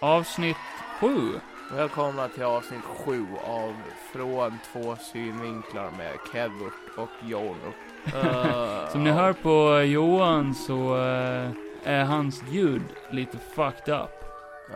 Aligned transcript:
avsnitt 0.00 0.56
sju. 1.00 1.40
Välkomna 1.72 2.28
till 2.28 2.42
avsnitt 2.42 2.84
sju 2.84 3.26
av 3.46 3.74
Från 4.12 4.58
två 4.72 4.96
synvinklar 4.96 5.90
med 5.98 6.12
Kevert 6.32 6.96
och 6.96 7.28
Jono. 7.28 7.72
Uh, 8.06 8.88
Som 8.88 9.04
ni 9.04 9.10
hör 9.10 9.32
på 9.32 9.82
Johan 9.82 10.54
så 10.54 10.96
eh, 10.96 11.50
är 11.84 12.04
hans 12.04 12.42
ljud 12.50 12.82
lite 13.10 13.38
fucked 13.38 13.94
up. 13.94 14.10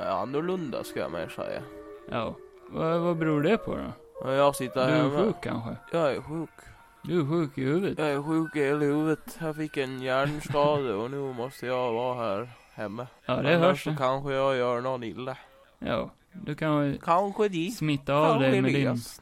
Ja, 0.01 0.05
annorlunda 0.23 0.85
ska 0.85 1.01
jag 1.01 1.13
mer 1.13 1.29
säga. 1.29 1.63
Ja, 2.11 2.35
vad, 2.69 3.01
vad 3.01 3.17
beror 3.17 3.43
det 3.43 3.57
på 3.59 3.77
då? 4.25 4.33
Jag 4.33 4.57
sitter 4.57 4.87
Du 4.87 4.93
är 4.93 4.97
hemma. 5.03 5.19
sjuk 5.19 5.37
kanske? 5.43 5.77
Jag 5.93 6.13
är 6.13 6.21
sjuk. 6.23 6.51
Du 7.03 7.21
är 7.21 7.25
sjuk 7.27 7.59
i 7.59 7.65
huvudet? 7.65 7.99
Jag 7.99 8.09
är 8.09 8.23
sjuk 8.23 8.57
i 8.57 8.65
hela 8.65 8.79
huvudet. 8.79 9.39
Jag 9.41 9.57
fick 9.57 9.77
en 9.77 10.03
hjärnskada 10.03 10.97
och 10.97 11.11
nu 11.11 11.33
måste 11.33 11.67
jag 11.67 11.93
vara 11.93 12.15
här 12.15 12.49
hemma. 12.75 13.07
Ja, 13.27 13.35
det 13.37 13.55
Annars 13.57 13.69
hörs 13.69 13.85
så 13.85 13.91
det. 13.91 13.97
kanske 13.97 14.33
jag 14.33 14.57
gör 14.57 14.81
någon 14.81 15.05
illa. 15.05 15.37
Ja, 15.79 16.11
du 16.33 16.55
kan 16.55 16.81
väl 16.81 17.01
Kanske 17.05 17.49
de. 17.49 17.71
smitta 17.71 18.15
av 18.15 18.41
dig 18.41 18.63
med 18.63 18.71
din... 18.73 18.77
Elias. 18.77 19.21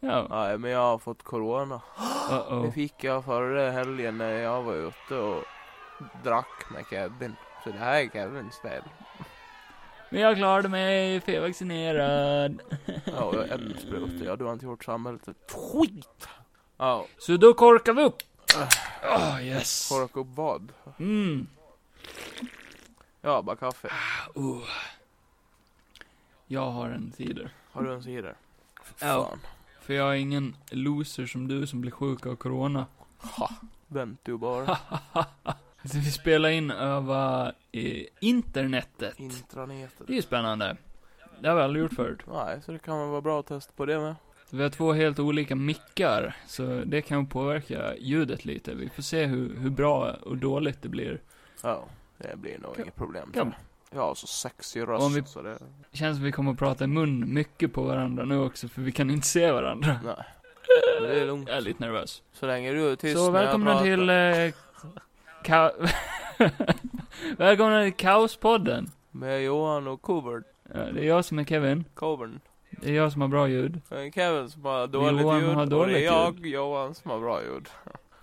Ja, 0.00 0.26
Nej, 0.30 0.58
men 0.58 0.70
jag 0.70 0.80
har 0.80 0.98
fått 0.98 1.22
corona. 1.22 1.80
Det 2.28 2.34
uh-oh. 2.34 2.72
fick 2.72 3.04
jag 3.04 3.24
förra 3.24 3.70
helgen 3.70 4.18
när 4.18 4.32
jag 4.32 4.62
var 4.62 4.74
ute 4.74 5.14
och 5.14 5.42
drack 6.24 6.70
med 6.70 6.84
Kevin. 6.90 7.36
Så 7.64 7.70
det 7.70 7.78
här 7.78 8.00
är 8.00 8.08
Kevins 8.08 8.58
fel. 8.60 8.82
Men 10.10 10.20
jag 10.20 10.36
klarade 10.36 10.68
mig, 10.68 11.20
för 11.20 11.32
jag 11.32 11.42
är 11.42 11.48
vaccinerad. 11.48 12.60
Ja, 13.04 13.32
jag 13.34 13.48
är 13.48 13.76
spruta. 13.78 14.24
Ja, 14.24 14.36
du 14.36 14.44
har 14.44 14.52
inte 14.52 14.64
gjort 14.66 14.84
samhället 14.84 15.28
ett 15.28 15.52
skit. 15.52 16.28
Ja, 16.76 17.06
Så 17.18 17.36
då 17.36 17.54
korkar 17.54 17.92
vi 17.92 18.02
upp. 18.02 18.16
Oh, 19.16 19.42
yes. 19.44 19.88
korka 19.88 20.20
upp 20.20 20.26
vad? 20.34 20.72
Mm. 20.98 21.46
Ja, 23.26 23.42
bara 23.42 23.56
kaffe. 23.56 23.88
Oh. 24.34 24.62
Jag 26.46 26.70
har 26.70 26.90
en 26.90 27.12
cider. 27.12 27.50
Har 27.72 27.82
du 27.82 27.92
en 27.92 28.02
cider? 28.02 28.34
Ja. 29.00 29.28
Fan. 29.28 29.38
För 29.80 29.94
jag 29.94 30.10
är 30.10 30.14
ingen 30.14 30.56
loser 30.70 31.26
som 31.26 31.48
du 31.48 31.66
som 31.66 31.80
blir 31.80 31.90
sjuk 31.90 32.26
av 32.26 32.36
corona. 32.36 32.86
Ha, 33.18 33.50
vänt 33.86 34.20
du 34.22 34.38
bara. 34.38 34.78
Så 35.84 35.98
vi 35.98 36.10
spelar 36.10 36.48
in 36.48 36.70
över 36.70 37.52
eh, 37.72 38.06
internetet. 38.20 39.20
Intranetet. 39.20 40.06
Det 40.06 40.12
är 40.12 40.16
ju 40.16 40.22
spännande. 40.22 40.76
Det 41.40 41.48
har 41.48 41.56
vi 41.56 41.62
aldrig 41.62 41.82
gjort 41.82 41.94
förut. 41.94 42.20
Nej, 42.32 42.62
så 42.62 42.72
det 42.72 42.78
kan 42.78 42.98
väl 42.98 43.08
vara 43.08 43.20
bra 43.20 43.40
att 43.40 43.46
testa 43.46 43.72
på 43.76 43.86
det 43.86 43.98
med. 43.98 44.14
Vi 44.50 44.62
har 44.62 44.70
två 44.70 44.92
helt 44.92 45.18
olika 45.18 45.56
mickar, 45.56 46.36
så 46.46 46.82
det 46.86 47.02
kan 47.02 47.26
påverka 47.26 47.96
ljudet 47.96 48.44
lite. 48.44 48.74
Vi 48.74 48.88
får 48.88 49.02
se 49.02 49.24
hur, 49.24 49.56
hur 49.56 49.70
bra 49.70 50.12
och 50.12 50.36
dåligt 50.36 50.82
det 50.82 50.88
blir. 50.88 51.20
Ja, 51.62 51.88
det 52.18 52.36
blir 52.36 52.58
nog 52.58 52.78
inget 52.80 52.96
problem. 52.96 53.30
kan- 53.34 53.54
Jag 53.90 54.00
har 54.00 54.14
så 54.14 54.26
sexig 54.26 54.82
Om 54.82 54.88
röst 54.88 55.16
vi- 55.16 55.22
så 55.24 55.42
det... 55.42 55.58
Känns 55.92 56.16
som 56.16 56.24
vi 56.24 56.32
kommer 56.32 56.52
att 56.52 56.58
prata 56.58 56.84
i 56.84 56.86
mun 56.86 57.34
mycket 57.34 57.72
på 57.72 57.82
varandra 57.82 58.24
nu 58.24 58.38
också, 58.40 58.68
för 58.68 58.82
vi 58.82 58.92
kan 58.92 59.10
inte 59.10 59.26
se 59.26 59.52
varandra. 59.52 60.00
Nej. 60.04 60.14
Men 61.00 61.02
det 61.10 61.20
är 61.20 61.26
lugnt. 61.26 61.48
Jag 61.48 61.56
är 61.56 61.60
lite 61.60 61.84
nervös. 61.84 62.22
Så 62.32 62.46
länge 62.46 62.72
du 62.72 62.90
är 62.92 62.96
tyst 62.96 63.16
Så 63.18 63.30
välkomna 63.30 63.82
till 63.82 64.10
eh, 64.10 64.14
ka- 65.44 65.88
Välkomna 67.36 67.82
till 67.84 67.94
Kaospodden. 67.94 68.90
Med 69.10 69.42
Johan 69.44 69.86
och 69.86 70.02
Covert. 70.02 70.44
Ja, 70.74 70.78
det 70.80 71.00
är 71.00 71.04
jag 71.08 71.24
som 71.24 71.38
är 71.38 71.44
Kevin. 71.44 71.84
Covern. 71.94 72.40
Det 72.70 72.88
är 72.90 72.94
jag 72.94 73.12
som 73.12 73.20
har 73.20 73.28
bra 73.28 73.48
ljud. 73.48 73.80
Det 73.88 73.94
är 74.06 74.10
Kevin 74.10 74.50
som 74.50 74.64
har 74.64 74.86
dåligt 74.86 75.20
Johan 75.22 75.40
ljud 75.40 75.48
har 75.54 75.62
och 75.62 75.68
dåligt 75.68 75.94
det 75.96 76.00
är 76.00 76.04
jag, 76.04 76.46
Johan, 76.46 76.94
som 76.94 77.10
har 77.10 77.20
bra 77.20 77.42
ljud. 77.42 77.68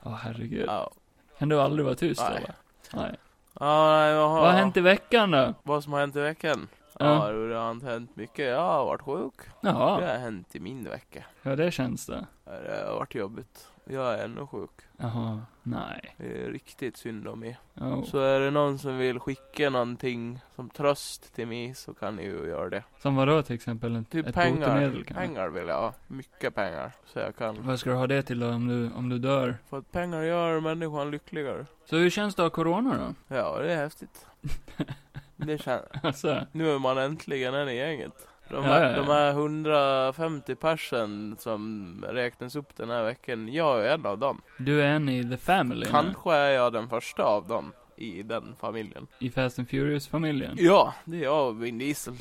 Åh 0.04 0.14
herregud. 0.16 0.66
Ja. 0.68 0.92
Kan 1.40 1.50
du 1.50 1.62
aldrig 1.62 1.86
vara 1.86 1.96
tyst 1.96 2.22
Nej. 2.30 2.38
eller? 2.38 2.54
Nej. 2.94 3.16
Ja, 3.64 3.92
nej, 3.92 4.12
jag 4.12 4.30
har... 4.30 4.42
Vad 4.42 4.52
har 4.52 4.60
hänt 4.60 4.78
i 4.78 4.82
veckan 4.82 5.32
då? 5.32 5.54
Vad 5.64 5.84
som 5.84 5.94
har 5.94 6.00
hänt 6.00 6.16
i 6.16 6.20
veckan? 6.20 6.68
Ja. 7.00 7.28
Ja, 7.32 7.34
det 7.34 7.56
har 7.56 7.72
inte 7.72 7.86
hänt 7.86 8.16
mycket. 8.16 8.46
Jag 8.50 8.62
har 8.62 8.86
varit 8.86 9.02
sjuk. 9.02 9.34
Det 9.62 9.68
Jaha, 9.70 9.90
har 9.94 10.18
hänt 10.18 10.56
i 10.56 10.60
min 10.60 10.84
vecka. 10.90 11.24
ja 11.44 11.56
det 11.56 11.72
känns 11.72 12.06
det. 12.06 12.26
Det 12.46 12.84
har 12.88 12.96
varit 12.96 13.16
jobbigt. 13.16 13.68
Jag 13.86 14.14
är 14.14 14.24
ännu 14.26 14.48
sjuk. 14.48 14.72
Jaha, 15.04 15.42
nej. 15.64 16.16
Det 16.18 16.44
är 16.44 16.52
riktigt 16.52 16.98
synd 16.98 17.28
om 17.28 17.40
mig. 17.40 17.58
Oh. 17.76 18.04
Så 18.04 18.20
är 18.20 18.40
det 18.40 18.52
någon 18.52 18.80
som 18.80 18.98
vill 18.98 19.20
skicka 19.20 19.70
någonting 19.70 20.40
som 20.56 20.70
tröst 20.70 21.34
till 21.36 21.48
mig 21.48 21.74
så 21.76 21.94
kan 21.94 22.16
ni 22.16 22.24
ju 22.24 22.48
göra 22.48 22.70
det. 22.70 22.84
Som 23.02 23.16
vadå 23.16 23.42
till 23.42 23.56
exempel? 23.56 23.96
Ett, 23.96 24.10
Typ 24.10 24.28
ett 24.28 24.36
pengar. 24.36 25.04
Pengar 25.14 25.50
vill 25.50 25.68
jag 25.68 25.82
ha. 25.82 25.94
Mycket 26.08 26.56
pengar. 26.56 26.92
Så 27.06 27.20
jag 27.20 27.36
kan. 27.36 27.68
Vad 27.68 27.80
ska 27.80 27.90
du 27.90 27.96
ha 27.96 28.08
det 28.08 28.24
till 28.24 28.40
då 28.40 28.50
om 28.50 28.68
du, 28.68 28.92
om 28.94 29.10
du 29.10 29.20
dör? 29.20 29.58
För 29.70 29.78
att 29.78 29.92
pengar 29.92 30.24
gör 30.24 30.60
människan 30.60 31.12
lyckligare. 31.12 31.66
Så 31.86 31.96
hur 31.96 32.10
känns 32.10 32.36
det 32.36 32.46
att 32.46 32.52
ha 32.52 32.64
corona 32.64 32.98
då? 32.98 33.36
Ja, 33.36 33.60
det 33.60 33.74
är 33.74 33.78
häftigt. 33.78 34.26
det 35.36 35.58
känns. 35.58 35.84
Alltså, 36.04 36.46
Nu 36.52 36.72
är 36.72 36.80
man 36.80 36.98
äntligen 36.98 37.54
en 37.54 37.70
i 37.70 37.76
gänget. 37.76 38.28
De 38.50 38.56
Ja, 38.56 38.62
här, 38.62 38.84
ja, 38.84 38.90
ja. 38.92 38.98
de 38.98 39.08
här 39.08 39.30
150 39.32 40.56
person 40.56 41.36
som 41.40 42.06
räknas 42.10 42.56
upp 42.56 42.76
den 42.76 42.90
här 42.90 43.04
veckan, 43.04 43.54
jag 43.54 43.86
är 43.86 43.94
en 43.94 44.06
av 44.06 44.18
dem. 44.18 44.42
du 44.58 44.82
är 44.82 44.88
en 44.88 45.10
i 45.10 45.30
the 45.30 45.38
family 45.38 45.86
nu. 45.86 45.92
Kanske 45.92 46.34
är 46.34 46.50
jag 46.52 46.74
den 46.74 46.90
första 46.90 47.24
av 47.24 47.48
dem 47.48 47.72
i 47.96 48.24
den 48.24 48.56
familjen. 48.60 49.08
I 49.20 49.30
Fast 49.30 49.60
and 49.60 49.70
Furious-familjen. 49.70 50.56
Ja, 50.60 50.94
det 51.06 51.18
är 51.18 51.24
jag 51.24 51.48
och 51.48 51.64
Vin 51.64 51.78
Diesel. 51.78 52.14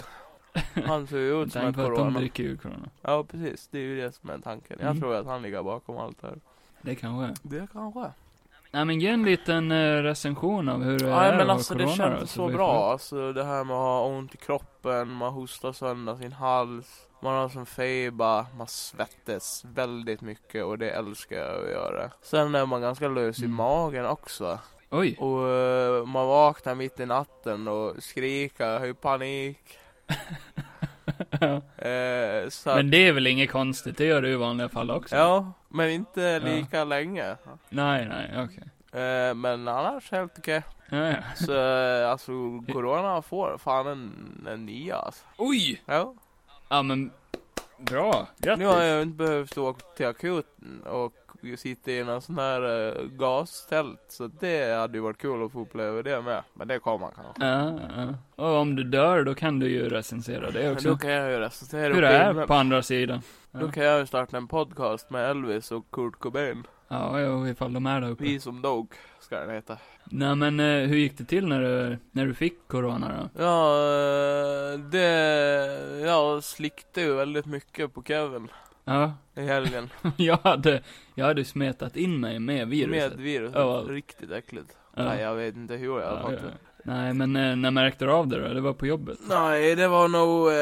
Han 0.87 1.06
ser 1.06 1.19
ju 1.19 1.43
ut 1.43 1.53
som 1.53 1.62
Tänk 1.62 1.77
på 1.77 1.83
att 1.83 1.88
de 1.88 1.97
corona. 1.97 2.19
dricker 2.19 2.43
ju 2.43 2.56
corona. 2.56 2.89
Ja, 3.03 3.25
precis. 3.25 3.69
Det 3.69 3.78
är 3.78 3.83
ju 3.83 3.97
det 4.00 4.12
som 4.12 4.31
är 4.31 4.39
tanken. 4.39 4.77
Jag 4.81 4.89
Mm. 4.91 5.00
tror 5.00 5.15
att 5.15 5.27
han 5.27 5.43
ligger 5.43 5.62
bakom 5.62 5.97
allt 5.99 6.21
det 6.21 6.27
här. 6.27 6.39
Det 6.83 6.94
kanske. 6.94 7.49
Det 7.49 7.66
kanske. 7.72 8.10
Nej 8.75 8.84
men 8.84 9.00
ge 9.00 9.09
en 9.09 9.22
liten 9.25 9.72
eh, 9.72 10.03
recension 10.03 10.69
av 10.69 10.83
hur 10.83 10.99
det 10.99 11.06
Nej 11.06 11.28
är 11.31 11.37
men 11.37 11.50
alltså 11.50 11.75
ha 11.75 11.78
det 11.78 11.84
corona 11.84 11.97
känns 11.97 12.21
då, 12.21 12.27
så 12.27 12.49
bra. 12.49 12.93
Alltså 12.93 13.33
det 13.33 13.44
här 13.44 13.65
med 13.65 13.77
att 13.77 13.83
ha 13.83 14.05
ont 14.06 14.34
i 14.34 14.37
kroppen, 14.37 15.09
man 15.10 15.33
hostar 15.33 15.72
sönder 15.72 16.16
sin 16.16 16.33
hals, 16.33 16.87
man 17.22 17.34
har 17.34 17.49
som 17.49 17.66
feber, 17.66 18.44
man 18.56 18.66
svettas 18.66 19.65
väldigt 19.75 20.21
mycket 20.21 20.65
och 20.65 20.78
det 20.78 20.91
älskar 20.91 21.37
jag 21.37 21.65
att 21.65 21.71
göra. 21.71 22.10
Sen 22.22 22.55
är 22.55 22.66
man 22.66 22.81
ganska 22.81 23.09
lös 23.09 23.38
i 23.38 23.44
Mm. 23.44 23.56
magen 23.56 24.06
också. 24.06 24.59
Oj! 24.91 25.16
Och 25.21 25.49
eh, 25.49 26.04
man 26.06 26.27
vaknar 26.27 26.75
mitt 26.75 27.00
i 27.00 27.06
natten 27.06 27.69
och 27.69 28.03
skriker, 28.03 28.78
har 28.78 28.87
ju 28.87 28.94
panik. 28.94 29.78
Eh, 31.77 32.49
så 32.49 32.75
men 32.75 32.91
det 32.91 33.09
är 33.09 33.12
väl 33.12 33.27
inget 33.27 33.50
konstigt, 33.50 33.99
det 33.99 34.05
gör 34.05 34.22
du 34.22 34.28
i 34.28 34.37
vanliga 34.37 34.69
fall 34.69 34.91
också? 34.91 35.16
Ja, 35.16 35.53
men 35.69 35.91
inte 35.91 36.41
lika 36.41 36.84
länge. 36.84 37.37
Nej, 37.69 38.09
nej, 38.09 38.31
okej. 38.44 39.03
Eh, 39.03 39.34
men 39.34 39.69
annars 39.69 40.10
helt 40.10 40.38
okej. 40.38 40.62
Ja, 40.91 40.97
ja. 40.97 41.16
Så 41.34 41.55
eh, 41.55 42.10
alltså 42.10 42.33
corona 42.72 43.22
får 43.22 43.59
fan 43.59 43.87
en, 43.87 44.47
en 44.50 44.66
nia 44.66 44.97
alltså. 44.97 45.25
Oj! 45.37 45.83
Ja. 45.87 46.15
Ja 46.69 46.83
men, 46.83 47.10
bra. 47.78 48.27
Grattis. 48.39 48.59
Nu 48.59 48.66
har 48.66 48.83
jag 48.83 49.03
inte 49.03 49.16
behövt 49.16 49.59
åka 49.59 49.81
till 49.97 50.06
akuten 50.06 50.83
och 50.83 51.12
sitta 51.56 51.91
i 51.91 51.98
en 51.98 52.20
sån 52.20 52.38
här 52.38 52.62
uh, 52.62 53.08
gastält. 53.08 54.00
Så 54.08 54.30
det 54.41 54.76
hade 54.78 54.98
ju 54.98 55.03
varit 55.03 55.19
kul 55.19 55.44
att 55.44 55.53
få 55.53 55.60
uppleva 55.60 56.03
det 56.03 56.22
med. 56.22 56.42
Men 56.54 56.69
det 56.69 56.78
kommer 56.78 56.98
man 56.98 57.12
kanske. 57.14 57.47
Ja, 57.47 57.80
ja. 57.97 58.14
Och 58.44 58.56
om 58.60 58.76
du 58.76 58.84
dör, 58.84 59.25
då 59.25 59.34
kan 59.34 59.58
du 59.58 59.69
ju 59.70 59.88
recensera 59.88 60.50
det 60.50 60.72
också. 60.72 60.88
då 60.88 60.97
kan 60.97 61.10
jag 61.10 61.30
ju 61.30 61.38
recensera 61.38 61.94
Hur 61.94 62.03
det 62.03 62.08
är 62.08 62.47
på 62.47 62.54
andra 62.54 62.82
sidan. 62.82 63.20
Då 63.53 63.66
Ja, 63.66 63.70
kan 63.72 63.84
jag 63.84 63.98
ju 64.00 64.06
starta 64.06 64.36
en 64.36 64.48
podcast 64.48 65.10
med 65.10 65.30
Elvis 65.30 65.72
och 65.72 65.91
Kurt 65.91 66.19
Cobain. 66.19 66.66
ja 66.88 67.20
jo, 67.20 67.47
ifall 67.48 67.72
de 67.72 67.86
är 67.86 68.00
där 68.00 68.10
uppe. 68.10 68.24
Vi 68.24 68.41
som 68.41 68.62
dog, 68.62 68.94
ska 69.20 69.41
den 69.41 69.50
heta. 69.50 69.78
Nej 70.04 70.34
men, 70.36 70.60
eh, 70.60 70.88
hur 70.88 70.97
gick 70.97 71.19
det 71.19 71.24
till 71.24 71.47
när 71.48 71.60
du, 71.60 71.98
när 72.10 72.26
du 72.26 72.34
fick 72.34 72.69
corona 72.69 73.09
då? 73.34 73.42
Ja, 73.42 73.76
eh, 74.72 74.78
det... 74.78 75.09
Jag 76.06 76.44
slickte 76.44 77.00
ju 77.00 77.14
väldigt 77.14 77.47
mycket 77.47 77.94
på 77.94 78.03
Kevin 78.03 78.48
Ja, 78.84 79.12
i 79.37 79.41
helgen. 79.41 79.91
jag 80.16 80.37
hade, 80.37 80.82
jag 81.15 81.26
hade 81.26 81.44
smetat 81.44 81.97
in 81.97 82.20
mig 82.20 82.38
med 82.38 82.69
viruset. 82.69 83.12
Med 83.12 83.20
viruset. 83.20 83.54
Ja. 83.54 83.84
Riktigt 83.88 84.31
äckligt. 84.31 84.76
Ja. 84.97 85.04
Nej, 85.04 85.20
jag 85.20 85.34
vet 85.34 85.56
inte 85.56 85.75
hur 85.75 86.00
jag 86.00 86.12
Ja, 86.12 86.20
fått 86.22 86.31
det. 86.31 86.53
Nej, 86.84 87.15
men 87.15 87.37
eh, 87.37 87.56
när 87.56 87.71
märkte 87.71 88.04
du 88.04 88.10
av 88.12 88.28
det 88.28 88.48
då? 88.48 88.54
Det 88.54 88.60
var 88.60 88.72
på 88.72 88.87
jobbet? 88.87 89.19
Nej, 89.28 89.75
det 89.76 89.88
var 89.88 90.09
nog... 90.09 90.48
Eh... 90.48 90.54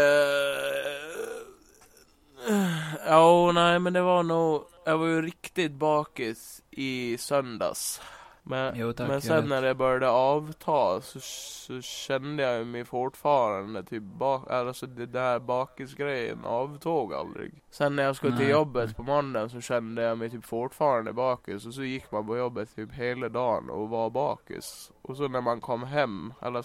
Ja, 3.06 3.53
nej, 3.55 3.79
men 3.79 3.93
det 3.93 4.03
var 4.03 4.23
nog... 4.23 4.65
Jag 4.85 4.99
var 4.99 5.06
ju 5.06 5.23
riktigt 5.23 5.73
bakis 5.73 6.62
i 6.71 7.17
söndags. 7.19 8.00
Men, 8.43 8.75
Jo, 8.77 8.93
tack, 8.93 9.09
men 9.09 9.21
sen 9.21 9.49
när 9.49 9.63
det 9.63 9.75
började 9.75 10.09
avta 10.09 11.01
så, 11.01 11.21
så 11.21 11.81
kände 11.81 12.43
jag 12.43 12.67
mig 12.67 12.85
fortfarande 12.85 13.83
typ 13.83 14.03
bak, 14.03 14.51
alltså 14.51 14.87
det 14.87 15.07
där 15.07 15.39
bakisgrejen 15.39 16.45
avtog 16.45 17.15
aldrig. 17.15 17.63
Sen 17.71 17.97
när 17.97 18.03
jag 18.03 18.17
skulle 18.17 18.37
till 18.37 18.45
Nej, 18.45 18.53
jobbet 18.53 18.87
nej. 18.87 18.95
på 18.95 19.03
måndagen 19.03 19.51
så 19.51 19.61
kände 19.61 20.03
jag 20.03 20.19
mig 20.19 20.31
typ 20.31 20.45
fortfarande 20.45 21.13
bakis 21.13 21.67
och 21.67 21.75
så 21.75 21.83
gick 21.83 22.13
man 22.13 22.27
på 22.27 22.37
jobbet 22.37 22.77
typ 22.77 22.93
hela 22.93 23.29
dagen 23.29 23.71
och 23.71 23.89
var 23.89 24.11
bakis. 24.11 24.93
Och 25.03 25.17
så 25.17 25.29
när 25.29 25.41
man 25.41 25.61
kom 25.61 25.83
hem, 25.83 26.33
eller 26.43 26.65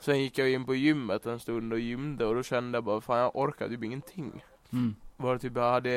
sen 0.00 0.20
gick 0.20 0.38
jag 0.38 0.50
in 0.50 0.64
på 0.64 0.74
gymmet 0.74 1.26
en 1.26 1.40
stund 1.40 1.72
och 1.72 1.78
gymde 1.78 2.26
och 2.26 2.34
då 2.34 2.42
kände 2.42 2.76
jag 2.76 2.84
bara 2.84 3.00
fan 3.00 3.18
jag 3.18 3.36
orkar 3.36 3.68
typ 3.68 3.84
ingenting. 3.84 4.44
Mm. 4.72 4.94
Var 5.16 5.32
det 5.32 5.38
typ, 5.38 5.56
jag 5.56 5.72
hade 5.72 5.90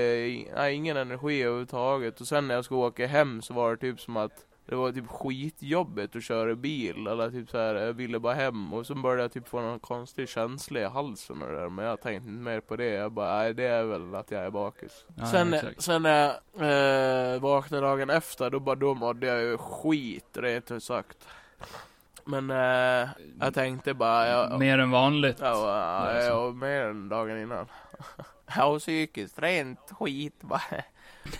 nej, 0.55 0.75
ingen 0.75 0.97
energi 0.97 1.43
överhuvudtaget 1.43 2.21
och 2.21 2.27
sen 2.27 2.47
när 2.47 2.55
jag 2.55 2.65
skulle 2.65 2.79
åka 2.79 3.07
hem 3.07 3.41
så 3.41 3.53
var 3.53 3.71
det 3.71 3.77
typ 3.77 3.99
som 3.99 4.17
att 4.17 4.45
det 4.65 4.75
var 4.75 4.91
typ 4.91 5.07
skitjobbigt 5.07 6.15
att 6.15 6.23
köra 6.23 6.55
bil 6.55 7.07
eller 7.07 7.31
typ 7.31 7.49
så 7.49 7.57
här, 7.57 7.75
jag 7.75 7.93
ville 7.93 8.19
bara 8.19 8.33
hem 8.33 8.73
och 8.73 8.85
så 8.85 8.95
började 8.95 9.21
jag 9.21 9.31
typ 9.31 9.47
få 9.47 9.61
någon 9.61 9.79
konstig 9.79 10.29
känsla 10.29 10.79
i 10.79 10.83
halsen 10.83 11.41
och 11.41 11.47
det 11.47 11.59
där, 11.59 11.69
men 11.69 11.85
jag 11.85 12.01
tänkte 12.01 12.29
inte 12.29 12.41
mer 12.43 12.59
på 12.59 12.75
det. 12.75 12.89
Jag 12.89 13.11
bara, 13.11 13.37
nej 13.37 13.53
det 13.53 13.63
är 13.63 13.83
väl 13.83 14.15
att 14.15 14.31
jag 14.31 14.45
är 14.45 14.49
bakis. 14.49 15.05
Ja, 15.15 15.25
sen, 15.25 15.53
exakt. 15.53 15.81
sen 15.81 16.03
när 16.03 16.33
jag 16.57 17.33
eh, 17.35 17.41
vaknade 17.41 17.87
dagen 17.87 18.09
efter, 18.09 18.49
då 18.49 18.59
bara, 18.59 18.75
då 18.75 18.93
mådde 18.93 19.27
jag 19.27 19.41
ju 19.41 19.57
skit 19.57 20.37
rent 20.37 20.71
ut 20.71 20.83
sagt. 20.83 21.27
Men 22.25 22.49
eh, 22.49 23.09
jag 23.39 23.53
tänkte 23.53 23.93
bara, 23.93 24.27
jag, 24.27 24.59
Mer 24.59 24.79
än 24.79 24.91
vanligt. 24.91 25.37
Ja, 25.39 26.13
ja, 26.13 26.21
så. 26.21 26.27
ja, 26.27 26.51
mer 26.51 26.81
än 26.85 27.09
dagen 27.09 27.41
innan. 27.41 27.65
Ja, 28.55 28.79
psykiskt 28.79 29.39
rent 29.39 29.91
skit 29.91 30.41
bara. 30.41 30.61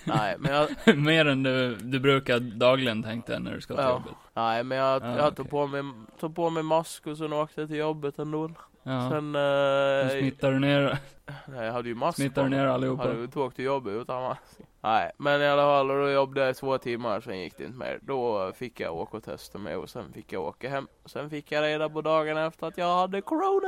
Nej, 0.03 0.35
men 0.39 0.53
jag, 0.85 0.97
Mer 0.97 1.25
än 1.25 1.43
du, 1.43 1.75
du 1.75 1.99
brukar 1.99 2.39
dagligen 2.39 3.03
tänkte 3.03 3.39
när 3.39 3.53
du 3.53 3.61
ska 3.61 3.73
till 3.75 3.83
Ja. 3.83 3.89
jobbet. 3.91 4.13
nej, 4.33 4.63
men 4.63 4.77
jag, 4.77 5.01
Ja, 5.03 5.07
jag 5.17 5.19
okej. 5.27 5.35
tog, 5.35 5.49
på 5.49 5.67
mig, 5.67 5.83
tog 6.19 6.35
på 6.35 6.49
mig 6.49 6.63
mask 6.63 7.07
och 7.07 7.17
sen 7.17 7.33
åkte 7.33 7.61
jag 7.61 7.69
till 7.69 7.77
jobbet 7.77 8.19
ändå. 8.19 8.49
Ja. 8.83 9.09
Sen, 9.11 9.33
Sen 9.33 9.35
eh, 9.35 10.19
smittar 10.19 10.51
du 10.51 10.59
ner, 10.59 10.97
nej, 11.47 11.65
jag 11.65 11.73
hade 11.73 11.89
ju 11.89 11.95
mask 11.95 12.15
smittar 12.15 12.43
du 12.43 12.49
ner 12.49 12.65
allihopa. 12.65 13.03
Hade 13.03 13.15
ju 13.15 13.23
inte 13.23 13.39
åkt 13.39 13.55
till 13.55 13.65
jobbet 13.65 13.93
utan 13.93 14.21
mask. 14.23 14.41
Nej, 14.81 15.11
men 15.17 15.41
i 15.41 15.47
alla 15.47 15.61
fall, 15.61 15.91
och 15.91 15.97
då 15.97 16.09
jobbade 16.09 16.41
jag 16.41 16.49
i 16.49 16.53
två 16.53 16.77
timmar, 16.77 17.21
sen 17.21 17.39
gick 17.39 17.57
det 17.57 17.63
inte 17.63 17.77
mer. 17.77 17.99
Då 18.01 18.51
fick 18.55 18.79
jag 18.79 18.95
åka 18.95 19.17
och 19.17 19.23
testa 19.23 19.57
mig 19.57 19.75
och 19.75 19.89
sen 19.89 20.13
fick 20.13 20.33
jag 20.33 20.43
åka 20.43 20.69
hem. 20.69 20.87
Sen 21.05 21.29
fick 21.29 21.51
jag 21.51 21.63
reda 21.63 21.89
på 21.89 22.01
dagen 22.01 22.37
efter 22.37 22.67
att 22.67 22.77
jag 22.77 22.95
hade 22.97 23.21
corona. 23.21 23.67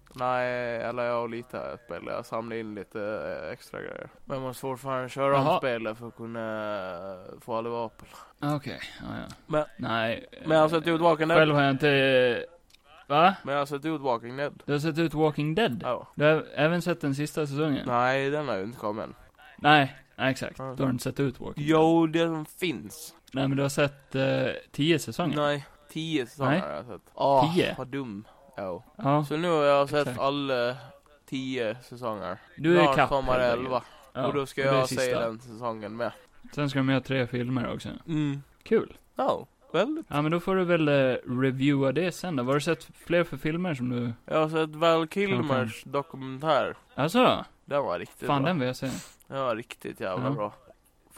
Nej, 0.15 0.77
eller 0.77 1.03
jag 1.03 1.29
lite 1.31 1.57
har 1.57 1.65
jag 1.65 1.79
spelat. 1.79 2.13
Jag 2.13 2.25
samlade 2.25 2.59
in 2.59 2.75
lite 2.75 3.01
eh, 3.45 3.51
extra 3.53 3.79
grejer. 3.79 4.09
Men 4.25 4.37
jag 4.37 4.41
måste 4.47 4.61
fortfarande 4.61 5.09
köra 5.09 5.37
om 5.39 5.45
Jaha. 5.45 5.57
spelet 5.57 5.97
för 5.97 6.07
att 6.07 6.15
kunna 6.15 6.39
eh, 7.13 7.39
få 7.41 7.55
alla 7.55 7.69
vapen. 7.69 8.07
Okej, 8.41 8.79
ja, 9.01 9.05
ja. 9.17 9.35
Men- 9.47 9.65
Nej. 9.77 10.25
Men 10.45 10.51
jag 10.51 10.59
har 10.63 10.69
sett 10.69 10.87
ut 10.87 11.01
Walking 11.01 11.27
Dead. 11.27 11.37
Själv 11.39 11.55
har 11.55 11.61
jag 11.61 11.71
inte, 11.71 12.45
va? 13.07 13.35
Men 13.43 13.53
jag 13.53 13.61
har 13.61 13.65
sett 13.65 13.85
ut 13.85 14.01
Walking 14.01 14.37
Dead. 14.37 14.63
Du 14.65 14.71
har 14.71 14.79
sett 14.79 14.97
ut 14.97 15.13
Walking 15.13 15.55
Dead? 15.55 15.81
Ja. 15.83 16.07
Du 16.15 16.25
har 16.25 16.45
även 16.55 16.81
sett 16.81 17.01
den 17.01 17.15
sista 17.15 17.47
säsongen? 17.47 17.83
Nej, 17.87 18.29
den 18.29 18.47
har 18.47 18.55
ju 18.57 18.63
inte 18.63 18.77
kommit 18.79 19.05
än. 19.05 19.13
Nej, 19.57 19.95
nej 20.15 20.31
exakt. 20.31 20.59
Ja. 20.59 20.73
Du 20.77 20.83
har 20.83 20.89
inte 20.89 21.03
sett 21.03 21.19
ut 21.19 21.39
Walking 21.39 21.63
Dead? 21.67 21.69
Jo, 21.79 22.07
den 22.07 22.45
finns. 22.45 23.15
Nej 23.33 23.47
men 23.47 23.57
du 23.57 23.63
har 23.63 23.69
sett 23.69 24.15
eh, 24.15 24.23
tio 24.71 24.99
säsonger? 24.99 25.35
Nej, 25.37 25.65
tio 25.89 26.25
säsonger 26.27 26.51
Nej. 26.51 26.59
har 26.61 26.69
jag 26.69 26.85
sett. 26.85 27.01
Åh, 27.13 27.53
Tio? 27.55 27.75
vad 27.77 27.87
dum. 27.87 28.25
Ja. 28.55 28.83
Ja. 28.95 29.25
Så 29.25 29.37
nu 29.37 29.49
har 29.49 29.63
jag 29.63 29.89
sett 29.89 29.99
Exakt. 30.07 30.19
alla 30.19 30.75
tio 31.29 31.75
säsonger. 31.83 32.37
Du 32.57 32.77
är 32.79 32.83
Snart 32.83 32.95
ikapp 32.95 33.09
kommer 33.09 33.39
helt 33.39 33.59
elva. 33.59 33.83
Ja, 34.13 34.27
och 34.27 34.33
då 34.33 34.45
ska 34.45 34.61
jag 34.61 34.89
se 34.89 35.15
den 35.15 35.39
säsongen 35.39 35.95
med. 35.97 36.11
Sen 36.55 36.69
ska 36.69 36.79
de 36.79 36.89
göra 36.89 37.01
tre 37.01 37.27
filmer 37.27 37.73
också. 37.73 37.89
Mm. 38.07 38.43
Kul. 38.63 38.97
Ja, 39.15 39.47
väldigt. 39.73 40.05
Ja 40.09 40.21
men 40.21 40.31
då 40.31 40.39
får 40.39 40.55
du 40.55 40.63
väl 40.63 40.87
eh, 40.87 40.93
reviewa 41.41 41.91
det 41.91 42.11
sen 42.11 42.35
då. 42.35 42.43
Vad 42.43 42.47
har 42.49 42.53
du 42.59 42.61
sett 42.61 42.83
fler 43.05 43.23
för 43.23 43.37
filmer 43.37 43.73
som 43.73 43.89
du... 43.89 44.13
Jag 44.25 44.39
har 44.39 44.49
sett 44.49 44.75
Val 44.75 45.07
Kilmers 45.07 45.83
dokumentär. 45.83 46.75
Alltså? 46.95 47.45
Den 47.65 47.83
var 47.83 47.99
riktigt 47.99 48.27
Fan 48.27 48.41
bra. 48.41 48.49
den 48.49 48.59
vill 48.59 48.67
jag 48.67 48.75
se. 48.75 48.89
Den 49.27 49.39
var 49.39 49.55
riktigt 49.55 49.99
jävla 49.99 50.25
Ja. 50.25 50.31
bra. 50.31 50.53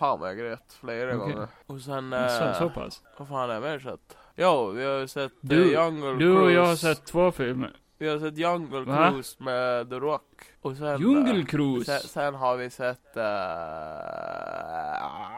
Fan 0.04 0.20
vad 0.20 0.30
jag 0.30 0.38
grät 0.38 0.74
flera 0.82 1.16
Okej. 1.18 1.18
gånger. 1.34 1.48
Och 1.68 1.82
sen, 1.82 2.10
Så, 2.12 2.44
eh, 2.46 2.54
så 2.58 2.70
pass? 2.70 3.02
vad 3.18 3.28
fan 3.28 3.38
har 3.50 3.54
jag 3.54 3.64
mer 3.64 3.80
sett? 3.80 4.18
Jo, 4.36 4.70
vi 4.72 4.86
har 4.86 5.00
ju 5.00 5.08
sett 5.08 5.32
Du- 5.42 5.76
eh, 5.76 5.84
Jungle 5.84 6.14
Du 6.26 6.32
och 6.42 6.52
jag 6.52 6.60
har 6.62 6.66
Cruise. 6.76 6.96
sett 6.96 7.06
två 7.06 7.32
filmer. 7.32 7.76
Vi 7.98 8.08
har 8.10 8.20
sett 8.20 8.38
Jungle 8.38 8.80
Va? 8.82 9.10
Cruise 9.12 9.44
med 9.44 9.90
The 9.90 9.96
Rock. 9.96 10.24
Och 10.62 10.78
sen, 10.78 10.88
eh, 10.88 11.00
Djungelcruise. 11.00 12.00
sen, 12.00 12.10
sen 12.10 12.36
har 12.36 12.58
vi 12.58 12.70
sett, 12.70 13.18
uh, 13.18 13.24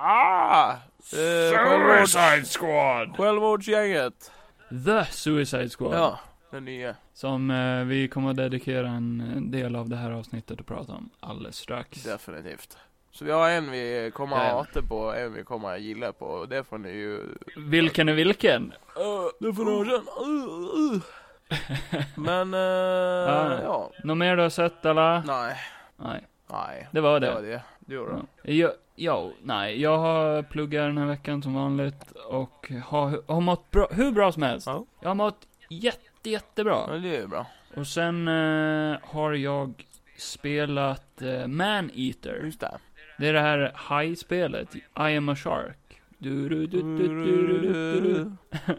ah, 0.01 0.71
eh, 0.71 1.57
självmords, 1.57 2.53
Squad! 2.57 3.15
självmordsgänget. 3.17 4.31
The 4.85 5.05
Suicide 5.11 5.69
Squad. 5.69 5.93
Ja, 5.95 6.19
den 6.51 6.65
nya. 6.65 6.95
Som 7.13 7.51
eh, 7.51 7.83
vi 7.83 8.07
kommer 8.07 8.29
att 8.29 8.37
dedikera 8.37 8.87
en, 8.87 9.21
en 9.35 9.51
del 9.51 9.75
av 9.75 9.89
det 9.89 9.95
här 9.95 10.11
avsnittet 10.11 10.59
att 10.59 10.65
prata 10.65 10.91
om 10.93 11.09
alldeles 11.19 11.55
strax. 11.57 12.03
Definitivt. 12.03 12.77
Så 13.15 13.25
vi 13.25 13.31
har 13.31 13.49
en 13.49 13.71
vi 13.71 14.11
kommer 14.13 14.37
att 14.37 14.51
hata 14.51 14.81
på 14.81 14.97
och 14.97 15.17
en 15.17 15.33
vi 15.33 15.43
kommer 15.43 15.73
att 15.73 15.81
gilla 15.81 16.13
på. 16.13 16.25
Och 16.25 16.49
det 16.49 16.63
får 16.63 16.77
ni 16.77 16.89
ju... 16.89 17.21
Vilken 17.57 18.09
är 18.09 18.13
vilken? 18.13 18.63
Uh, 18.63 19.29
det 19.39 19.53
får 19.53 19.65
ni. 19.65 19.71
Uh, 19.71 20.93
uh. 20.95 21.01
Men, 22.15 22.53
uh, 22.53 22.59
Ja. 22.59 23.59
ja. 23.63 23.91
Något 24.03 24.17
mer 24.17 24.35
du 24.35 24.41
har 24.41 24.49
sett 24.49 24.85
eller? 24.85 25.23
Nej. 25.27 25.55
Nej, 25.97 26.27
Nej. 26.51 26.87
det 26.91 27.01
var 27.01 27.19
Det 27.19 27.27
det. 27.27 27.33
var 27.33 27.41
det. 27.41 27.61
Du 27.79 27.97
då? 27.97 28.21
Ja. 28.43 28.51
Jag, 28.51 28.71
ja, 28.95 29.31
nej, 29.41 29.81
jag 29.81 29.97
har 29.97 30.43
pluggat 30.43 30.83
den 30.83 30.97
här 30.97 31.05
veckan 31.05 31.43
som 31.43 31.53
vanligt 31.55 32.11
och 32.11 32.71
har, 32.85 33.33
har 33.33 33.41
mått 33.41 33.71
bra, 33.71 33.87
hur 33.91 34.11
bra 34.11 34.31
som 34.31 34.43
helst. 34.43 34.67
Ja. 34.67 34.85
Jag 35.01 35.09
har 35.09 35.15
mått 35.15 35.47
jätte, 35.69 36.29
jättebra. 36.29 36.85
Ja, 36.87 36.93
det 36.93 37.15
är 37.15 37.21
ju 37.21 37.27
bra. 37.27 37.45
Och 37.75 37.87
sen 37.87 38.27
eh, 38.27 38.97
har 39.03 39.33
jag 39.33 39.85
spelat 40.17 41.21
eh, 41.21 41.47
Man-Eater. 41.47 42.41
Just 42.43 42.59
det. 42.59 42.77
Det 43.17 43.27
är 43.27 43.33
det 43.33 43.39
här 43.41 43.71
hajspelet, 43.75 44.75
I 44.75 44.81
am 44.95 45.29
a 45.29 45.35
shark. 45.35 46.01
Du, 46.17 46.49
du, 46.49 46.67
du, 46.67 46.81
du, 46.81 46.97
du, 46.97 47.07
du, 47.07 47.61
du, 47.61 48.01
du. 48.01 48.31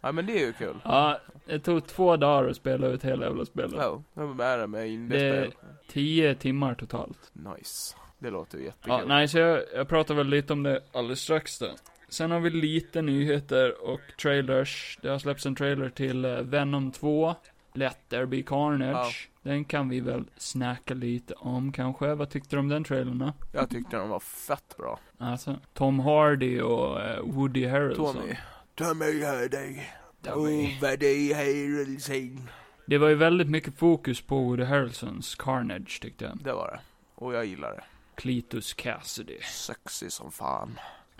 Ja 0.00 0.12
men 0.12 0.26
det 0.26 0.32
är 0.42 0.46
ju 0.46 0.52
kul. 0.52 0.76
Ja, 0.84 1.20
det 1.46 1.58
tog 1.58 1.86
två 1.86 2.16
dagar 2.16 2.48
att 2.50 2.56
spela 2.56 2.86
ut 2.86 3.04
hela 3.04 3.24
jävla 3.26 3.44
spelet. 3.44 3.72
Ja, 3.76 4.02
vem 4.14 4.40
är 4.40 4.58
det 4.58 4.66
med 4.66 4.88
indiespel? 4.88 5.52
Tio 5.88 6.34
timmar 6.34 6.74
totalt. 6.74 7.30
Nice. 7.32 7.96
Det 8.18 8.30
låter 8.30 8.58
ju 8.58 8.64
Ja, 8.64 8.70
jättekul. 8.70 9.08
nej, 9.08 9.28
så 9.28 9.38
jag, 9.38 9.62
jag 9.74 9.88
pratar 9.88 10.14
väl 10.14 10.26
lite 10.26 10.52
om 10.52 10.62
det 10.62 10.80
alldeles 10.92 11.20
strax 11.20 11.58
då. 11.58 11.66
Sen 12.08 12.30
har 12.30 12.40
vi 12.40 12.50
lite 12.50 13.02
nyheter 13.02 13.84
och 13.90 14.00
trailers. 14.22 14.98
Det 15.02 15.08
har 15.08 15.18
släppts 15.18 15.46
en 15.46 15.54
trailer 15.54 15.88
till 15.88 16.24
eh, 16.24 16.30
Venom 16.40 16.92
2, 16.92 17.34
Let 17.76 18.08
There 18.08 18.26
Be 18.26 18.42
Carnage. 18.42 19.28
Den 19.42 19.64
kan 19.64 19.88
vi 19.88 20.00
väl 20.00 20.24
snacka 20.36 20.94
lite 20.94 21.34
om 21.34 21.72
kanske. 21.72 22.14
Vad 22.14 22.30
tyckte 22.30 22.56
du 22.56 22.60
om 22.60 22.68
den 22.68 22.84
trailern 22.84 23.18
då? 23.18 23.32
Jag 23.52 23.70
tyckte 23.70 23.96
den 23.96 24.08
var 24.08 24.20
fett 24.20 24.76
bra. 24.76 25.00
Alltså, 25.18 25.56
Tom 25.72 26.00
Hardy 26.00 26.60
och 26.60 27.00
eh, 27.00 27.20
Woody 27.22 27.66
Harrelson. 27.66 28.14
Tommy. 28.14 28.36
Tommy 28.74 29.24
Hardy. 29.24 29.80
Tommy. 30.22 30.78
Woody 30.80 31.32
Harrelson. 31.32 32.48
Det 32.86 32.98
var 32.98 33.08
ju 33.08 33.14
väldigt 33.14 33.50
mycket 33.50 33.78
fokus 33.78 34.20
på 34.20 34.38
Woody 34.38 34.64
Harrelsons 34.64 35.34
Carnage 35.34 36.00
tyckte 36.02 36.24
jag. 36.24 36.38
Det 36.44 36.52
var 36.52 36.70
det. 36.70 36.80
Och 37.14 37.34
jag 37.34 37.46
gillar 37.46 37.70
det. 37.72 37.84
Cletus 38.14 38.74
Cassidy. 38.74 39.38
Sexy 39.40 40.10
som 40.10 40.32
fan. 40.32 40.78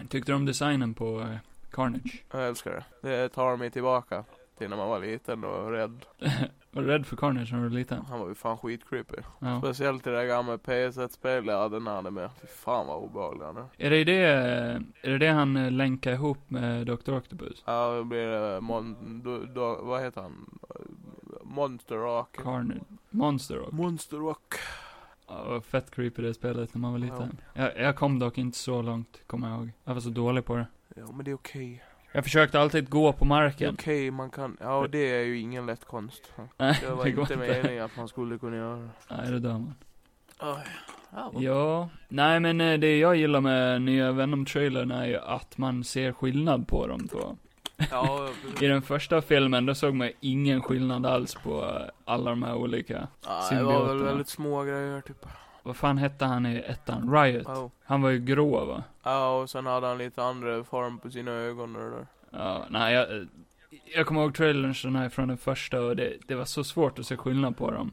Tyckte 0.09 0.33
du 0.33 0.37
om 0.37 0.45
designen 0.45 0.95
på 0.95 1.21
eh, 1.21 1.37
Carnage? 1.71 2.25
Jag 2.33 2.49
älskar 2.49 2.85
det. 3.00 3.09
Det 3.09 3.29
tar 3.29 3.57
mig 3.57 3.71
tillbaka 3.71 4.25
till 4.59 4.71
när 4.71 4.77
man 4.77 4.89
var 4.89 5.01
liten 5.01 5.45
och 5.45 5.71
rädd. 5.71 6.05
var 6.71 6.83
du 6.83 6.89
rädd 6.89 7.07
för 7.07 7.17
Carnage 7.17 7.53
när 7.53 7.59
du 7.59 7.69
var 7.69 7.75
liten? 7.75 8.05
Han 8.09 8.21
var 8.21 8.29
ju 8.29 8.35
fan 8.35 8.59
skitcreepy. 8.59 9.17
Ja. 9.39 9.59
Speciellt 9.59 10.07
i 10.07 10.11
det 10.11 10.17
där 10.17 10.27
gamla 10.27 10.57
PS1-spelet 10.57 11.47
jag 11.47 11.61
hade 11.61 11.81
när 11.81 12.11
med. 12.11 12.31
Fy 12.41 12.47
fan 12.47 12.87
vad 12.87 13.03
obehaglig 13.03 13.45
han 13.47 13.57
är. 13.57 13.67
Är 13.79 13.91
det 13.91 14.05
det, 14.05 14.19
är 15.03 15.11
det 15.11 15.19
det 15.19 15.29
han 15.29 15.57
eh, 15.57 15.71
länkar 15.71 16.13
ihop 16.13 16.51
med 16.51 16.87
Dr. 16.87 17.13
Octopus? 17.13 17.63
Ja, 17.67 17.97
då 17.97 18.05
blir 18.05 18.27
det 18.27 18.61
mon... 18.61 19.21
Då, 19.25 19.39
då, 19.39 19.81
vad 19.83 20.03
heter 20.03 20.23
han? 20.23 20.59
Monster 21.43 21.97
Rock. 21.97 22.37
Carnage? 22.43 22.83
Monster 23.11 23.55
Rock? 23.55 23.73
Monster 23.73 24.17
Rock. 24.17 24.55
Ja, 25.29 25.61
fett 25.61 25.91
creepy 25.91 26.23
det 26.23 26.35
spelet 26.35 26.75
när 26.75 26.81
man 26.81 26.93
var 26.93 26.99
liten. 26.99 27.39
Jag, 27.55 27.79
jag 27.79 27.97
kom 27.97 28.19
dock 28.19 28.39
inte 28.39 28.59
så 28.59 28.83
långt, 28.83 29.23
kommer 29.27 29.49
jag 29.49 29.59
ihåg. 29.59 29.71
Jag 29.85 29.95
var 29.95 30.01
så 30.01 30.09
dålig 30.09 30.45
på 30.45 30.57
det. 30.57 30.67
Ja, 30.97 31.07
men 31.13 31.25
det 31.25 31.31
är 31.31 31.35
okej. 31.35 31.83
Jag 32.16 32.25
försökte 32.25 32.61
alltid 32.61 32.88
gå 32.90 33.12
på 33.12 33.25
marken. 33.25 33.75
okej, 33.75 34.11
man 34.11 34.30
kan... 34.30 34.56
Ja, 34.61 34.87
det 34.92 34.99
är 34.99 35.23
ju 35.25 35.38
ingen 35.38 35.66
lätt 35.66 35.85
konst. 35.85 36.23
Nej, 36.56 36.78
Det 36.80 36.94
var 36.94 37.04
det 37.04 37.11
går 37.11 37.23
inte 37.23 37.37
meningen 37.37 37.85
att 37.85 37.97
man 37.97 38.09
skulle 38.09 38.38
kunna 38.38 38.56
göra. 38.56 38.88
Nej, 39.11 39.30
det 39.30 39.38
dör 39.38 39.52
man. 39.52 39.75
Oj. 40.40 40.66
Ja, 41.12 41.33
Ja, 41.38 41.88
nej 42.09 42.40
men 42.40 42.61
eh, 42.61 42.78
det 42.78 42.99
jag 42.99 43.16
gillar 43.16 43.40
med 43.40 43.83
nya 43.83 44.12
Venom-trailern 44.12 44.90
är 44.90 45.06
ju 45.06 45.16
att 45.16 45.59
man 45.59 45.85
ser 45.85 46.12
skillnad 46.12 46.68
på 46.68 46.87
de 46.87 47.09
två. 47.09 47.37
ja, 47.90 48.28
I 48.61 48.66
den 48.66 48.83
första 48.83 49.23
filmen, 49.23 49.66
då 49.66 49.75
såg 49.75 49.94
man 49.94 50.11
ingen 50.21 50.62
skillnad 50.62 51.06
alls 51.06 51.35
på 51.35 51.62
eh, 51.64 51.90
alla 52.04 52.30
de 52.30 52.42
här 52.42 52.54
olika. 52.54 53.09
ja, 53.26 53.49
det 53.50 53.62
var 53.62 53.73
väl 53.73 53.78
symbioterna. 53.80 54.04
väldigt 54.04 54.28
små 54.28 54.62
grejer 54.62 55.00
typ. 55.00 55.26
Vad 55.66 55.76
fan 55.76 55.99
hette 55.99 56.25
han 56.25 56.47
i 56.47 56.56
ettan? 56.56 57.12
Riot? 57.14 57.44
Ja. 57.47 57.71
Han 57.85 58.02
var 58.02 58.11
ju 58.11 58.18
grå 58.18 58.64
va? 58.64 58.85
ja, 59.02 59.40
och 59.40 59.50
sen 59.50 59.66
hade 59.66 59.87
han 59.87 59.99
lite 59.99 60.23
andra 60.23 60.64
form 60.64 60.99
på 60.99 61.11
sina 61.11 61.30
ögon 61.30 61.76
och 61.76 61.83
det 61.83 61.90
där. 61.90 62.06
Ja, 62.30 62.66
nej 62.71 62.94
jag, 62.94 63.26
jag 63.94 64.06
kommer 64.06 64.21
ihåg 64.21 64.38
här 64.38 65.09
från 65.09 65.28
den 65.28 65.38
första 65.38 65.80
och 65.80 65.97
det, 65.97 66.16
det 66.26 66.35
var 66.35 66.44
så 66.44 66.64
svårt 66.64 66.99
att 66.99 67.06
se 67.06 67.16
skillnad 67.16 67.56
på 67.56 67.71
dem. 67.71 67.92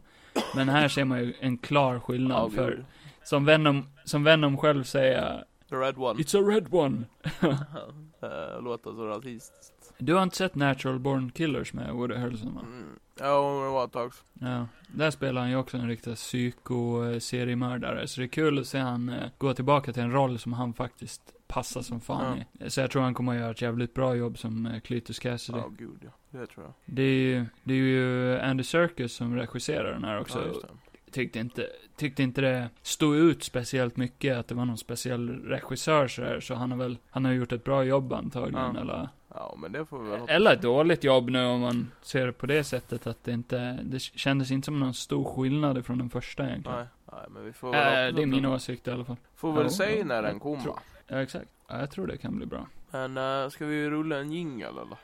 Men 0.55 0.69
här 0.69 0.87
ser 0.87 1.05
man 1.05 1.19
ju 1.19 1.33
en 1.39 1.57
klar 1.57 1.99
skillnad 1.99 2.37
Ja, 2.37 2.49
för 2.49 2.85
som 3.23 3.45
Venom, 3.45 3.87
som 4.05 4.23
Venom 4.23 4.57
själv 4.57 4.83
säger, 4.83 5.43
The 5.69 5.75
Red 5.75 5.97
One. 5.97 6.19
It's 6.19 6.35
a 6.35 6.41
red 6.41 6.67
one. 6.73 7.05
uh, 7.43 8.63
låter 8.63 8.91
så 8.91 9.07
rasistiskt. 9.07 9.93
Du 9.97 10.13
har 10.13 10.23
inte 10.23 10.35
sett 10.35 10.55
Natural 10.55 10.99
Born 10.99 11.31
Killers 11.31 11.73
med 11.73 11.93
Woody 11.93 12.15
Harrelson 12.15 12.55
va? 12.55 12.61
Mm. 12.61 12.99
Ja, 13.21 13.63
det 13.65 13.71
var 13.71 13.85
ett 13.85 13.91
tag. 13.91 14.11
Ja, 14.39 14.67
där 14.87 15.11
spelar 15.11 15.41
han 15.41 15.49
ju 15.49 15.55
också 15.55 15.77
en 15.77 15.87
riktig 15.87 16.15
psyko-seriemördare, 16.15 18.07
så 18.07 18.21
det 18.21 18.25
är 18.25 18.27
kul 18.27 18.59
att 18.59 18.67
se 18.67 18.77
han 18.79 19.09
eh, 19.09 19.29
gå 19.37 19.53
tillbaka 19.53 19.93
till 19.93 20.03
en 20.03 20.11
roll 20.11 20.39
som 20.39 20.53
han 20.53 20.73
faktiskt 20.73 21.21
passar 21.47 21.81
som 21.81 22.01
fan 22.01 22.37
i. 22.59 22.69
Så 22.69 22.81
jag 22.81 22.91
tror 22.91 23.01
han 23.01 23.13
kommer 23.13 23.33
att 23.33 23.39
göra 23.39 23.51
ett 23.51 23.61
jävligt 23.61 23.93
bra 23.93 24.15
jobb 24.15 24.37
som 24.37 24.65
eh, 24.65 24.79
Cletus 24.79 25.19
Cassidy. 25.19 25.57
Ja, 25.59 25.67
gud 25.77 25.99
ja. 26.03 26.09
Det 26.39 26.47
tror 26.47 26.65
jag. 26.65 26.73
Det 26.85 27.01
är 27.03 27.13
ju, 27.23 27.45
det 27.63 27.73
är 27.73 27.77
ju 27.77 28.39
Andy 28.39 28.63
Serkis 28.63 29.13
som 29.13 29.35
regisserar 29.35 29.93
den 29.93 30.03
här 30.03 30.19
också. 30.19 30.39
Ja, 30.39 30.47
just 30.47 30.61
det. 30.61 31.11
tyckte 31.11 31.39
inte, 31.39 31.67
tyckte 31.97 32.23
inte 32.23 32.41
det 32.41 32.69
stod 32.81 33.15
ut 33.15 33.43
speciellt 33.43 33.97
mycket 33.97 34.37
att 34.37 34.47
det 34.47 34.55
var 34.55 34.65
någon 34.65 34.77
speciell 34.77 35.29
regissör 35.29 36.07
så 36.07 36.21
här, 36.21 36.39
så 36.39 36.55
han 36.55 36.71
har 36.71 36.77
väl, 36.77 36.97
han 37.09 37.25
har 37.25 37.31
gjort 37.31 37.51
ett 37.51 37.63
bra 37.63 37.83
jobb 37.83 38.13
antagligen, 38.13 38.75
Ja. 38.75 38.81
eller, 38.81 39.09
Ja, 39.35 39.55
men 39.57 39.71
det 39.71 39.85
får 39.85 39.99
vi 39.99 40.09
väl 40.09 40.19
hoppas. 40.19 40.35
eller 40.35 40.53
ett 40.53 40.61
dåligt 40.61 41.03
jobb 41.03 41.29
nu 41.29 41.45
om 41.45 41.61
man 41.61 41.91
ser 42.01 42.25
det 42.25 42.31
på 42.33 42.45
det 42.45 42.63
sättet 42.63 43.07
att 43.07 43.23
det 43.23 43.31
inte, 43.31 43.79
det 43.83 43.99
kändes 44.01 44.51
inte 44.51 44.65
som 44.65 44.79
någon 44.79 44.93
stor 44.93 45.23
skillnad 45.35 45.85
från 45.85 45.97
den 45.97 46.09
första 46.09 46.43
egentligen. 46.47 46.77
Nej, 46.77 46.87
nej, 47.11 47.21
men 47.29 47.45
vi 47.45 47.53
får 47.53 47.67
Äh, 47.67 47.71
väl 47.81 48.05
hoppas 48.05 48.15
det 48.15 48.21
är 48.21 48.25
min 48.25 48.45
åsikt 48.45 48.87
i 48.87 48.91
alla 48.91 49.05
fall. 49.05 49.15
Får 49.35 49.53
väl 49.53 49.63
Ja, 49.63 49.69
se 49.69 49.97
ja, 49.99 50.05
när 50.05 50.21
den 50.21 50.39
kommer. 50.39 50.73
Ja, 51.07 51.21
exakt. 51.21 51.47
Ja, 51.67 51.79
jag 51.79 51.91
tror 51.91 52.07
det 52.07 52.17
kan 52.17 52.37
bli 52.37 52.45
bra. 52.45 52.67
Men 52.91 53.17
uh, 53.17 53.49
ska 53.49 53.65
vi 53.65 53.89
rulla 53.89 54.17
en 54.17 54.31
jingle 54.31 54.67
eller? 54.67 54.97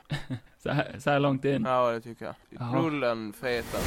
Så 0.62 0.70
här, 0.70 0.96
så 0.98 1.10
här 1.10 1.20
långt 1.20 1.44
in. 1.44 1.64
Ja, 1.66 1.90
det 1.90 2.00
tycker 2.00 2.24
jag. 2.24 2.34
Jaha. 2.50 2.78
Rulla 2.78 3.10
en 3.10 3.32
feta. 3.32 3.78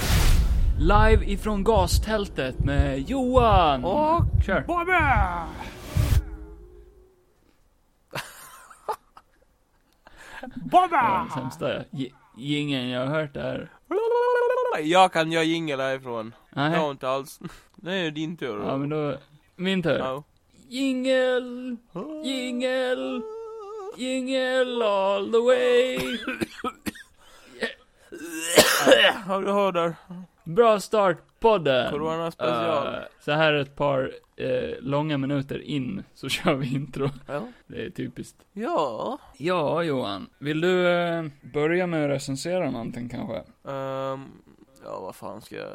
Live 0.79 1.25
ifrån 1.25 1.63
gastältet 1.63 2.60
med 2.60 3.00
Johan! 3.10 3.83
Och 3.86 4.24
Kör! 4.45 4.62
Bobby! 4.67 4.91
Var 10.71 10.88
den 10.88 11.29
sämsta 11.29 11.83
jingeln 12.38 12.89
jag 12.89 13.07
har 13.07 13.19
hört 13.19 13.33
där. 13.33 13.69
Jag 14.83 15.13
kan 15.13 15.31
göra 15.31 15.43
jingle 15.43 15.83
härifrån. 15.83 16.33
Nej. 16.50 16.74
Jag 16.74 16.91
inte 16.91 17.10
alls. 17.10 17.39
Det 17.75 17.93
är 17.93 18.12
din 18.12 18.38
tur. 18.38 18.63
Ja, 18.65 18.77
men 18.77 18.89
då, 18.89 19.17
min 19.55 19.83
tur. 19.83 19.98
Ja. 19.98 20.24
Jingel, 20.67 21.77
jingel, 22.24 23.21
jingel 23.98 24.81
all 24.81 25.31
the 25.31 25.38
way. 25.38 25.98
Ja, 29.27 29.39
du 29.39 29.51
hör 29.51 29.71
där. 29.71 29.95
Bra 30.55 30.79
start 30.79 31.17
podden. 31.39 31.91
Corona 31.91 32.31
special. 32.31 32.88
Eh, 32.88 33.01
så 33.20 33.31
här 33.31 33.53
ett 33.53 33.75
par 33.75 34.12
eh, 34.36 34.79
långa 34.79 35.17
minuter 35.17 35.62
in 35.62 36.03
så 36.13 36.29
kör 36.29 36.53
vi 36.53 36.75
intro. 36.75 37.10
Ja. 37.27 37.41
Det 37.67 37.86
är 37.86 37.89
typiskt. 37.89 38.38
Ja. 38.53 39.17
Ja, 39.38 39.84
Johan. 39.84 40.29
Vill 40.39 40.62
du 40.62 40.88
eh, 40.89 41.25
börja 41.53 41.88
med 41.88 42.03
att 42.03 42.10
recensera 42.10 42.72
någonting 42.72 43.10
kanske? 43.10 43.36
Ehm, 43.72 44.31
ja, 44.84 45.00
vad 45.00 45.15
fan 45.15 45.41
ska 45.41 45.55
jag... 45.55 45.70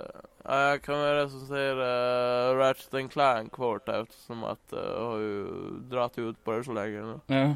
Ja, 0.45 0.69
jag 0.69 0.83
kan 0.83 1.01
väl 1.01 1.15
recensera 1.15 2.51
uh, 2.51 2.57
Ratchet 2.57 2.95
and 2.95 3.13
Clank 3.13 3.53
kort 3.53 3.89
eftersom 3.89 4.45
att 4.45 4.73
uh, 4.73 4.79
jag 4.79 5.11
har 5.11 5.19
ju 5.19 5.47
dragit 5.81 6.19
ut 6.19 6.45
på 6.45 6.53
det 6.53 6.65
så 6.65 6.73
länge 6.73 7.01
nu. 7.01 7.21
Ja. 7.27 7.55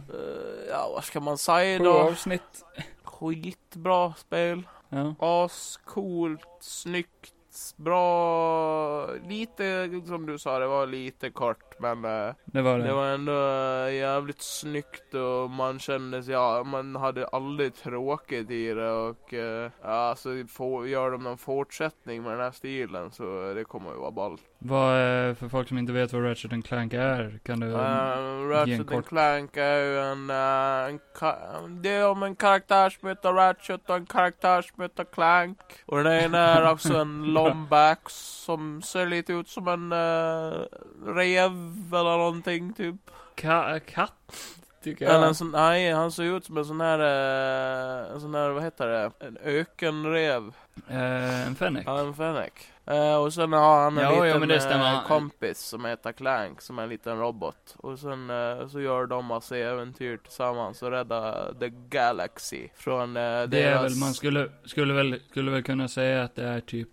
Ja, 0.69 0.91
vad 0.95 1.05
ska 1.05 1.21
man 1.21 1.39
säga 1.39 1.79
då? 1.79 1.93
avsnitt. 1.93 2.65
Skitbra 3.03 4.15
spel. 4.15 4.62
Ja. 4.91 5.15
Ascoolt, 5.19 6.57
snyggt, 6.61 7.75
bra. 7.77 9.07
Lite, 9.15 9.91
som 10.07 10.27
du 10.27 10.39
sa, 10.39 10.59
det 10.59 10.67
var 10.67 10.87
lite 10.87 11.31
kort 11.31 11.70
men 11.81 12.05
eh, 12.05 12.35
Det 12.45 12.63
var 12.63 12.79
det. 12.79 12.85
det 12.85 12.93
var 12.93 13.07
ändå 13.07 13.33
eh, 13.33 13.95
jävligt 13.95 14.43
snyggt 14.43 15.15
och 15.15 15.51
man 15.51 15.79
kände 15.79 16.23
sig, 16.23 16.33
ja, 16.35 16.63
man 16.65 16.97
hade 16.97 17.27
aldrig 17.27 17.75
tråkigt 17.75 18.51
i 18.51 18.75
det 18.75 18.91
och 18.91 19.33
uh, 19.33 19.41
ja, 19.83 19.89
alltså 19.89 20.29
få, 20.49 20.87
gör 20.87 21.11
de 21.11 21.23
någon 21.23 21.39
fortsättning 21.39 22.23
med 22.23 22.33
den 22.33 22.41
här 22.41 22.51
stilen 22.51 23.11
så 23.11 23.53
det 23.55 23.65
kommer 23.65 23.91
ju 23.91 23.97
vara 23.97 24.11
ballt. 24.11 24.41
Vad, 24.59 24.95
eh, 25.29 25.35
för 25.35 25.49
folk 25.49 25.69
som 25.69 25.79
inte 25.79 25.93
vet 25.93 26.13
vad 26.13 26.25
Ratchet 26.25 26.65
Clank 26.67 26.93
är, 26.93 27.41
kan 27.45 27.61
du... 27.61 27.67
Uh, 27.67 27.73
ge 27.73 27.79
en 27.79 28.49
Ratchet 28.49 28.87
kort- 28.87 29.09
Clank 29.09 29.57
är 29.57 29.77
ju 29.85 29.99
en, 30.01 30.31
eh, 30.31 30.89
en 30.91 31.01
ka- 31.19 31.81
det 31.83 31.91
är 31.91 32.09
om 32.09 32.23
en 32.23 32.37
karaktär 32.37 32.91
som 32.91 33.09
heter 33.09 33.33
Ratchet 33.33 33.91
och 33.91 33.97
en 33.97 34.07
karaktär 34.07 34.63
som 34.63 34.83
heter 34.83 35.05
Clank. 35.05 35.59
Och 35.87 36.05
den 36.05 36.25
ena 36.25 36.39
är 36.39 36.73
också 36.73 36.97
en 36.97 37.23
lombax 37.35 38.15
som 38.45 38.83
ser 38.83 39.07
lite 39.07 39.33
ut 39.33 39.49
som 39.49 39.69
en 39.69 39.93
uh, 39.93 40.65
rev 41.07 41.51
eller 41.93 42.17
någonting 42.17 42.73
typ. 42.73 42.95
Ka 43.35 43.81
katt, 43.87 44.37
tycker 44.83 45.05
jag. 45.05 45.15
Eller 45.15 45.27
en 45.27 45.35
sån, 45.35 45.50
nej 45.50 45.93
han 45.93 46.12
ser 46.12 46.23
ut 46.23 46.45
som 46.45 46.57
en 46.57 46.65
sån 46.65 46.81
här, 46.81 46.99
eh, 46.99 48.12
en 48.12 48.21
sån 48.21 48.35
här, 48.35 48.50
vad 48.50 48.62
heter 48.62 48.87
det? 48.89 49.11
En 49.21 49.39
ökenrev. 49.45 50.55
Eh, 50.89 51.47
en 51.47 51.55
fennec. 51.55 51.83
Ja, 51.87 52.00
en 52.00 52.15
fennec. 52.15 52.53
Eh, 52.91 53.17
och 53.17 53.33
sen 53.33 53.53
har 53.53 53.83
han 53.83 53.99
en 53.99 54.05
ja, 54.05 54.25
liten 54.25 54.49
det 54.49 54.61
stämmer. 54.61 54.95
eh, 54.95 55.07
kompis 55.07 55.59
som 55.59 55.85
heter 55.85 56.13
Clank, 56.13 56.61
som 56.61 56.79
är 56.79 56.83
en 56.83 56.89
liten 56.89 57.19
robot. 57.19 57.77
Och 57.77 57.99
sen 57.99 58.31
eh, 58.31 58.69
så 58.69 58.81
gör 58.81 59.07
de 59.07 59.25
massa 59.25 59.57
äventyr 59.57 60.17
tillsammans 60.17 60.83
och 60.83 60.91
räddar 60.91 61.55
the 61.61 61.69
galaxy 61.69 62.69
från 62.75 63.15
deras... 63.15 63.51
Det 63.51 63.63
är 63.63 63.83
väl, 63.83 63.97
man 63.97 64.15
skulle, 64.15 64.51
skulle 64.65 64.95
väl, 64.95 65.21
skulle 65.31 65.51
väl 65.51 65.63
kunna 65.63 65.89
säga 65.89 66.23
att 66.23 66.35
det 66.35 66.45
är 66.45 66.61
typ 66.61 66.89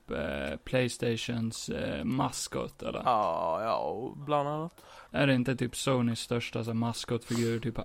Playstations 0.63 1.71
maskot, 2.03 2.83
eller? 2.83 3.01
Ja, 3.05 3.59
ja, 3.63 4.13
bland 4.25 4.49
annat. 4.49 4.83
Är 5.11 5.27
det 5.27 5.33
inte 5.33 5.55
typ 5.55 5.75
Sonys 5.75 6.19
största 6.19 6.63
så, 6.63 6.73
maskotfigur, 6.73 7.59
typ, 7.59 7.79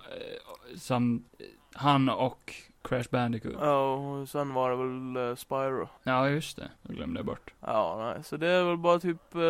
som, 0.77 1.25
han 1.75 2.09
och 2.09 2.55
Crash 2.85 3.11
Bandicoot? 3.11 3.55
Ja, 3.61 3.95
och 3.95 4.29
sen 4.29 4.55
var 4.55 4.71
det 4.71 4.77
väl 4.77 5.29
eh, 5.31 5.37
Spyro. 5.37 5.89
Ja, 6.03 6.29
just 6.29 6.57
det. 6.57 6.71
Jag 6.83 6.97
glömde 6.97 7.19
jag 7.19 7.27
bort. 7.27 7.51
Ja, 7.61 7.97
nej, 8.15 8.25
så 8.25 8.37
det 8.37 8.49
är 8.49 8.65
väl 8.65 8.77
bara 8.77 8.99
typ, 8.99 9.35
eh, 9.35 9.41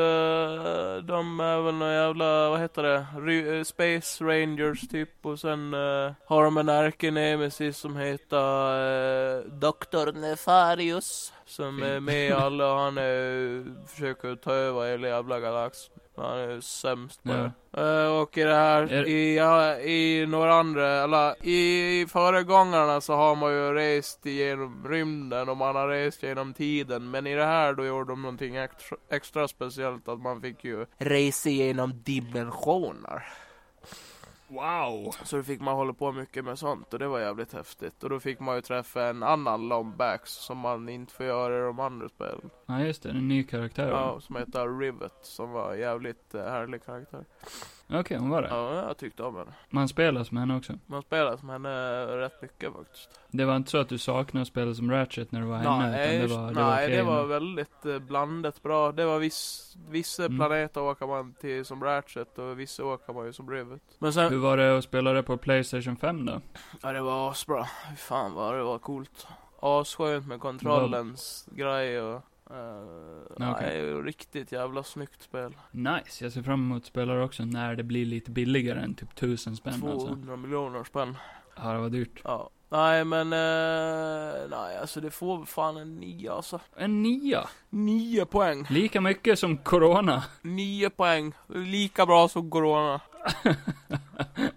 de 1.05 1.41
är 1.41 1.61
väl 1.61 1.75
några 1.75 1.93
jävla, 1.95 2.51
vad 2.51 2.61
heter 2.61 2.83
det, 2.83 3.07
Ry- 3.17 3.59
eh, 3.59 3.63
Space 3.65 4.25
Rangers 4.25 4.89
typ 4.89 5.27
och 5.27 5.39
sen 5.41 5.75
eh, 5.75 6.13
har 6.27 6.45
de 6.45 6.57
en 6.57 6.69
ärkenemesis 6.69 7.79
som 7.79 7.97
heter 7.97 8.37
uh, 8.37 9.45
Dr. 9.53 10.13
Nefarius 10.21 11.33
som 11.53 11.83
är 11.83 12.01
med 12.01 12.29
i 12.29 12.33
alla, 12.33 12.75
han 12.77 12.99
är, 12.99 13.65
försöker 13.89 14.37
ta 14.37 14.53
över 14.53 14.91
hela 14.91 15.09
jävla 15.09 15.41
galaxen. 15.41 15.95
Han 16.17 16.39
är 16.39 16.61
sämst 16.61 17.23
på 17.23 17.29
Ja. 17.31 17.51
det. 17.73 18.03
Eh, 18.05 18.21
och 18.21 18.39
i 18.39 18.43
det 18.43 18.55
här, 18.55 18.83
Är- 18.83 19.07
i, 19.09 19.37
ja, 19.37 19.77
i 19.79 20.27
några 20.27 20.55
andra, 20.55 20.89
eller 20.89 21.47
i 21.47 22.07
föregångarna 22.13 23.01
så 23.01 23.15
har 23.15 23.37
man 23.37 23.53
ju 23.53 23.73
rest 23.75 24.27
genom 24.27 24.87
rymden 24.89 25.49
och 25.49 25.57
man 25.57 25.77
har 25.77 25.89
rest 25.89 26.23
genom 26.23 26.55
tiden. 26.55 27.11
Men 27.11 27.27
i 27.27 27.35
det 27.35 27.45
här 27.45 27.75
då 27.75 27.85
gjorde 27.87 28.13
de 28.13 28.23
någonting 28.23 28.57
extra, 28.57 28.97
extra 29.11 29.49
speciellt 29.49 30.09
att 30.09 30.21
man 30.21 30.41
fick 30.41 30.65
ju 30.65 30.87
resa 30.99 31.49
genom 31.49 32.03
dimensioner. 32.05 33.23
Wow! 34.53 35.15
Så 35.25 35.37
då 35.37 35.43
fick 35.43 35.61
man 35.61 35.75
hålla 35.75 35.93
på 35.93 36.13
mycket 36.13 36.45
med 36.45 36.59
sånt 36.59 36.93
och 36.93 36.99
det 36.99 37.09
var 37.09 37.21
jävligt 37.21 37.53
häftigt. 37.53 38.05
Och 38.05 38.11
då 38.11 38.21
fick 38.21 38.41
man 38.41 38.55
ju 38.55 38.61
träffa 38.61 39.07
en 39.07 39.23
annan 39.23 39.69
Lombax 39.69 40.31
som 40.31 40.59
man 40.59 40.89
inte 40.89 41.15
får 41.15 41.27
göra 41.27 41.59
i 41.59 41.61
de 41.61 41.81
andra 41.81 42.09
spelen. 42.09 42.51
Ja, 42.67 42.81
just 42.81 43.03
det. 43.03 43.11
En 43.11 43.29
ny 43.29 43.45
karaktär. 43.45 43.89
Ja, 43.89 44.21
som 44.21 44.37
heter 44.37 44.79
Rivet 44.79 45.19
som 45.23 45.51
var 45.51 45.75
jävligt 45.75 46.35
eh, 46.35 46.45
härlig 46.45 46.85
karaktär. 46.85 47.25
Okej, 47.95 48.17
hon 48.19 48.31
var 48.31 48.43
det. 48.43 48.49
Ja, 48.49 48.75
jag 48.75 48.97
tyckte 48.97 49.23
om 49.23 49.37
henne. 49.37 49.53
Man 49.71 49.89
spelar 49.89 50.25
som 50.25 50.37
henne 50.37 50.57
också. 50.57 50.73
Man 50.87 51.03
spelar 51.03 51.37
som 51.37 51.49
henne 51.49 52.05
rätt 52.17 52.43
mycket 52.43 52.73
faktiskt. 52.73 53.21
Det 53.31 53.45
var 53.45 53.57
inte 53.57 53.71
så 53.71 53.79
att 53.79 53.89
du 53.89 53.99
saknade 53.99 54.43
att 54.43 54.49
spela 54.49 54.75
som 54.75 54.91
Ratchet 54.91 55.33
när 55.33 55.41
du 55.41 55.47
var 55.47 55.57
henne, 55.57 55.91
nej, 55.91 56.17
utan 56.25 56.29
det 56.29 56.37
var, 56.37 56.47
det 56.49 56.55
nej, 56.55 56.65
var 56.65 56.77
det 56.81 56.85
okej 56.87 57.03
var 57.03 57.25
väldigt 57.27 57.87
eh, 57.87 57.99
blandat 57.99 58.63
bra. 58.63 58.93
Det 58.93 59.05
var 59.05 59.19
viss, 59.19 59.75
vissa 59.89 60.25
Mm. 60.25 60.39
planeter 60.39 60.81
åker 60.83 61.07
man 61.07 61.35
till 61.41 61.65
som 61.65 61.85
Ratchet 61.85 62.39
och 62.39 62.61
vissa 62.61 62.85
åker 62.85 63.13
man 63.13 63.27
ju 63.27 63.33
som 63.33 63.51
Rivet. 63.51 63.83
Men 63.99 64.13
sen, 64.13 64.31
Hur 64.33 64.39
var 64.39 64.57
det 64.57 64.79
att 64.79 64.85
spela 64.85 65.13
det 65.13 65.23
på 65.23 65.37
Playstation 65.37 65.97
5 65.97 66.27
då? 66.27 66.41
ja 66.83 66.93
det 66.93 67.01
var 67.03 67.31
asbra. 67.31 67.67
Fy 67.91 67.97
Fan 67.97 68.33
vad 68.35 68.55
det 68.55 68.63
var 68.63 68.79
coolt. 68.79 69.27
Asskönt 69.61 70.27
med 70.27 70.41
kontrollens 70.41 71.49
grej 71.53 72.01
och 72.01 72.23
Uh, 72.53 72.59
Ja, 73.39 73.53
okej. 73.53 73.83
Nej, 73.83 74.03
riktigt 74.03 74.53
jävla 74.53 74.83
snyggt 74.83 75.23
spel. 75.23 75.57
Nice, 75.71 76.25
jag 76.25 76.33
ser 76.33 76.43
fram 76.43 76.61
emot 76.61 76.83
att 76.83 76.87
spela 76.87 77.15
det 77.15 77.23
också 77.25 77.45
när 77.45 77.77
det 77.77 77.83
blir 77.83 78.07
lite 78.07 78.31
billigare 78.31 78.81
än 78.81 78.95
typ 78.95 79.13
1000 79.13 79.57
spänn 79.57 79.75
alltså. 79.75 80.07
200 80.07 80.37
miljoner 80.37 80.85
spänn. 80.85 81.17
Ja, 81.57 81.73
det 81.73 81.79
var 81.79 81.89
dyrt. 81.91 82.21
Ja. 82.25 82.51
Nej 82.69 83.05
men, 83.05 83.33
eh, 83.33 84.41
nej 84.51 84.79
alltså 84.81 85.01
det 85.01 85.11
får 85.11 85.45
fan 85.45 85.77
en 85.77 85.97
nia 86.01 86.33
alltså. 86.33 86.61
En 86.77 87.03
nia. 87.03 87.49
Nio 87.71 88.25
poäng. 88.25 88.67
Lika 88.71 89.01
mycket 89.01 89.39
som 89.39 89.57
Corona. 89.57 90.25
Nio 90.43 90.91
poäng. 90.91 91.33
Lika 91.49 92.07
bra 92.07 92.29
som 92.29 92.51
Corona. 92.51 93.01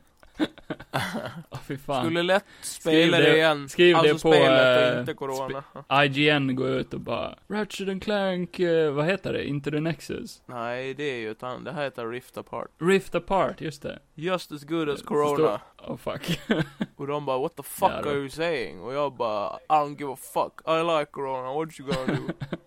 fy 1.67 1.77
fan. 1.77 2.05
Skulle 2.05 2.23
lätt 2.23 2.45
spela 2.61 3.17
det- 3.17 3.23
det 3.23 3.35
igen. 3.37 3.69
skriv 3.69 3.95
alltså 3.95 4.13
det 4.13 4.21
på, 4.21 4.31
spelet 4.31 4.87
eh, 4.87 4.93
och 4.93 4.99
inte 4.99 5.13
corona. 5.13 5.63
IGN 6.05 6.55
går 6.55 6.69
ut 6.69 6.93
och 6.93 6.99
bara 6.99 7.35
Ratchet 7.47 7.89
and 7.89 8.03
Clank, 8.03 8.59
eh, 8.59 8.91
vad 8.91 9.05
heter 9.05 9.33
det? 9.33 9.47
Into 9.47 9.71
the 9.71 9.79
Nexus? 9.79 10.41
Nej, 10.45 10.93
det 10.93 11.03
är 11.03 11.17
ju 11.17 11.31
ett 11.31 11.43
annat. 11.43 11.65
Det 11.65 11.71
här 11.71 11.83
heter 11.83 12.07
Rift 12.09 12.37
Apart. 12.37 12.67
Rift 12.81 13.15
Apart, 13.15 13.61
just 13.61 13.81
det. 13.81 13.99
Just 14.15 14.51
as 14.51 14.63
good 14.63 14.89
as 14.89 14.99
Det 14.99 15.05
corona. 15.05 15.61
Oh 15.87 15.97
fuck. 15.97 16.39
Och 16.95 17.07
de 17.07 17.25
bara, 17.25 17.37
what 17.39 17.55
the 17.55 17.63
fuck 17.63 17.91
Ja, 17.91 18.09
are 18.09 18.13
you 18.15 18.29
saying? 18.29 18.81
Och 18.81 18.93
jag 18.93 19.13
bara, 19.15 19.55
I 19.69 19.73
don't 19.73 19.99
give 19.99 20.11
a 20.13 20.17
fuck. 20.33 20.61
I 20.67 20.83
like 20.99 21.05
corona, 21.11 21.53
what 21.53 21.79
you 21.79 21.89
gonna 21.91 22.19
do? 22.19 22.33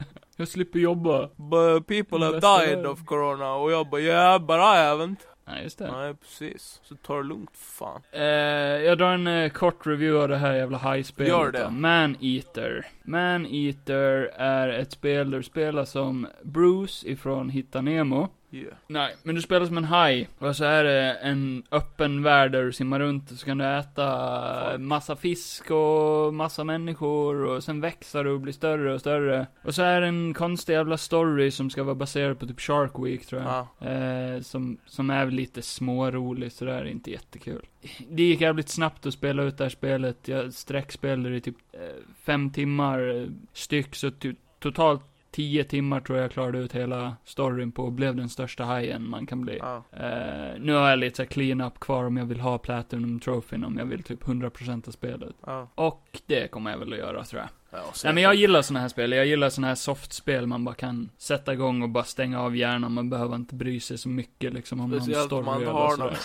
Jag 0.41 0.49
slipper 0.49 0.79
jobba. 0.79 1.29
but 1.37 1.87
people 1.87 2.25
have 2.25 2.41
died 2.41 2.87
of 2.87 3.05
corona. 3.05 3.55
Och 3.55 3.73
jag 3.73 3.91
bara, 3.91 4.01
yeah 4.01 4.39
but 4.39 4.57
I 4.57 4.77
haven't. 4.77 5.17
Nej, 5.49 5.63
just 5.63 5.79
det. 5.79 5.91
Nej, 5.93 6.15
precis. 6.15 6.81
Så 6.85 6.95
ta 6.95 7.17
det 7.17 7.23
lugnt, 7.23 7.51
fan. 7.57 8.03
Eh, 8.13 8.23
jag 8.23 8.99
drar 8.99 9.13
en 9.15 9.27
eh, 9.27 9.51
kort 9.51 9.87
review 9.87 10.23
av 10.23 10.29
det 10.29 10.37
här 10.37 10.55
jävla 10.55 10.79
high-spelet 10.79 11.29
Gör 11.31 11.53
det. 11.53 11.63
då. 11.65 11.71
Man-Eater. 11.71 12.87
Man-Eater 13.03 14.31
är 14.37 14.69
ett 14.69 14.93
spel 14.93 15.31
där 15.31 15.39
du 15.39 15.45
spelar 15.45 15.85
som 15.85 16.27
Bruce 16.43 17.09
ifrån 17.09 17.51
Hitta 17.51 17.81
Nemo. 17.81 18.29
Yeah. 18.51 18.75
Nej, 18.87 19.17
men 19.23 19.35
du 19.35 19.43
spelar 19.43 19.67
som 19.67 19.77
en 19.79 19.85
haj. 19.85 20.29
Och 20.39 20.57
så 20.57 20.65
är 20.65 20.85
det 20.85 21.13
en 21.13 21.63
öppen 21.71 22.23
värld 22.23 22.53
där 22.53 22.63
du 22.65 22.73
simmar 22.73 23.01
runt 23.01 23.31
och 23.31 23.37
så 23.37 23.47
kan 23.47 23.59
du 23.59 23.65
äta 23.65 24.71
Folk. 24.71 24.81
massa 24.81 25.17
fisk 25.17 25.71
och 25.71 26.35
massa 26.35 26.65
människor 26.65 27.45
och 27.45 27.65
sen 27.65 27.81
växer 27.81 28.25
du 28.25 28.31
och 28.31 28.41
blir 28.41 28.53
större 28.53 28.95
och 28.95 29.01
större. 29.01 29.47
Och 29.65 29.75
så 29.75 29.83
är 29.83 30.01
det 30.01 30.07
en 30.07 30.35
konstig 30.35 30.73
jävla 30.73 30.97
story 30.97 31.51
som 31.51 31.71
ska 31.71 31.83
vara 31.83 31.95
baserad 31.95 32.39
på 32.39 32.47
typ 32.47 32.61
Shark 32.61 32.93
Week 32.99 33.27
tror 33.27 33.43
jag. 33.43 33.67
Ja. 33.79 33.87
Eh, 33.89 34.41
som, 34.41 34.79
som 34.87 35.11
är 35.11 35.27
lite 35.31 35.63
smårolig 35.63 36.53
sådär, 36.53 36.85
inte 36.85 37.11
jättekul. 37.11 37.67
Det 38.09 38.23
gick 38.23 38.41
jävligt 38.41 38.69
snabbt 38.69 39.07
att 39.07 39.15
spela 39.15 39.43
ut 39.43 39.59
det 39.59 39.65
här 39.65 39.69
spelet. 39.71 40.29
Jag 40.29 40.53
sträckspelade 40.53 41.37
i 41.37 41.41
typ 41.41 41.57
eh, 41.73 41.81
fem 42.25 42.51
timmar 42.51 43.17
eh, 43.17 43.27
styck, 43.53 43.95
så 43.95 44.11
ty- 44.11 44.35
totalt 44.59 45.03
tio 45.39 45.65
timmar 45.65 46.01
tror 46.01 46.19
jag 46.19 46.31
klarade 46.31 46.59
ut 46.59 46.73
hela 46.73 47.17
storyn 47.25 47.73
på 47.73 47.83
och 47.83 47.93
blev 47.93 48.17
den 48.17 48.29
största 48.29 48.65
hajen 48.65 49.09
man 49.09 49.27
kan 49.27 49.41
bli. 49.41 49.59
Ja. 49.59 49.85
Eh, 49.93 50.61
nu 50.61 50.73
har 50.73 50.91
jag 50.91 50.99
lite 50.99 51.17
så 51.17 51.27
clean 51.27 51.61
up 51.61 51.81
kvar 51.81 52.05
om 52.05 52.17
jag 52.17 52.25
vill 52.25 52.41
ha 52.41 52.59
Platinum 52.59 53.21
Trophy, 53.21 53.57
om 53.57 53.79
jag 53.79 53.85
vill 53.85 54.03
typ 54.03 54.25
100% 54.25 54.89
av 54.89 54.93
spelet. 54.93 55.37
Ja. 55.47 55.69
Och 55.75 56.21
det 56.27 56.51
kommer 56.51 56.71
jag 56.71 56.79
väl 56.79 56.93
att 56.93 56.99
göra 56.99 57.25
tror 57.25 57.43
jag. 57.43 57.81
ja 57.81 57.85
Nej 58.05 58.15
men 58.15 58.23
jag 58.23 58.35
gillar 58.35 58.63
såna 58.63 58.81
här 58.81 58.89
spel, 58.89 59.13
jag 59.13 59.27
gillar 59.27 59.51
såna 59.51 59.67
här 59.67 59.75
softspel 59.75 60.47
man 60.47 60.65
bara 60.65 60.75
kan 60.75 61.11
sätta 61.19 61.53
igång 61.53 61.83
och 61.83 61.89
bara 61.89 62.05
stänga 62.05 62.41
av 62.41 62.57
hjärnan, 62.57 62.93
man 62.93 63.11
behöver 63.11 63.37
inte 63.37 63.55
bry 63.55 63.81
sig 63.81 63.99
så 63.99 64.09
mycket 64.09 64.53
liksom 64.53 64.81
om 64.81 64.91
någon 64.91 65.01
Speciellt 65.01 65.27
story 65.27 65.41
om 65.41 65.47
man 65.47 65.67
har 65.67 65.97
någon. 65.97 66.13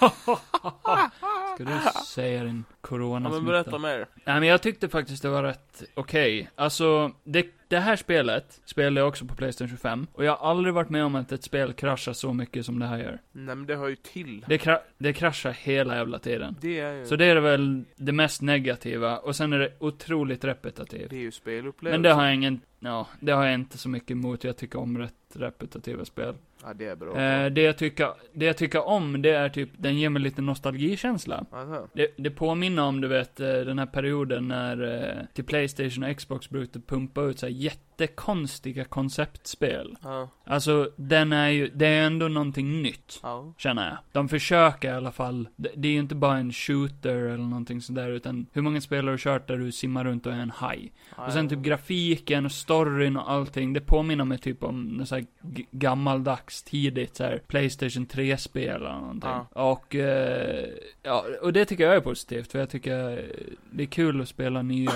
Ska 1.54 1.64
du 1.64 2.04
säga 2.06 2.44
din 2.44 2.64
Ja 2.68 2.76
coronasmitta? 2.80 3.36
men 3.42 3.44
berätta 3.46 3.78
mer. 3.78 4.06
Nej 4.24 4.40
men 4.40 4.48
jag 4.48 4.62
tyckte 4.62 4.88
faktiskt 4.88 5.22
det 5.22 5.28
var 5.28 5.42
rätt 5.42 5.82
okej. 5.94 6.50
Alltså, 6.54 7.12
det, 7.24 7.46
det 7.68 7.78
här 7.78 7.96
spelet 7.96 8.60
spelade 8.64 9.00
jag 9.00 9.08
också 9.08 9.24
på 9.26 9.34
Playstation 9.34 9.68
25. 9.68 10.06
Och 10.12 10.24
jag 10.24 10.36
har 10.36 10.50
aldrig 10.50 10.74
varit 10.74 10.88
med 10.88 11.04
om 11.04 11.14
att 11.14 11.32
ett 11.32 11.44
spel 11.44 11.72
kraschar 11.72 12.12
så 12.12 12.32
mycket 12.32 12.66
som 12.66 12.78
det 12.78 12.86
här 12.86 12.98
gör. 12.98 13.18
Nej 13.32 13.54
men 13.56 13.66
det 13.66 13.76
hör 13.76 13.88
ju 13.88 13.96
till. 13.96 14.44
Det, 14.48 14.58
kra 14.58 14.80
det 14.98 15.12
kraschar 15.12 15.50
hela 15.50 15.96
jävla 15.96 16.18
tiden. 16.18 16.56
Det 16.60 16.80
är 16.80 16.92
ju, 16.92 17.06
Så 17.06 17.16
det 17.16 17.24
är 17.24 17.36
väl 17.36 17.84
det 17.96 18.12
mest 18.12 18.42
negativa, 18.42 19.18
och 19.18 19.36
sen 19.36 19.52
är 19.52 19.58
det 19.58 19.72
otroligt 19.78 20.44
repetitivt. 20.44 21.10
det 21.10 21.16
är 21.16 21.20
ju 21.20 21.30
spelupplevelse. 21.32 21.94
Men 21.98 22.02
det 22.02 22.12
har 22.12 22.24
jag 22.24 22.34
ingen, 22.34 22.60
ja, 22.80 23.06
det 23.20 23.32
har 23.32 23.44
jag 23.44 23.54
inte 23.54 23.78
så 23.78 23.88
mycket 23.88 24.10
emot. 24.10 24.44
Jag 24.44 24.56
tycker 24.56 24.78
om 24.78 24.98
rätt 24.98 25.12
repetitiva 25.34 26.04
spel. 26.04 26.34
Ja 26.64 26.74
det 26.74 26.86
är 26.86 26.96
bra. 26.96 27.20
Eh, 27.20 27.50
det, 27.50 27.62
jag 27.62 27.78
tycker, 27.78 28.08
det 28.32 28.44
jag 28.44 28.56
tycker 28.56 28.88
om, 28.88 29.22
det 29.22 29.30
är 29.30 29.48
typ, 29.48 29.70
den 29.76 29.98
ger 29.98 30.08
mig 30.08 30.22
lite 30.22 30.42
nostalgikänsla. 30.42 31.44
Alltså. 31.50 31.88
Det, 31.92 32.08
det 32.16 32.30
påminner 32.30 32.82
om, 32.82 33.00
du 33.00 33.08
vet, 33.08 33.40
eh, 33.40 33.46
den 33.48 33.78
här 33.78 33.86
perioden 33.86 34.48
när 34.48 34.82
eh, 34.82 35.24
till 35.34 35.44
Playstation 35.44 36.04
och 36.04 36.16
Xbox 36.16 36.50
brukade 36.50 36.84
pumpa 36.86 37.22
ut 37.22 37.38
så 37.38 37.46
här 37.46 37.52
jättekonstiga 37.98 38.84
konceptspel. 38.84 39.96
Ja. 40.02 40.28
Alltså, 40.44 40.90
den 40.96 41.32
är 41.32 41.48
ju, 41.48 41.68
det 41.74 41.86
är 41.86 42.06
ändå 42.06 42.28
någonting 42.28 42.82
nytt. 42.82 43.20
Ja. 43.22 43.52
Känner 43.58 43.88
jag. 43.88 43.98
De 44.12 44.28
försöker 44.28 44.88
i 44.88 44.92
alla 44.96 45.12
fall. 45.12 45.48
Det, 45.56 45.68
det 45.76 45.88
är 45.88 45.92
ju 45.92 45.98
inte 45.98 46.14
bara 46.14 46.38
en 46.38 46.52
shooter 46.52 47.14
eller 47.16 47.36
någonting 47.44 47.80
sådär, 47.80 48.08
utan 48.08 48.46
hur 48.52 48.62
många 48.62 48.80
spel 48.80 49.04
har 49.04 49.12
du 49.12 49.18
kört 49.18 49.48
där 49.48 49.56
du 49.56 49.72
simmar 49.72 50.04
runt 50.04 50.26
och 50.26 50.32
är 50.32 50.36
en 50.36 50.50
haj? 50.50 50.92
Och 51.26 51.32
sen 51.32 51.48
typ 51.48 51.58
grafiken 51.58 52.44
och 52.46 52.52
storyn 52.52 53.16
och 53.16 53.30
allting, 53.30 53.72
det 53.72 53.80
påminner 53.80 54.24
mig 54.24 54.38
typ 54.38 54.62
om 54.64 54.82
något 54.82 55.08
så 55.08 55.14
här 55.14 55.26
g- 55.42 55.66
gammaldags, 55.70 56.62
tidigt 56.62 57.16
så 57.16 57.24
här 57.24 57.42
Playstation 57.46 58.06
3-spel 58.06 58.76
eller 58.76 58.92
någonting. 59.00 59.30
Och, 59.52 59.94
eh, 59.94 60.66
ja, 61.02 61.24
och 61.42 61.52
det 61.52 61.64
tycker 61.64 61.84
jag 61.84 61.96
är 61.96 62.00
positivt, 62.00 62.52
för 62.52 62.58
jag 62.58 62.70
tycker 62.70 63.24
det 63.70 63.82
är 63.82 63.86
kul 63.86 64.20
att 64.20 64.28
spela 64.28 64.62
nya 64.62 64.90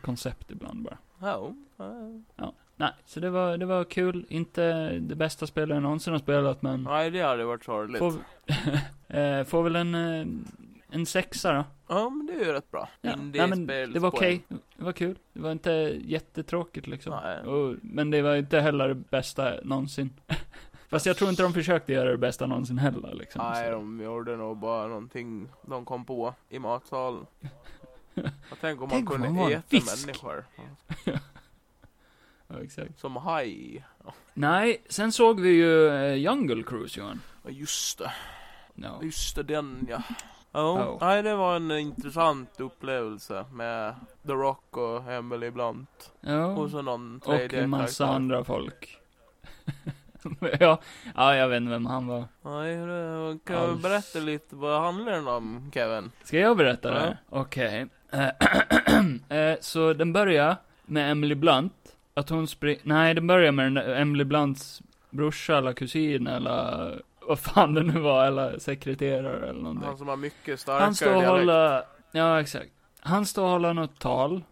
koncept 0.00 0.50
ibland 0.50 0.82
bara. 0.82 0.98
Ja. 1.20 1.54
ja. 2.36 2.52
Nej, 2.76 2.92
så 3.04 3.20
det 3.20 3.30
var, 3.30 3.56
det 3.56 3.66
var 3.66 3.84
kul. 3.84 4.26
Inte 4.28 4.90
det 4.98 5.14
bästa 5.14 5.46
spelet 5.46 5.74
jag 5.76 5.82
någonsin 5.82 6.12
har 6.12 6.20
spelat, 6.20 6.62
men 6.62 6.82
Nej 6.82 7.10
det 7.10 7.20
hade 7.20 7.44
varit 7.44 7.64
sorgligt. 7.64 7.98
får, 7.98 8.12
eh, 9.16 9.44
får 9.44 9.62
väl 9.62 9.76
en, 9.76 9.94
eh, 9.94 10.26
en 10.90 11.06
sexa 11.06 11.52
då. 11.52 11.64
Ja 11.88 12.10
men 12.10 12.26
det 12.26 12.32
är 12.32 12.46
ju 12.46 12.52
rätt 12.52 12.70
bra. 12.70 12.88
Ja, 13.00 13.16
nej, 13.16 13.48
men 13.48 13.66
det 13.66 13.98
var 13.98 14.08
okej. 14.08 14.44
Det 14.76 14.84
var 14.84 14.92
kul. 14.92 15.18
Det 15.32 15.40
var 15.40 15.52
inte 15.52 15.70
jättetråkigt 16.04 16.86
liksom. 16.86 17.18
Nej. 17.24 17.40
Och, 17.40 17.76
men 17.82 18.10
det 18.10 18.22
var 18.22 18.36
inte 18.36 18.60
heller 18.60 18.88
det 18.88 18.94
bästa 18.94 19.52
någonsin. 19.62 20.10
Fast 20.88 21.06
jag 21.06 21.16
tror 21.16 21.30
inte 21.30 21.42
de 21.42 21.52
försökte 21.52 21.92
göra 21.92 22.10
det 22.10 22.18
bästa 22.18 22.46
någonsin 22.46 22.78
heller 22.78 23.14
liksom. 23.14 23.42
Nej, 23.44 23.64
så. 23.64 23.70
de 23.70 24.00
gjorde 24.00 24.36
nog 24.36 24.56
bara 24.56 24.86
någonting 24.86 25.48
de 25.62 25.84
kom 25.84 26.04
på 26.04 26.34
i 26.48 26.58
matsalen. 26.58 27.26
Jag 28.14 28.30
tänk 28.60 28.80
om 28.80 28.88
man 28.88 28.90
Tänk 28.90 29.10
om 29.10 29.16
kunde 29.16 29.28
man 29.28 29.36
var 29.38 29.50
en 29.50 29.58
äta 29.58 30.06
människor. 30.06 30.44
Ja, 32.48 32.62
exakt. 32.62 32.98
Som 32.98 33.16
haj. 33.16 33.84
Nej, 34.34 34.82
sen 34.88 35.12
såg 35.12 35.40
vi 35.40 35.48
ju 35.50 35.88
eh, 35.88 36.14
Jungle 36.14 36.62
Cruise 36.62 37.00
Johan. 37.00 37.20
Ja 37.44 37.50
just 37.50 37.98
det, 37.98 38.12
Ja. 38.74 38.98
just 39.02 39.36
det 39.36 39.42
den 39.42 39.86
ja. 39.90 40.02
Ja, 40.52 40.84
Oh. 40.88 40.96
nej 41.00 41.22
det 41.22 41.34
var 41.36 41.56
en 41.56 41.70
intressant 41.70 42.60
upplevelse 42.60 43.44
med 43.52 43.94
The 44.26 44.32
Rock 44.32 44.76
och 44.76 45.12
Emily 45.12 45.50
Blunt. 45.50 46.12
Ja. 46.20 46.46
Och 46.46 46.70
så 46.70 46.82
någon 46.82 47.16
Och 47.16 47.24
tredje 47.24 47.62
en 47.62 47.70
massa 47.70 48.04
karaktär. 48.04 48.16
andra 48.16 48.44
folk. 48.44 48.98
ja, 50.60 50.80
ja, 51.14 51.36
jag 51.36 51.48
vet 51.48 51.56
inte 51.56 51.70
vem 51.70 51.86
han 51.86 52.06
var. 52.06 52.24
Nej, 52.42 52.76
kan 53.44 53.68
du 53.76 53.82
berätta 53.82 54.18
lite 54.18 54.56
vad 54.56 54.80
handlar 54.82 55.12
den 55.12 55.28
om 55.28 55.70
Kevin? 55.74 56.12
Ska 56.24 56.38
jag 56.38 56.56
berätta 56.56 56.90
det? 56.90 57.18
Ja. 57.30 57.38
Okej. 57.40 57.80
Eh, 57.80 57.86
så 59.60 59.92
den 59.92 60.12
börjar 60.12 60.56
med 60.84 61.10
Emily 61.10 61.34
Blunt. 61.34 61.72
Att 62.14 62.30
hon 62.30 62.46
springer, 62.46 62.80
nej 62.82 63.14
den 63.14 63.26
börjar 63.26 63.52
med 63.52 63.66
den 63.66 63.74
där 63.74 63.96
Emily 63.96 64.24
Blunts 64.24 64.82
brorsa 65.10 65.58
eller 65.58 65.72
kusin 65.72 66.26
eller 66.26 67.02
vad 67.20 67.38
fan 67.38 67.74
det 67.74 67.82
nu 67.82 68.00
var, 68.00 68.26
eller 68.26 68.58
sekreterare 68.58 69.48
eller 69.48 69.60
någonting. 69.60 69.88
Han 69.88 69.98
som 69.98 70.08
har 70.08 70.16
mycket 70.16 70.60
starkare 70.60 70.84
Han 70.84 70.94
står 70.94 71.14
och 71.16 71.22
håller, 71.22 71.82
ja 72.12 72.40
exakt. 72.40 72.70
Han 73.00 73.26
står 73.26 73.44
och 73.44 73.50
håller 73.50 73.74
något 73.74 73.98
tal. 73.98 74.42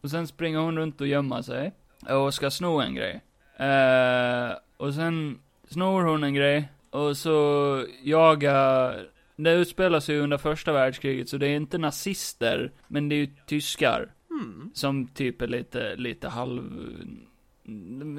Och 0.00 0.10
sen 0.10 0.26
springer 0.26 0.58
hon 0.58 0.78
runt 0.78 1.00
och 1.00 1.06
gömmer 1.06 1.42
sig. 1.42 1.72
Och 2.08 2.34
ska 2.34 2.50
sno 2.50 2.80
en 2.80 2.94
grej. 2.94 3.20
Eh, 3.56 4.56
och 4.76 4.94
sen 4.94 5.38
snor 5.68 6.02
hon 6.02 6.24
en 6.24 6.34
grej. 6.34 6.68
Och 6.90 7.16
så 7.16 7.84
jagar, 8.02 9.06
det 9.36 9.52
utspelar 9.52 10.00
sig 10.00 10.18
under 10.18 10.38
första 10.38 10.72
världskriget, 10.72 11.28
så 11.28 11.36
det 11.36 11.46
är 11.46 11.56
inte 11.56 11.78
nazister, 11.78 12.72
men 12.88 13.08
det 13.08 13.14
är 13.14 13.18
ju 13.18 13.28
tyskar. 13.46 14.12
Hmm. 14.28 14.70
Som 14.74 15.06
typ 15.06 15.42
är 15.42 15.46
lite, 15.46 15.96
lite 15.96 16.28
halv, 16.28 16.62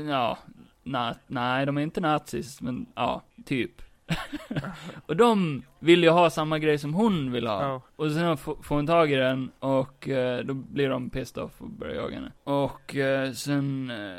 ja, 0.10 0.38
na, 0.84 1.16
nej 1.28 1.66
de 1.66 1.78
är 1.78 1.82
inte 1.82 2.02
nazis, 2.02 2.62
men 2.62 2.86
ja, 2.96 3.24
typ. 3.46 3.82
och 5.06 5.16
de 5.16 5.64
vill 5.80 6.04
ju 6.04 6.10
ha 6.10 6.30
samma 6.30 6.60
grej 6.60 6.78
som 6.78 6.94
hon 6.94 7.32
vill 7.32 7.48
ha. 7.48 7.62
Ja. 7.62 7.82
Och 7.96 8.12
sen 8.12 8.38
får 8.38 8.76
hon 8.76 8.88
tag 8.88 9.12
i 9.12 9.16
den 9.16 9.52
och 9.60 10.10
eh, 10.10 10.44
då 10.44 10.54
blir 10.54 10.90
de 10.90 11.10
pissed 11.10 11.44
off 11.44 11.62
och 11.62 11.70
börjar 11.70 11.96
jaga 11.96 12.16
henne. 12.16 12.32
Och 12.44 12.96
eh, 12.96 13.32
sen 13.32 13.90
eh, 13.90 14.16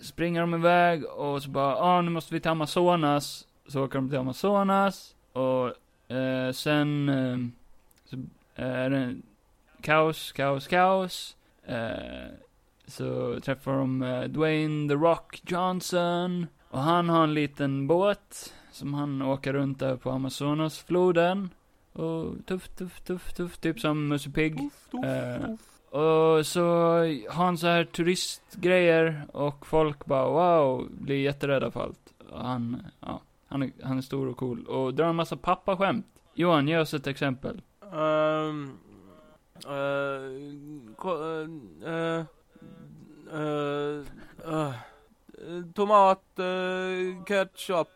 springer 0.00 0.40
de 0.40 0.54
iväg 0.54 1.04
och 1.04 1.42
så 1.42 1.50
bara, 1.50 1.76
ah 1.76 2.00
nu 2.00 2.10
måste 2.10 2.34
vi 2.34 2.40
till 2.40 2.50
Amazonas. 2.50 3.46
Så 3.66 3.84
åker 3.84 3.98
de 3.98 4.08
till 4.08 4.18
Amazonas 4.18 5.14
och 5.32 5.72
eh, 6.16 6.52
sen 6.52 7.08
eh, 7.08 7.38
så 8.04 8.16
är 8.54 8.90
det 8.90 9.16
kaos, 9.80 10.32
kaos, 10.32 10.66
kaos. 10.66 11.36
Eh, 11.66 12.32
så 12.86 13.40
träffar 13.40 13.72
de 13.72 14.02
eh, 14.02 14.22
Dwayne 14.24 14.88
The 14.88 14.94
Rock 14.94 15.42
Johnson. 15.46 16.46
Och 16.70 16.80
han 16.80 17.08
har 17.08 17.24
en 17.24 17.34
liten 17.34 17.86
båt 17.86 18.54
som 18.72 18.94
han 18.94 19.22
åker 19.22 19.52
runt 19.52 19.78
där 19.78 19.96
på 19.96 20.10
Amazonasfloden. 20.10 21.50
Och 21.92 22.46
tuff, 22.46 22.68
tuff, 22.68 23.00
tuff, 23.00 23.32
tuff, 23.32 23.58
typ 23.58 23.80
som 23.80 24.08
Musse 24.08 24.30
Pigg. 24.30 24.58
Eh. 25.04 25.54
Och 26.00 26.46
så 26.46 26.64
har 27.28 27.44
han 27.44 27.58
så 27.58 27.66
här 27.66 27.84
turistgrejer 27.84 29.26
och 29.32 29.66
folk 29.66 30.06
bara 30.06 30.28
wow, 30.28 30.88
blir 30.90 31.16
jätterädda 31.16 31.70
för 31.70 31.80
allt. 31.80 32.12
Och 32.30 32.44
han, 32.44 32.86
ja, 33.00 33.20
han 33.52 33.62
är, 33.62 33.70
han 33.82 33.98
är 33.98 34.02
stor 34.02 34.28
och 34.28 34.36
cool. 34.36 34.66
Och 34.66 34.94
drar 34.94 35.08
en 35.08 35.16
massa 35.16 35.36
pappaskämt. 35.36 36.06
Johan, 36.34 36.68
ge 36.68 36.78
oss 36.78 36.94
ett 36.94 37.06
exempel. 37.06 37.62
Ko- 40.96 41.44
eh, 41.84 42.24
eh, 43.32 43.44
eh, 44.46 44.68
eh, 44.68 44.72
tomat, 45.74 46.38
eh, 46.38 47.24
ketchup. 47.24 47.88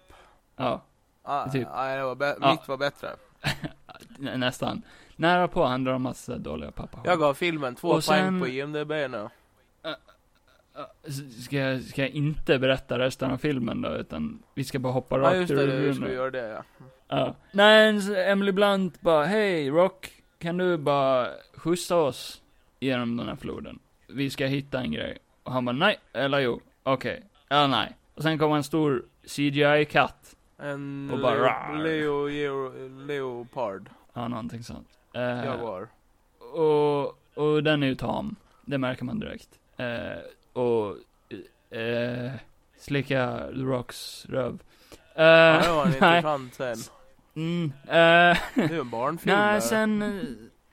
Ja, 0.57 0.83
Ah, 1.29 1.49
Typ. 1.49 1.69
Nej, 1.75 1.99
Ja. 1.99 2.51
mitt 2.51 2.69
var 2.69 2.77
bättre. 2.77 3.09
nä- 4.19 4.37
nästan. 4.37 4.83
Nära 5.17 5.49
på 5.49 5.65
handlar 5.65 5.93
om 5.93 6.03
massa 6.03 6.39
dåliga 6.39 6.71
pappa. 6.71 6.99
Jag 7.05 7.19
gav 7.19 7.35
filmen 7.35 7.75
två 7.75 8.01
poäng 8.01 8.41
på 8.41 8.49
IMDB 8.49 8.91
nu. 9.09 9.29
Ja, 10.77 10.93
s- 11.05 11.45
Ska 11.45 11.57
jag, 11.57 11.83
ska 11.83 12.03
jag 12.03 12.11
inte 12.11 12.59
berätta 12.59 12.99
resten 12.99 13.31
av 13.31 13.37
filmen 13.39 13.83
då, 13.83 13.95
utan 13.97 14.43
vi 14.55 14.65
ska 14.65 14.79
bara 14.79 14.93
hoppa 14.93 15.17
Ja 15.19 15.23
rakt 15.23 15.37
just 15.37 15.51
ur 15.51 15.57
det, 15.57 15.67
du 15.67 15.93
då? 15.93 16.13
göra 16.13 16.31
det 16.31 16.49
ja. 16.49 16.63
Ja. 17.09 17.35
Nej, 17.53 18.01
Emily 18.31 18.53
Blunt 18.53 19.01
bara, 19.01 19.25
hej 19.25 19.71
Rock, 19.71 20.11
kan 20.39 20.57
du 20.57 20.77
bara 20.77 21.29
skjutsa 21.57 21.97
oss 21.97 22.43
genom 22.81 23.17
den 23.17 23.29
här 23.29 23.37
floden? 23.37 23.79
Vi 24.07 24.31
ska 24.31 24.47
hitta 24.47 24.81
en 24.81 24.93
grej. 24.93 25.19
Och 25.43 25.53
han 25.53 25.65
bara, 25.65 25.77
nej, 25.77 25.97
eller 26.13 26.39
jo, 26.39 26.61
okej, 26.83 27.23
eller 27.49 27.69
nej. 27.69 27.97
Och 28.15 28.23
sen 28.23 28.39
kommer 28.39 28.57
en 28.57 28.65
stor 28.65 29.05
CGI-katt. 29.27 30.37
En 30.59 31.11
Och 31.13 31.19
bara 31.21 31.35
Leo, 31.35 31.43
rar. 31.45 31.79
Leo, 31.83 32.27
Leo, 32.29 32.89
Leopard. 33.07 33.91
Ja, 34.13 34.29
någonting 34.29 34.63
sånt. 34.63 34.89
Eh, 35.15 35.21
Jaguar. 35.23 35.89
och, 36.39 37.19
och 37.35 37.63
den 37.63 37.83
är 37.83 37.87
ju 37.87 37.95
tam. 37.95 38.37
Det 38.65 38.79
märker 38.79 39.05
man 39.05 39.21
direkt. 39.21 39.49
Eh, 39.77 39.87
och, 40.57 40.97
eh, 41.79 42.31
slicka 42.79 43.39
The 43.55 43.61
Rocks 43.61 44.27
röv. 44.29 44.59
Eh, 45.15 45.25
Ja, 45.25 45.61
det 45.63 45.69
var 45.73 45.85
en 45.87 45.91
nej. 46.01 46.17
intressant 46.17 46.53
scen. 46.53 46.77
Mm, 47.37 47.73
eh, 47.89 48.39
Det 48.55 48.63
är 48.63 48.69
ju 48.73 48.81
en 48.81 48.91
barnfilm. 48.91 49.37
Nej, 49.39 49.61
sen, 49.61 50.03
eh, 50.03 50.25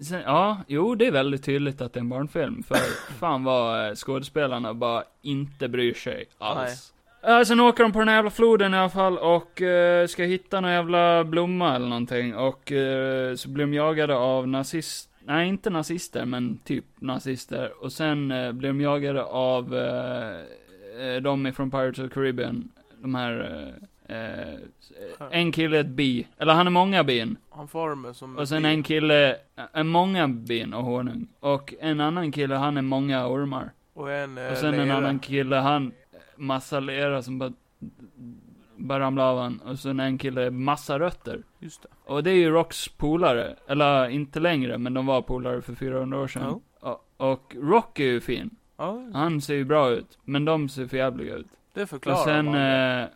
sen, 0.05 0.21
ja, 0.25 0.57
jo 0.67 0.95
det 0.95 1.07
är 1.07 1.11
väldigt 1.11 1.43
tydligt 1.45 1.81
att 1.81 1.93
det 1.93 1.97
är 1.97 2.01
en 2.01 2.09
barnfilm, 2.09 2.63
för 2.63 2.75
fan 3.19 3.43
vad 3.43 3.87
eh, 3.89 3.95
skådespelarna 3.95 4.73
bara 4.73 5.03
inte 5.21 5.67
bryr 5.67 5.93
sig 5.93 6.25
alls. 6.37 6.89
Uh, 7.27 7.43
sen 7.43 7.59
åker 7.59 7.83
de 7.83 7.91
på 7.91 7.99
den 7.99 8.07
här 8.07 8.15
jävla 8.15 8.31
floden 8.31 8.73
i 8.73 8.77
alla 8.77 8.89
fall 8.89 9.17
och 9.17 9.61
eh, 9.61 10.07
ska 10.07 10.23
hitta 10.23 10.61
någon 10.61 10.71
jävla 10.71 11.23
blomma 11.23 11.75
eller 11.75 11.87
någonting 11.87 12.35
och 12.35 12.71
eh, 12.71 13.35
så 13.35 13.49
blir 13.49 13.65
de 13.65 13.73
jagade 13.73 14.15
av 14.15 14.47
nazist, 14.47 15.09
nej 15.25 15.47
inte 15.49 15.69
nazister 15.69 16.25
men 16.25 16.57
typ 16.57 16.85
nazister 16.99 17.83
och 17.83 17.91
sen 17.91 18.31
eh, 18.31 18.51
blir 18.51 18.69
de 18.69 18.81
jagade 18.81 19.23
av 19.23 19.75
eh, 19.75 20.39
eh, 21.07 21.21
de 21.21 21.47
ifrån 21.47 21.71
Pirates 21.71 21.99
of 21.99 22.09
the 22.09 22.13
Caribbean, 22.13 22.69
de 23.01 23.15
här 23.15 23.63
eh, 24.07 24.15
eh, 24.17 24.59
en 25.31 25.51
kille 25.51 25.79
ett 25.79 25.87
bi, 25.87 26.27
eller 26.37 26.53
han 26.53 26.67
är 26.67 26.71
många 26.71 27.03
bin. 27.03 27.37
Han 27.49 27.67
formar 27.67 28.13
som 28.13 28.37
Och 28.37 28.49
sen 28.49 28.65
en 28.65 28.83
kille, 28.83 29.35
en 29.73 29.87
många 29.87 30.27
bin 30.27 30.73
och 30.73 30.83
honung. 30.83 31.27
Och 31.39 31.73
en 31.79 31.99
annan 32.01 32.31
kille, 32.31 32.55
han 32.55 32.77
är 32.77 32.81
många 32.81 33.27
ormar. 33.27 33.71
Och 33.93 34.11
en 34.11 34.37
eh, 34.37 34.51
Och 34.51 34.57
sen 34.57 34.73
en 34.73 34.85
lera. 34.87 34.97
annan 34.97 35.19
kille, 35.19 35.55
han, 35.55 35.91
massa 36.35 36.79
lera 36.79 37.21
som 37.21 37.39
bara, 37.39 37.53
bara 38.75 38.99
ramlar 38.99 39.23
av 39.31 39.39
han. 39.39 39.59
Och 39.59 39.79
sen 39.79 39.99
en 39.99 40.17
kille, 40.17 40.51
massa 40.51 40.99
rötter. 40.99 41.43
Just 41.59 41.81
det. 41.81 41.89
Och 42.05 42.23
det 42.23 42.31
är 42.31 42.35
ju 42.35 42.49
Rocks 42.49 42.87
polare. 42.87 43.55
Eller 43.67 44.09
inte 44.09 44.39
längre, 44.39 44.77
men 44.77 44.93
de 44.93 45.05
var 45.05 45.21
polare 45.21 45.61
för 45.61 45.75
400 45.75 46.19
år 46.19 46.27
sedan. 46.27 46.61
Och, 46.79 47.05
och 47.17 47.55
Rock 47.59 47.99
är 47.99 48.03
ju 48.03 48.21
fin. 48.21 48.49
Ja, 48.77 49.03
Han 49.13 49.41
ser 49.41 49.55
ju 49.55 49.65
bra 49.65 49.89
ut. 49.89 50.17
Men 50.23 50.45
de 50.45 50.69
ser 50.69 50.87
för 50.87 50.97
jävliga 50.97 51.35
ut. 51.35 51.47
det 51.73 51.87
förklarar 51.87 52.17
Och 52.17 52.23
sen, 52.23 52.45
man 52.45 52.55
eh, 52.55 53.07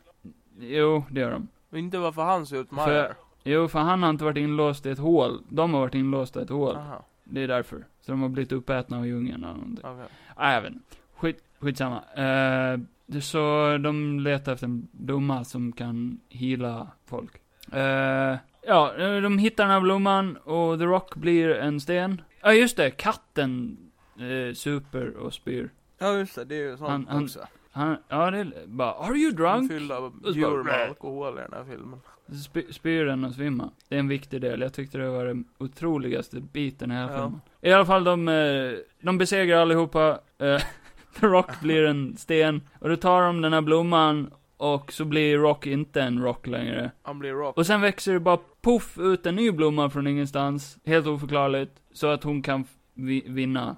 jo, 0.60 1.04
det 1.12 1.20
gör 1.20 1.32
de. 1.32 1.48
Och 1.72 1.78
Inte 1.78 1.98
varför 1.98 2.22
han 2.22 2.46
ser 2.46 2.58
ut 2.58 2.68
gör. 2.72 3.16
Jo, 3.44 3.68
för 3.68 3.80
han 3.80 4.04
har 4.04 4.10
inte 4.10 4.24
varit 4.24 4.38
inlåst 4.38 4.86
i 4.86 4.90
ett 4.90 5.00
hål. 5.00 5.42
De 5.50 5.74
har 5.74 5.80
varit 5.82 5.96
inlåsta 5.96 6.40
i 6.40 6.44
ett 6.44 6.50
hål. 6.50 6.76
Aha, 6.76 7.06
Det 7.24 7.42
är 7.44 7.48
därför. 7.48 7.86
Så 8.02 8.12
de 8.12 8.22
har 8.22 8.30
blivit 8.30 8.52
uppätna 8.52 8.98
av 8.98 9.08
djungeln 9.08 9.44
eller 9.44 9.54
någonting. 9.54 9.86
okej. 9.86 10.06
Nej, 10.38 10.54
jag 10.56 10.62
vet 10.62 10.74
inte. 10.74 10.96
Skit, 11.16 11.44
skitsamma. 11.60 11.96
Uh, 11.96 12.80
det 13.08 13.22
så 13.22 13.78
de 13.78 14.20
letar 14.20 14.54
efter 14.54 14.66
en 14.66 14.88
blomma 14.92 15.44
som 15.44 15.72
kan 15.72 16.20
hila 16.30 16.88
folk. 17.06 17.32
Eh, 17.72 18.36
ja, 18.68 18.94
de 19.22 19.38
hittar 19.38 19.64
den 19.64 19.72
här 19.74 19.82
blomman 19.82 20.38
och 20.38 20.80
The 20.80 20.86
Rock 20.86 21.16
blir 21.16 21.50
en 21.50 21.80
sten. 21.82 22.22
Ja, 22.42 22.54
just 22.54 22.78
det. 22.78 22.92
Katten 22.92 23.78
uh, 24.22 24.54
super 24.54 25.18
och 25.18 25.34
spyr. 25.34 25.70
Ja 26.00 26.18
just 26.18 26.36
det, 26.36 26.46
det 26.46 26.56
är 26.56 26.70
ju 26.72 26.78
sånt 26.78 26.90
Han- 26.90 27.08
han- 27.10 27.24
också. 27.24 27.40
Han, 27.72 27.98
ja 28.08 28.32
det 28.32 28.38
är 28.38 28.52
bara, 28.68 28.92
are 28.94 29.16
you 29.18 29.32
Han 29.48 29.58
drunk? 29.58 29.72
fyllda 29.72 29.98
av 29.98 30.04
Och 30.06 30.14
så 30.24 30.32
djur 30.40 30.64
med 30.64 30.74
alkohol 30.90 31.34
i 31.38 31.42
den 31.42 31.54
här 31.54 31.64
filmen. 31.64 32.00
Spy, 32.46 32.64
spyr 32.74 33.06
den 33.06 33.24
och 33.26 33.34
svimmar. 33.34 33.70
Det 33.90 33.96
är 33.96 34.00
en 34.00 34.08
viktig 34.08 34.42
del. 34.42 34.62
Jag 34.62 34.74
tyckte 34.74 34.98
det 34.98 35.10
var 35.10 35.26
den 35.26 35.46
otroligaste 35.58 36.40
biten 36.40 36.92
i 36.92 36.94
hela 36.96 37.12
Ja. 37.12 37.18
filmen. 37.18 37.42
I 37.62 37.72
alla 37.72 37.86
fall, 37.86 38.04
de, 38.04 38.28
eh, 38.28 38.72
de 39.02 39.18
besegrar 39.18 39.62
allihopa. 39.62 40.20
Eh, 40.38 40.62
The 41.20 41.26
Rock 41.28 41.60
blir 41.62 41.86
en 41.86 42.18
sten. 42.18 42.62
Och 42.80 42.90
då 42.90 42.96
tar 42.96 43.22
de 43.22 43.42
den 43.42 43.54
här 43.54 43.62
blomman. 43.62 44.34
Och 44.58 44.92
så 44.94 45.06
blir 45.06 45.38
Rock 45.38 45.68
inte 45.68 46.02
en 46.02 46.22
Rock 46.22 46.48
längre. 46.48 46.92
Han 47.02 47.20
blir 47.20 47.34
rock. 47.34 47.58
Och 47.58 47.66
sen 47.66 47.82
växer 47.82 48.14
det 48.14 48.20
bara 48.20 48.40
poff 48.62 48.98
ut 49.00 49.26
en 49.26 49.36
ny 49.36 49.52
blomma 49.52 49.90
från 49.90 50.08
ingenstans. 50.08 50.78
Helt 50.86 51.08
oförklarligt. 51.08 51.72
Så 51.94 52.08
att 52.08 52.24
hon 52.24 52.42
kan 52.42 52.66
vi, 52.94 53.24
vinna 53.28 53.76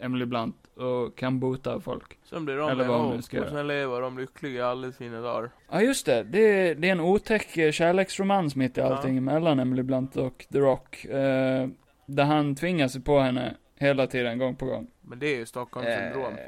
Emily 0.00 0.24
Blunt. 0.24 0.56
Och 0.76 1.18
kan 1.18 1.40
bota 1.40 1.80
folk. 1.80 2.18
Sen 2.24 2.44
blir 2.44 2.56
de 2.56 2.70
Eller 2.70 2.88
vad 2.88 3.12
ihop 3.12 3.24
ska 3.24 3.42
och 3.42 3.48
sen 3.48 3.66
lever 3.66 4.00
de 4.00 4.18
lyckliga 4.18 4.66
alla 4.66 4.92
sina 4.92 5.20
dagar. 5.20 5.50
Ja, 5.70 5.80
just 5.82 6.06
det. 6.06 6.22
Det 6.22 6.38
är, 6.68 6.74
det 6.74 6.88
är 6.88 6.92
en 6.92 7.00
otäck 7.00 7.56
eh, 7.56 7.72
kärleksromans 7.72 8.56
mitt 8.56 8.78
i 8.78 8.80
Ja. 8.80 8.86
allting 8.86 9.24
mellan 9.24 9.58
Emily 9.60 9.82
Blunt 9.82 10.16
och 10.16 10.46
The 10.52 10.58
Rock. 10.58 11.04
Eh, 11.04 11.68
där 12.06 12.24
han 12.24 12.54
tvingar 12.54 12.88
sig 12.88 13.02
på 13.02 13.18
henne 13.18 13.54
hela 13.78 14.06
tiden, 14.06 14.38
gång 14.38 14.56
på 14.56 14.66
gång. 14.66 14.86
Men 15.02 15.18
det 15.18 15.26
är 15.26 15.36
ju 15.36 15.46
Stockholmssyndrom. 15.46 16.32
Eh, 16.32 16.38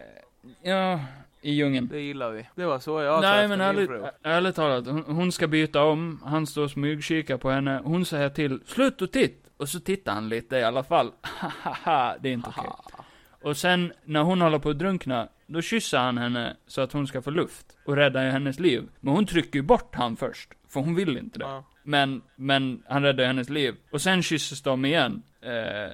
ja, 0.63 1.01
i 1.41 1.53
djungeln. 1.53 1.89
Det 1.89 2.01
gillar 2.01 2.31
vi. 2.31 2.47
Det 2.55 2.65
var 2.65 2.79
så 2.79 3.01
jag 3.01 3.21
Nej, 3.21 3.49
sa 3.49 3.49
men 3.49 3.61
efter 3.61 3.83
min 3.83 3.91
ärligt, 4.01 4.15
ärligt 4.23 4.55
talat, 4.55 4.87
hon, 4.87 5.05
hon 5.07 5.33
ska 5.33 5.47
byta 5.47 5.83
om, 5.83 6.21
han 6.25 6.47
står 6.47 6.65
och 6.65 6.71
smygkikar 6.71 7.37
på 7.37 7.51
henne, 7.51 7.81
hon 7.85 8.05
säger 8.05 8.29
till, 8.29 8.61
slut 8.67 9.03
och 9.03 9.13
titt! 9.13 9.45
Och 9.57 9.69
så 9.69 9.81
tittar 9.81 10.13
han 10.13 10.29
lite 10.29 10.57
i 10.57 10.65
alla 10.65 10.83
fall. 10.83 11.13
Hahaha, 11.23 12.17
det 12.21 12.29
är 12.29 12.33
inte 12.33 12.49
okej. 12.49 12.65
Haha. 12.65 13.05
Och 13.43 13.57
sen, 13.57 13.93
när 14.05 14.23
hon 14.23 14.41
håller 14.41 14.59
på 14.59 14.71
att 14.71 14.79
drunkna, 14.79 15.29
då 15.47 15.63
kysser 15.63 15.99
han 15.99 16.19
henne 16.19 16.57
så 16.67 16.81
att 16.81 16.93
hon 16.93 17.07
ska 17.07 17.23
få 17.23 17.31
luft. 17.31 17.67
Och 17.85 17.97
räddar 17.97 18.25
ju 18.25 18.31
hennes 18.31 18.59
liv. 18.59 18.89
Men 19.01 19.15
hon 19.15 19.27
trycker 19.27 19.59
ju 19.59 19.63
bort 19.63 19.95
han 19.95 20.17
först, 20.17 20.51
för 20.69 20.81
hon 20.81 20.95
vill 20.95 21.17
inte 21.17 21.39
det. 21.39 21.45
Ja. 21.45 21.65
Men, 21.83 22.23
men 22.37 22.83
han 22.89 23.03
räddar 23.03 23.25
hennes 23.25 23.49
liv. 23.49 23.75
Och 23.93 24.01
sen 24.01 24.23
kysses 24.23 24.63
de 24.63 24.85
igen. 24.85 25.23
Eh, 25.43 25.93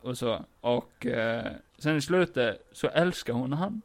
och, 0.00 0.18
så. 0.18 0.44
Och 0.60 1.06
eh, 1.06 1.52
sen 1.78 1.96
i 1.96 2.00
slutet 2.00 2.68
så 2.72 2.88
älskar 2.88 3.32
hon 3.32 3.52
han. 3.52 3.82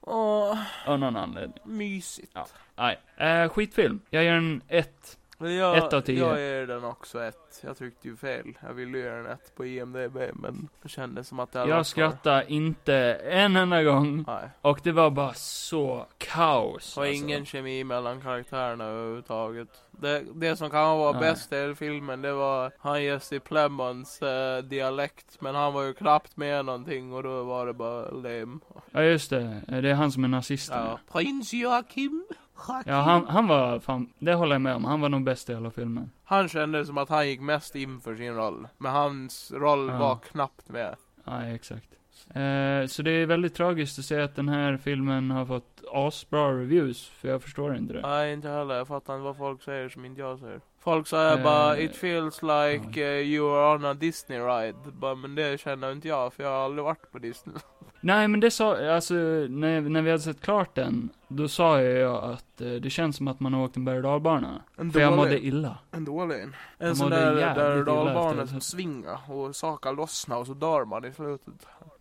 Åh, 0.00 0.58
Av 0.86 0.98
någon 0.98 1.16
anledning. 1.16 1.58
mysigt. 1.64 2.32
Ja. 2.34 2.46
Nej. 2.76 2.98
Eh, 3.16 3.48
skitfilm. 3.48 4.00
Jag 4.10 4.24
ger 4.24 4.32
en 4.34 4.62
ett. 4.68 5.18
Jag, 5.50 5.76
Ett 5.76 5.92
av 5.92 6.00
tio. 6.00 6.28
Jag 6.28 6.40
ger 6.40 6.66
den 6.66 6.84
också 6.84 7.22
ett. 7.22 7.60
Jag 7.62 7.78
tryckte 7.78 8.08
ju 8.08 8.16
fel. 8.16 8.58
Jag 8.60 8.74
ville 8.74 8.98
göra 8.98 9.18
en 9.18 9.26
ett 9.26 9.54
på 9.56 9.66
IMDB 9.66 10.18
men 10.34 10.68
det 10.82 10.88
kändes 10.88 11.28
som 11.28 11.40
att 11.40 11.52
det 11.52 11.58
Jag 11.58 11.86
skrattar 11.86 12.50
inte 12.50 12.94
en 13.14 13.56
enda 13.56 13.82
gång. 13.82 14.24
Nej. 14.26 14.48
Och 14.60 14.80
det 14.82 14.92
var 14.92 15.10
bara 15.10 15.34
så 15.34 16.06
kaos. 16.18 16.96
Var 16.96 17.06
alltså. 17.06 17.24
ingen 17.24 17.46
kemi 17.46 17.84
mellan 17.84 18.20
karaktärerna 18.20 18.84
överhuvudtaget. 18.84 19.68
Det, 19.90 20.24
det 20.34 20.56
som 20.56 20.70
kan 20.70 20.98
vara 20.98 21.12
Nej. 21.12 21.20
bäst 21.20 21.52
i 21.52 21.56
hela 21.56 21.74
filmen, 21.74 22.22
det 22.22 22.32
var 22.32 22.72
han 22.78 23.04
Jesse 23.04 23.40
Plemons 23.40 24.22
eh, 24.22 24.62
dialekt. 24.62 25.40
Men 25.40 25.54
han 25.54 25.72
var 25.72 25.82
ju 25.82 25.94
knappt 25.94 26.36
med 26.36 26.64
någonting 26.64 27.12
och 27.12 27.22
då 27.22 27.44
var 27.44 27.66
det 27.66 27.72
bara 27.72 28.10
lame. 28.10 28.58
Ja, 28.90 29.02
just 29.02 29.30
det. 29.30 29.62
Det 29.66 29.90
är 29.90 29.94
han 29.94 30.12
som 30.12 30.24
är 30.24 30.28
nazisten. 30.28 30.78
Ja. 30.78 30.98
Prins 31.12 31.52
Joakim. 31.52 32.24
Joakim. 32.56 32.92
Ja, 32.92 33.00
han, 33.00 33.26
han 33.26 33.48
var 33.48 33.80
fan, 33.80 34.12
det 34.18 34.34
håller 34.34 34.54
jag 34.54 34.60
med 34.62 34.74
om. 34.74 34.84
Han 34.84 35.00
var 35.00 35.08
nog 35.08 35.24
bäst 35.24 35.50
i 35.50 35.54
hela 35.54 35.70
filmen. 35.70 36.10
Han 36.24 36.48
kände 36.48 36.86
som 36.86 36.98
att 36.98 37.08
han 37.08 37.28
gick 37.28 37.40
mest 37.40 37.74
in 37.74 38.00
för 38.00 38.16
sin 38.16 38.34
roll. 38.34 38.68
Men 38.78 38.92
hans 38.92 39.52
roll 39.52 39.88
Ja. 39.88 39.98
var 39.98 40.16
knappt 40.16 40.68
med. 40.68 40.96
Ja, 41.24 41.42
exakt. 41.42 41.86
Eh, 42.34 42.86
så 42.86 43.02
det 43.02 43.10
är 43.10 43.26
väldigt 43.26 43.54
tragiskt 43.54 43.98
att 43.98 44.04
se 44.04 44.20
att 44.20 44.36
den 44.36 44.48
här 44.48 44.76
filmen 44.76 45.30
har 45.30 45.46
fått 45.46 45.82
asbra 45.92 46.52
reviews, 46.52 47.08
för 47.08 47.28
jag 47.28 47.42
förstår 47.42 47.76
inte 47.76 47.92
det. 47.94 48.00
Nej, 48.00 48.32
inte 48.32 48.48
heller. 48.48 48.74
Jag 48.74 48.88
fattar 48.88 49.14
inte 49.14 49.24
vad 49.24 49.36
folk 49.36 49.62
säger 49.62 49.88
som 49.88 50.04
inte 50.04 50.20
jag 50.20 50.38
säger. 50.38 50.60
Folk 50.80 51.06
säger 51.06 51.36
Eh, 51.38 51.44
bara 51.44 51.78
It 51.78 51.96
feels 51.96 52.42
like 52.42 53.00
uh, 53.00 53.20
you 53.26 53.56
are 53.58 53.74
on 53.76 53.84
a 53.84 53.94
Disney 53.94 54.38
ride. 54.38 54.78
Bara, 54.92 55.14
men 55.14 55.34
det 55.34 55.60
känner 55.60 55.92
inte 55.92 56.08
jag, 56.08 56.32
för 56.32 56.42
jag 56.42 56.50
har 56.50 56.64
aldrig 56.64 56.84
varit 56.84 57.12
på 57.12 57.18
Disney. 57.18 57.56
Nej, 58.04 58.28
men 58.28 58.40
det 58.40 58.50
sa, 58.50 58.94
alltså, 58.94 59.14
när, 59.14 59.80
när 59.80 60.02
vi 60.02 60.10
hade 60.10 60.22
sett 60.22 60.40
klart 60.40 60.74
den, 60.74 61.08
då 61.28 61.48
sa 61.48 61.80
jag 61.82 62.24
att 62.24 62.60
eh, 62.60 62.68
det 62.72 62.90
känns 62.90 63.16
som 63.16 63.28
att 63.28 63.40
man 63.40 63.54
har 63.54 63.64
åkt 63.64 63.76
en 63.76 63.84
berg 63.84 63.96
och 63.96 64.02
dalbana. 64.02 64.62
En 64.76 64.92
För 64.92 65.00
jag 65.00 65.16
mådde 65.16 65.44
illa. 65.46 65.78
En 65.90 66.04
dålig 66.04 66.36
en. 66.42 66.42
En 66.78 66.86
Jag 66.88 66.96
sån 66.96 67.04
mådde 67.10 67.20
där 67.20 67.38
jävligt 67.38 67.54
där 67.56 67.76
illa 67.76 67.84
dalbana 67.84 68.30
efter 68.30 68.46
som 68.46 68.54
det. 68.58 68.60
svingar 68.64 69.18
och 69.30 69.56
saker 69.56 69.92
lossnar 69.92 70.36
och 70.36 70.46
så 70.46 70.54
dör 70.54 70.84
man 70.84 71.04
i 71.04 71.12
slutet. 71.12 71.54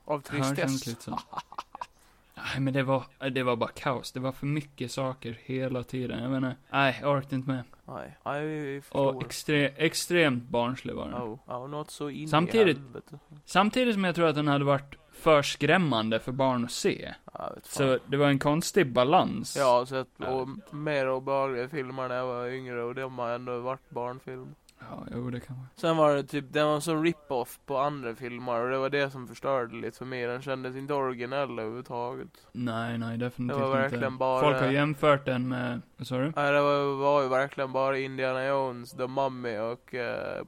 Av 0.05 0.19
tristess. 0.21 1.01
så. 1.03 1.19
Nej, 2.35 2.59
men 2.59 2.73
det 2.73 2.83
var, 2.83 3.03
det 3.31 3.43
var 3.43 3.55
bara 3.55 3.69
kaos. 3.69 4.11
Det 4.11 4.19
var 4.19 4.31
för 4.31 4.45
mycket 4.45 4.91
saker 4.91 5.37
hela 5.43 5.83
tiden. 5.83 6.21
Jag 6.23 6.31
menar, 6.31 6.55
nej, 6.71 6.97
jag 7.01 7.11
orkade 7.17 7.35
inte 7.35 7.49
med. 7.49 7.63
Nej, 7.85 8.17
nej, 8.25 8.45
vi 8.47 8.81
förstår. 8.81 9.15
Och 9.15 9.21
extre, 9.25 9.67
extremt 9.69 10.43
barnslig 10.43 10.95
var 10.95 11.05
den. 11.09 11.13
Ja, 11.21 11.37
ja, 11.47 11.67
något 11.67 11.91
så 11.91 12.09
in 12.09 12.27
Samtidigt- 12.29 12.77
i 12.77 12.81
helvete. 12.81 13.19
Samtidigt 13.45 13.93
som 13.93 14.03
jag 14.03 14.15
tror 14.15 14.27
att 14.27 14.35
den 14.35 14.47
hade 14.47 14.65
varit 14.65 14.95
för 15.21 15.41
skrämmande 15.41 16.19
för 16.19 16.31
barn 16.31 16.65
att 16.65 16.71
se. 16.71 17.13
Ja. 17.33 17.51
Så 17.63 17.97
det 18.07 18.17
var 18.17 18.27
en 18.27 18.39
konstig 18.39 18.93
balans. 18.93 19.55
Jag 19.57 19.65
har 19.65 19.85
sett 19.85 20.07
Ja. 20.17 20.27
och 20.27 20.47
mer 20.75 21.09
obehagliga 21.09 21.69
filmer 21.69 22.07
när 22.07 22.15
jag 22.15 22.27
var 22.27 22.47
yngre 22.47 22.83
och 22.83 22.95
de 22.95 23.19
har 23.19 23.29
ändå 23.29 23.59
varit 23.59 23.89
barnfilm. 23.89 24.55
Ja, 24.89 25.03
jo, 25.15 25.29
det 25.29 25.39
kan 25.39 25.55
vara. 25.55 25.67
Sen 25.75 25.97
var 25.97 26.15
det 26.15 26.23
typ, 26.23 26.45
den 26.53 26.67
var 26.67 26.79
som 26.79 27.03
rip-off 27.03 27.59
på 27.65 27.77
andra 27.77 28.15
filmer 28.15 28.61
och 28.63 28.69
det 28.69 28.77
var 28.77 28.89
det 28.89 29.09
som 29.09 29.27
förstörde 29.27 29.75
lite 29.75 29.97
för 29.97 30.05
mig. 30.05 30.27
Den 30.27 30.41
kändes 30.41 30.75
inte 30.75 30.93
originell 30.93 31.59
överhuvudtaget. 31.59 32.27
Nej, 32.51 32.97
nej, 32.97 33.17
definitivt 33.17 33.57
Det 33.59 33.63
var 33.65 33.69
inte. 33.69 33.81
verkligen 33.81 34.17
bara- 34.17 34.41
Folk 34.41 34.59
har 34.61 34.67
jämfört 34.71 35.25
den 35.25 35.47
med, 35.49 35.81
vad 35.97 36.07
sa 36.07 36.15
du? 36.17 36.33
Nej, 36.35 36.51
det 36.51 36.61
var, 36.61 36.95
var 36.97 37.21
ju 37.23 37.27
verkligen 37.29 37.71
bara 37.71 37.97
Indiana 37.97 38.45
Jones, 38.45 38.91
The 38.91 39.07
Mummy 39.07 39.57
och 39.57 39.93
uh, 39.93 39.99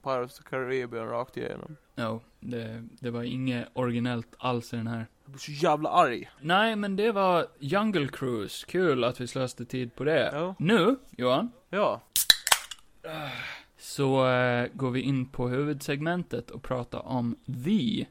Pirates 0.03 0.39
of 0.39 0.43
the 0.45 0.49
Caribbean 0.49 1.07
rakt 1.09 1.37
igenom. 1.37 1.75
Ja, 1.95 2.19
det, 2.39 2.83
det 2.99 3.09
var 3.11 3.23
inget 3.23 3.67
originellt 3.73 4.35
alls 4.37 4.73
i 4.73 4.77
den 4.77 4.87
här. 4.87 5.07
Jag 5.23 5.31
blir 5.31 5.39
så 5.39 5.51
jävla 5.51 5.89
arg. 5.89 6.29
Nej, 6.41 6.75
men 6.75 6.95
det 6.95 7.11
var 7.11 7.47
Jungle 7.59 8.07
Cruise. 8.07 8.65
Kul 8.67 9.03
att 9.03 9.21
vi 9.21 9.27
slösade 9.27 9.65
tid 9.65 9.95
på 9.95 10.03
det. 10.03 10.29
Ja. 10.33 10.55
Nu, 10.59 10.95
Johan, 11.17 11.51
Ja. 11.69 12.01
så 13.77 14.27
eh, 14.27 14.67
går 14.73 14.91
vi 14.91 15.01
in 15.01 15.25
på 15.25 15.47
huvudsegmentet 15.47 16.51
och 16.51 16.63
pratar 16.63 17.07
om 17.07 17.35
The 17.65 18.05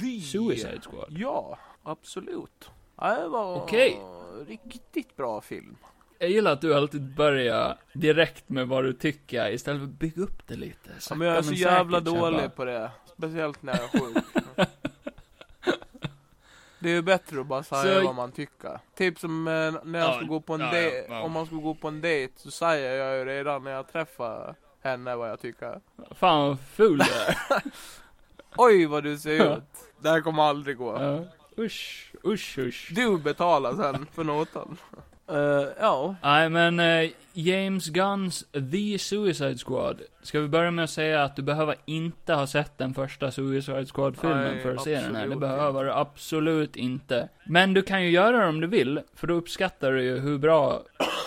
The 0.00 0.20
Suicide 0.20 0.80
Squad. 0.90 1.06
Ja, 1.10 1.58
absolut. 1.82 2.70
Det 2.96 3.28
var 3.28 3.56
Okej. 3.56 4.00
riktigt 4.48 5.16
bra 5.16 5.40
film. 5.40 5.76
Jag 6.22 6.30
gillar 6.30 6.52
att 6.52 6.60
du 6.60 6.74
alltid 6.74 7.02
börjar 7.14 7.76
direkt 7.92 8.48
med 8.48 8.68
vad 8.68 8.84
du 8.84 8.92
tycker 8.92 9.50
istället 9.50 9.80
för 9.80 9.86
att 9.86 9.98
bygga 9.98 10.22
upp 10.22 10.46
det 10.46 10.56
lite. 10.56 10.90
Ja, 11.10 11.14
men 11.14 11.28
jag 11.28 11.36
är 11.36 11.42
så 11.42 11.52
jävla 11.52 11.98
säkert, 11.98 12.14
dålig 12.20 12.40
bara- 12.40 12.48
på 12.50 12.64
det. 12.64 12.90
Speciellt 13.16 13.62
när 13.62 13.72
jag 13.72 13.82
är 13.94 13.98
sjuk. 14.00 14.24
Det 16.78 16.88
är 16.90 16.94
ju 16.94 17.02
bättre 17.02 17.40
att 17.40 17.46
bara 17.46 17.62
säga 17.62 18.00
Så- 18.00 18.06
vad 18.06 18.14
man 18.14 18.32
tycker. 18.32 18.78
Typ 18.96 19.18
som 19.18 19.48
eh, 19.48 19.52
när 19.84 19.98
jag 19.98 20.08
Ja, 20.08 20.14
ska 20.16 20.24
gå 20.24 20.40
på 20.40 20.54
en 20.54 20.60
ja, 20.60 20.70
dejt, 20.72 21.06
ja, 21.08 21.20
om 21.22 21.32
man 21.32 21.46
ska 21.46 21.56
gå 21.56 21.74
på 21.74 21.88
en 21.88 22.00
dejt 22.00 22.32
så 22.36 22.50
säger 22.50 22.94
jag 23.04 23.18
ju 23.18 23.24
redan 23.24 23.64
när 23.64 23.70
jag 23.70 23.92
träffar 23.92 24.54
henne 24.82 25.16
vad 25.16 25.30
jag 25.30 25.40
tycker. 25.40 25.80
Fan 26.14 26.48
vad 26.48 26.60
ful 26.60 26.98
du 26.98 27.04
är. 27.04 27.36
Oj 28.56 28.86
vad 28.86 29.04
du 29.04 29.18
ser 29.18 29.56
ut. 29.56 29.62
Det 30.00 30.08
här 30.10 30.20
kommer 30.20 30.42
aldrig 30.42 30.76
gå. 30.76 30.96
ja. 31.02 31.24
Usch, 31.62 32.12
usch, 32.24 32.58
usch. 32.58 32.88
Du 32.94 33.18
betalar 33.18 33.74
sen 33.74 34.06
för 34.12 34.24
notan. 34.24 34.76
Eh, 35.32 35.68
ja. 35.80 36.14
Nej, 36.22 36.48
men 36.48 36.80
eh, 36.80 37.10
James 37.32 37.88
Gunns 37.88 38.44
The 38.52 38.98
Suicide 38.98 39.58
Squad. 39.58 40.00
Ska 40.22 40.40
vi 40.40 40.48
börja 40.48 40.70
med 40.70 40.84
att 40.84 40.90
säga 40.90 41.22
att 41.24 41.36
du 41.36 41.42
behöver 41.42 41.74
inte 41.84 42.34
ha 42.34 42.46
sett 42.46 42.78
den 42.78 42.94
första 42.94 43.30
Suicide 43.30 43.86
Squad-filmen 43.86 44.62
för 44.62 44.74
att 44.74 44.82
se 44.82 44.94
den 44.94 45.04
här. 45.04 45.12
Det 45.12 45.18
absolut 45.22 45.40
behöver 45.40 45.84
du 45.84 45.92
absolut 45.92 46.76
inte. 46.76 47.28
Men 47.44 47.74
du 47.74 47.82
kan 47.82 48.02
ju 48.02 48.10
göra 48.10 48.38
det 48.38 48.46
om 48.46 48.60
du 48.60 48.66
vill, 48.66 49.00
för 49.14 49.26
då 49.26 49.34
uppskattar 49.34 49.92
du 49.92 50.02
ju 50.02 50.18
hur 50.18 50.38
bra, 50.38 50.82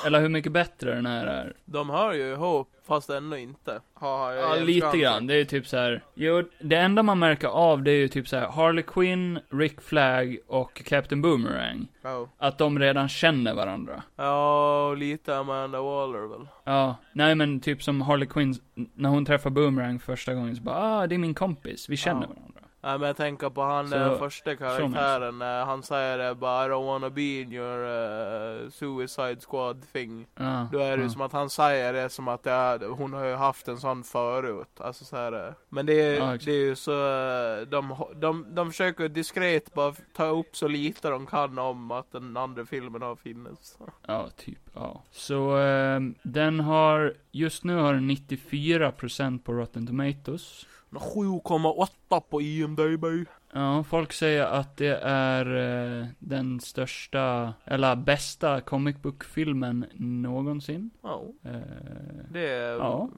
eller 0.06 0.22
hur 0.22 0.30
mycket 0.30 0.52
bättre 0.52 0.96
den 0.96 1.06
här 1.06 1.26
är. 1.26 1.54
De 1.66 1.90
hör 1.90 2.14
ju 2.14 2.32
ihop, 2.32 2.70
fast 2.88 3.10
ändå 3.10 3.38
inte. 3.38 3.82
Har 3.94 4.32
jag 4.32 4.58
Ja, 4.60 4.64
lite 4.64 4.98
grann. 4.98 5.28
Det 5.28 5.34
är 5.34 5.38
ju 5.38 5.46
typ 5.46 5.68
så 5.68 5.78
här. 5.78 6.04
Jo, 6.14 6.44
det 6.60 6.76
enda 6.76 7.04
man 7.04 7.20
märker 7.20 7.48
av 7.48 7.84
det 7.84 7.92
är 7.92 7.96
ju 7.96 8.08
typ 8.08 8.28
så 8.28 8.38
här 8.38 8.48
Harley 8.48 8.84
Quinn, 8.84 9.40
Rick 9.50 9.82
Flag 9.82 10.38
och 10.48 10.74
Captain 10.86 11.22
Boomerang. 11.22 11.88
Ja. 12.02 12.28
Att 12.38 12.58
de 12.58 12.80
redan 12.80 13.10
känner 13.10 13.54
varandra. 13.54 14.04
Ja, 14.16 14.88
och 14.90 14.98
lite 14.98 15.38
Amanda 15.38 15.82
Waller 15.82 16.28
väl. 16.38 16.48
Ja, 16.64 16.96
nej 17.14 17.36
men 17.36 17.60
typ 17.60 17.84
som 17.84 18.02
Harley 18.02 18.28
Quinn, 18.28 18.56
när 18.96 19.10
hon 19.10 19.26
träffar 19.26 19.50
Boomerang 19.50 20.00
första 20.00 20.34
gången 20.34 20.56
så 20.56 20.62
bara, 20.62 20.76
ah, 20.78 21.08
det 21.08 21.16
är 21.16 21.20
min 21.20 21.34
kompis, 21.34 21.90
vi 21.90 21.98
känner 21.98 22.22
Ja. 22.22 22.28
varandra. 22.28 22.53
Nej 22.84 23.00
men 23.00 23.08
jag 23.08 23.18
tänker 23.18 23.50
på 23.50 23.62
han 23.64 23.88
Så- 23.88 23.96
den 23.96 24.20
första 24.20 24.52
så 24.52 24.58
karaktären, 24.58 25.40
när 25.40 25.66
han 25.66 25.84
säger 25.84 26.18
det 26.18 26.36
bara 26.36 26.66
I 26.66 26.70
don't 26.70 26.86
wanna 26.86 27.10
be 27.10 27.22
in 27.22 27.54
your 27.54 27.80
uh, 28.64 28.70
suicide 28.70 29.38
squad 29.42 29.86
thing. 29.94 30.28
Ja, 30.36 30.68
Då 30.72 30.80
är 30.80 30.98
det 30.98 31.04
ju 31.04 31.08
ja. 31.08 31.10
som 31.10 31.22
att 31.22 31.32
han 31.32 31.50
säger 31.50 31.94
det 31.94 32.10
som 32.10 32.28
att 32.28 32.48
är, 32.48 32.88
hon 32.88 33.14
har 33.14 33.26
ju 33.26 33.34
haft 33.36 33.68
en 33.68 33.78
sån 33.78 34.04
förut. 34.04 34.80
Alltså 34.80 35.06
så 35.06 35.16
här, 35.16 35.48
eh, 35.48 35.54
Men 35.70 35.86
det 35.86 36.02
är, 36.02 36.14
Ja, 36.16 36.38
det 36.46 36.52
är 36.52 36.66
ju 36.66 36.76
så, 36.76 36.92
eh, 36.92 37.62
de, 37.68 37.96
de, 38.16 38.46
de 38.56 38.72
försöker 38.72 39.10
diskret 39.10 39.74
bara 39.74 39.94
ta 40.16 40.26
upp 40.26 40.56
så 40.56 40.68
lite 40.68 41.10
de 41.10 41.26
kan 41.26 41.60
om 41.60 41.92
att 41.92 42.12
den 42.12 42.38
andra 42.38 42.66
filmen 42.66 43.02
har 43.02 43.16
funnits. 43.16 43.78
Ja, 44.08 44.30
typ, 44.38 44.60
ja. 44.74 45.02
Så, 45.12 45.56
ehm, 45.58 46.16
den 46.24 46.60
har, 46.60 47.14
just 47.32 47.64
nu 47.64 47.76
har 47.76 47.94
den 47.94 48.10
94% 48.12 49.40
på 49.44 49.54
Rotten 49.54 49.88
Tomatoes. 49.88 50.66
7,8 51.00 52.22
på 52.30 52.42
IMDB. 52.42 53.06
Ja, 53.54 53.84
folk 53.84 54.14
säger 54.14 54.44
att 54.44 54.78
det 54.78 55.00
är 55.04 55.46
eh, 56.02 56.06
den 56.20 56.60
största, 56.60 57.54
eller 57.66 57.96
bästa 57.96 58.62
comic 58.62 58.98
book-filmen 59.02 59.86
någonsin. 59.94 60.90
Ja, 61.02 61.24
Eh, 61.44 61.52
det 62.30 62.48
är... 62.50 62.72
Ja. 62.72 63.10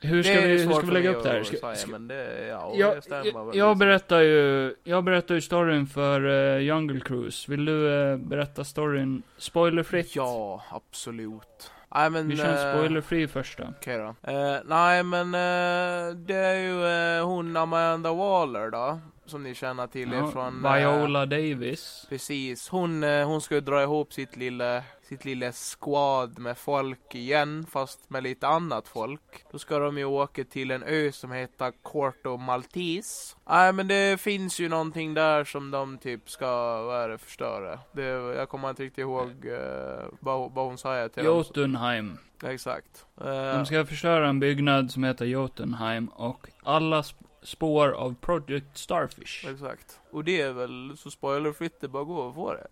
hur 0.00 0.22
ska 0.22 0.40
vi, 0.40 0.64
hur 0.64 0.72
ska 0.72 0.86
vi 0.86 0.92
lägga 0.92 1.10
upp 1.10 1.22
det 1.22 1.28
här? 1.28 1.42
Ska, 1.42 1.56
säga, 1.56 1.74
ska, 1.74 1.98
det, 1.98 2.46
ja, 2.46 2.72
jag, 2.74 3.02
det 3.02 3.10
väl. 3.10 3.26
jag, 3.26 3.46
liksom. 3.46 3.50
jag 3.54 3.76
berättar 3.76 4.20
ju, 4.20 4.74
jag 4.84 5.04
berättar 5.04 5.34
ju 5.34 5.40
storyn 5.40 5.86
för 5.86 6.24
uh, 6.24 6.62
Jungle 6.62 7.00
Cruise. 7.00 7.50
Vill 7.50 7.64
du 7.64 7.92
eh, 7.94 8.16
berätta 8.16 8.64
storyn 8.64 9.22
spoilerfritt? 9.38 10.16
Ja, 10.16 10.62
absolut. 10.70 11.72
Nej 11.94 12.10
men... 12.10 12.28
Vi 12.28 12.36
kör 12.36 12.68
eh, 12.68 12.74
spoilerfri 12.74 13.28
första. 13.28 13.68
Okej 13.78 13.98
då. 13.98 14.32
Eh, 14.32 14.60
nej 14.64 15.02
men 15.02 15.34
eh, 15.34 16.14
det 16.16 16.36
är 16.36 16.54
ju 16.54 17.22
hon 17.22 17.56
Amanda 17.56 18.12
Waller 18.12 18.70
då. 18.70 19.00
Som 19.28 19.42
ni 19.42 19.54
känner 19.54 19.86
till 19.86 20.12
Ja, 20.12 20.28
ifrån... 20.28 20.64
eh, 20.64 20.74
Viola 20.74 21.26
Davis. 21.26 22.06
Precis. 22.08 22.68
Hon, 22.68 23.04
eh, 23.04 23.26
hon 23.26 23.40
ska 23.40 23.54
ju 23.54 23.60
dra 23.60 23.82
ihop 23.82 24.12
sitt 24.12 24.36
lilla, 24.36 24.82
sitt 25.08 25.24
lilla 25.24 25.52
squad 25.52 26.38
med 26.38 26.58
folk 26.58 27.14
igen, 27.14 27.66
fast 27.70 28.10
med 28.10 28.22
lite 28.22 28.46
annat 28.48 28.88
folk. 28.88 29.20
Då 29.52 29.58
ska 29.58 29.78
de 29.78 29.98
ju 29.98 30.04
åka 30.04 30.44
till 30.44 30.70
en 30.70 30.82
ö 30.82 31.12
som 31.12 31.32
heter 31.32 31.72
Corto 31.82 32.36
Maltese. 32.36 33.36
Nej 33.48 33.72
men 33.72 33.88
det 33.88 34.20
finns 34.20 34.60
ju 34.60 34.68
någonting 34.68 35.14
där 35.14 35.44
som 35.44 35.70
de 35.70 35.98
typ 35.98 36.30
ska, 36.30 36.82
vad 36.82 37.02
är 37.04 37.08
det, 37.08 37.18
förstöra. 37.18 37.78
Det, 37.92 38.02
jag 38.36 38.48
kommer 38.48 38.70
inte 38.70 38.82
riktigt 38.82 38.98
ihåg 39.02 39.30
eh, 39.46 40.04
vad, 40.20 40.52
vad 40.52 40.66
hon 40.66 40.78
säger 40.78 41.08
till 41.08 41.24
dem. 41.24 41.36
Jotunheim. 41.36 42.18
Exakt. 42.44 43.06
Eh, 43.20 43.26
De 43.56 43.66
ska 43.66 43.84
förstöra 43.86 44.28
en 44.28 44.40
byggnad 44.40 44.90
som 44.90 45.04
heter 45.04 45.24
Jotunheim 45.24 46.06
och 46.06 46.46
alla 46.62 47.02
spår 47.48 47.88
av 47.92 48.14
Project 48.20 48.78
Starfish. 48.78 49.44
Exakt. 49.52 50.00
Och 50.10 50.24
det 50.24 50.40
är 50.40 50.52
väl 50.52 50.96
så 50.96 51.10
spoilerfritt 51.10 51.80
det 51.80 51.88
bara 51.88 52.04
går 52.04 52.28
att 52.28 52.34
få 52.34 52.52
det. 52.54 52.66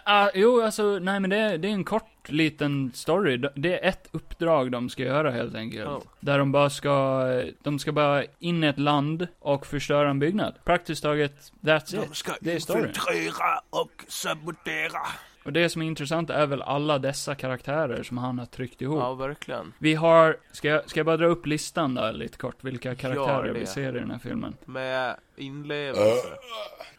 Ah, 0.05 0.31
jo, 0.35 0.63
alltså, 0.63 0.99
nej 0.99 1.21
men 1.21 1.31
det 1.31 1.37
är, 1.37 1.59
det 1.59 1.69
är 1.69 1.73
en 1.73 1.85
kort 1.85 2.29
liten 2.31 2.93
story. 2.95 3.37
Det 3.55 3.85
är 3.85 3.89
ett 3.89 4.09
uppdrag 4.13 4.73
de 4.73 4.89
ska 4.89 5.03
göra 5.03 5.31
helt 5.31 5.55
enkelt. 5.55 5.85
Ja. 5.85 6.03
Där 6.21 6.39
de 6.39 6.53
bara 6.53 6.71
ska, 6.71 7.25
de 7.63 7.79
ska 7.79 7.93
bara 7.93 8.25
in 8.39 8.65
i 8.65 8.67
ett 8.67 8.79
land 8.79 9.29
och 9.39 9.67
förstöra 9.67 10.11
en 10.11 10.19
byggnad. 10.19 10.55
Praktiskt 10.65 11.03
taget, 11.03 11.53
that's 11.61 12.05
it. 12.05 12.17
ska 12.17 12.33
Det 12.41 12.53
är 12.53 12.59
storyn. 12.61 12.85
infiltrera 12.89 13.61
och 13.71 14.05
sabotera. 14.09 15.01
Och 15.49 15.53
det 15.53 15.69
som 15.69 15.83
är 15.83 15.87
intressant 15.87 16.31
är 16.31 16.47
väl 16.47 16.63
alla 16.63 16.99
dessa 16.99 17.35
karaktärer 17.35 18.03
som 18.03 18.19
han 18.19 18.39
har 18.39 18.47
tryckt 18.47 18.83
ihop. 18.83 19.01
Ja, 19.01 19.15
verkligen. 19.15 19.73
Vi 19.79 19.95
har, 19.95 20.37
ska 20.53 20.69
jag, 20.69 20.91
ska 20.91 20.99
jag 20.99 21.07
bara 21.07 21.17
dra 21.17 21.27
upp 21.27 21.47
listan 21.47 21.95
då 21.95 22.11
lite 22.11 22.39
kort, 22.39 22.65
vilka 22.65 22.95
karaktärer 22.95 23.53
vi 23.53 23.67
ser 23.67 23.97
i 23.97 23.99
den 24.01 24.11
här 24.11 24.19
filmen? 24.19 24.57
Med 24.65 25.17
inlevelse. 25.39 26.27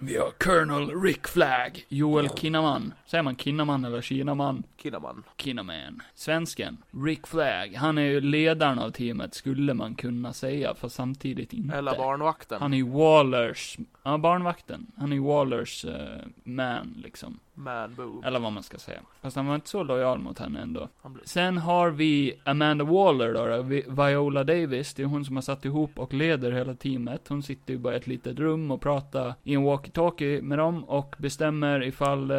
Vi 0.02 0.18
har 0.18 0.32
Colonel 0.32 1.02
Rick 1.02 1.28
Flag, 1.28 1.86
Joel 1.90 2.30
Kinnaman. 2.30 2.94
Säger 3.06 3.24
man 3.24 3.36
Kinnaman 3.36 3.86
eller 3.86 4.02
Kinaman? 4.02 4.64
Kinnaman. 4.78 5.24
Kinnaman. 5.38 6.02
Svensken, 6.16 6.78
Rick 7.06 7.28
Flag. 7.28 7.74
Han 7.78 7.98
är 7.98 8.02
ju 8.02 8.22
ledaren 8.22 8.80
av 8.80 8.92
teamet, 8.92 9.34
skulle 9.34 9.74
man 9.74 9.96
kunna 9.96 10.34
säga, 10.34 10.76
fast 10.76 10.96
samtidigt 10.96 11.54
inte. 11.54 11.76
Eller 11.76 11.96
barnvakten. 11.98 12.62
Han 12.62 12.74
är 12.74 12.78
ju 12.78 12.90
Wallers, 12.90 13.78
ja 14.04 14.18
barnvakten. 14.18 14.88
Han 14.98 15.12
är 15.12 15.16
ju 15.16 15.24
Wallers 15.24 15.86
eh, 15.86 15.94
man, 16.44 16.94
liksom. 17.04 17.40
Man 17.54 17.96
boo. 17.96 18.22
Eller 18.26 18.40
vad 18.40 18.52
man 18.54 18.64
ska 18.64 18.78
säga. 18.78 19.00
Fast 19.22 19.36
han 19.36 19.48
var 19.48 19.56
inte 19.56 19.70
så 19.70 19.84
lojal 19.84 20.20
mot 20.20 20.40
henne 20.40 20.60
ändå. 20.62 20.90
Sen 21.26 21.58
har 21.58 21.90
vi 21.90 22.34
Amanda 22.44 22.84
Waller 22.84 23.34
då, 23.34 23.62
Vi- 23.62 23.86
Viola 23.88 24.44
Davis. 24.44 24.94
Det 24.94 25.02
är 25.04 25.08
hon 25.08 25.26
som 25.26 25.36
har 25.38 25.42
satt 25.42 25.66
ihop 25.66 26.00
och 26.00 26.14
leder 26.14 26.52
hela 26.52 26.74
teamet. 26.76 27.28
Hon 27.28 27.44
sitter 27.44 27.74
ju 27.74 27.80
bara 27.80 27.94
i 27.94 27.98
ett 27.98 28.08
litet 28.08 28.29
rum 28.34 28.72
och 28.72 28.82
pratar 28.82 29.34
i 29.44 29.54
en 29.54 29.66
walkie-talkie 29.66 30.42
med 30.42 30.58
dem 30.58 30.84
och 30.84 31.16
bestämmer 31.18 31.84
ifall 31.84 32.32
eh, 32.32 32.38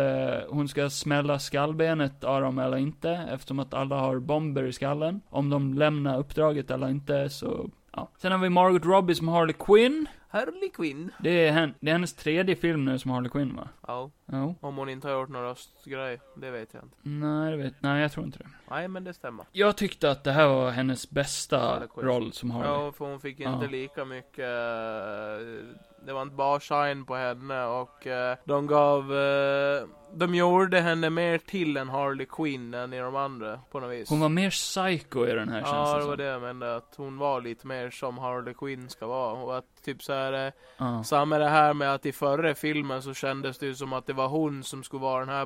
hon 0.49 0.69
ska 0.69 0.91
smälla 0.91 1.39
skallbenet 1.39 2.25
av 2.25 2.41
dem 2.43 2.59
eller 2.59 2.77
inte. 2.77 3.11
Eftersom 3.11 3.59
att 3.59 3.75
alla 3.75 3.97
har 3.97 4.19
bomber 4.19 4.65
i 4.65 4.73
skallen. 4.73 5.21
Om 5.31 5.51
de 5.51 5.75
lämnar 5.75 6.19
uppdraget 6.19 6.71
eller 6.71 6.89
inte 6.89 7.31
så 7.31 7.71
Ja. 7.93 8.09
Sen 8.19 8.33
har 8.33 8.39
vi 8.39 8.49
Margot 8.49 8.85
Robbie 8.85 9.15
som 9.15 9.29
Harley 9.29 9.55
Quinn. 9.59 10.07
Harley 10.29 10.71
Quinn. 10.75 11.11
Det 11.19 11.47
är, 11.47 11.53
hen, 11.53 11.75
det 11.81 11.91
är 11.91 11.93
hennes 11.93 12.15
tredje 12.15 12.57
film 12.57 12.85
nu 12.85 12.99
som 12.99 13.11
Harley 13.11 13.31
Quinn 13.31 13.57
va? 13.57 13.69
Ja, 13.87 14.11
Jo. 14.33 14.55
om 14.61 14.77
hon 14.77 14.89
inte 14.89 15.09
har 15.09 15.15
gjort 15.21 15.29
någon 15.29 15.43
röstgrej, 15.43 16.21
det 16.37 16.51
vet 16.51 16.75
jag 16.75 16.83
inte. 16.83 16.97
Nej, 17.03 17.51
det 17.51 17.57
vet, 17.57 17.75
nej, 17.83 18.03
jag 18.03 18.13
tror 18.13 18.27
inte 18.27 18.39
det. 18.39 18.49
Nej, 18.71 18.89
men 18.89 19.05
det 19.05 19.15
stämmer. 19.15 19.47
Jag 19.53 19.77
tyckte 19.77 20.11
att 20.11 20.25
det 20.25 20.33
här 20.33 20.49
var 20.49 20.71
hennes 20.71 21.11
bästa 21.11 21.83
Quinn. 21.95 22.07
roll 22.07 22.33
som 22.33 22.51
Harley. 22.51 22.71
Ja, 22.71 22.93
för 22.93 23.05
hon 23.05 23.21
fick 23.21 23.41
inte 23.41 23.65
Ja. 23.65 23.71
lika 23.71 24.05
mycket, 24.05 24.39
eh, 24.39 25.67
det 26.07 26.13
var 26.13 26.23
inte 26.23 26.35
bara 26.35 26.61
shine 26.61 27.05
på 27.05 27.15
henne 27.15 27.65
och 27.65 28.07
eh, 28.07 28.37
de 28.45 28.67
gav, 28.67 29.17
eh, 29.17 29.83
de 30.15 30.35
gjorde 30.35 30.81
henne 30.81 31.11
mer 31.11 31.39
till 31.39 31.77
en 31.77 31.89
Harley 31.89 32.27
Quinn 32.27 32.75
än 32.75 32.93
i 32.93 32.99
de 32.99 33.17
andra 33.17 33.61
på 33.71 33.81
något 33.81 33.91
vis. 33.91 34.11
Hon 34.11 34.21
var 34.21 34.29
mer 34.29 34.51
psycho 34.51 35.27
i 35.27 35.33
den 35.33 35.49
här 35.49 35.61
känns 35.61 35.71
Ja, 35.73 35.93
det 35.95 35.99
det 36.01 36.05
var 36.05 36.11
som. 36.13 36.17
det 36.19 36.25
jag 36.25 36.43
menade, 36.43 36.77
att 36.77 36.95
hon 36.97 37.19
var 37.19 37.41
lite 37.41 37.67
mer 37.67 37.91
som 37.91 38.19
Harley 38.19 38.55
Quinn 38.55 38.89
ska 38.89 39.07
vara. 39.07 39.33
Och 39.33 39.57
att 39.59 39.65
typ 39.85 40.03
så 40.03 40.13
här, 40.13 40.47
eh, 40.47 40.53
Ja. 40.79 41.05
samma 41.05 41.39
det 41.39 41.49
här 41.49 41.75
med 41.75 41.95
att 41.95 42.07
i 42.07 42.13
förra 42.13 42.55
filmen 42.55 43.03
så 43.03 43.15
kändes 43.15 43.59
det 43.59 43.67
ju 43.67 43.75
som 43.75 43.93
att 43.93 44.07
det 44.07 44.13
var 44.21 44.29
hon 44.29 44.65
som 44.65 44.83
skulle 44.83 45.03
vara 45.03 45.21
den 45.21 45.29
här, 45.35 45.43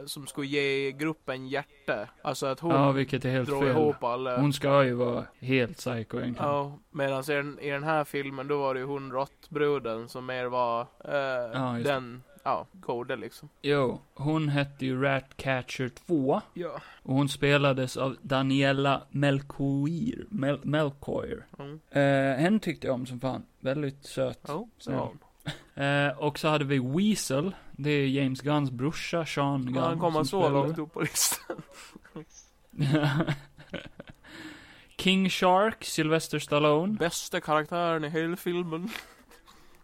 eh, 0.00 0.06
som 0.06 0.26
skulle 0.26 0.46
ge 0.46 0.92
gruppen 0.92 1.48
hjärta. 1.48 2.08
Alltså 2.22 2.46
att 2.46 2.60
hon 2.60 2.70
ja, 2.74 2.92
vilket 2.92 3.24
är 3.24 3.30
helt 3.30 3.48
drog 3.48 3.62
fel. 3.62 3.70
ihop 3.70 4.04
alla. 4.04 4.40
Hon 4.40 4.52
ska 4.52 4.84
ju 4.84 4.94
vara 4.94 5.24
helt 5.40 5.76
psycho 5.76 5.94
egentligen. 6.20 6.34
Ja, 6.38 6.78
medan 6.90 7.22
i 7.30 7.34
den, 7.34 7.58
i 7.60 7.70
den 7.70 7.84
här 7.84 8.04
filmen 8.04 8.48
då 8.48 8.58
var 8.58 8.74
det 8.74 8.80
ju 8.80 8.86
hon 8.86 9.12
råttbruden 9.12 10.08
som 10.08 10.26
mer 10.26 10.46
var 10.46 10.80
eh, 11.04 11.14
Ja, 11.54 11.78
den, 11.84 12.22
ja, 12.42 12.66
goda 12.72 13.16
liksom. 13.16 13.48
Jo, 13.62 14.00
hon 14.14 14.48
hette 14.48 14.86
ju 14.86 15.02
Ratcatcher 15.02 15.88
2. 15.88 16.40
Ja. 16.54 16.80
Och 17.02 17.14
hon 17.14 17.28
spelades 17.28 17.96
av 17.96 18.16
Daniela 18.22 19.02
Melchior. 19.10 20.26
Mel 20.28 20.60
Melchior. 20.62 21.46
Mm. 21.58 21.80
Eh, 21.90 22.40
henne 22.42 22.58
tyckte 22.58 22.86
jag 22.86 22.94
om 22.94 23.06
som 23.06 23.20
fan. 23.20 23.42
Väldigt 23.60 24.04
söt. 24.04 24.40
Jo, 24.48 24.68
så 24.78 24.90
Ja. 24.92 25.12
Eh, 25.74 26.18
och 26.18 26.38
så 26.38 26.48
hade 26.48 26.64
vi 26.64 26.78
Weasel. 26.78 27.54
Det 27.72 27.90
är 27.90 28.06
James 28.06 28.40
Gunns 28.40 28.70
brorsa, 28.70 29.26
Sean 29.26 29.66
Gunn. 29.66 29.76
Han 29.82 29.98
kommer 29.98 30.18
som 30.18 30.24
så 30.24 30.48
långt 30.48 30.78
upp 30.78 30.92
på 30.92 31.00
listan. 31.00 31.62
King 34.98 35.30
Shark, 35.30 35.84
Sylvester 35.84 36.38
Stallone. 36.38 36.92
Bästa 36.92 37.40
karaktären 37.40 38.04
i 38.04 38.08
hela 38.08 38.36
filmen. 38.36 38.88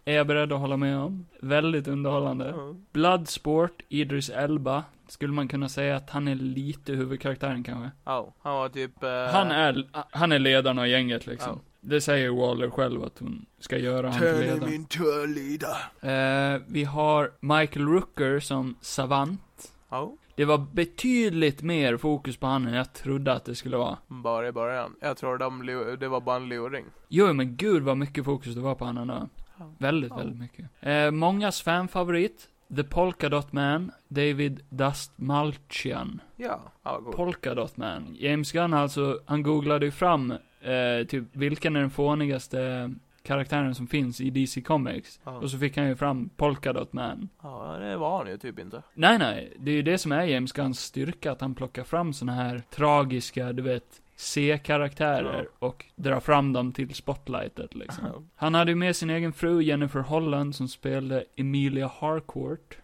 Är 0.05 0.13
jag 0.13 0.27
beredd 0.27 0.51
att 0.53 0.59
hålla 0.59 0.77
med 0.77 0.97
om. 0.97 1.25
Väldigt 1.39 1.87
underhållande. 1.87 2.53
Ja. 2.57 2.75
Bloodsport, 2.91 3.81
Idris 3.89 4.29
Elba. 4.29 4.83
Skulle 5.07 5.33
man 5.33 5.47
kunna 5.47 5.69
säga 5.69 5.95
att 5.95 6.09
han 6.09 6.27
är 6.27 6.35
lite 6.35 6.93
huvudkaraktären 6.93 7.63
kanske. 7.63 7.91
Ja, 8.05 8.33
han 8.41 8.53
var 8.55 8.69
typ... 8.69 9.03
Eh, 9.03 9.09
Han 9.31 9.51
är, 9.51 9.87
han 10.11 10.31
är 10.31 10.39
ledaren 10.39 10.79
av 10.79 10.87
gänget 10.87 11.27
liksom. 11.27 11.59
Det 11.87 12.01
säger 12.01 12.29
Waller 12.29 12.69
själv 12.69 13.03
att 13.03 13.19
hon 13.19 13.45
ska 13.59 13.77
göra 13.77 14.09
han 14.09 14.19
till 14.19 14.39
ledaren. 14.39 14.73
into 14.73 15.03
a 15.03 15.25
leader. 15.27 16.55
Eh, 16.55 16.61
vi 16.67 16.83
har 16.83 17.31
Michael 17.39 17.87
Rooker 17.87 18.39
som 18.39 18.75
savant. 18.81 19.71
Ja, 19.89 20.13
Det 20.35 20.45
var 20.45 20.57
betydligt 20.57 21.61
mer 21.61 21.97
fokus 21.97 22.37
på 22.37 22.47
han 22.47 22.67
än 22.67 22.73
jag 22.73 22.93
trodde 22.93 23.33
att 23.33 23.45
det 23.45 23.55
skulle 23.55 23.77
vara. 23.77 23.97
bara 24.07 24.47
i 24.47 24.51
början. 24.51 24.95
Jag 25.01 25.17
tror 25.17 25.37
de, 25.37 25.65
det 25.99 26.07
var 26.07 26.21
bara 26.21 26.35
en 26.35 26.49
luring. 26.49 26.85
Jo, 27.09 27.33
men 27.33 27.55
gud 27.55 27.83
vad 27.83 27.97
mycket 27.97 28.25
fokus 28.25 28.55
det 28.55 28.61
var 28.61 28.75
på 28.75 28.85
han 28.85 28.97
ändå. 28.97 29.29
Ja. 29.59 29.65
Väldigt, 29.77 30.09
Ja. 30.11 30.17
väldigt 30.17 30.39
mycket. 30.39 30.65
Eh, 30.79 31.11
mångas 31.11 31.61
fanfavorit. 31.61 32.49
The 32.75 32.83
Polka 32.83 33.29
Dot 33.29 33.53
Man, 33.53 33.91
David 34.07 34.61
Dastmalchian. 34.69 36.21
Ja, 36.35 36.59
ja, 36.83 36.99
god. 36.99 37.15
Polka 37.15 37.53
Dot 37.55 37.77
Man. 37.77 38.15
James 38.19 38.51
Gunn 38.51 38.73
alltså, 38.73 39.19
han 39.25 39.43
googlade 39.43 39.85
ju 39.85 39.91
fram, 39.91 40.33
eh, 40.65 41.05
typ, 41.07 41.23
vilken 41.31 41.75
är 41.75 41.79
den 41.79 41.89
fånigaste 41.89 42.91
karaktären 43.23 43.75
som 43.75 43.87
finns 43.87 44.21
i 44.21 44.29
DC 44.29 44.61
Comics. 44.61 45.19
Ja. 45.23 45.31
Och 45.31 45.51
så 45.51 45.57
fick 45.57 45.77
han 45.77 45.87
ju 45.87 45.95
fram 45.95 46.29
Polka 46.29 46.73
Dot 46.73 46.93
Man. 46.93 47.29
ja, 47.43 47.77
det 47.79 47.97
var 47.97 48.17
han 48.17 48.27
ju 48.27 48.37
typ 48.37 48.59
inte. 48.59 48.81
Nej, 48.93 49.17
nej, 49.17 49.53
det 49.59 49.71
är 49.71 49.75
ju 49.75 49.81
det 49.81 49.97
som 49.97 50.11
är 50.11 50.23
James 50.23 50.51
Gunns 50.51 50.79
styrka, 50.79 51.31
att 51.31 51.41
han 51.41 51.55
plockar 51.55 51.83
fram 51.83 52.13
såna 52.13 52.33
här 52.33 52.61
tragiska, 52.69 53.53
du 53.53 53.61
vet, 53.63 54.01
C-karaktärer 54.15 55.47
och 55.59 55.85
drar 55.95 56.19
fram 56.19 56.53
dem 56.53 56.71
till 56.71 56.95
spotlightet 56.95 57.75
liksom. 57.75 58.03
Ja, 58.13 58.21
Han 58.35 58.53
hade 58.53 58.71
ju 58.71 58.75
med 58.75 58.95
sin 58.95 59.09
egen 59.09 59.33
fru 59.33 59.61
Jennifer 59.61 59.99
Holland 59.99 60.55
som 60.55 60.67
spelade 60.67 61.25
Emilia 61.35 61.91
Harcourt. 61.99 62.77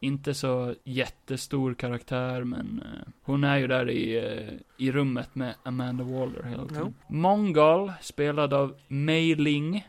Inte 0.00 0.34
så 0.34 0.74
jättestor 0.84 1.74
karaktär, 1.74 2.44
men 2.44 2.82
eh, 2.84 3.12
hon 3.22 3.44
är 3.44 3.56
ju 3.56 3.66
där 3.66 3.90
i, 3.90 4.16
eh, 4.16 4.54
i 4.86 4.92
rummet 4.92 5.34
med 5.34 5.54
Amanda 5.62 6.04
Waller 6.04 6.42
hela 6.42 6.66
tiden. 6.66 6.94
Mongol, 7.08 7.92
spelad 8.00 8.54
av 8.54 8.74
Mei 8.88 9.34
Ling. 9.34 9.88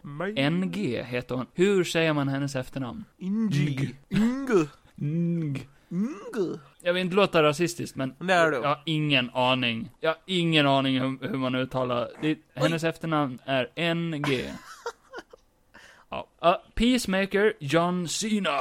NG 0.52 1.04
heter 1.04 1.36
hon. 1.36 1.46
Hur 1.54 1.84
säger 1.84 2.13
man 2.13 2.28
hennes 2.28 2.56
efternamn? 2.56 3.04
Ingi. 3.18 3.96
Inge. 4.10 4.68
Ng. 4.96 5.68
Inge. 5.90 6.60
Jag 6.82 6.94
vill 6.94 7.02
inte 7.02 7.16
låta 7.16 7.44
rasistiskt, 7.44 7.96
men 7.96 8.13
Det 8.20 8.34
är 8.34 8.52
du. 8.52 8.58
jag 8.58 8.68
har 8.68 8.82
ingen 8.86 9.30
aning. 9.34 9.90
Jag 10.00 10.10
har 10.10 10.18
ingen 10.26 10.68
aning 10.68 11.00
hur, 11.02 11.28
hur 11.30 11.38
man 11.38 11.56
uttalar 11.56 12.10
det. 12.22 12.38
Hennes 12.54 12.84
efternamn 12.84 13.40
är 13.46 13.94
NG. 13.94 14.44
Ja. 16.10 16.28
Ja, 16.41 16.62
Peacemaker, 16.76 17.54
John 17.60 18.08
Cena. 18.08 18.52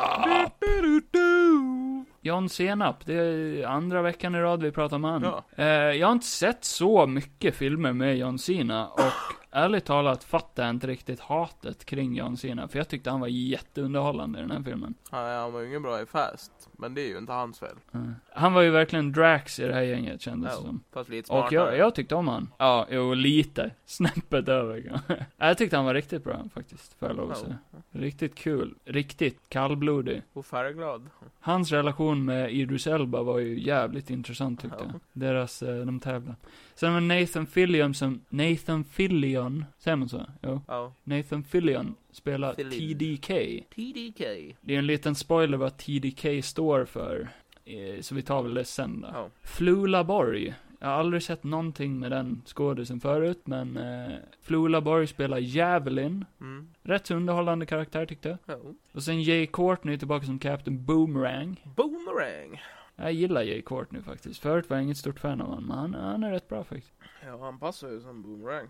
John 2.21 2.49
Senap, 2.49 3.07
det 3.07 3.15
är 3.15 3.67
andra 3.67 4.03
veckan 4.03 4.35
i 4.35 4.39
rad 4.39 4.63
vi 4.63 4.73
pratar 4.73 4.97
om 4.97 5.05
han. 5.05 5.23
Ja. 5.23 5.45
Eh, 5.57 5.67
jag 5.67 6.07
har 6.07 6.13
inte 6.13 6.27
sett 6.27 6.65
så 6.65 7.07
mycket 7.07 7.55
filmer 7.55 7.93
med 7.93 8.19
John 8.19 8.39
Cena 8.39 8.89
och 8.89 9.13
ärligt 9.51 9.85
talat 9.85 10.25
fattar 10.25 10.63
jag 10.63 10.71
inte 10.71 10.87
riktigt 10.87 11.21
hatet 11.21 11.85
kring 11.85 12.15
John 12.17 12.37
Cena, 12.37 12.69
för 12.69 12.79
jag 12.79 12.89
tyckte 12.89 13.11
han 13.11 13.21
var 13.21 13.29
jätteunderhållande 13.29 14.39
i 14.39 14.43
den 14.43 14.51
här 14.51 14.63
filmen. 14.63 14.95
Ja, 15.11 15.41
han 15.41 15.53
var 15.53 15.61
ju 15.61 15.67
ingen 15.69 15.83
bra 15.83 16.01
i 16.03 16.07
Fast. 16.07 16.53
Men 16.79 16.95
det 16.95 17.01
är 17.01 17.09
ju 17.09 17.19
inte 17.19 17.33
hans 17.33 17.59
fel. 17.59 17.77
Eh, 17.95 18.01
Han 18.35 18.53
var 18.53 18.63
ju 18.63 18.71
verkligen 18.71 19.13
Drax 19.13 19.59
i 19.59 19.63
det 19.67 19.75
här 19.75 19.83
gänget 19.83 20.21
kändes 20.21 20.57
det 20.57 20.63
som. 20.63 20.83
fast 20.93 21.11
lite 21.11 21.33
Och 21.33 21.53
jag, 21.53 21.77
jag 21.77 21.95
tyckte 21.95 22.15
om 22.15 22.29
han. 22.29 22.53
Ja, 22.59 22.87
jo, 22.91 23.15
lite. 23.15 23.71
Snäppet 23.87 24.49
över. 24.49 25.01
Jag 25.37 25.59
tyckte 25.59 25.77
han 25.77 25.85
var 25.87 25.95
riktigt 25.95 26.25
bra 26.25 26.45
faktiskt, 26.55 26.99
får 26.99 27.09
jag 27.09 27.17
lov 27.17 27.31
att 27.31 27.39
säga. 27.39 27.59
Riktigt 27.91 28.35
kul. 28.35 28.75
Riktigt 28.85 29.41
kallblodig. 29.49 30.23
Och 30.33 30.47
färgglad. 30.47 31.09
Hans 31.41 31.73
relation 31.73 32.25
med 32.25 32.53
Idris 32.53 32.87
Elba 32.87 33.23
var 33.23 33.39
ju 33.39 33.61
jävligt 33.61 34.11
intressant 34.11 34.61
tyckte 34.61 34.77
Ja. 34.81 34.87
jag. 34.93 35.01
Deras, 35.13 35.63
eh, 35.63 35.77
de 35.87 36.01
tävlade. 36.01 36.37
Sen 36.79 36.93
var 36.93 37.01
Nathan 37.01 37.47
Fillion 37.47 37.95
som, 37.95 38.21
Nathan 38.29 38.85
Fillion, 38.85 39.65
säger 39.79 39.97
man 39.97 40.09
så? 40.09 40.27
Jo. 40.43 40.61
Ja. 40.69 40.93
Nathan 41.05 41.45
Fillion 41.45 41.95
spelar 42.13 42.55
Fillion. 42.55 42.99
TDK. 42.99 43.27
TDK. 43.75 44.21
Det 44.61 44.75
är 44.75 44.79
en 44.79 44.87
liten 44.87 45.15
spoiler 45.15 45.57
vad 45.59 45.77
TDK 45.77 46.45
står 46.45 46.85
för. 46.85 47.29
Eh, 47.65 48.01
Så 48.01 48.15
vi 48.15 48.23
tar 48.23 48.43
väl 48.43 48.55
det 48.55 48.65
sen 48.65 49.01
då. 49.01 49.09
Ja. 49.13 49.29
Flula 49.43 50.05
Borg. 50.05 50.55
Jag 50.81 50.89
har 50.89 50.95
aldrig 50.95 51.23
sett 51.23 51.45
någonting 51.45 51.99
med 51.99 52.11
den 52.11 52.43
skådisen 52.47 53.01
förut, 53.01 53.41
men 53.45 53.77
eh, 53.77 54.17
Flula 54.43 54.81
Borg 54.81 55.07
spelar 55.07 55.39
Javelin. 55.39 56.25
Mm. 56.41 56.69
Rätt 56.83 57.11
underhållande 57.11 57.67
karaktär 57.67 58.07
tyckte 58.07 58.29
jag. 58.29 58.39
Ja. 58.47 58.59
Och 58.93 59.03
sen 59.03 59.23
Jay 59.23 59.47
Courtney 59.47 59.99
tillbaka 59.99 60.27
som 60.27 60.39
Captain 60.39 60.85
Boomerang. 60.85 61.61
Boomerang. 61.77 62.61
Jag 62.97 63.13
gillar 63.13 63.43
Jay 63.43 63.63
Courtney 63.63 64.03
faktiskt. 64.03 64.41
Förut 64.41 64.71
var 64.71 64.77
jag 64.77 64.85
inget 64.85 64.97
stort 64.97 65.19
fan 65.21 65.41
av 65.41 65.47
honom, 65.49 65.65
men 65.67 65.77
han, 65.79 65.95
han 65.95 66.25
är 66.25 66.31
rätt 66.31 66.49
bra 66.49 66.65
faktiskt. 66.65 66.93
Ja, 67.27 67.39
han 67.45 67.59
passar 67.59 67.89
ju 67.89 68.01
som 68.01 68.23
boomerang. 68.23 68.67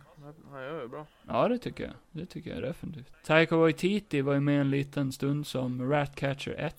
Han- 0.53 0.63
gör 0.63 0.83
ju 0.83 0.89
bra. 0.89 1.07
Ja, 1.29 1.49
det 1.49 1.59
tycker 1.59 1.85
jag. 1.85 1.93
Det 2.11 2.27
tycker 2.27 2.51
jag 2.55 2.63
definitivt. 2.63 3.13
Taika 3.25 3.57
Waititi 3.57 4.21
var 4.21 4.35
ju 4.35 4.41
med 4.41 4.61
en 4.61 4.71
liten 4.71 5.13
stund 5.13 5.47
som 5.47 5.91
Ratcatcher 5.91 6.55
1. 6.59 6.77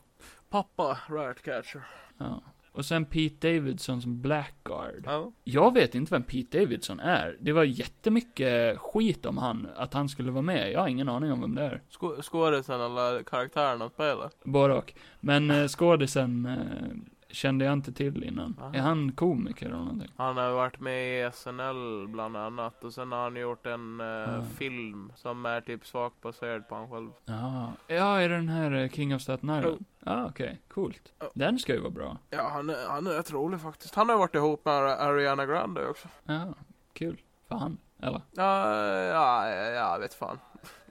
Pappa 0.50 0.98
Ratcatcher. 1.10 1.82
Ja. 2.18 2.42
Och 2.72 2.86
sen 2.86 3.06
Pete 3.06 3.54
Davidson 3.54 4.02
som 4.02 4.22
Blackguard. 4.22 5.04
Ja. 5.06 5.32
Jag 5.44 5.74
vet 5.74 5.96
inte 5.96 6.14
vem 6.14 6.24
Pete 6.24 6.60
Davidson 6.60 7.00
är. 7.00 7.38
Det 7.40 7.52
var 7.52 7.64
jättemycket 7.64 8.78
skit 8.80 9.26
om 9.26 9.38
han, 9.38 9.68
att 9.76 9.94
han 9.94 10.10
skulle 10.10 10.32
vara 10.32 10.42
med. 10.42 10.72
Jag 10.72 10.80
har 10.80 10.88
ingen 10.88 11.10
aning 11.10 11.32
om 11.32 11.42
vem 11.42 11.56
det 11.56 11.62
är. 11.64 11.82
Skå- 11.92 12.22
Skådisen 12.22 12.82
eller 12.82 13.24
karaktären 13.24 13.82
han 13.82 13.90
spelar. 13.90 14.30
Både 14.44 14.74
och. 14.74 14.94
Men 15.20 15.52
eh, 15.52 15.68
skådisen 15.68 16.46
eh, 16.46 16.98
kände 17.30 17.66
jag 17.66 17.74
inte 17.74 17.92
till 17.94 18.24
innan. 18.24 18.56
Aha. 18.62 18.74
Är 18.74 18.80
han 18.80 19.12
komiker 19.12 19.66
eller 19.66 19.78
någonting? 19.78 20.12
Han 20.18 20.38
har 20.38 20.52
varit 20.52 20.80
med 20.80 21.28
i 21.28 21.32
SNL 21.34 22.08
bland 22.08 22.38
annat. 22.38 22.84
Och 22.84 22.94
sen 22.94 23.12
har 23.12 23.20
han 23.24 23.36
gjort 23.36 23.66
en 23.66 24.02
eh, 24.02 24.44
film 24.44 25.12
som 25.16 25.46
är 25.46 25.62
typ 25.62 25.86
svagt 25.86 26.22
baserad 26.22 26.68
på 26.68 26.76
han 26.76 26.90
själv. 26.90 27.10
Ja, 27.26 27.74
ja 27.88 28.22
är 28.22 28.30
det 28.30 28.36
den 28.36 28.50
här 28.50 28.72
eh, 28.72 28.90
King 28.90 29.16
of 29.16 29.22
Staten 29.22 29.50
Island? 29.60 29.86
Ja, 30.06 30.26
okej. 30.26 30.62
Coolt. 30.68 31.14
Ja. 31.20 31.32
Den 31.34 31.60
ska 31.60 31.74
ju 31.74 31.80
vara 31.80 31.92
bra. 31.92 32.18
Ja, 32.30 32.50
han 32.54 32.70
är, 32.70 32.88
han 32.88 33.08
är 33.08 33.12
rätt 33.12 33.32
rolig 33.32 33.62
faktiskt. 33.62 33.96
Han 33.96 34.10
har 34.10 34.18
varit 34.18 34.36
ihop 34.36 34.66
med 34.66 34.74
Ariana 34.74 35.46
Grande 35.46 35.88
också. 35.88 36.08
Ja, 36.24 36.54
kul. 36.94 37.22
För 37.48 37.56
han, 37.56 37.78
eller? 38.02 38.22
Ja, 38.32 38.76
ja, 39.04 39.50
ja, 39.50 39.70
jag 39.70 40.00
vet 40.00 40.14
fan. 40.14 40.40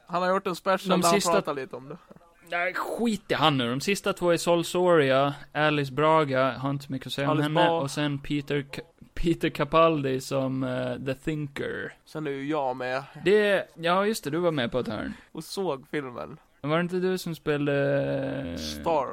Han 0.06 0.22
har 0.22 0.28
gjort 0.30 0.46
en 0.46 0.56
special 0.56 1.00
De 1.00 1.08
där 1.08 1.14
sista- 1.14 1.30
han 1.30 1.36
pratar 1.42 1.54
lite 1.54 1.76
om 1.76 1.88
det. 1.88 1.96
Nej, 2.50 2.74
skit 2.74 3.30
i 3.30 3.34
han 3.34 3.58
nu. 3.58 3.70
De 3.70 3.80
sista 3.80 4.12
två 4.12 4.30
är 4.30 4.36
Sol 4.36 4.64
Soria, 4.64 5.34
Alice 5.52 5.92
Braga, 5.92 6.50
har 6.52 6.70
inte 6.70 6.92
mycket 6.92 7.06
att 7.06 7.12
säga 7.12 7.30
om 7.30 7.36
Alice 7.38 7.48
henne, 7.48 7.70
och 7.70 7.90
sen 7.90 8.18
Peter, 8.18 8.66
K- 8.76 8.82
Peter 9.14 9.48
Capaldi 9.48 10.20
som 10.20 10.64
eh, 10.64 10.96
The 11.06 11.14
Thinker. 11.14 11.94
Sen 12.04 12.26
är 12.26 12.30
ju 12.30 12.48
jag 12.48 12.76
med 12.76 13.02
Det, 13.24 13.68
ja 13.74 14.06
just 14.06 14.24
det, 14.24 14.30
du 14.30 14.38
var 14.38 14.52
med 14.52 14.72
på 14.72 14.78
ett 14.78 14.88
hörn. 14.88 15.12
och 15.32 15.44
såg 15.44 15.86
filmen. 15.90 16.38
Var 16.60 16.76
det 16.76 16.82
inte 16.82 16.96
du 16.96 17.18
som 17.18 17.34
spelade... 17.34 18.50
eh, 18.50 18.56
Star. 18.56 19.08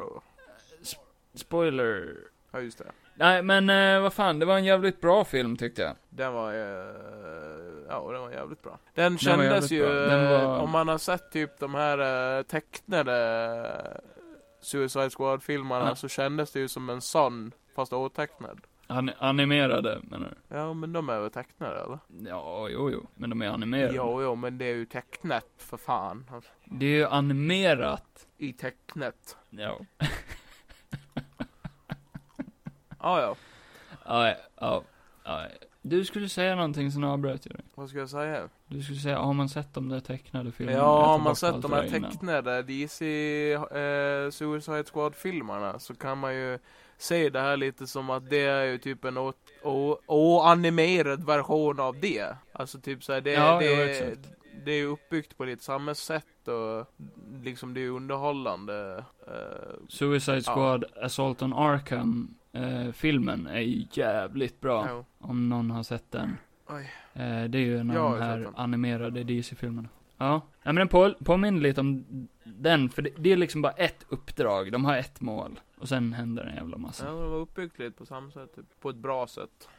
Spoiler. 1.36 2.15
Ja, 2.51 2.59
just 2.59 2.77
det. 2.77 2.86
Nej, 3.15 3.41
men 3.43 3.69
eh, 3.69 4.01
vad 4.01 4.13
fan, 4.13 4.39
det 4.39 4.45
var 4.45 4.57
en 4.57 4.65
jävligt 4.65 5.01
bra 5.01 5.25
film 5.25 5.57
tyckte 5.57 5.81
jag. 5.81 5.95
Den 6.09 6.34
var, 6.34 6.53
eh, 6.53 7.53
ja 7.89 8.11
den 8.11 8.21
var 8.21 8.31
jävligt 8.31 8.61
bra. 8.61 8.79
Den 8.93 9.17
kändes 9.17 9.71
jävligt 9.71 9.71
ju. 9.71 9.86
Den 9.86 10.25
eh, 10.25 10.31
var- 10.47 10.59
om 10.59 10.69
man 10.69 10.88
har 10.88 10.97
sett 10.97 11.31
typ 11.31 11.59
de 11.59 11.75
här 11.75 12.38
eh, 12.38 12.43
tecknade 12.43 13.99
Suicide 14.61 15.09
Squad-filmerna 15.09 15.86
Ja. 15.88 15.95
så 15.95 16.07
kändes 16.07 16.51
det 16.51 16.59
ju 16.59 16.67
som 16.67 16.89
en 16.89 17.01
sån, 17.01 17.51
fast 17.75 17.93
otecknad. 17.93 18.61
Han, 18.88 19.11
animerade, 19.19 19.99
menar 20.03 20.36
du? 20.49 20.55
Ja, 20.57 20.73
men 20.73 20.93
de 20.93 21.09
är 21.09 21.19
väl 21.19 21.31
tecknade 21.31 21.79
eller? 21.81 21.99
Ja, 22.29 22.67
jo, 22.69 22.89
jo. 22.91 23.07
Men 23.15 23.29
de 23.29 23.41
är 23.41 23.47
animerade. 23.49 23.93
Jo, 23.95 24.21
jo, 24.21 24.36
men 24.36 24.57
det 24.57 24.65
är 24.65 24.75
ju 24.75 24.86
tecknat 24.86 25.45
för 25.57 25.77
fan. 25.77 26.29
Alltså, 26.31 26.51
Det 26.65 26.86
är 26.86 26.89
ju 26.97 27.05
animerat. 27.07 28.27
I 28.38 28.53
tecknet. 28.53 29.38
Ja. 29.49 29.79
Ja, 32.99 33.21
ja. 33.21 33.36
Ja, 34.05 34.36
ja, 34.59 34.84
ja. 35.23 35.45
Du 35.86 36.05
skulle 36.05 36.29
säga 36.29 36.55
någonting 36.55 36.91
som 36.91 37.03
avbröt 37.03 37.45
jag 37.45 37.55
dig. 37.55 37.65
Vad 37.75 37.89
ska 37.89 37.97
jag 37.99 38.09
säga? 38.09 38.49
Du 38.67 38.84
skulle 38.84 38.99
säga, 38.99 39.19
har 39.19 39.34
man 39.34 39.49
sett 39.49 39.73
de 39.73 39.89
där 39.89 39.99
tecknade 39.99 40.51
filmerna? 40.51 40.77
Ja, 40.77 41.05
har 41.05 41.19
man 41.19 41.36
sett 41.36 41.61
de 41.61 41.71
där 41.71 41.89
tecknade 41.89 42.61
DC 42.63 43.05
eh, 43.53 44.29
Suicide 44.31 44.84
Squad-filmerna 44.84 45.79
så 45.79 45.95
kan 45.95 46.17
man 46.17 46.36
ju 46.36 46.59
se 46.97 47.29
det 47.29 47.39
här 47.39 47.57
lite 47.57 47.88
som 47.88 48.09
att 48.09 48.29
det 48.29 48.41
är 48.45 48.63
ju 48.65 48.77
typ 48.77 49.05
en 49.05 49.17
oanimerad 50.07 51.25
version 51.25 51.79
av 51.79 51.99
det. 51.99 52.36
Alltså 52.53 52.79
typ 52.79 53.03
såhär, 53.03 53.21
det, 53.21 53.31
Ja, 53.31 53.61
jo, 53.63 53.75
det, 53.75 53.84
exakt. 53.84 54.29
det 54.65 54.71
är 54.71 54.75
ju 54.77 54.86
uppbyggt 54.86 55.38
på 55.38 55.45
lite 55.45 55.63
samma 55.63 55.95
sätt 55.95 56.47
och 56.47 56.86
liksom 57.43 57.73
det 57.73 57.81
är 57.81 57.89
underhållande. 57.89 59.03
Eh, 59.27 59.73
Suicide 59.89 60.41
Ja. 60.45 60.53
Squad, 60.53 60.86
Assault 61.01 61.41
on 61.41 61.53
Arkham, 61.53 62.36
eh, 62.54 62.91
filmen 62.91 63.47
är 63.47 63.97
jävligt 63.97 64.62
bra. 64.62 64.88
jo. 64.89 65.06
Om 65.20 65.49
någon 65.49 65.72
har 65.72 65.84
sett 65.84 66.12
den. 66.12 66.38
Eh, 67.14 67.43
det 67.43 67.58
är 67.58 67.64
ju 67.66 67.78
en 67.78 67.91
av 67.97 68.12
de 68.12 68.22
här 68.22 68.47
animerade 68.56 69.24
DC-filmerna. 69.24 69.89
Ja. 70.18 70.34
ja, 70.34 70.41
men 70.64 70.76
den 70.76 70.88
på, 70.88 71.14
påminner 71.26 71.62
lite 71.62 71.82
om 71.82 72.06
den, 72.43 72.89
för 72.89 73.01
det, 73.01 73.10
det 73.18 73.32
är 73.32 73.38
liksom 73.38 73.62
bara 73.62 73.72
ett 73.74 74.06
uppdrag. 74.10 74.72
De 74.72 74.86
har 74.86 74.97
ett 74.97 75.22
mål. 75.22 75.60
Och 75.78 75.89
sen 75.89 76.14
händer 76.14 76.43
en 76.43 76.56
jävla 76.56 76.78
massa. 76.78 77.06
Ja, 77.06 77.12
det 77.12 77.28
var 77.28 77.38
uppbyggt 77.38 77.80
lite 77.80 77.97
på 77.97 78.06
samma 78.06 78.32
sätt, 78.32 78.56
typ, 78.56 78.66
på 78.82 78.89
ett 78.89 78.95
bra 78.95 79.28
sätt. 79.28 79.70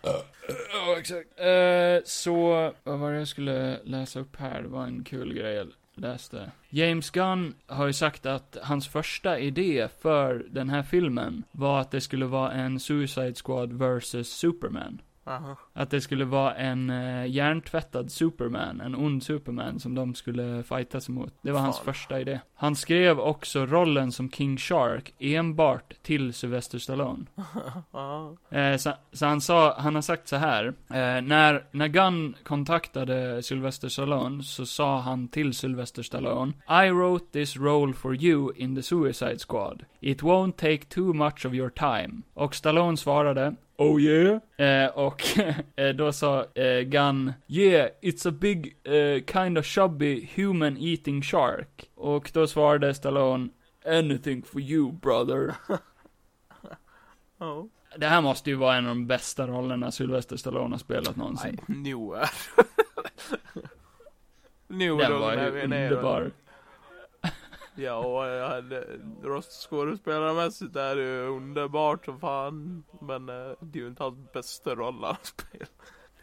Ja, 0.73 0.99
exakt. 0.99 1.41
Eh, 1.41 2.05
så, 2.05 2.73
vad 2.83 2.99
var 2.99 3.13
det 3.13 3.19
jag 3.19 3.29
skulle 3.29 3.83
läsa 3.85 4.21
upp 4.21 4.37
här? 4.37 4.63
Det 4.63 4.69
var 4.69 4.85
en 4.85 5.05
kul 5.05 5.35
grej 5.35 5.67
läste. 5.97 6.51
James 6.69 7.11
Gunn 7.11 7.55
har 7.67 7.87
ju 7.87 7.93
sagt 7.93 8.27
att 8.27 8.57
hans 8.63 8.89
första 8.89 9.39
idé 9.39 9.89
för 10.01 10.47
den 10.51 10.69
här 10.69 10.83
filmen 10.83 11.45
var 11.53 11.81
att 11.81 11.91
det 11.91 12.01
skulle 12.01 12.27
vara 12.27 12.53
en 12.53 12.81
Suicide 12.81 13.35
Squad 13.35 13.73
vs 13.73 14.29
Superman. 14.29 15.01
Aha. 15.25 15.57
Att 15.77 15.91
det 15.91 16.01
skulle 16.01 16.25
vara 16.25 16.55
en 16.55 16.91
uh, 16.91 17.27
hjärntvättad 17.27 18.11
Superman, 18.11 18.81
en 18.81 18.95
ond 18.95 19.23
Superman 19.23 19.81
som 19.81 19.95
de 19.95 20.15
skulle 20.15 20.63
fightas 20.63 21.09
emot. 21.09 21.35
Det 21.43 21.53
var 21.53 21.61
hans 21.61 21.77
Fan. 21.77 21.85
första 21.85 22.21
idé. 22.21 22.41
Han 22.55 22.77
skrev 22.77 23.21
också 23.21 23.67
rollen 23.67 24.13
som 24.13 24.31
King 24.31 24.59
Shark 24.59 25.15
enbart 25.19 25.95
till 26.03 26.33
Sylvester 26.33 26.79
Stallone. 26.79 27.25
Eh, 28.51 28.77
så, 28.77 28.93
så 29.13 29.27
han 29.27 29.41
sa, 29.41 29.75
han 29.79 29.95
har 29.95 30.03
sagt 30.03 30.29
så 30.29 30.37
här. 30.37 30.65
Eh, 30.67 31.23
när, 31.23 31.65
när 31.71 31.89
Gunn 31.89 32.35
kontaktade 32.43 33.43
Sylvester 33.43 33.89
Stallone 33.89 34.43
så 34.43 34.67
sa 34.67 35.01
han 35.01 35.29
till 35.29 35.55
Sylvester 35.55 36.03
Stallone 36.03 36.53
I 36.69 36.91
wrote 36.91 37.25
this 37.33 37.57
role 37.57 37.93
for 37.93 38.15
you 38.15 38.53
in 38.57 38.77
the 38.77 38.83
Suicide 38.83 39.39
Squad. 39.39 39.85
It 40.01 40.23
won't 40.23 40.53
take 40.57 40.85
too 40.85 41.13
much 41.13 41.47
of 41.47 41.55
your 41.55 41.71
time. 41.71 42.23
Och 42.35 42.55
Stallone 42.55 42.97
svarade 42.97 43.55
Oh 43.77 44.01
yeah? 44.01 44.41
Eh, 44.57 44.91
och 44.91 45.39
eh, 45.39 45.55
då 45.95 46.13
sa 46.13 46.47
eh, 46.55 46.81
Gunn 46.81 47.33
Yeah, 47.47 47.91
it's 48.03 48.29
a 48.29 48.31
big 48.31 48.77
eh, 48.85 49.25
kind 49.25 49.59
of 49.59 49.65
chubby 49.65 50.31
human 50.35 50.77
eating 50.79 51.23
shark. 51.23 51.91
Och 51.95 52.31
då 52.35 52.47
svarade 52.47 52.95
Stallone 52.95 53.49
Anything 53.87 54.43
for 54.43 54.61
you 54.61 54.93
brother. 54.93 55.55
Ja. 57.39 57.67
Det 57.97 58.07
här 58.07 58.21
måste 58.21 58.51
ju 58.51 58.57
vara 58.57 58.77
en 58.77 58.85
av 58.85 58.89
de 58.89 59.07
bästa 59.07 59.47
rollerna 59.47 59.91
Sylvester 59.91 60.37
Stallone 60.37 60.75
har 60.75 60.79
spelat 60.79 61.17
någonsin. 61.17 61.61
Nej, 61.67 61.77
nu 61.79 62.15
är 62.15 62.31
Nu 64.69 64.93
är 64.93 64.99
Den 64.99 65.13
de 65.13 65.21
var 65.21 65.33
ju 65.33 65.63
underbar. 65.63 66.31
Ja, 67.77 67.95
och 67.97 68.27
jag 68.27 68.49
hade 68.49 68.87
röstskådespelarmässigt 69.23 70.77
är 70.77 70.97
det 70.97 71.03
ju 71.03 71.27
underbart 71.29 72.05
som 72.05 72.21
fan. 72.21 72.85
Men 73.01 73.29
eh, 73.29 73.35
det 73.61 73.79
är 73.79 73.83
ju 73.83 73.89
inte 73.89 74.03
hans 74.03 74.33
bästa 74.33 74.75
roll 74.75 75.05
han 75.05 75.17
spelar. 75.23 75.69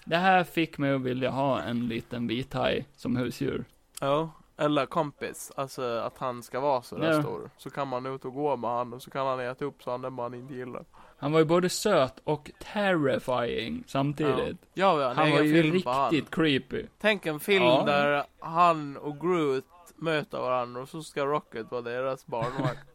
Det 0.06 0.18
här 0.18 0.44
fick 0.44 0.78
mig 0.78 0.94
att 0.94 1.02
vilja 1.02 1.30
ha 1.30 1.62
en 1.62 1.88
liten 1.88 2.28
vithaj 2.28 2.88
som 2.96 3.16
husdjur. 3.16 3.66
Ja. 4.02 4.30
Eller 4.58 4.86
kompis, 4.86 5.52
alltså 5.56 5.82
att 5.84 6.18
han 6.18 6.44
ska 6.44 6.60
vara 6.60 6.82
så 6.82 6.98
där 6.98 7.12
Ja. 7.14 7.22
stor. 7.22 7.50
Så 7.58 7.70
kan 7.70 7.88
man 7.88 8.06
ut 8.06 8.26
och 8.26 8.34
gå 8.34 8.56
med 8.56 8.70
han 8.70 8.94
och 8.94 9.02
så 9.02 9.12
kan 9.12 9.28
han 9.28 9.40
äta 9.40 9.66
upp 9.66 9.84
sådana 9.84 10.10
man 10.10 10.34
inte 10.34 10.54
gillar. 10.54 10.86
Han 11.18 11.32
var 11.32 11.40
ju 11.40 11.46
både 11.46 11.70
söt 11.70 12.20
och 12.24 12.52
terrifying 12.60 13.84
samtidigt. 13.88 14.58
Ja, 14.74 14.92
har 14.92 15.02
en 15.02 15.18
Han 15.18 15.32
var 15.32 15.42
ju 15.42 15.82
han. 15.86 16.12
riktigt 16.12 16.36
creepy. 16.36 16.86
Tänk 17.00 17.26
en 17.26 17.40
film 17.40 17.64
Ja. 17.64 17.84
där 17.86 18.24
han 18.40 18.98
och 18.98 19.20
Groot 19.20 19.66
möter 20.02 20.38
varandra 20.38 20.82
och 20.82 20.90
så 20.90 21.04
ska 21.04 21.26
Rocket 21.26 21.72
vara 21.72 21.82
deras 21.82 22.26
barnvakt. 22.26 22.88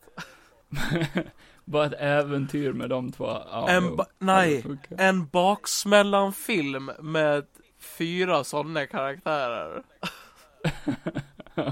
Bara 1.65 1.87
ett 1.87 1.95
äventyr 1.99 2.73
med 2.73 2.91
de 2.91 3.13
två. 3.13 3.25
Ja, 3.27 3.69
En 3.69 3.97
ba- 3.97 4.07
nej. 4.19 4.65
En 4.99 5.27
baksmällan-film 5.27 6.91
med 7.01 7.47
fyra 7.79 8.45
sådana 8.45 8.87
karaktärer. 8.87 9.83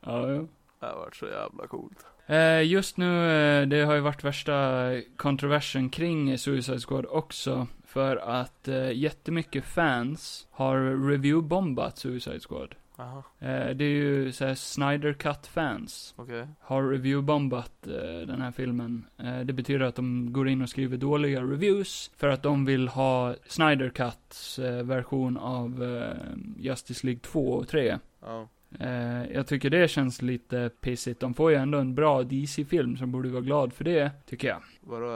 ja, 0.00 0.28
jo. 0.30 0.48
Det 0.80 0.86
har 0.86 0.96
varit 0.96 1.16
så 1.16 1.26
jävla 1.26 1.66
coolt. 1.66 2.06
Eh, 2.26 2.62
just 2.62 2.96
nu, 2.96 3.30
eh, 3.30 3.66
det 3.68 3.84
har 3.84 3.94
ju 3.94 4.00
varit 4.00 4.24
värsta 4.24 4.90
kontroversen 5.16 5.90
kring 5.90 6.38
Suicide 6.38 6.80
Squad 6.80 7.06
också. 7.06 7.66
För 7.86 8.16
att 8.16 8.68
eh, 8.68 8.90
jättemycket 8.92 9.64
fans 9.64 10.46
har 10.50 10.76
review-bombat 11.10 11.98
Suicide 11.98 12.40
Squad. 12.40 12.74
Jaha, 12.96 13.22
Eh, 13.38 13.68
det 13.76 13.84
är 13.84 13.88
ju 13.88 14.32
såhär 14.32 14.54
Snyder 14.54 15.12
Cut-fans 15.12 16.14
okej. 16.16 16.48
har 16.60 16.82
review-bombat 16.82 17.86
eh, 17.86 18.26
den 18.26 18.40
här 18.40 18.50
filmen. 18.50 19.06
Eh, 19.18 19.40
det 19.40 19.52
betyder 19.52 19.86
att 19.86 19.94
de 19.94 20.32
går 20.32 20.48
in 20.48 20.62
och 20.62 20.68
skriver 20.68 20.96
dåliga 20.96 21.40
reviews 21.42 22.10
för 22.16 22.28
att 22.28 22.42
de 22.42 22.64
vill 22.64 22.88
ha 22.88 23.34
Snyder 23.46 23.88
Cuts 23.88 24.58
eh, 24.58 24.82
version 24.84 25.36
av 25.36 25.84
Justice 26.58 27.06
League 27.06 27.20
2 27.20 27.48
och 27.52 27.68
3. 27.68 27.98
Ja. 28.20 28.48
Eh, 28.80 29.32
jag 29.32 29.46
tycker 29.46 29.70
det 29.70 29.88
känns 29.88 30.22
lite 30.22 30.70
pissigt. 30.80 31.20
De 31.20 31.34
får 31.34 31.50
ju 31.50 31.56
ändå 31.56 31.78
en 31.78 31.94
bra 31.94 32.22
DC-film 32.22 32.96
som 32.96 33.12
borde 33.12 33.28
vara 33.28 33.42
glad 33.42 33.72
för 33.72 33.84
det, 33.84 34.10
tycker 34.26 34.48
jag. 34.48 34.62
Vadå? 34.80 35.10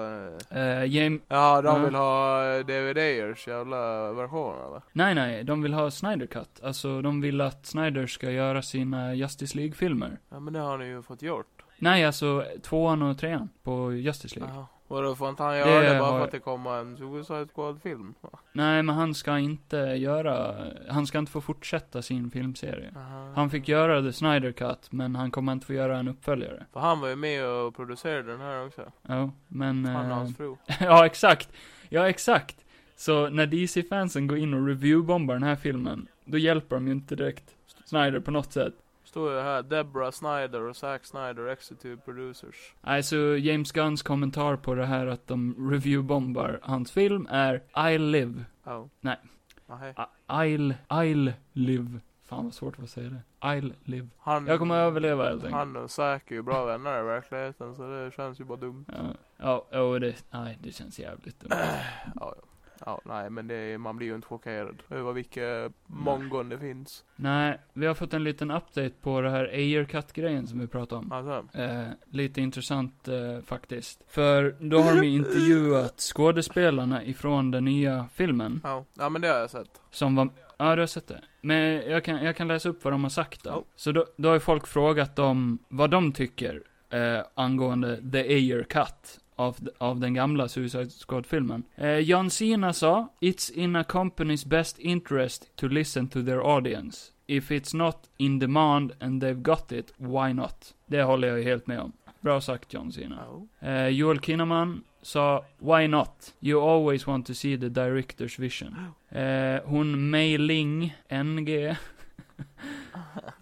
eh? 0.51 0.85
James... 0.85 1.21
Ja, 1.29 1.63
de 1.63 1.85
vill 1.85 1.95
ha 1.95 2.43
DVD-ers 2.63 3.49
jävla 3.49 4.13
version 4.13 4.55
eller? 4.69 4.83
Nej, 4.93 5.15
nej, 5.15 5.45
de 5.45 5.63
vill 5.63 5.75
ha 5.75 5.91
Snyder 5.91 6.27
Cut. 6.27 6.61
Alltså, 6.63 7.03
de 7.03 7.21
vill 7.21 7.41
att 7.41 7.67
Snyder 7.67 8.07
ska 8.07 8.31
göra 8.31 8.63
sina 8.63 9.15
Justice 9.15 9.57
League-filmer. 9.57 10.19
Ja, 10.29 10.41
men 10.41 10.53
det 10.53 10.59
har 10.61 10.79
ni 10.79 10.85
ju 10.87 11.03
fått 11.03 11.23
gjort. 11.23 11.47
Nej, 11.79 12.05
alltså 12.05 12.45
tvåan 12.63 13.03
och 13.03 13.19
trean 13.19 13.49
på 13.63 13.93
Justice 13.93 14.39
League. 14.39 14.55
Jaha. 14.55 14.67
Vadå, 14.91 15.15
får 15.15 15.29
inte 15.29 15.43
han 15.43 15.59
göra 15.59 15.81
det, 15.81 15.93
Det 15.93 15.99
bara 15.99 16.11
har- 16.11 16.19
för 16.19 16.25
att 16.25 16.33
det 16.33 16.39
kommer 16.39 16.71
en 16.81 16.97
Suicide 16.97 17.47
Squad-film? 17.55 18.15
Nej, 18.53 18.83
men 18.83 18.95
han 18.95 19.15
ska 19.15 19.39
inte 19.39 19.77
göra, 19.77 20.55
han 20.89 21.07
ska 21.07 21.19
inte 21.19 21.33
få 21.33 21.41
fortsätta 21.41 22.03
sin 22.03 22.31
filmserie. 22.31 22.93
Aha. 22.97 23.33
Han 23.37 23.51
fick 23.51 23.69
göra 23.69 24.03
The 24.03 24.13
Snyder 24.13 24.53
Cut, 24.53 24.93
men 24.93 25.17
han 25.17 25.31
kommer 25.31 25.53
inte 25.53 25.67
få 25.67 25.73
göra 25.73 25.99
en 25.99 26.09
uppföljare. 26.09 26.67
För 26.73 26.81
han 26.81 27.01
var 27.01 27.09
ju 27.09 27.17
med 27.17 27.47
och 27.47 27.77
producerade 27.77 28.31
den 28.33 28.41
här 28.41 28.67
också. 28.67 28.83
Ja, 29.03 29.31
men... 29.49 29.85
Han 29.85 29.97
och 30.07 30.11
eh, 30.13 30.17
hans 30.19 30.37
fru. 30.37 30.57
ja, 30.81 31.07
exakt. 31.07 31.49
Ja, 31.89 32.09
exakt. 32.09 32.57
Så 32.97 33.29
när 33.29 33.47
DC-fansen 33.47 34.27
går 34.27 34.39
in 34.39 34.55
och 34.55 34.67
reviewbombar 34.67 35.35
den 35.35 35.43
här 35.43 35.57
filmen, 35.57 36.07
då 36.25 36.39
hjälper 36.39 36.77
de 36.77 36.87
ju 36.87 36.93
inte 36.93 37.17
direkt 37.17 37.45
Snyder 37.85 38.21
på 38.21 38.31
något 38.31 38.53
sätt. 38.53 38.75
Står 39.11 39.33
ju 39.33 39.41
här, 39.41 39.63
Deborah 39.63 40.11
Snyder 40.11 40.63
och 40.63 40.77
Zack 40.77 41.05
Snyder, 41.05 41.47
executive 41.47 41.97
producers. 41.97 42.75
Nej, 42.81 43.03
så 43.03 43.17
James 43.37 43.73
Gunns 43.73 44.03
kommentar 44.03 44.57
på 44.57 44.75
det 44.75 44.87
här 44.87 45.07
att 45.07 45.27
de 45.27 45.71
reviewbombar 45.71 46.59
hans 46.63 46.93
film 46.93 47.27
är 47.31 47.63
I 47.95 47.99
live. 47.99 48.45
Ja. 48.65 48.89
Nej. 49.01 49.17
I- 49.69 49.73
I'll, 50.29 50.75
I'll 50.89 51.33
live. 51.53 52.01
Fan 52.25 52.45
vad 52.45 52.55
svårt 52.55 52.79
att 52.79 52.91
säga 52.91 53.11
det. 53.11 53.21
I'll 53.41 53.73
live. 53.85 54.09
Han, 54.19 54.47
Jag 54.47 54.59
kommer 54.59 54.77
överleva 54.77 55.25
helt 55.25 55.35
enkelt. 55.45 55.55
Han 55.55 55.77
och 55.77 55.91
Zack 55.91 56.31
är 56.31 56.35
ju 56.35 56.43
bra 56.43 56.65
vänner 56.65 57.01
i 57.01 57.03
verkligheten 57.03 57.75
så 57.75 57.83
det 57.83 58.11
känns 58.17 58.41
ju 58.41 58.45
bara 58.45 58.59
dumt. 58.59 58.85
Ja, 58.89 59.05
ja, 59.37 59.67
ja 59.71 59.99
det, 59.99 60.25
nej, 60.31 60.59
det 60.63 60.73
känns 60.73 60.99
jävligt 60.99 61.41
dumt. 61.41 61.51
Ja, 62.21 62.35
ja. 62.37 62.43
Ja, 62.87 63.01
nej 63.05 63.31
men 63.31 63.47
det, 63.47 63.79
man 63.79 63.97
blir 63.97 64.07
ju 64.07 64.15
inte 64.15 64.27
chockerad 64.29 64.83
över 64.91 65.13
vilka 65.13 65.71
mongon 65.87 66.49
det 66.49 66.59
finns. 66.59 67.05
Nej, 67.17 67.61
vi 67.73 67.87
har 67.87 67.95
fått 67.95 68.15
en 68.15 68.25
liten 68.25 68.51
update 68.51 68.91
på 69.03 69.21
det 69.21 69.31
här 69.31 69.45
Ayer 69.45 69.85
Cut-grejen 69.85 70.47
som 70.47 70.59
vi 70.61 70.67
pratade 70.67 70.99
om. 70.99 71.13
Alltså, 71.13 71.59
Eh, 71.61 71.87
lite 72.11 72.41
intressant 72.41 73.09
eh, 73.09 73.41
faktiskt. 73.45 74.03
För 74.09 74.57
då 74.61 74.81
har 74.81 74.95
de 74.97 75.07
ju 75.07 75.15
intervjuat 75.17 75.95
skådespelarna 76.15 77.05
ifrån 77.05 77.51
den 77.51 77.65
nya 77.65 78.07
filmen. 78.15 78.61
ja. 78.65 78.85
ja 78.95 79.09
men 79.09 79.23
det 79.23 79.29
har 79.29 79.39
jag 79.39 79.51
sett. 79.51 79.81
Som 79.91 80.17
var, 80.17 80.29
ja 80.57 80.75
du 80.77 80.83
har 80.83 80.87
sett 80.87 81.09
det. 81.09 81.21
Men 81.41 81.91
jag 81.91 82.05
kan, 82.05 82.25
jag 82.25 82.37
kan 82.37 82.49
läsa 82.49 82.69
upp 82.69 82.85
vad 82.85 82.93
de 82.93 83.03
har 83.03 83.11
sagt 83.11 83.45
då. 83.45 83.51
Ja. 83.51 83.65
Så 83.77 83.93
då, 83.93 84.07
då 84.17 84.29
har 84.29 84.35
ju 84.35 84.41
folk 84.41 84.67
frågat 84.67 85.17
dem 85.17 85.59
vad 85.69 85.91
de 85.91 86.13
tycker 86.13 86.63
eh, 86.91 87.21
angående 87.35 88.11
The 88.13 88.19
Ayer 88.19 88.63
Cut. 88.63 89.20
Av, 89.41 89.57
av 89.79 90.01
den 90.01 90.15
gamla 90.15 90.49
Suicide 90.49 90.91
Squad-filmen. 90.91 91.63
Eh, 91.77 91.99
John 91.99 92.31
Cena 92.31 92.73
sa, 92.73 93.09
It's 93.21 93.51
in 93.51 93.77
a 93.77 93.85
company's 93.85 94.49
best 94.49 94.79
interest 94.79 95.57
to 95.57 95.69
listen 95.69 96.09
to 96.09 96.23
their 96.23 96.43
audience. 96.43 97.13
If 97.27 97.51
it's 97.51 97.77
not 97.77 97.97
in 98.19 98.39
demand 98.39 98.93
and 99.01 99.23
they've 99.23 99.43
got 99.43 99.73
it, 99.73 99.93
why 99.97 100.33
not? 100.33 100.75
Det 100.87 101.03
håller 101.03 101.29
jag 101.29 101.39
ju 101.39 101.45
helt 101.45 101.67
med 101.67 101.81
om. 101.81 101.93
Bra 102.21 102.41
sagt 102.41 102.75
John 102.75 102.93
Cena. 102.93 103.25
Eh, 103.61 103.89
Joel 103.89 104.21
Kinnaman 104.21 104.83
sa, 105.03 105.45
Why 105.59 105.89
not? 105.89 106.35
You 106.41 106.61
always 106.61 107.07
want 107.07 107.27
to 107.27 107.35
see 107.35 107.57
the 107.59 107.69
director's 107.69 108.41
vision. 108.41 108.77
Eh, 109.13 109.61
hon 109.65 110.11
Mei 110.11 110.39
Ling, 110.39 110.95
NG. 111.09 111.77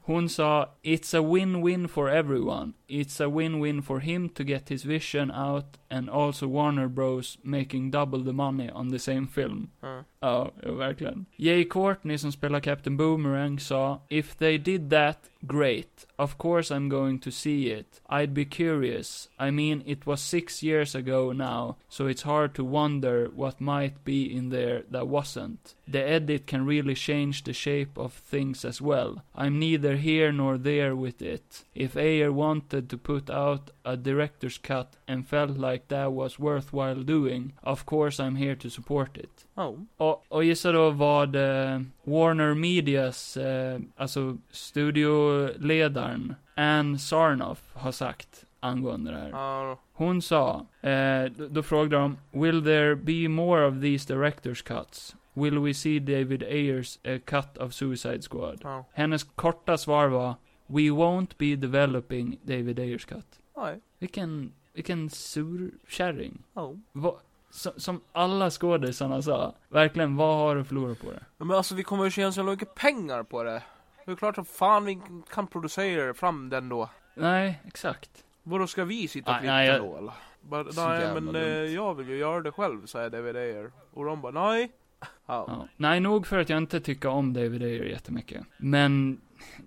Hon 0.06 0.28
sa, 0.28 0.68
It's 0.82 1.14
a 1.14 1.22
win-win 1.22 1.86
for 1.86 2.08
everyone. 2.08 2.74
It's 2.88 3.20
a 3.20 3.28
win-win 3.28 3.82
for 3.82 4.00
him 4.00 4.28
to 4.30 4.44
get 4.44 4.68
his 4.68 4.82
vision 4.82 5.30
out 5.30 5.76
and 5.90 6.08
also 6.08 6.46
Warner 6.46 6.88
Bros 6.88 7.38
making 7.44 7.90
double 7.90 8.20
the 8.20 8.32
money 8.32 8.70
on 8.70 8.88
the 8.88 8.98
same 8.98 9.26
film. 9.26 9.70
Mm. 9.82 10.04
Ja, 10.20 10.50
verkligen. 10.62 11.26
Jay 11.38 11.64
Courtney 11.64 12.16
som 12.18 12.30
spelar 12.32 12.60
Captain 12.60 12.96
Boomerang 12.96 13.58
sa, 13.58 13.98
If 14.10 14.36
they 14.36 14.58
did 14.58 14.90
that, 14.90 15.28
great. 15.46 16.06
Of 16.18 16.36
course 16.38 16.70
I'm 16.70 16.88
going 16.88 17.20
to 17.20 17.30
see 17.30 17.70
it. 17.70 18.00
I'd 18.08 18.34
be 18.34 18.44
curious. 18.44 19.28
I 19.38 19.50
mean, 19.50 19.82
it 19.86 20.06
was 20.06 20.20
six 20.20 20.62
years 20.62 20.94
ago 20.94 21.32
now, 21.32 21.76
so 21.88 22.06
it's 22.06 22.22
hard 22.22 22.54
to 22.54 22.64
wonder 22.64 23.30
what 23.34 23.60
might 23.60 24.04
be 24.04 24.24
in 24.24 24.48
there 24.48 24.82
that 24.90 25.06
wasn't. 25.06 25.74
The 25.86 26.02
edit 26.02 26.46
can 26.46 26.66
really 26.66 26.94
change 26.94 27.44
the 27.44 27.52
shape 27.52 27.96
of 27.96 28.12
things 28.12 28.64
as 28.64 28.82
well. 28.82 29.22
I'm 29.34 29.47
neither 29.50 29.96
here 29.96 30.32
nor 30.32 30.58
there 30.58 30.94
with 30.94 31.22
it. 31.22 31.64
If 31.74 31.96
Ayer 31.96 32.30
wanted 32.30 32.88
to 32.90 32.98
put 32.98 33.30
out 33.30 33.70
a 33.84 33.96
director's 33.96 34.58
cut 34.58 34.96
and 35.06 35.28
felt 35.28 35.56
like 35.58 35.88
that 35.88 36.12
was 36.12 36.38
worthwhile 36.38 37.02
doing, 37.02 37.52
of 37.62 37.86
course 37.86 38.20
I'm 38.20 38.36
here 38.36 38.56
to 38.56 38.70
support 38.70 39.16
it. 39.16 39.46
Ja. 39.54 39.74
Och, 39.96 40.24
och 40.28 40.44
gissa 40.44 40.72
då 40.72 40.90
vad 40.90 41.36
eh, 41.36 41.80
Warner 42.04 42.54
Medias, 42.54 43.36
eh, 43.36 43.80
alltså 43.96 44.36
studioledaren, 44.50 46.34
Ann 46.54 46.98
Sarnoff 46.98 47.62
har 47.72 47.92
sagt 47.92 48.44
angående 48.60 49.10
det 49.10 49.18
här. 49.18 49.76
Hon 49.92 50.22
sa, 50.22 50.66
eh, 50.80 51.24
då, 51.36 51.48
då 51.48 51.62
frågade 51.62 52.02
de, 52.02 52.16
Will 52.30 52.64
there 52.64 52.96
be 52.96 53.28
more 53.28 53.66
of 53.66 53.80
these 53.80 54.14
director's 54.14 54.62
cuts? 54.64 55.16
Will 55.42 55.58
we 55.58 55.74
see 55.74 55.98
David 55.98 56.42
Ayers 56.42 56.98
eh, 57.02 57.20
cut 57.20 57.58
of 57.58 57.72
Suicide 57.72 58.22
Squad? 58.22 58.60
Ja. 58.62 58.84
Hennes 58.92 59.24
korta 59.24 59.78
svar 59.78 60.08
var, 60.08 60.34
We 60.66 60.90
won't 60.90 61.36
be 61.38 61.56
developing 61.56 62.38
David 62.42 62.78
Ayers 62.78 63.04
cut. 63.04 63.40
Nej. 63.56 63.80
Vilken, 63.98 64.52
vilken 64.72 65.10
surkärring. 65.10 66.42
Ja. 66.54 66.74
Va, 66.92 67.20
som, 67.50 67.72
som 67.76 68.00
alla 68.12 68.50
skådisarna 68.50 69.22
sa, 69.22 69.54
verkligen, 69.68 70.16
vad 70.16 70.36
har 70.36 70.56
du 70.56 70.64
förlorat 70.64 71.00
på 71.00 71.10
det? 71.10 71.24
Men 71.36 71.50
alltså 71.50 71.74
vi 71.74 71.82
kommer 71.82 72.04
ju 72.04 72.10
tjäna 72.10 72.32
så 72.32 72.42
mycket 72.42 72.74
pengar 72.74 73.22
på 73.22 73.42
det. 73.42 73.62
Det 74.04 74.12
är 74.12 74.16
klart 74.16 74.34
som 74.34 74.44
fan 74.44 74.84
vi 74.84 75.00
kan 75.30 75.46
producera 75.46 76.14
fram 76.14 76.48
den 76.48 76.68
då. 76.68 76.90
Nej, 77.14 77.62
exakt. 77.66 78.24
Vadå 78.42 78.66
ska 78.66 78.84
vi 78.84 79.08
sitta 79.08 79.30
och 79.30 79.38
klippa 79.38 79.64
jag- 79.64 79.80
då 79.80 79.96
eller? 79.96 80.12
Nej 80.50 81.00
jävla 81.00 81.20
men 81.20 81.36
eh, 81.36 81.42
jag 81.48 81.94
vill 81.94 82.08
ju 82.08 82.16
göra 82.16 82.40
det 82.40 82.52
själv 82.52 82.86
säger 82.86 83.10
David 83.10 83.36
Ayer. 83.36 83.72
Och 83.92 84.04
de 84.04 84.20
bara 84.20 84.32
nej. 84.32 84.72
Ja. 85.00 85.08
Ja. 85.26 85.68
Nej, 85.76 86.00
nog 86.00 86.26
för 86.26 86.38
att 86.38 86.48
jag 86.48 86.58
inte 86.58 86.80
tycker 86.80 87.08
om 87.08 87.32
David 87.32 87.62
Ayer 87.62 87.84
jättemycket. 87.84 88.46
Men, 88.56 89.20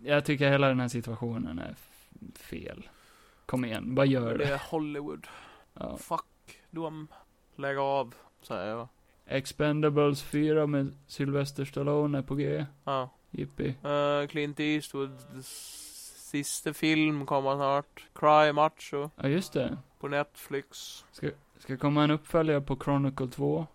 jag 0.04 0.26
tycker 0.26 0.50
hela 0.50 0.68
den 0.68 0.80
här 0.80 0.88
situationen 0.88 1.60
är 1.60 1.76
fel. 2.36 2.90
Kom 3.46 3.66
igen, 3.66 3.96
bara 3.96 4.06
gör 4.06 4.38
Det 4.38 4.46
det. 4.46 4.54
är 4.54 4.62
Hollywood. 4.72 5.28
Ja. 5.74 5.98
Fuck 5.98 6.26
dem. 6.72 7.08
Lägg 7.56 7.78
av. 7.78 8.16
Säger 8.42 8.66
jag. 8.68 8.88
Expendables 9.26 10.24
4 10.24 10.68
med 10.68 10.96
Sylvester 11.08 11.66
Stallone 11.66 12.18
är 12.18 12.22
på 12.22 12.36
G. 12.36 12.66
Ja. 12.84 13.10
Jippi. 13.32 13.76
Uh, 13.86 14.28
Clint 14.28 14.60
Eastwoods 14.60 15.26
sista 16.32 16.74
film 16.74 17.26
kommer 17.26 17.56
snart. 17.56 18.06
Cry 18.16 18.52
Macho. 18.54 19.10
Ja, 19.16 19.28
just 19.28 19.54
det. 19.54 19.78
På 20.00 20.08
Netflix. 20.08 21.06
Ska, 21.12 21.30
ska 21.58 21.78
komma 21.78 22.04
en 22.04 22.12
uppföljare 22.12 22.62
på 22.62 22.76
Chronicle 22.84 23.28
2. 23.28 23.68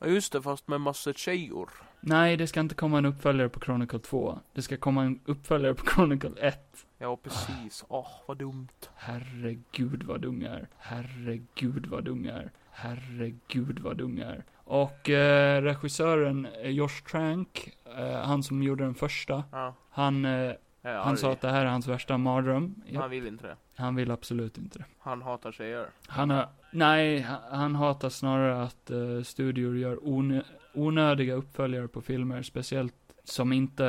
Ja 0.00 0.06
just 0.06 0.32
det, 0.32 0.42
fast 0.42 0.68
med 0.68 0.80
massa 0.80 1.12
tjejor. 1.12 1.70
Nej, 2.00 2.36
det 2.36 2.46
ska 2.46 2.60
inte 2.60 2.74
komma 2.74 2.98
en 2.98 3.06
uppföljare 3.06 3.48
på 3.48 3.60
Chronicle 3.60 3.98
2. 3.98 4.38
Det 4.52 4.62
ska 4.62 4.76
komma 4.76 5.02
en 5.04 5.20
uppföljare 5.24 5.74
på 5.74 5.86
Chronicle 5.86 6.30
1. 6.40 6.86
Ja 6.98 7.16
precis. 7.16 7.84
Åh, 7.88 8.06
vad 8.26 8.36
dumt. 8.38 8.68
Herregud 8.94 10.02
vad 10.02 10.20
dum 10.20 10.42
jag 10.42 10.52
är. 10.54 10.68
Herregud 10.78 11.86
vad 11.86 12.04
dum 12.04 12.24
jag 12.24 12.36
är. 12.36 12.50
Herregud 12.70 13.78
vad 13.78 13.96
dum 13.96 14.18
jag 14.18 14.28
är. 14.30 14.44
Och 14.64 15.10
eh, 15.10 15.62
regissören 15.62 16.46
eh, 16.62 16.70
Josh 16.70 17.02
Trank, 17.10 17.70
eh, 17.98 18.20
han 18.20 18.42
som 18.42 18.62
gjorde 18.62 18.84
den 18.84 18.94
första, 18.94 19.44
Ja. 19.52 19.74
han, 19.90 20.24
eh, 20.24 20.52
Är 20.82 20.94
han 20.94 21.16
sa 21.16 21.32
att 21.32 21.40
det 21.40 21.50
här 21.50 21.64
är 21.64 21.70
hans 21.70 21.86
värsta 21.86 22.18
mardröm. 22.18 22.74
Ja, 22.86 23.00
Han 23.00 23.10
vill 23.10 23.26
inte 23.26 23.46
det. 23.46 23.56
han 23.76 23.94
vill 23.94 24.10
absolut 24.10 24.58
inte 24.58 24.78
det. 24.78 24.84
Han 24.98 25.22
hatar 25.22 25.52
tjejer. 25.52 25.86
Han 26.06 26.30
har, 26.30 26.48
nej, 26.70 27.20
han, 27.50 27.74
hatar 27.74 28.08
snarare 28.08 28.62
att 28.62 28.90
eh, 28.90 29.22
studior 29.22 29.78
gör 29.78 30.08
onö, 30.08 30.42
onödiga 30.74 31.34
uppföljare 31.34 31.88
på 31.88 32.00
filmer, 32.00 32.42
speciellt 32.42 32.94
som 33.24 33.52
inte 33.52 33.84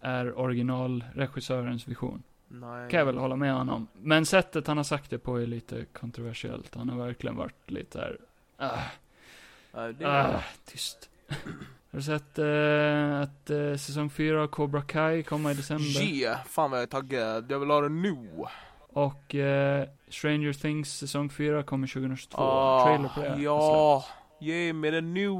är 0.00 0.38
originalregissörens 0.38 1.88
vision. 1.88 2.22
Nej. 2.48 2.90
Kan 2.90 2.98
jag 2.98 3.06
väl 3.06 3.18
hålla 3.18 3.36
med 3.36 3.54
honom. 3.54 3.86
Men 3.92 4.26
sättet 4.26 4.66
han 4.66 4.76
har 4.76 4.84
sagt 4.84 5.10
det 5.10 5.18
på 5.18 5.40
är 5.40 5.46
lite 5.46 5.84
kontroversiellt. 5.84 6.74
Han 6.74 6.88
har 6.88 6.98
verkligen 7.06 7.36
varit 7.36 7.70
lite 7.70 7.98
där. 7.98 8.18
Ah, 8.56 8.78
Nej, 9.74 9.92
det 9.94 10.08
ah, 10.08 10.40
tyst. 10.64 11.10
Har 11.94 11.98
du 11.98 12.04
sett 12.04 12.38
eh, 12.38 13.20
att 13.20 13.50
eh, 13.50 13.76
säsong 13.76 14.10
4 14.10 14.42
av 14.42 14.46
Cobra 14.46 14.82
Kai 14.82 15.22
kommer 15.22 15.50
i 15.50 15.54
december? 15.54 16.02
Yeah, 16.02 16.44
fan 16.44 16.70
vad 16.70 16.78
jag 16.80 16.82
är 16.82 16.86
taggad. 16.86 17.50
Jag 17.50 17.58
vill 17.58 17.70
ha 17.70 17.80
det 17.80 17.88
nu. 17.88 18.28
Och 18.88 19.34
eh, 19.34 19.88
Stranger 20.08 20.52
Things 20.52 20.96
säsong 20.96 21.30
4 21.30 21.62
kommer 21.62 21.86
2022. 21.86 22.42
Ah, 22.42 22.84
Trailer 22.84 23.08
på 23.08 23.20
det. 23.20 23.42
Ja, 23.42 24.04
ge 24.40 24.72
mig 24.72 24.90
det 24.90 25.00
nu. 25.00 25.30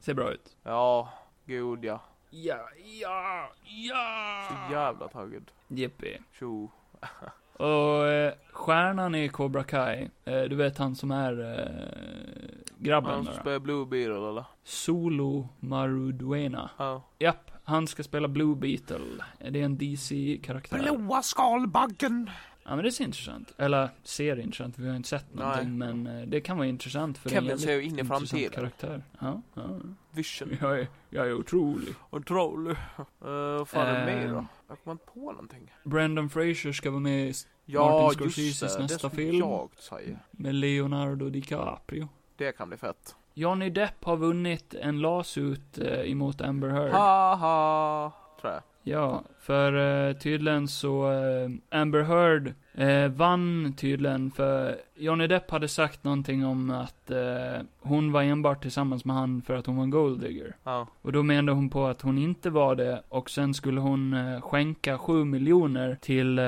Ser 0.00 0.14
bra 0.14 0.30
ut. 0.30 0.56
Ja, 0.62 1.08
gud 1.44 1.84
ja. 1.84 2.00
Ja, 2.30 2.58
ja, 3.00 3.52
ja! 3.64 4.48
Så 4.48 4.74
jävla 4.74 5.08
taggad. 5.08 5.50
Jippi. 5.68 6.18
Tjo. 6.38 6.70
Och 7.52 8.06
eh, 8.06 8.32
stjärnan 8.52 9.14
i 9.14 9.28
Cobra 9.28 9.64
Kai, 9.64 10.08
eh, 10.24 10.42
du 10.42 10.56
vet 10.56 10.78
han 10.78 10.96
som 10.96 11.10
är 11.10 11.40
eh, 11.40 12.62
grabben 12.78 13.10
Han 13.10 13.24
som 13.24 13.34
spelar 13.34 13.58
Blue 13.58 13.86
Beetle 13.86 14.28
eller? 14.28 14.44
Solo 14.64 15.48
Maruduena. 15.60 16.70
Ja. 16.78 17.02
Japp, 17.18 17.50
han 17.64 17.86
ska 17.86 18.02
spela 18.02 18.28
Blue 18.28 18.56
Beetle. 18.56 19.24
Det 19.50 19.60
är 19.60 19.64
en 19.64 19.78
DC-karaktär. 19.78 20.78
Blåa 20.78 21.22
skalbaggen. 21.22 22.30
Ja 22.64 22.76
men 22.76 22.84
det 22.84 22.92
ser 22.92 23.04
intressant. 23.04 23.54
Eller, 23.58 23.88
ser 24.02 24.38
intressant, 24.40 24.78
vi 24.78 24.88
har 24.88 24.96
inte 24.96 25.08
sett 25.08 25.34
någonting. 25.34 25.78
Men 25.78 26.06
eh, 26.06 26.26
det 26.26 26.40
kan 26.40 26.56
vara 26.56 26.66
intressant 26.66 27.18
för 27.18 27.30
Kevin 27.30 27.50
en 27.50 27.58
ser 27.58 27.72
ju 27.72 27.82
in 27.82 27.98
i 27.98 28.04
framtiden. 28.04 28.50
karaktär. 28.52 29.02
Ja, 29.20 29.42
ja. 29.54 29.62
Vision. 30.10 30.56
Jag 30.60 30.80
är, 30.80 30.88
jag 31.10 31.26
är 31.26 31.34
otrolig. 31.34 31.94
Otrolig. 32.10 32.70
Uh, 32.70 33.64
fan 33.64 33.86
är 33.86 34.00
det 34.06 34.16
mer 34.16 34.28
då? 34.28 34.38
Ehm. 34.38 34.46
Jag 34.68 34.78
kommer 34.84 34.92
inte 34.92 35.04
på 35.14 35.32
någonting. 35.32 35.72
Brendan 35.84 36.30
Fraser 36.30 36.72
ska 36.72 36.90
vara 36.90 37.00
med 37.00 37.28
i- 37.28 37.32
Ja, 37.64 38.02
Martin 38.02 38.18
Scorseses 38.20 38.76
det. 38.76 38.82
nästa 38.82 39.08
det 39.08 39.16
film. 39.16 39.38
jag 39.38 39.70
säger. 39.78 40.18
med 40.30 40.54
Leonardo 40.54 41.28
DiCaprio. 41.30 42.08
Det 42.36 42.52
kan 42.52 42.68
bli 42.68 42.78
fett. 42.78 43.16
Johnny 43.34 43.70
Depp 43.70 44.04
har 44.04 44.16
vunnit 44.16 44.74
en 44.74 45.00
lawsuit 45.00 45.78
eh, 45.78 46.10
emot 46.10 46.40
Amber 46.40 46.68
Heard. 46.68 46.92
Haha. 46.92 48.12
Tror 48.40 48.52
jag. 48.52 48.62
Ja, 48.82 49.22
för 49.38 49.72
eh, 50.08 50.16
tydligen 50.16 50.68
så, 50.68 51.12
eh, 51.12 51.78
Amber 51.80 52.02
Heard 52.02 52.54
eh, 52.74 53.08
vann 53.08 53.74
tydligen 53.76 54.30
för 54.30 54.76
Johnny 54.94 55.26
Depp 55.26 55.50
hade 55.50 55.68
sagt 55.68 56.04
någonting 56.04 56.46
om 56.46 56.70
att 56.70 57.10
eh, 57.10 57.66
hon 57.80 58.12
var 58.12 58.22
enbart 58.22 58.62
tillsammans 58.62 59.04
med 59.04 59.16
han 59.16 59.42
för 59.42 59.54
att 59.54 59.66
hon 59.66 59.76
var 59.76 59.84
en 59.84 59.90
golddigger. 59.90 60.56
Ja. 60.64 60.86
Och 61.02 61.12
då 61.12 61.22
menade 61.22 61.56
hon 61.56 61.70
på 61.70 61.86
att 61.86 62.02
hon 62.02 62.18
inte 62.18 62.50
var 62.50 62.74
det 62.74 63.02
och 63.08 63.30
sen 63.30 63.54
skulle 63.54 63.80
hon 63.80 64.14
eh, 64.14 64.40
skänka 64.40 64.98
7 64.98 65.24
miljoner 65.24 65.98
till 66.00 66.38
eh, 66.38 66.44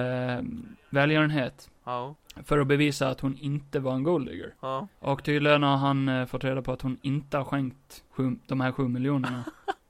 välgörenhet. 0.91 1.71
Ja. 1.85 2.15
För 2.45 2.59
att 2.59 2.67
bevisa 2.67 3.09
att 3.09 3.21
hon 3.21 3.39
inte 3.39 3.81
var 3.81 3.95
en 3.95 4.03
golddigger. 4.03 4.55
Ja. 4.61 4.89
Och 4.99 5.25
tydligen 5.25 5.63
har 5.63 5.77
han 5.77 6.09
eh, 6.09 6.27
fått 6.27 6.45
reda 6.45 6.63
på 6.63 6.73
att 6.73 6.83
hon 6.83 6.99
inte 7.03 7.37
har 7.37 7.45
skänkt 7.45 8.03
sju, 8.11 8.37
de 8.47 8.61
här 8.61 8.73
sju 8.73 8.89
miljonerna. 8.89 9.45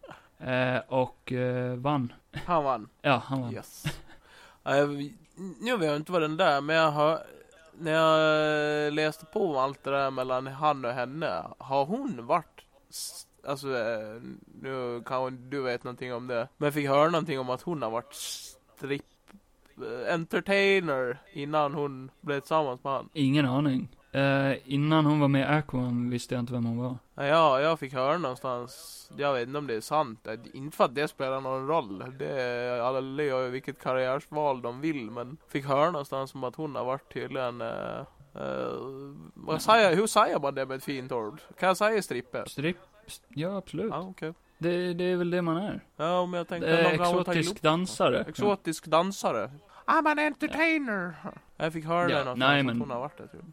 eh, 0.45 0.79
och 0.89 1.33
eh, 1.33 1.75
vann. 1.75 2.13
Han 2.47 2.65
vann. 2.65 2.89
Ja, 3.03 3.23
han 3.27 3.41
vann. 3.41 3.53
Yes. 3.53 3.85
Ja, 4.63 4.77
jag, 4.77 4.89
nu 5.61 5.77
vet 5.77 5.89
jag 5.89 5.97
inte 5.97 6.13
vad 6.13 6.23
den 6.23 6.37
där, 6.37 6.61
men 6.61 6.77
jag 6.77 6.91
har 6.91 7.19
när 7.79 7.93
jag 7.93 8.93
läste 8.93 9.27
på 9.27 9.51
om 9.51 9.57
allt 9.57 9.85
det 9.85 9.91
där 9.91 10.11
mellan 10.11 10.47
han 10.47 10.85
och 10.85 10.91
henne, 10.91 11.45
har 11.59 11.85
hon 11.85 12.27
varit 12.27 12.61
Alltså, 13.47 13.69
nu 14.61 15.03
kan 15.07 15.51
du 15.51 15.63
vet 15.63 15.85
någonting 15.85 16.15
om 16.15 16.27
det. 16.27 16.49
Men 16.57 16.67
jag 16.67 16.75
fick 16.75 16.89
höra 16.89 17.11
någonting 17.11 17.41
om 17.41 17.51
att 17.51 17.63
hon 17.63 17.83
har 17.83 17.91
varit 17.91 18.15
strip 18.15 19.03
eh, 19.77 20.15
entertainer 20.15 21.19
innan 21.33 21.75
hon 21.75 22.11
blev 22.21 22.41
tillsammans 22.41 22.85
med 22.85 22.93
han. 22.93 23.09
Ingen 23.13 23.47
aning. 23.47 23.94
Eh, 24.15 24.57
innan 24.65 25.07
hon 25.07 25.21
var 25.21 25.29
med 25.29 25.41
i 25.41 25.45
Aquan 25.45 26.11
visste 26.11 26.35
jag 26.35 26.43
inte 26.43 26.53
vem 26.53 26.65
hon 26.65 26.79
var. 26.79 26.99
Ja, 27.27 27.61
jag 27.61 27.79
fick 27.79 27.93
höra 27.93 28.19
någonstans, 28.19 29.11
jag 29.17 29.33
vet 29.33 29.47
inte 29.49 29.59
om 29.59 29.67
det 29.67 29.75
är 29.75 29.81
sant, 29.81 30.27
inte 30.53 30.77
för 30.77 30.85
att 30.85 30.95
det 30.95 31.09
spelar 31.09 31.41
någon 31.41 31.67
roll. 31.67 32.05
Det 32.19 32.41
är, 32.43 32.81
alla 32.81 33.23
gör 33.23 33.45
ju 33.45 33.51
vilket 33.51 33.83
karriärsval 33.83 34.63
de 34.63 34.81
vill, 34.81 35.11
men 35.11 35.37
fick 35.49 35.65
höra 35.65 35.91
någonstans 35.91 36.35
om 36.35 36.45
att 36.45 36.57
hon 36.57 36.75
har 36.75 36.85
varit 36.85 37.13
tydligen 37.15 37.61
eh, 37.61 37.99
eh, 38.35 38.73
vad 39.35 39.63
säger, 39.63 39.97
hur 39.97 40.07
säger 40.07 40.39
man 40.41 40.55
det 40.55 40.67
med 40.67 40.77
ett 40.77 40.85
fint 40.85 41.13
ord? 41.13 41.41
Kan 41.59 41.67
jag 41.67 41.77
säga 41.77 42.03
strippe? 42.03 42.45
Strip? 42.47 42.77
Ja, 43.29 43.57
absolut. 43.57 43.91
Ja, 43.91 44.01
okej. 44.11 44.35
Det, 44.59 44.95
det 44.95 45.05
är 45.05 45.17
väl 45.17 45.31
det 45.31 45.43
man 45.43 45.57
är. 45.57 45.81
Ja, 45.97 46.27
men 46.27 46.39
jag 46.39 46.49
tänkte 46.49 46.83
ta 46.85 46.91
exotisk 46.91 47.63
dansare. 47.63 48.25
Exotisk 48.29 48.87
dansare. 48.87 49.51
I'm 49.87 50.11
an 50.11 50.19
entertainer. 50.19 51.15
Jag 51.57 51.73
fick 51.73 51.85
höra 51.85 52.03
Ja, 52.03 52.09
det 52.09 52.25
någonstans 52.25 52.39
nej, 52.39 52.61
att 52.61 52.67
men- 52.67 52.81
hon 52.81 52.91
har 52.91 53.01
varit 53.01 53.19
det 53.19 53.27
typ. 53.29 53.45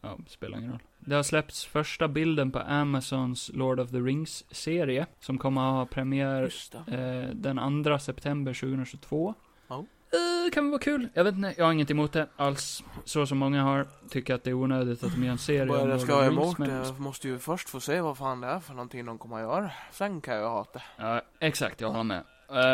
Ja, 0.00 0.18
spelar 0.26 0.58
ingen 0.58 0.70
roll. 0.70 0.82
Det 0.98 1.14
har 1.14 1.22
släppts 1.22 1.64
första 1.64 2.08
bilden 2.08 2.50
på 2.52 2.58
Amazons 2.58 3.50
Lord 3.54 3.80
of 3.80 3.90
the 3.90 3.96
Rings-serie, 3.96 5.06
som 5.20 5.38
kommer 5.38 5.60
att 5.68 5.74
ha 5.74 5.86
premiär 5.86 6.52
det. 6.86 6.96
eh, 7.28 7.34
den 7.34 7.84
2 7.84 7.98
september 7.98 8.54
2022. 8.54 9.34
Ja. 9.68 9.84
Eh, 10.46 10.50
kan 10.52 10.70
vara 10.70 10.80
kul. 10.80 11.08
Jag 11.14 11.24
vet 11.24 11.34
inte, 11.34 11.54
jag 11.58 11.64
har 11.64 11.72
inget 11.72 11.90
emot 11.90 12.12
det 12.12 12.26
alls. 12.36 12.84
Så 13.04 13.26
som 13.26 13.38
många 13.38 13.62
har, 13.62 13.86
tycker 14.10 14.34
att 14.34 14.44
det 14.44 14.50
är 14.50 14.54
onödigt 14.54 15.04
att 15.04 15.14
de 15.14 15.24
gör 15.24 15.32
en 15.32 15.38
serie 15.38 15.62
om 15.72 15.78
jag 15.78 15.88
Lord 15.88 16.00
ska 16.00 16.14
of 16.16 16.20
the 16.24 16.28
Rings, 16.30 16.58
men- 16.58 16.68
det, 16.68 16.98
måste 16.98 17.28
ju 17.28 17.38
först 17.38 17.68
få 17.68 17.80
se 17.80 18.00
vad 18.00 18.18
fan 18.18 18.40
det 18.40 18.46
är 18.46 18.60
för 18.60 18.74
någonting 18.74 19.04
de 19.06 19.18
kommer 19.18 19.36
att 19.36 19.42
göra. 19.42 19.70
Sen 19.92 20.20
kan 20.20 20.34
jag 20.36 20.50
hata. 20.50 20.82
Ja, 20.96 21.20
exakt, 21.40 21.80
jag 21.80 21.88
håller 21.88 22.02
med. 22.04 22.24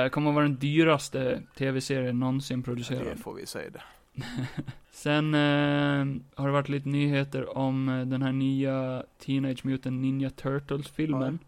Eh, 0.04 0.08
kommer 0.08 0.30
att 0.30 0.34
vara 0.34 0.44
den 0.44 0.56
dyraste 0.58 1.42
tv-serien 1.58 2.18
någonsin 2.20 2.60
Det 2.60 2.64
producerad. 2.64 3.18
får 3.20 3.34
vi 3.34 3.46
säga 3.46 3.70
det. 3.70 3.82
Sen 4.90 5.34
eh, 5.34 6.20
har 6.34 6.46
det 6.46 6.52
varit 6.52 6.68
lite 6.68 6.88
nyheter 6.88 7.58
om 7.58 7.88
eh, 7.88 8.06
den 8.06 8.22
här 8.22 8.32
nya 8.32 9.02
Teenage 9.18 9.64
Mutant 9.64 10.00
Ninja 10.02 10.30
Turtles-filmen. 10.30 11.38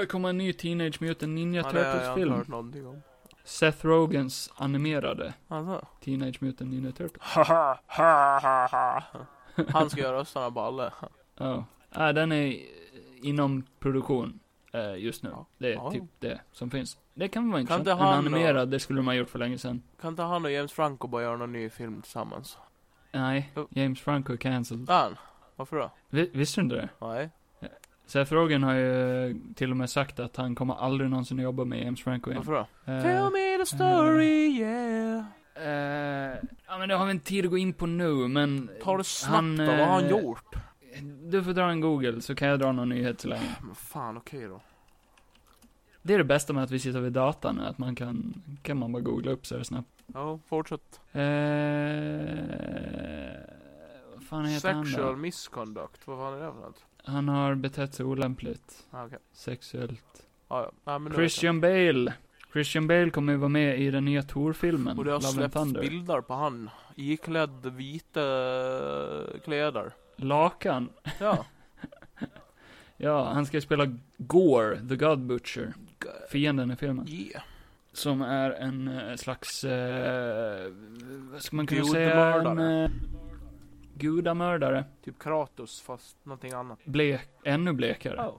Uh, 0.00 0.06
kommer 0.06 0.28
en 0.28 0.38
ny 0.38 0.52
Teenage 0.52 1.02
Mutant 1.02 1.32
Ninja 1.32 1.60
Ja, 1.60 1.66
har 1.66 1.74
jag 1.78 1.92
Turtles-film. 1.92 2.32
hört 2.32 2.48
någonting 2.48 2.86
om. 2.86 3.02
Seth 3.44 3.86
Rogans 3.86 4.52
animerade 4.56 5.34
Alltså. 5.48 5.86
Teenage 6.04 6.42
Mutant 6.42 6.70
Ninja 6.70 6.92
Turtles. 6.92 7.22
Han 9.68 9.90
ska 9.90 10.00
göra 10.00 10.16
rösterna 10.16 10.50
på 10.50 10.60
alla. 10.60 10.92
Ja. 11.36 11.64
Uh, 11.98 12.08
den 12.08 12.32
är 12.32 12.58
inom 13.22 13.62
produktion 13.78 14.40
eh, 14.74 14.96
just 14.96 15.22
nu. 15.22 15.30
Ja. 15.32 15.46
Det 15.58 15.68
är 15.68 15.74
Ja. 15.74 15.90
typ 15.90 16.02
det 16.18 16.40
som 16.52 16.70
finns. 16.70 16.98
Det 17.14 17.28
kan 17.28 17.50
vara 17.50 17.60
intressant. 17.60 17.80
inte 17.80 17.90
En 17.92 17.98
han 17.98 18.24
då- 18.24 18.30
animerad, 18.30 18.68
det 18.70 18.80
skulle 18.80 18.98
de 18.98 19.06
ha 19.06 19.14
gjort 19.14 19.30
för 19.30 19.38
länge 19.38 19.58
sedan. 19.58 19.82
Kan 20.00 20.10
inte 20.10 20.22
han 20.22 20.44
och 20.44 20.50
James 20.50 20.72
Franco 20.72 21.08
bara 21.08 21.22
göra 21.22 21.36
någon 21.36 21.52
ny 21.52 21.70
film 21.70 22.02
tillsammans? 22.02 22.58
Nej. 23.12 23.52
James 23.70 24.00
Franco 24.00 24.32
är 24.32 24.36
cancelled. 24.36 24.84
Ja, 24.88 24.94
han. 24.94 25.16
Varför 25.56 25.76
då? 25.76 25.90
Vi, 26.10 26.30
visste 26.34 26.60
du 26.60 26.64
inte 26.64 26.76
det? 26.76 26.88
Nej. 27.00 27.30
Seth 28.06 28.32
Rogen 28.32 28.62
har 28.62 28.74
ju 28.74 29.34
till 29.54 29.70
och 29.70 29.76
med 29.76 29.90
sagt 29.90 30.20
att 30.20 30.36
han 30.36 30.54
kommer 30.54 30.74
aldrig 30.74 31.10
någonsin 31.10 31.38
jobba 31.38 31.64
med 31.64 31.82
James 31.84 32.02
Franco 32.02 32.30
igen. 32.30 32.42
Varför 32.46 32.66
då? 32.86 32.92
Eh, 32.92 33.02
Tell 33.02 33.32
me 33.32 33.58
the 33.58 33.66
story, 33.66 34.58
yeah. 34.58 35.24
eh, 35.54 36.38
ja 36.66 36.78
men 36.78 36.88
det 36.88 36.94
har 36.94 37.04
vi 37.06 37.10
inte 37.10 37.26
tid 37.26 37.44
att 37.44 37.50
gå 37.50 37.58
in 37.58 37.72
på 37.72 37.86
nu, 37.86 38.12
men... 38.28 38.70
Ta 38.82 38.96
det 38.96 39.04
snabbt 39.04 39.34
han, 39.34 39.56
då, 39.56 39.64
vad 39.66 39.78
har 39.78 39.86
han 40.00 40.08
gjort? 40.10 40.54
Du 41.02 41.44
får 41.44 41.52
dra 41.52 41.70
en 41.70 41.80
Google, 41.80 42.20
så 42.20 42.34
kan 42.34 42.48
jag 42.48 42.60
dra 42.60 42.72
någon 42.72 42.88
nyhet 42.88 43.20
så 43.20 43.28
länge. 43.28 43.56
Men 43.62 43.74
fan, 43.74 44.16
okej 44.16 44.48
då. 44.48 44.60
Det 46.02 46.14
är 46.14 46.18
det 46.18 46.24
bästa 46.24 46.52
med 46.52 46.64
att 46.64 46.70
vi 46.70 46.78
sitter 46.78 47.00
vid 47.00 47.12
datorn, 47.12 47.60
att 47.60 47.78
man 47.78 47.94
kan, 47.94 48.42
kan 48.62 48.76
man 48.78 48.92
bara 48.92 49.02
googla 49.02 49.30
upp 49.32 49.46
så 49.46 49.56
här 49.56 49.62
snabbt. 49.62 49.88
Ja, 50.06 50.38
fortsätt. 50.48 51.00
Eh, 51.12 51.20
vad 54.14 54.24
fan 54.24 54.44
heter 54.46 54.72
han 54.72 54.84
Sexual 54.86 55.12
då? 55.12 55.16
misconduct, 55.16 56.06
vad 56.06 56.18
fan 56.18 56.34
är 56.34 56.46
det 56.46 56.52
för 56.52 56.60
något? 56.60 56.84
Han 57.04 57.28
har 57.28 57.54
betett 57.54 57.94
sig 57.94 58.06
olämpligt. 58.06 58.86
Ah, 58.90 59.04
okej. 59.04 59.18
Sexuellt. 59.32 60.26
Ja, 60.48 60.62
ja. 60.62 60.70
Nej, 60.84 60.98
men 60.98 61.02
nu 61.02 61.08
vet 61.08 61.16
Christian 61.16 61.60
Bale. 61.60 62.14
Christian 62.52 62.86
Bale 62.86 63.10
kommer 63.10 63.32
ju 63.32 63.38
vara 63.38 63.48
med 63.48 63.80
i 63.80 63.90
den 63.90 64.04
nya 64.04 64.22
Thor-filmen. 64.22 64.98
Och 64.98 65.04
det 65.04 65.12
har 65.12 65.20
Love 65.20 65.50
släppts 65.50 65.72
bilder 65.72 66.20
på 66.20 66.34
han. 66.34 66.70
Iklädd 66.94 67.66
vita 67.66 68.20
kläder. 69.44 69.92
Lakan. 70.16 70.88
Ja. 71.20 71.46
Ja, 72.96 73.32
han 73.32 73.46
ska 73.46 73.60
spela 73.60 73.98
Gore, 74.16 74.88
the 74.88 74.96
God 74.96 75.20
Butcher. 75.20 75.74
Fienden 76.30 76.70
i 76.70 76.76
filmen. 76.76 77.08
Yeah. 77.08 77.42
Som 77.92 78.22
är 78.22 78.50
en 78.50 78.88
eh, 78.88 79.16
slags, 79.16 79.64
eh, 79.64 80.72
vad 81.32 81.42
ska 81.42 81.56
man 81.56 81.66
kunna 81.66 81.84
säga? 81.84 82.34
En, 82.34 82.58
eh, 82.58 82.90
gudamördare. 83.94 84.84
Typ 85.04 85.18
Kratos 85.18 85.80
fast 85.80 86.24
någonting 86.24 86.52
annat. 86.52 86.78
Blek, 86.84 87.28
ännu 87.44 87.72
blekare. 87.72 88.28
Oh. 88.28 88.36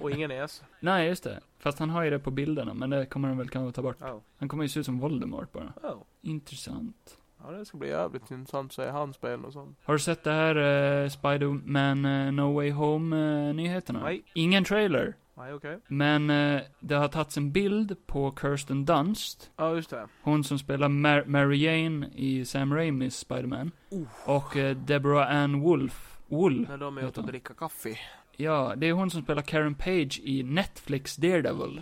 Och 0.00 0.10
ingen 0.10 0.28
näsa. 0.28 0.64
Nej, 0.80 1.08
just 1.08 1.24
det. 1.24 1.40
Fast 1.58 1.78
han 1.78 1.90
har 1.90 2.02
ju 2.02 2.10
det 2.10 2.18
på 2.18 2.30
bilderna, 2.30 2.74
men 2.74 2.90
det 2.90 3.06
kommer 3.06 3.28
de 3.28 3.38
väl 3.38 3.48
kanske 3.48 3.76
ta 3.76 3.82
bort. 3.82 4.02
Oh. 4.02 4.20
Han 4.36 4.48
kommer 4.48 4.64
ju 4.64 4.68
se 4.68 4.80
ut 4.80 4.86
som 4.86 4.98
Voldemort 4.98 5.52
bara. 5.52 5.72
Oh. 5.82 6.02
Intressant. 6.22 7.18
Ja, 7.46 7.50
det 7.52 7.64
ska 7.64 7.78
bli 7.78 7.88
jävligt 7.88 8.30
intressant 8.30 8.70
att 8.70 8.74
se 8.74 8.90
han 8.90 9.12
spela 9.12 9.46
och 9.46 9.52
sånt. 9.52 9.78
Har 9.84 9.94
du 9.94 10.00
sett 10.00 10.24
det 10.24 10.32
här 10.32 10.56
eh, 10.56 11.08
Spider-Man 11.08 12.04
eh, 12.04 12.32
No 12.32 12.54
Way 12.54 12.70
Home-nyheterna? 12.70 14.00
Nej. 14.02 14.22
Ingen 14.34 14.64
trailer. 14.64 15.14
Nej, 15.36 15.52
okej. 15.52 15.78
Men 15.86 16.30
eh, 16.30 16.62
det 16.80 16.94
har 16.94 17.08
tagits 17.08 17.36
en 17.36 17.52
bild 17.52 18.06
på 18.06 18.34
Kirsten 18.40 18.84
Dunst. 18.84 19.50
Ja, 19.56 19.74
just 19.74 19.90
det. 19.90 20.06
Hon 20.22 20.44
som 20.44 20.58
spelar 20.58 20.88
Mar- 20.88 21.26
Mary 21.26 21.56
Jane 21.56 22.08
i 22.14 22.44
Sam 22.44 22.74
Raimis 22.74 23.16
Spider-Man. 23.28 23.70
Uh. 23.92 24.06
Och 24.26 24.56
eh, 24.56 24.76
Deborah 24.76 25.36
Ann 25.36 25.60
Wolf. 25.60 26.10
Wool. 26.28 26.66
När 26.68 26.78
de 26.78 26.98
är 26.98 27.08
ute 27.08 27.20
och 27.20 27.26
dricker 27.26 27.54
kaffe. 27.54 27.98
Ja, 28.36 28.74
det 28.76 28.86
är 28.88 28.92
hon 28.92 29.10
som 29.10 29.22
spelar 29.22 29.42
Karen 29.42 29.74
Page 29.74 30.20
i 30.24 30.42
Netflix 30.42 31.16
Daredevil. 31.16 31.80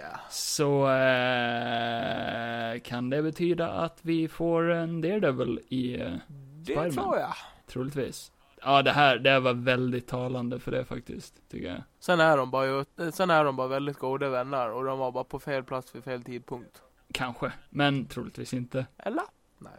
Yeah. 0.00 0.18
Så 0.30 0.88
eh, 0.90 2.80
kan 2.80 3.10
det 3.10 3.22
betyda 3.22 3.68
att 3.72 3.98
vi 4.02 4.28
får 4.28 4.70
en 4.70 5.00
Daredevil 5.00 5.60
i, 5.68 6.00
eh, 6.00 6.12
Det 6.28 6.64
Spiderman. 6.64 6.90
tror 6.90 7.16
jag. 7.18 7.34
troligtvis. 7.66 8.32
Ja, 8.62 8.82
det 8.82 8.90
här, 8.92 9.18
det 9.18 9.30
här 9.30 9.40
var 9.40 9.52
väldigt 9.54 10.06
talande 10.08 10.58
för 10.60 10.70
det 10.70 10.84
faktiskt, 10.84 11.34
tycker 11.50 11.68
jag. 11.68 11.82
Sen 12.00 12.20
är 12.20 12.36
de 12.36 12.50
bara 12.50 12.66
ju- 12.66 13.12
sen 13.12 13.30
är 13.30 13.44
de 13.44 13.56
bara 13.56 13.68
väldigt 13.68 13.98
goda 13.98 14.28
vänner 14.28 14.70
och 14.70 14.84
de 14.84 14.98
var 14.98 15.12
bara 15.12 15.24
på 15.24 15.38
fel 15.38 15.64
plats 15.64 15.94
vid 15.94 16.04
fel 16.04 16.22
tidpunkt. 16.22 16.82
Kanske, 17.14 17.52
men 17.70 18.06
troligtvis 18.06 18.54
inte. 18.54 18.86
Eller? 18.98 19.24
Nej. 19.58 19.72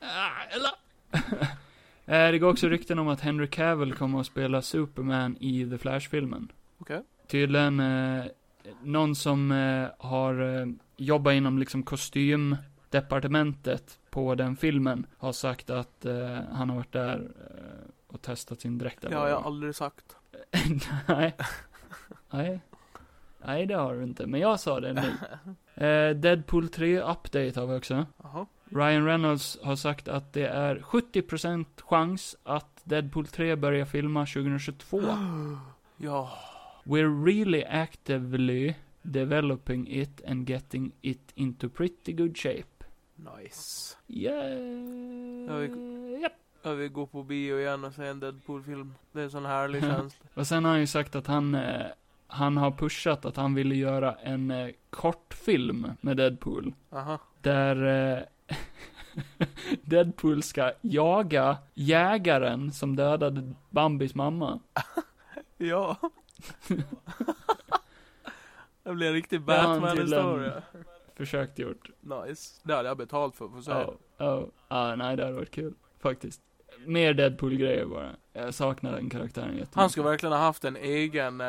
Ah, 0.00 0.42
eller? 0.50 0.70
Eh, 2.08 2.30
det 2.30 2.38
går 2.38 2.50
också 2.50 2.68
rykten 2.68 2.98
om 2.98 3.08
att 3.08 3.20
Henry 3.20 3.46
Cavill 3.46 3.94
kommer 3.94 4.20
att 4.20 4.26
spela 4.26 4.62
Superman 4.62 5.36
i 5.40 5.70
The 5.70 5.78
Flash-filmen. 5.78 6.52
Okej. 6.78 7.02
Tydligen, 7.26 7.80
eh, 7.80 8.24
någon 8.82 9.14
som 9.14 9.52
eh, 9.52 9.88
har 9.98 10.60
eh, 10.60 10.66
jobbat 10.96 11.34
inom 11.34 11.58
liksom 11.58 11.82
kostymdepartementet 11.82 13.98
på 14.10 14.34
den 14.34 14.56
filmen 14.56 15.06
har 15.18 15.32
sagt 15.32 15.70
att 15.70 16.04
eh, 16.04 16.38
han 16.52 16.70
har 16.70 16.76
varit 16.76 16.92
där 16.92 17.30
och 18.06 18.22
testat 18.22 18.60
sin 18.60 18.78
dräkt. 18.78 19.00
Det 19.00 19.16
har 19.16 19.28
jag 19.28 19.46
aldrig 19.46 19.74
sagt. 19.74 20.16
Nej. 21.06 21.36
Nej. 22.30 22.60
Nej, 23.46 23.66
det 23.66 23.74
har 23.74 23.94
du 23.94 24.02
inte. 24.02 24.26
Men 24.26 24.40
jag 24.40 24.60
sa 24.60 24.80
det 24.80 24.92
nu. 24.92 25.12
Eh, 25.86 26.16
Deadpool 26.16 26.68
3 26.68 27.00
update 27.00 27.60
har 27.60 27.66
vi 27.66 27.78
också. 27.78 28.06
Jaha. 28.22 28.46
Ryan 28.64 29.06
Reynolds 29.06 29.58
har 29.62 29.76
sagt 29.76 30.08
att 30.08 30.32
det 30.32 30.46
är 30.46 30.76
70% 30.76 31.64
chans 31.82 32.36
att 32.42 32.80
Deadpool 32.84 33.26
3 33.26 33.56
börjar 33.56 33.84
filma 33.84 34.26
2022. 34.26 35.00
Ja. 35.98 36.30
We're 36.88 37.24
really 37.24 37.64
actively 37.64 38.74
developing 39.02 39.86
it 39.88 40.20
and 40.26 40.48
getting 40.50 40.92
it 41.02 41.32
into 41.34 41.68
pretty 41.68 42.12
good 42.12 42.36
shape. 42.38 42.84
Nice. 43.16 43.96
Yeah. 44.06 44.50
Ja, 45.48 45.56
vi- 45.56 46.18
Japp. 46.22 46.32
Jag 46.62 46.74
vill 46.74 46.92
gå 46.92 47.06
på 47.06 47.22
bio 47.22 47.58
igen 47.60 47.84
och 47.84 47.92
se 47.92 48.06
en 48.06 48.20
Deadpool-film. 48.20 48.94
Det 49.12 49.20
är 49.20 49.24
en 49.24 49.30
sån 49.30 49.46
härlig 49.46 49.82
känsla. 49.82 50.26
Och 50.34 50.46
sen 50.46 50.64
har 50.64 50.70
han 50.70 50.80
ju 50.80 50.86
sagt 50.86 51.14
att 51.16 51.26
han, 51.26 51.54
eh, 51.54 51.86
han 52.26 52.56
har 52.56 52.70
pushat 52.70 53.24
att 53.24 53.36
han 53.36 53.54
ville 53.54 53.74
göra 53.74 54.14
en 54.14 54.50
eh, 54.50 54.68
kortfilm 54.90 55.86
med 56.00 56.16
Deadpool. 56.16 56.74
Aha. 56.92 57.18
Där, 57.42 57.84
eh, 58.16 58.22
Deadpool 59.82 60.42
ska 60.42 60.72
jaga 60.80 61.56
jägaren 61.74 62.72
som 62.72 62.96
dödade 62.96 63.52
Bambis 63.70 64.14
mamma. 64.14 64.60
Ja. 65.58 65.96
det 68.82 68.94
blir 68.94 69.06
en 69.06 69.12
riktig 69.12 69.40
Batman-historia. 69.40 70.62
Försökt 71.14 71.58
gjort. 71.58 71.90
Nice. 72.00 72.60
Det 72.62 72.74
hade 72.74 72.88
jag 72.88 72.96
betalt 72.96 73.36
för, 73.36 73.48
för 73.48 73.60
så. 73.60 73.70
Ja, 73.70 73.94
ja, 74.16 74.46
ja, 74.68 74.96
nej 74.96 75.16
det 75.16 75.22
hade 75.22 75.36
varit 75.36 75.50
kul. 75.50 75.74
Faktiskt. 75.98 76.40
Mer 76.86 77.14
Deadpool-grejer 77.14 77.86
bara. 77.86 78.10
Jag 78.32 78.54
saknar 78.54 78.92
den 78.92 79.10
karaktären 79.10 79.46
jättemycket. 79.48 79.74
Han 79.74 79.90
skulle 79.90 80.08
verkligen 80.08 80.32
ha 80.32 80.40
haft 80.40 80.64
en 80.64 80.76
egen, 80.76 81.40
eh, 81.40 81.46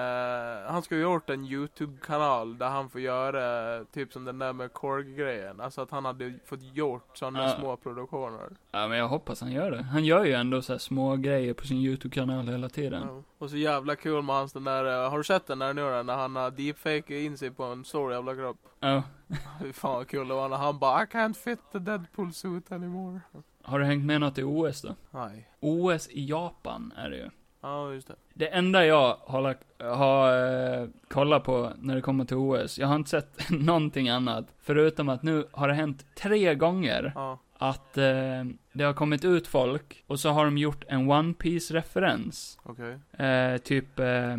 han 0.68 0.82
skulle 0.82 1.04
ha 1.06 1.14
gjort 1.14 1.30
en 1.30 1.46
YouTube-kanal 1.46 2.58
där 2.58 2.70
han 2.70 2.90
får 2.90 3.02
göra 3.02 3.84
typ 3.86 4.14
som 4.14 4.26
den 4.26 4.40
där 4.40 4.54
med 4.54 4.74
Korg-grejen. 4.74 5.62
Alltså 5.62 5.82
att 5.82 5.92
han 5.92 6.06
hade 6.06 6.34
fått 6.46 6.76
gjort 6.76 7.18
sådana 7.18 7.44
Ja. 7.44 7.50
små 7.60 7.78
produktioner. 7.78 8.50
Ja, 8.72 8.88
men 8.88 8.98
jag 8.98 9.08
hoppas 9.08 9.42
han 9.42 9.52
gör 9.52 9.72
det. 9.72 9.84
Han 9.84 10.06
gör 10.06 10.26
ju 10.26 10.34
ändå 10.34 10.62
så 10.62 10.80
små 10.80 11.16
grejer 11.16 11.54
på 11.54 11.66
sin 11.68 11.78
YouTube-kanal 11.78 12.48
hela 12.48 12.70
tiden. 12.70 13.04
Ja. 13.08 13.24
Och 13.38 13.50
så 13.50 13.58
jävla 13.58 13.96
kul 13.96 14.22
med 14.24 14.36
hans 14.36 14.54
den 14.54 14.64
där, 14.64 15.04
eh, 15.06 15.10
har 15.10 15.18
du 15.18 15.24
sett 15.24 15.48
den 15.48 15.60
där 15.60 15.74
nu 15.74 15.82
då, 15.82 16.04
när 16.04 16.16
han 16.16 16.36
har 16.36 16.52
deepfakat 16.52 17.10
in 17.10 17.38
sig 17.38 17.52
på 17.52 17.64
en 17.64 17.86
stor 17.86 18.14
jävla 18.14 18.36
kropp? 18.36 18.58
Ja. 18.80 19.04
Fy 19.62 19.74
fan 19.74 19.94
vad 19.94 20.08
kul 20.08 20.28
det 20.28 20.34
var 20.34 20.50
när 20.50 20.58
han 20.58 20.80
bara 20.80 21.04
I 21.04 21.06
can't 21.06 21.34
fit 21.34 21.60
the 21.72 21.80
Deadpool 21.80 22.34
suit 22.34 22.72
anymore. 22.72 23.20
Har 23.68 23.80
du 23.80 23.86
hängt 23.86 24.06
med 24.06 24.22
något 24.22 24.38
i 24.38 24.44
OS 24.44 24.82
då? 24.82 24.96
Nej. 25.12 25.50
OS 25.60 26.08
i 26.12 26.26
Japan 26.26 26.94
är 26.98 27.10
det 27.10 27.18
ju. 27.18 27.30
Ja, 27.62 27.94
just 27.94 28.08
det. 28.08 28.16
Det 28.34 28.48
enda 28.48 28.86
jag 28.86 29.18
har, 29.26 29.42
lagt, 29.42 29.64
har 29.82 30.34
eh, 30.82 30.88
kollat 31.08 31.44
på 31.44 31.72
när 31.80 31.96
det 31.96 32.02
kommer 32.02 32.26
till 32.26 32.38
OS, 32.38 32.80
jag 32.80 32.88
har 32.88 32.96
inte 32.96 33.10
sett 33.10 33.50
någonting 33.50 34.10
annat. 34.10 34.46
Förutom 34.62 35.10
att 35.10 35.24
nu 35.24 35.46
har 35.52 35.68
det 35.68 35.74
hänt 35.74 36.06
tre 36.16 36.56
gånger 36.56 37.12
Ja. 37.16 37.40
att 37.58 37.98
eh, 37.98 38.44
det 38.74 38.84
har 38.84 38.94
kommit 38.94 39.26
ut 39.26 39.48
folk 39.48 40.04
och 40.08 40.20
så 40.20 40.30
har 40.30 40.46
de 40.46 40.58
gjort 40.58 40.84
en 40.88 41.12
One 41.12 41.34
piece 41.34 41.74
referens 41.74 42.60
Okej. 42.64 43.00
eh, 43.28 43.58
typ, 43.58 44.00
eh, 44.00 44.38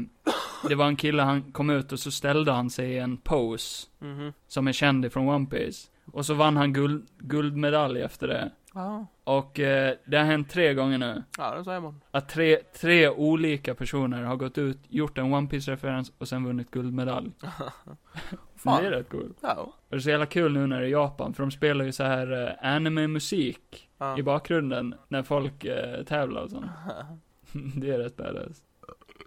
det 0.69 0.75
var 0.75 0.87
en 0.87 0.97
kille, 0.97 1.23
han 1.23 1.43
kom 1.53 1.71
ut 1.71 1.93
och 1.93 1.99
så 2.01 2.11
ställde 2.11 2.53
han 2.53 2.71
sig 2.71 2.91
i 2.91 2.99
en 2.99 3.17
pose 3.17 3.87
Mhm. 3.99 4.33
som 4.49 4.69
är 4.69 4.73
känd 4.73 5.13
från 5.13 5.29
One 5.29 5.47
Piece 5.47 5.89
Och 6.13 6.27
så 6.27 6.35
vann 6.35 6.57
han 6.57 6.73
guld, 6.73 7.07
guldmedalj 7.19 8.01
efter 8.03 8.29
det. 8.29 8.51
Ja. 8.79 9.07
Och 9.25 9.61
eh, 9.61 9.95
det 10.05 10.17
har 10.17 10.25
hänt 10.25 10.51
tre 10.51 10.75
gånger 10.75 10.99
nu. 10.99 11.23
Ja, 11.39 11.55
det 11.55 11.65
säger 11.65 11.81
man. 11.81 12.01
Att 12.11 12.29
tre, 12.29 12.57
tre 12.57 13.09
olika 13.09 13.75
personer 13.75 14.23
har 14.23 14.37
gått 14.37 14.59
ut, 14.59 14.79
gjort 14.89 15.19
en 15.19 15.35
One 15.35 15.49
piece 15.49 15.73
referens 15.73 16.13
och 16.19 16.29
sen 16.29 16.45
vunnit 16.45 16.71
guldmedalj. 16.71 17.33
Fan. 18.57 18.83
det 18.83 18.89
är 18.89 18.91
rätt 18.91 19.09
coolt. 19.09 19.39
Ja. 19.41 19.55
Och 19.55 19.75
det 19.89 19.97
är 19.97 20.01
så 20.01 20.11
jävla 20.11 20.27
kul 20.27 20.53
nu 20.53 20.67
när 20.67 20.81
det 20.81 20.87
är 20.87 20.91
Japan, 20.91 21.35
för 21.35 21.43
de 21.43 21.51
spelar 21.51 21.85
ju 21.85 21.93
så 21.93 22.05
här 22.05 22.47
eh, 22.47 22.73
anime-musik 22.73 23.89
ja. 23.99 24.19
i 24.19 24.23
bakgrunden 24.23 24.95
när 25.09 25.23
folk 25.23 25.65
eh, 25.65 26.05
tävlar 26.05 26.43
och 26.43 26.51
sånt. 26.51 26.67
det 27.53 27.91
är 27.91 27.99
rätt 27.99 28.17
badass. 28.17 28.63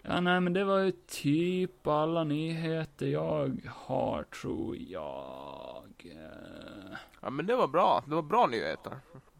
Ja, 0.02 0.20
nej 0.20 0.40
men 0.40 0.52
det 0.52 0.64
var 0.64 0.78
ju 0.78 0.92
typ 1.06 1.86
alla 1.86 2.24
nyheter 2.24 3.06
jag 3.06 3.60
har, 3.74 4.22
tror 4.22 4.76
jag. 4.76 5.84
Ja, 7.20 7.30
men 7.30 7.46
det 7.46 7.56
var 7.56 7.68
bra. 7.68 8.02
Det 8.06 8.14
var 8.14 8.22
bra 8.22 8.46
nyheter. 8.46 8.92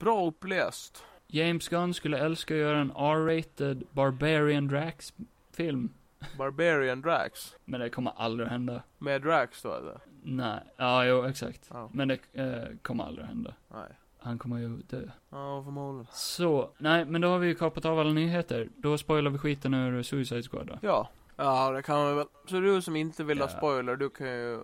Bra 0.02 0.26
uppläst. 0.26 1.04
James 1.26 1.68
Gunn 1.68 1.94
skulle 1.94 2.18
älska 2.18 2.54
att 2.54 2.60
göra 2.60 2.78
en 2.78 2.90
R-rated 2.96 3.82
Barbarian 3.90 4.68
Drax-film. 4.68 5.92
Barbarian 6.38 7.00
Drax. 7.00 7.54
Men 7.64 7.80
det 7.80 7.90
kommer 7.90 8.12
aldrig 8.16 8.46
att 8.46 8.52
hända. 8.52 8.82
Med 8.98 9.22
Drax 9.22 9.62
då 9.62 9.74
eller? 9.74 9.98
Nej, 10.22 10.60
ja 10.76 11.04
jo 11.04 11.24
exakt. 11.24 11.68
Ja. 11.70 11.90
Men 11.92 12.08
det 12.08 12.18
eh, 12.32 12.76
kommer 12.82 13.04
aldrig 13.04 13.22
att 13.24 13.28
hända. 13.28 13.54
Nej. 13.68 13.88
Han 14.18 14.38
kommer 14.38 14.58
ju 14.58 14.68
dö. 14.68 15.02
Ja, 15.30 15.62
förmodligen. 15.64 16.06
Så, 16.12 16.70
nej 16.78 17.04
men 17.04 17.20
då 17.20 17.28
har 17.28 17.38
vi 17.38 17.46
ju 17.46 17.54
kapat 17.54 17.84
av 17.84 17.98
alla 17.98 18.12
nyheter. 18.12 18.68
Då 18.76 18.98
spoilar 18.98 19.30
vi 19.30 19.38
skiten 19.38 19.74
ur 19.74 20.02
Suicide 20.02 20.42
Squad 20.42 20.66
då. 20.66 20.78
Ja. 20.82 21.08
Ja, 21.36 21.70
det 21.70 21.82
kan 21.82 21.96
man 21.96 22.16
väl. 22.16 22.26
Så 22.46 22.60
du 22.60 22.82
som 22.82 22.96
inte 22.96 23.24
vill 23.24 23.38
ha 23.38 23.48
Ja. 23.52 23.56
spoiler, 23.58 23.96
du 23.96 24.10
kan 24.10 24.26
ju 24.28 24.60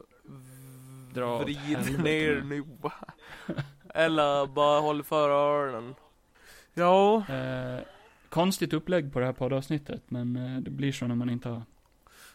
Dra 1.15 1.39
vrida 1.39 1.61
helvete 1.61 2.03
ner 2.03 2.43
nu. 2.43 2.65
Eller 3.99 4.47
bara 4.47 4.81
håll 4.81 5.03
för 5.03 5.31
öronen. 5.31 5.95
Ja. 6.75 7.17
Eh, 7.29 7.81
konstigt 8.29 8.73
upplägg 8.73 9.13
på 9.13 9.19
det 9.19 9.27
här 9.27 9.33
poddavsnittet, 9.33 10.03
men 10.09 10.37
eh, 10.37 10.61
det 10.61 10.71
blir 10.71 10.93
så 10.93 11.07
när 11.07 11.15
man 11.15 11.31
inte 11.31 11.49
har... 11.49 11.63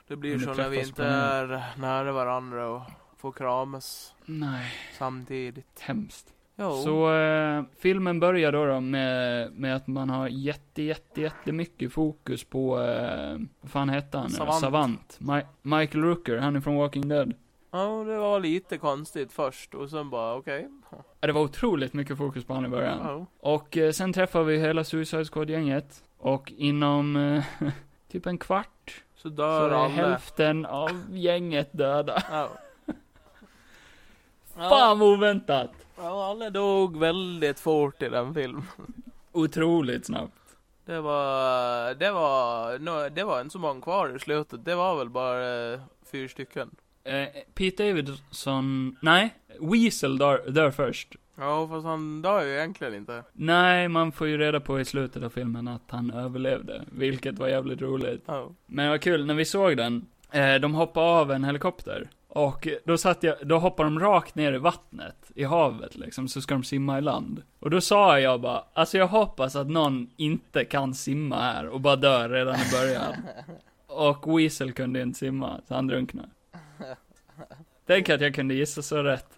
Det 0.08 0.16
blir 0.16 0.40
så 0.40 0.54
när 0.54 0.70
vi 0.70 0.80
inte 0.80 1.06
är 1.06 1.64
nära 1.78 2.12
varandra 2.12 2.68
och 2.68 2.82
får 3.18 3.32
kramas 3.32 4.14
Nej, 4.26 4.72
samtidigt. 4.98 5.80
hemskt. 5.80 6.34
Jo. 6.56 6.72
Så 6.72 7.14
eh, 7.16 7.64
filmen 7.80 8.20
börjar 8.20 8.52
då, 8.52 8.66
då 8.66 8.80
med, 8.80 9.52
med 9.52 9.76
att 9.76 9.88
man 9.88 10.10
har 10.10 10.28
jätte, 10.28 10.82
jätte, 10.82 11.22
jättemycket 11.22 11.94
fokus 11.94 12.44
på, 12.44 12.82
eh, 12.82 13.38
vad 13.62 13.72
fan 13.72 13.90
hette 13.90 14.18
han? 14.18 14.30
Savant. 14.30 14.60
Savant. 14.62 15.18
Mi- 15.22 15.46
Michael 15.62 16.04
Rooker, 16.04 16.38
han 16.38 16.56
är 16.56 16.60
från 16.62 16.76
Walking 16.76 17.08
Dead. 17.08 17.34
Ja, 17.76 18.04
det 18.04 18.18
var 18.18 18.40
lite 18.40 18.78
konstigt 18.78 19.32
först 19.34 19.74
och 19.74 19.90
sen 19.90 20.10
bara 20.10 20.36
okej. 20.36 20.70
Ja, 20.90 20.98
Det 21.20 21.32
var 21.32 21.42
otroligt 21.42 21.94
mycket 21.94 22.18
fokus 22.18 22.46
på 22.46 22.54
han 22.54 22.66
i 22.66 22.70
början. 22.70 23.00
Ja. 23.04 23.26
Och 23.50 23.78
eh, 23.78 23.92
sen 23.92 24.14
träffar 24.14 24.44
vi 24.44 24.58
hela 24.58 24.84
Suicide 24.84 25.26
Squad-gänget. 25.26 26.04
Och 26.18 26.52
inom 26.58 27.16
eh, 27.16 27.44
typ 28.12 28.26
en 28.26 28.38
kvart 28.38 29.04
Så 29.16 29.22
så 29.22 29.30
dör 29.30 29.70
är 29.70 29.74
alla. 29.74 29.88
hälften 29.88 30.66
av 30.66 30.90
gänget 31.12 31.70
döda. 31.72 32.24
Ja. 32.32 32.50
Fan 34.56 35.00
vad 35.00 35.10
oväntat! 35.14 35.72
Ja, 35.98 36.26
alla 36.30 36.50
dog 36.50 36.98
väldigt 36.98 37.60
fort 37.60 38.02
i 38.02 38.10
den 38.10 38.34
filmen. 38.34 38.64
Otroligt 39.32 40.06
snabbt. 40.06 40.34
Det 40.86 41.02
var, 41.02 41.94
det 41.94 42.12
var, 42.12 42.80
no, 42.80 43.10
det 43.10 43.24
var 43.24 43.42
inte 43.42 43.52
så 43.54 43.60
många 43.60 43.82
kvar 43.82 44.16
i 44.16 44.20
slutet. 44.20 44.66
Det 44.66 44.76
var 44.76 44.96
väl 44.98 45.10
bara 45.10 45.74
eh, 45.74 45.80
fyra 46.12 46.30
stycken. 46.30 46.76
Eh, 47.04 47.28
Pete 47.54 47.88
Davidson, 47.88 48.96
nej, 49.02 49.34
Weasel 49.60 50.18
dör, 50.18 50.52
dör 50.52 50.72
först. 50.72 51.16
Ja, 51.36 51.68
fast 51.68 51.86
han 51.86 52.22
dör 52.22 52.44
ju 52.44 52.58
egentligen 52.58 52.96
inte. 52.96 53.24
Nej, 53.34 53.88
man 53.88 54.12
får 54.12 54.28
ju 54.28 54.38
reda 54.38 54.60
på 54.60 54.80
i 54.80 54.86
slutet 54.86 55.24
av 55.24 55.30
filmen 55.30 55.68
att 55.68 55.84
han 55.88 56.12
överlevde, 56.12 56.84
vilket 56.92 57.40
var 57.40 57.48
jävligt 57.48 57.82
roligt. 57.82 58.24
Ja. 58.26 58.52
Men 58.66 58.86
det 58.86 58.90
var 58.90 58.98
kul, 58.98 59.26
när 59.26 59.34
vi 59.34 59.46
såg 59.46 59.78
den, 59.78 60.06
eh, 60.32 60.56
de 60.56 60.74
hoppade 60.74 61.06
av 61.06 61.32
en 61.32 61.44
helikopter. 61.44 62.10
Och 62.28 62.68
då 62.86 62.98
satt 62.98 63.24
jag, 63.24 63.36
då 63.44 63.60
hoppar 63.60 63.84
de 63.84 64.00
rakt 64.00 64.36
ner 64.36 64.54
i 64.54 64.58
vattnet, 64.58 65.32
i 65.36 65.44
havet 65.44 65.96
liksom, 65.96 66.28
så 66.28 66.42
ska 66.42 66.54
de 66.54 66.64
simma 66.64 66.98
i 66.98 67.02
land. 67.02 67.42
Och 67.60 67.70
då 67.70 67.82
sa 67.82 68.20
jag 68.20 68.42
bara, 68.42 68.64
alltså 68.74 68.98
jag 68.98 69.08
hoppas 69.08 69.56
att 69.56 69.70
någon 69.70 70.10
inte 70.18 70.66
kan 70.66 70.94
simma 70.94 71.42
här 71.42 71.68
och 71.68 71.82
bara 71.82 71.96
dör 71.96 72.30
redan 72.30 72.56
i 72.56 72.72
början. 72.72 73.14
och 73.88 74.40
Weasel 74.40 74.74
kunde 74.74 75.02
inte 75.02 75.20
simma, 75.20 75.62
så 75.68 75.76
han 75.76 75.88
drunknade. 75.88 76.30
Tänk 77.86 78.10
att 78.10 78.22
jag 78.22 78.36
kunde 78.36 78.54
gissa 78.54 78.82
så 78.82 79.04
rätt. 79.04 79.38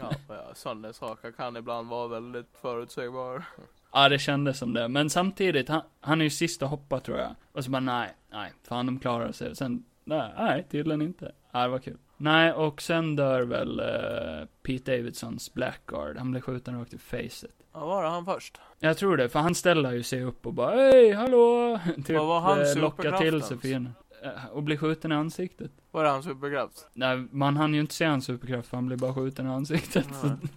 Ja, 0.00 0.12
ja 0.28 0.92
saker 0.92 1.32
kan 1.32 1.56
ibland 1.56 1.88
vara 1.88 2.08
väldigt 2.08 2.56
förutsägbara. 2.60 3.44
Ja, 3.92 4.08
det 4.08 4.18
kändes 4.18 4.58
som 4.58 4.74
det. 4.74 4.88
Men 4.88 5.10
samtidigt, 5.10 5.68
han, 5.68 5.82
han 6.00 6.20
är 6.20 6.24
ju 6.24 6.30
sista 6.30 6.66
hoppa 6.66 7.00
tror 7.00 7.18
jag. 7.18 7.34
Och 7.52 7.64
så 7.64 7.70
bara, 7.70 7.80
nej, 7.80 8.14
nej, 8.30 8.52
fan 8.68 8.86
de 8.86 8.98
klarar 8.98 9.32
sig. 9.32 9.56
Sen, 9.56 9.84
nej, 10.04 10.32
nej 10.38 10.66
tydligen 10.70 11.02
inte. 11.02 11.32
Ja, 11.50 11.62
det 11.62 11.68
var 11.68 11.78
kul. 11.78 11.98
Nej, 12.16 12.52
och 12.52 12.82
sen 12.82 13.16
dör 13.16 13.42
väl 13.42 13.80
eh, 13.80 14.46
Pete 14.62 14.96
Davidsons 14.96 15.54
Blackguard. 15.54 16.16
Han 16.16 16.30
blev 16.30 16.40
skjuten 16.40 16.78
rakt 16.78 16.94
i 16.94 16.98
facet. 16.98 17.54
Ja, 17.72 17.86
var 17.86 18.02
det 18.02 18.08
han 18.08 18.24
först? 18.24 18.60
Jag 18.78 18.96
tror 18.98 19.16
det, 19.16 19.28
för 19.28 19.38
han 19.38 19.54
ställer 19.54 19.92
ju 19.92 20.02
sig 20.02 20.24
upp 20.24 20.46
och 20.46 20.54
bara, 20.54 20.76
hej, 20.76 21.12
hallå! 21.12 21.78
typ, 21.96 22.16
Vad 22.16 22.26
var 22.26 22.40
hans 22.40 22.76
eh, 22.76 22.82
lockar 22.82 23.18
till 23.18 23.42
sig 23.42 23.58
fienden. 23.58 23.94
Eh, 24.22 24.46
Och 24.52 24.62
blir 24.62 24.76
skjuten 24.76 25.12
i 25.12 25.14
ansiktet. 25.14 25.70
Var 25.90 26.04
det 26.04 26.10
hans 26.10 26.24
superkraft? 26.24 26.88
Nej, 26.94 27.26
man 27.30 27.56
hann 27.56 27.74
ju 27.74 27.80
inte 27.80 27.94
se 27.94 28.04
hans 28.04 28.24
superkraft 28.24 28.68
för 28.68 28.76
han 28.76 28.86
blir 28.86 28.96
bara 28.96 29.14
skjuten 29.14 29.46
i 29.46 29.50
ansiktet. 29.50 30.08
Nej. 30.22 30.32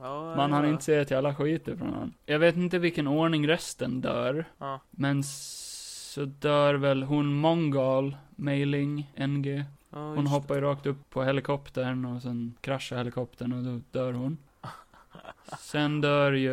Ja, 0.00 0.34
man 0.36 0.50
ja. 0.50 0.56
hann 0.56 0.68
inte 0.68 0.84
se 0.84 1.04
till 1.04 1.16
alla 1.16 1.34
skiter 1.34 1.76
från 1.76 1.88
honom. 1.88 2.12
Jag 2.26 2.38
vet 2.38 2.56
inte 2.56 2.78
vilken 2.78 3.06
ordning 3.06 3.48
resten 3.48 4.00
dör. 4.00 4.44
Ja. 4.58 4.80
Men 4.90 5.22
så 5.24 6.24
dör 6.24 6.74
väl 6.74 7.02
hon 7.02 7.34
Mongol, 7.34 8.16
Mailing, 8.30 9.12
NG. 9.16 9.64
Ja, 9.90 9.98
Hon 10.14 10.26
hoppar 10.26 10.54
ju 10.54 10.60
rakt 10.60 10.86
upp 10.86 11.10
på 11.10 11.24
helikoptern 11.24 12.04
och 12.04 12.22
sen 12.22 12.54
kraschar 12.60 12.96
helikoptern 12.96 13.52
och 13.52 13.62
då 13.62 13.80
dör 13.90 14.12
hon. 14.12 14.38
Sen 15.58 16.00
dör 16.00 16.32
ju 16.32 16.50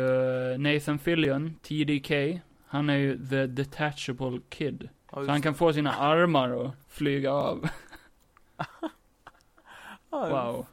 Nathan 0.58 0.98
Fillion, 0.98 1.54
TDK. 1.62 2.40
Han 2.66 2.90
är 2.90 2.96
ju 2.96 3.28
the 3.28 3.46
detachable 3.46 4.40
kid. 4.48 4.88
Ja, 5.16 5.24
Så 5.24 5.30
han 5.30 5.42
kan 5.42 5.54
få 5.54 5.72
sina 5.72 5.92
armar 5.92 6.50
att 6.66 6.72
flyga 6.88 7.32
av. 7.32 7.68
Wow. 10.10 10.66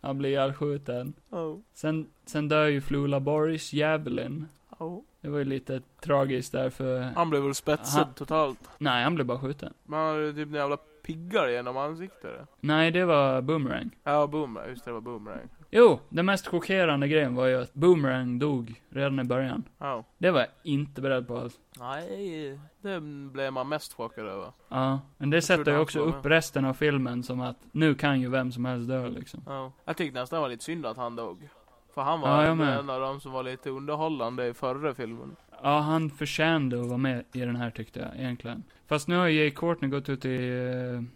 Han 0.00 0.18
blir 0.18 0.30
ihjälskjuten. 0.30 1.12
Ja. 1.30 1.56
Sen, 1.74 2.06
sen 2.26 2.48
dör 2.48 2.66
ju 2.66 2.80
Flula 2.80 3.20
Boris, 3.20 3.72
Javelin. 3.72 4.46
Ja. 4.78 5.02
Det 5.20 5.28
var 5.28 5.38
ju 5.38 5.44
lite 5.44 5.82
tragiskt 6.00 6.52
där 6.52 6.70
för... 6.70 7.00
Han 7.00 7.30
blev 7.30 7.42
väl 7.42 7.54
spetsad 7.54 8.04
Han- 8.04 8.14
totalt. 8.14 8.58
Nej, 8.78 9.04
han 9.04 9.14
blev 9.14 9.26
bara 9.26 9.38
skjuten. 9.38 9.74
Men 9.84 9.98
han 9.98 10.08
hade 10.08 10.32
typ 10.32 10.48
en 10.48 10.54
jävla 10.54 10.76
piggar 10.76 11.48
genom 11.48 11.76
ansiktet. 11.76 12.40
Nej, 12.60 12.90
det 12.90 13.04
var 13.04 13.40
Boomerang. 13.42 13.90
Ja, 14.04 14.26
boomerang. 14.26 14.68
Just 14.68 14.84
det, 14.84 14.90
det 14.90 14.94
var 14.94 15.00
boomerang. 15.00 15.48
Jo, 15.70 16.00
den 16.08 16.26
mest 16.26 16.46
chockerande 16.46 17.08
grejen 17.08 17.34
var 17.34 17.46
ju 17.46 17.62
att 17.62 17.74
Boomerang 17.74 18.38
dog 18.38 18.82
redan 18.90 19.20
i 19.20 19.24
början. 19.24 19.64
Ja. 19.78 20.04
Det 20.18 20.30
var 20.30 20.40
jag 20.40 20.48
inte 20.62 21.00
beredd 21.00 21.28
på 21.28 21.36
alls. 21.38 21.54
Nej, 21.78 22.60
det 22.82 23.00
blev 23.32 23.52
man 23.52 23.68
mest 23.68 23.92
chockad 23.92 24.26
över. 24.26 24.52
Ja, 24.68 25.00
men 25.16 25.30
det 25.30 25.36
Jag 25.36 25.44
sätter 25.44 25.72
ju 25.72 25.78
också 25.78 26.00
upp 26.00 26.14
med. 26.14 26.26
resten 26.26 26.64
av 26.64 26.74
filmen 26.74 27.22
som 27.22 27.40
att 27.40 27.56
nu 27.72 27.94
kan 27.94 28.20
ju 28.20 28.28
vem 28.30 28.52
som 28.52 28.64
helst 28.64 28.88
dö 28.88 29.08
liksom. 29.08 29.42
Ja. 29.46 29.72
Jag 29.84 29.96
tyckte 29.96 30.20
nästan 30.20 30.36
det 30.36 30.40
var 30.40 30.48
lite 30.48 30.64
synd 30.64 30.86
att 30.86 30.96
han 30.96 31.16
dog. 31.16 31.48
För 31.94 32.02
han 32.02 32.20
Ja, 32.20 32.26
var 32.26 32.54
med. 32.54 32.78
en 32.78 32.90
av 32.90 33.00
de 33.00 33.20
som 33.20 33.32
var 33.32 33.42
lite 33.42 33.70
underhållande 33.70 34.46
i 34.46 34.54
förra 34.54 34.94
filmen. 34.94 35.36
Ja, 35.62 35.80
han 35.80 36.10
förtjänade 36.10 36.80
att 36.80 36.86
vara 36.86 36.98
med 36.98 37.24
i 37.32 37.40
den 37.40 37.56
här 37.56 37.70
tyckte 37.70 38.00
jag, 38.00 38.16
egentligen. 38.20 38.64
Fast 38.86 39.08
nu 39.08 39.16
har 39.16 39.28
Jay 39.28 39.50
Courtney 39.50 39.90
gått 39.90 40.08
ut 40.08 40.24
i, 40.24 40.28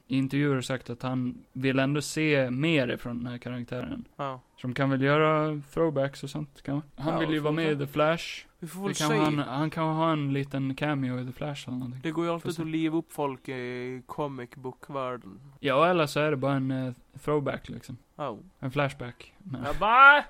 i 0.06 0.16
intervjuer 0.16 0.56
och 0.56 0.64
sagt 0.64 0.90
att 0.90 1.02
han 1.02 1.44
vill 1.52 1.78
ändå 1.78 2.00
se 2.00 2.50
mer 2.50 2.88
ifrån 2.88 3.18
den 3.18 3.26
här 3.26 3.38
karaktären. 3.38 4.04
Ja. 4.16 4.40
Så 4.56 4.66
de 4.66 4.74
kan 4.74 4.90
väl 4.90 5.02
göra 5.02 5.60
throwbacks 5.72 6.22
och 6.22 6.30
sånt, 6.30 6.62
kan 6.62 6.82
Han 6.96 7.12
Ja, 7.12 7.18
vill 7.20 7.30
ju 7.30 7.38
vara 7.38 7.52
med 7.52 7.72
i. 7.72 7.76
The 7.76 7.86
Flash. 7.86 8.46
Vi 8.58 8.68
får 8.68 8.82
väl 8.82 8.94
kan 8.94 9.08
se. 9.08 9.16
han, 9.16 9.38
han 9.38 9.70
kan 9.70 9.84
ha 9.84 10.12
en 10.12 10.32
liten 10.32 10.74
cameo 10.74 11.20
i 11.20 11.26
The 11.26 11.32
Flash 11.32 11.68
eller 11.68 11.78
någonting. 11.78 12.00
Det 12.02 12.10
går 12.10 12.24
ju 12.24 12.30
alltid 12.30 12.60
att 12.60 12.66
liva 12.66 12.98
upp 12.98 13.12
folk 13.12 13.48
i 13.48 14.02
comic 14.06 14.50
book-världen. 14.54 15.40
Ja, 15.60 15.86
eller 15.86 16.06
så 16.06 16.20
är 16.20 16.30
det 16.30 16.36
bara 16.36 16.54
en 16.54 16.70
eh, 16.70 16.92
throwback 17.24 17.68
liksom. 17.68 17.96
Ja. 18.16 18.38
En 18.58 18.70
flashback. 18.72 19.34
Bara... 19.80 20.24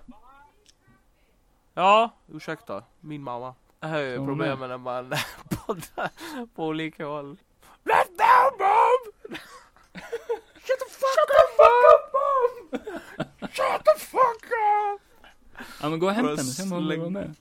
Ja, 1.74 2.14
ursäkta. 2.32 2.82
Min 3.00 3.22
mamma. 3.22 3.54
Det 3.82 3.88
här 3.88 3.98
är 4.02 4.10
ju 4.10 4.26
problemet 4.26 4.68
när 4.68 4.78
man 4.78 5.12
poddar 5.66 6.10
på 6.54 6.66
olika 6.66 7.06
håll. 7.06 7.36
Let 7.84 8.06
down 8.18 8.58
mom! 8.58 9.36
Shut 10.54 10.78
the 10.78 10.88
fuck 10.90 11.30
up 11.40 11.60
mom! 11.62 12.80
Shut 13.40 13.84
the 13.84 14.00
fuck 14.00 14.44
up! 14.44 15.00
ja 15.82 15.88
men 15.88 15.98
gå 15.98 16.06
och 16.06 16.12
hämta 16.12 16.30
henne, 16.30 16.42
sen 16.42 16.68
må 16.68 16.74
hon 16.76 16.84
släng- 16.84 16.98
vara 17.00 17.10
med. 17.10 17.34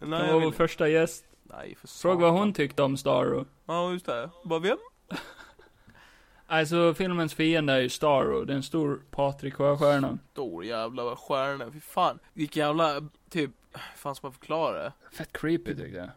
Kan 0.00 0.10
jag 0.10 0.18
vara 0.26 0.32
vår 0.32 0.40
vill... 0.40 0.52
första 0.52 0.88
gäst. 0.88 1.24
Nej, 1.42 1.74
för 1.80 1.88
Fråga 1.88 2.20
vad 2.30 2.32
hon 2.32 2.52
tyckte 2.52 2.82
om 2.82 2.96
Starro. 2.96 3.46
Ja, 3.66 3.92
just 3.92 4.06
det. 4.06 4.30
Bara 4.44 4.58
vem? 4.60 4.78
Alltså, 6.46 6.94
filmens 6.94 7.34
fiende 7.34 7.72
är 7.72 7.80
ju 7.80 7.88
Starro. 7.88 8.44
Det 8.44 8.52
är 8.52 8.56
en 8.56 8.62
stor 8.62 9.02
Patrik 9.10 9.54
Sjöstjärna. 9.54 10.18
Stor 10.32 10.64
jävla 10.64 11.16
stjärna. 11.16 11.70
Fy 11.72 11.80
fan. 11.80 12.18
Vilken 12.32 12.66
jävla, 12.66 13.00
typ, 13.30 13.50
fan 13.96 14.14
ska 14.14 14.26
man 14.26 14.32
förklara 14.32 14.82
det? 14.82 14.92
Fett 15.12 15.32
creepy 15.32 15.74
tyckte 15.74 15.98
jag. 15.98 16.10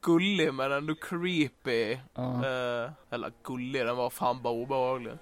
Gullig 0.00 0.54
men 0.54 0.72
ändå 0.72 0.94
creepy. 0.94 1.98
Ja. 2.14 2.46
Eh, 2.46 2.90
eller 3.10 3.32
gullig, 3.42 3.86
den 3.86 3.96
var 3.96 4.10
fan 4.10 4.42
bara 4.42 4.52
obehaglig. 4.52 5.12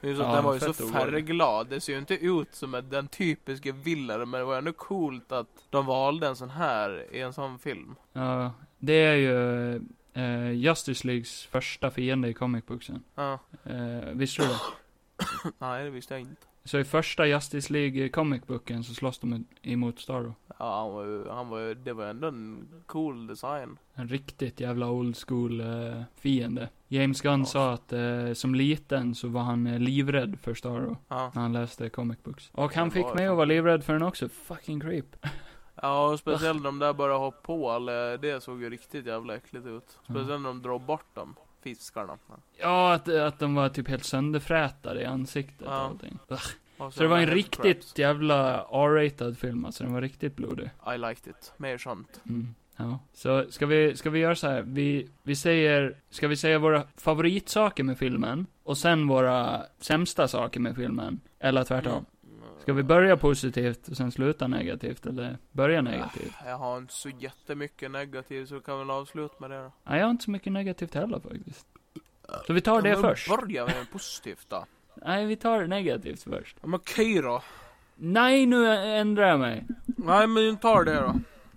Det 0.00 0.10
är 0.10 0.14
så, 0.14 0.22
Ja, 0.22 0.34
den 0.34 0.44
var 0.44 0.54
ju 0.54 0.60
så 0.60 0.72
färgglad. 0.72 1.66
Det 1.68 1.80
ser 1.80 1.92
ju 1.92 1.98
inte 1.98 2.14
ut 2.14 2.54
som 2.54 2.82
den 2.90 3.08
typiska 3.08 3.72
villan, 3.72 4.30
men 4.30 4.40
det 4.40 4.44
var 4.44 4.58
ändå 4.58 4.72
coolt 4.72 5.32
att 5.32 5.66
de 5.70 5.86
valde 5.86 6.26
en 6.26 6.36
sån 6.36 6.50
här 6.50 7.06
i 7.14 7.20
en 7.20 7.32
sån 7.32 7.58
film. 7.58 7.94
Ja, 8.12 8.52
det 8.78 8.92
är 8.92 9.14
ju 9.14 9.74
eh, 10.12 10.50
Justice 10.50 11.06
Leagues 11.06 11.44
första 11.44 11.90
fiende 11.90 12.28
i 12.28 12.34
comic 12.34 12.66
booksen. 12.66 13.02
Ja. 13.14 13.38
Eh, 13.64 14.10
visste 14.12 14.42
du 14.42 14.48
det? 14.48 14.58
Nej, 15.58 15.84
det 15.84 15.90
visste 15.90 16.14
jag 16.14 16.20
inte. 16.20 16.46
Så 16.70 16.78
i 16.78 16.84
första 16.84 17.26
Justice 17.26 17.72
League 17.72 18.08
comic 18.08 18.46
booken 18.46 18.84
så 18.84 18.94
slåss 18.94 19.18
de 19.18 19.44
emot 19.62 20.00
Starro. 20.00 20.34
Ja, 20.58 20.80
han 20.80 20.92
var 20.92 21.04
ju, 21.04 21.28
han 21.28 21.48
var 21.48 21.58
ju, 21.58 21.74
det 21.74 21.92
var 21.92 22.06
ändå 22.06 22.28
en 22.28 22.68
cool 22.86 23.26
design. 23.26 23.78
En 23.94 24.08
riktigt 24.08 24.60
jävla 24.60 24.90
old 24.90 25.16
school 25.16 25.60
eh, 25.60 26.02
fiende. 26.14 26.68
James 26.88 27.20
Gunn 27.20 27.40
Ja. 27.40 27.46
sa 27.46 27.72
att 27.72 27.92
eh, 27.92 28.32
som 28.32 28.54
liten 28.54 29.14
så 29.14 29.28
var 29.28 29.40
han 29.40 29.66
eh, 29.66 29.78
livrädd 29.78 30.38
för 30.42 30.54
Starro. 30.54 30.96
Ja. 31.08 31.30
När 31.34 31.42
han 31.42 31.52
läste 31.52 31.88
comic 31.88 32.18
books. 32.22 32.50
Och 32.52 32.74
han 32.74 32.90
fick 32.90 33.14
mig 33.14 33.26
att 33.26 33.36
vara 33.36 33.44
livrädd 33.44 33.84
för 33.84 33.92
den 33.92 34.02
också. 34.02 34.28
Fucking 34.28 34.80
creep. 34.80 35.26
Ja, 35.82 36.08
och 36.12 36.18
speciellt 36.18 36.64
de 36.64 36.78
där 36.78 36.92
började 36.92 37.18
hoppa 37.18 37.40
på, 37.42 37.70
eller 37.70 38.18
det 38.18 38.42
såg 38.42 38.62
ju 38.62 38.70
riktigt 38.70 39.06
jävla 39.06 39.36
äckligt 39.36 39.66
ut. 39.66 39.98
Speciellt 40.04 40.42
när 40.42 40.48
de 40.48 40.62
drog 40.62 40.82
bort 40.82 41.14
dem. 41.14 41.34
Fiskarna. 41.62 42.18
Ja, 42.60 42.92
att, 42.94 43.08
att 43.08 43.38
de 43.38 43.54
var 43.54 43.68
typ 43.68 43.88
helt 43.88 44.04
sönderfrätade 44.04 45.02
i 45.02 45.04
ansiktet 45.04 45.66
och 45.66 45.72
Ja. 45.72 45.76
allting. 45.76 46.18
Ugh. 46.28 46.42
Och 46.78 46.94
Så 46.94 47.02
det 47.02 47.08
var 47.08 47.18
en 47.18 47.26
riktigt 47.26 47.62
crabs. 47.62 47.98
jävla 47.98 48.66
R-ratad 48.72 49.38
film 49.38 49.64
alltså. 49.64 49.84
Den 49.84 49.92
var 49.92 50.00
riktigt 50.00 50.36
blodig. 50.36 50.70
I 50.94 50.98
liked 50.98 51.26
it. 51.30 51.52
Mer 51.56 51.78
sånt. 51.78 52.20
Mm. 52.28 52.54
Ja. 52.76 52.98
Så 53.12 53.44
ska 53.50 53.66
vi, 53.66 53.96
ska 53.96 54.10
vi 54.10 54.18
göra 54.18 54.34
så 54.34 54.48
här? 54.48 54.62
Vi, 54.62 55.08
vi 55.22 55.36
säger, 55.36 55.96
ska 56.10 56.28
vi 56.28 56.36
säga 56.36 56.58
våra 56.58 56.84
favoritsaker 56.96 57.84
med 57.84 57.98
filmen? 57.98 58.46
Och 58.62 58.78
sen 58.78 59.06
våra 59.08 59.62
sämsta 59.78 60.28
saker 60.28 60.60
med 60.60 60.76
filmen? 60.76 61.20
Eller 61.38 61.64
tvärtom? 61.64 61.92
Mm. 61.92 62.04
Ska 62.62 62.72
vi 62.72 62.82
börja 62.82 63.16
positivt 63.16 63.88
och 63.88 63.96
sen 63.96 64.12
sluta 64.12 64.46
negativt? 64.46 65.06
Eller 65.06 65.38
börja 65.52 65.82
negativt? 65.82 66.34
Jag 66.46 66.58
har 66.58 66.78
inte 66.78 66.94
så 66.94 67.08
jättemycket 67.08 67.90
negativt 67.90 68.48
så 68.48 68.54
du 68.54 68.60
kan 68.60 68.78
väl 68.78 68.90
avsluta 68.90 69.34
med 69.38 69.50
det 69.50 69.62
då. 69.62 69.72
Nej, 69.84 69.98
jag 69.98 70.06
har 70.06 70.10
inte 70.10 70.24
så 70.24 70.30
mycket 70.30 70.52
negativt 70.52 70.94
heller 70.94 71.20
faktiskt. 71.20 71.66
Så 72.46 72.52
vi 72.52 72.60
tar 72.60 72.82
det 72.82 72.92
men 72.92 73.02
först. 73.02 73.28
Börja 73.28 73.66
med 73.66 73.90
positivt 73.92 74.46
då. 74.48 74.64
Nej, 74.94 75.26
vi 75.26 75.36
tar 75.36 75.66
negativt 75.66 76.22
först. 76.22 76.56
Ja, 76.60 76.66
Men 76.66 76.74
okej 76.74 77.22
då. 77.22 77.42
Nej, 77.96 78.46
nu 78.46 78.66
ändrar 78.76 79.28
jag 79.28 79.40
mig. 79.40 79.66
Nej 79.86 80.26
men 80.26 80.56
ta 80.56 80.84
det 80.84 81.00
då. 81.00 81.14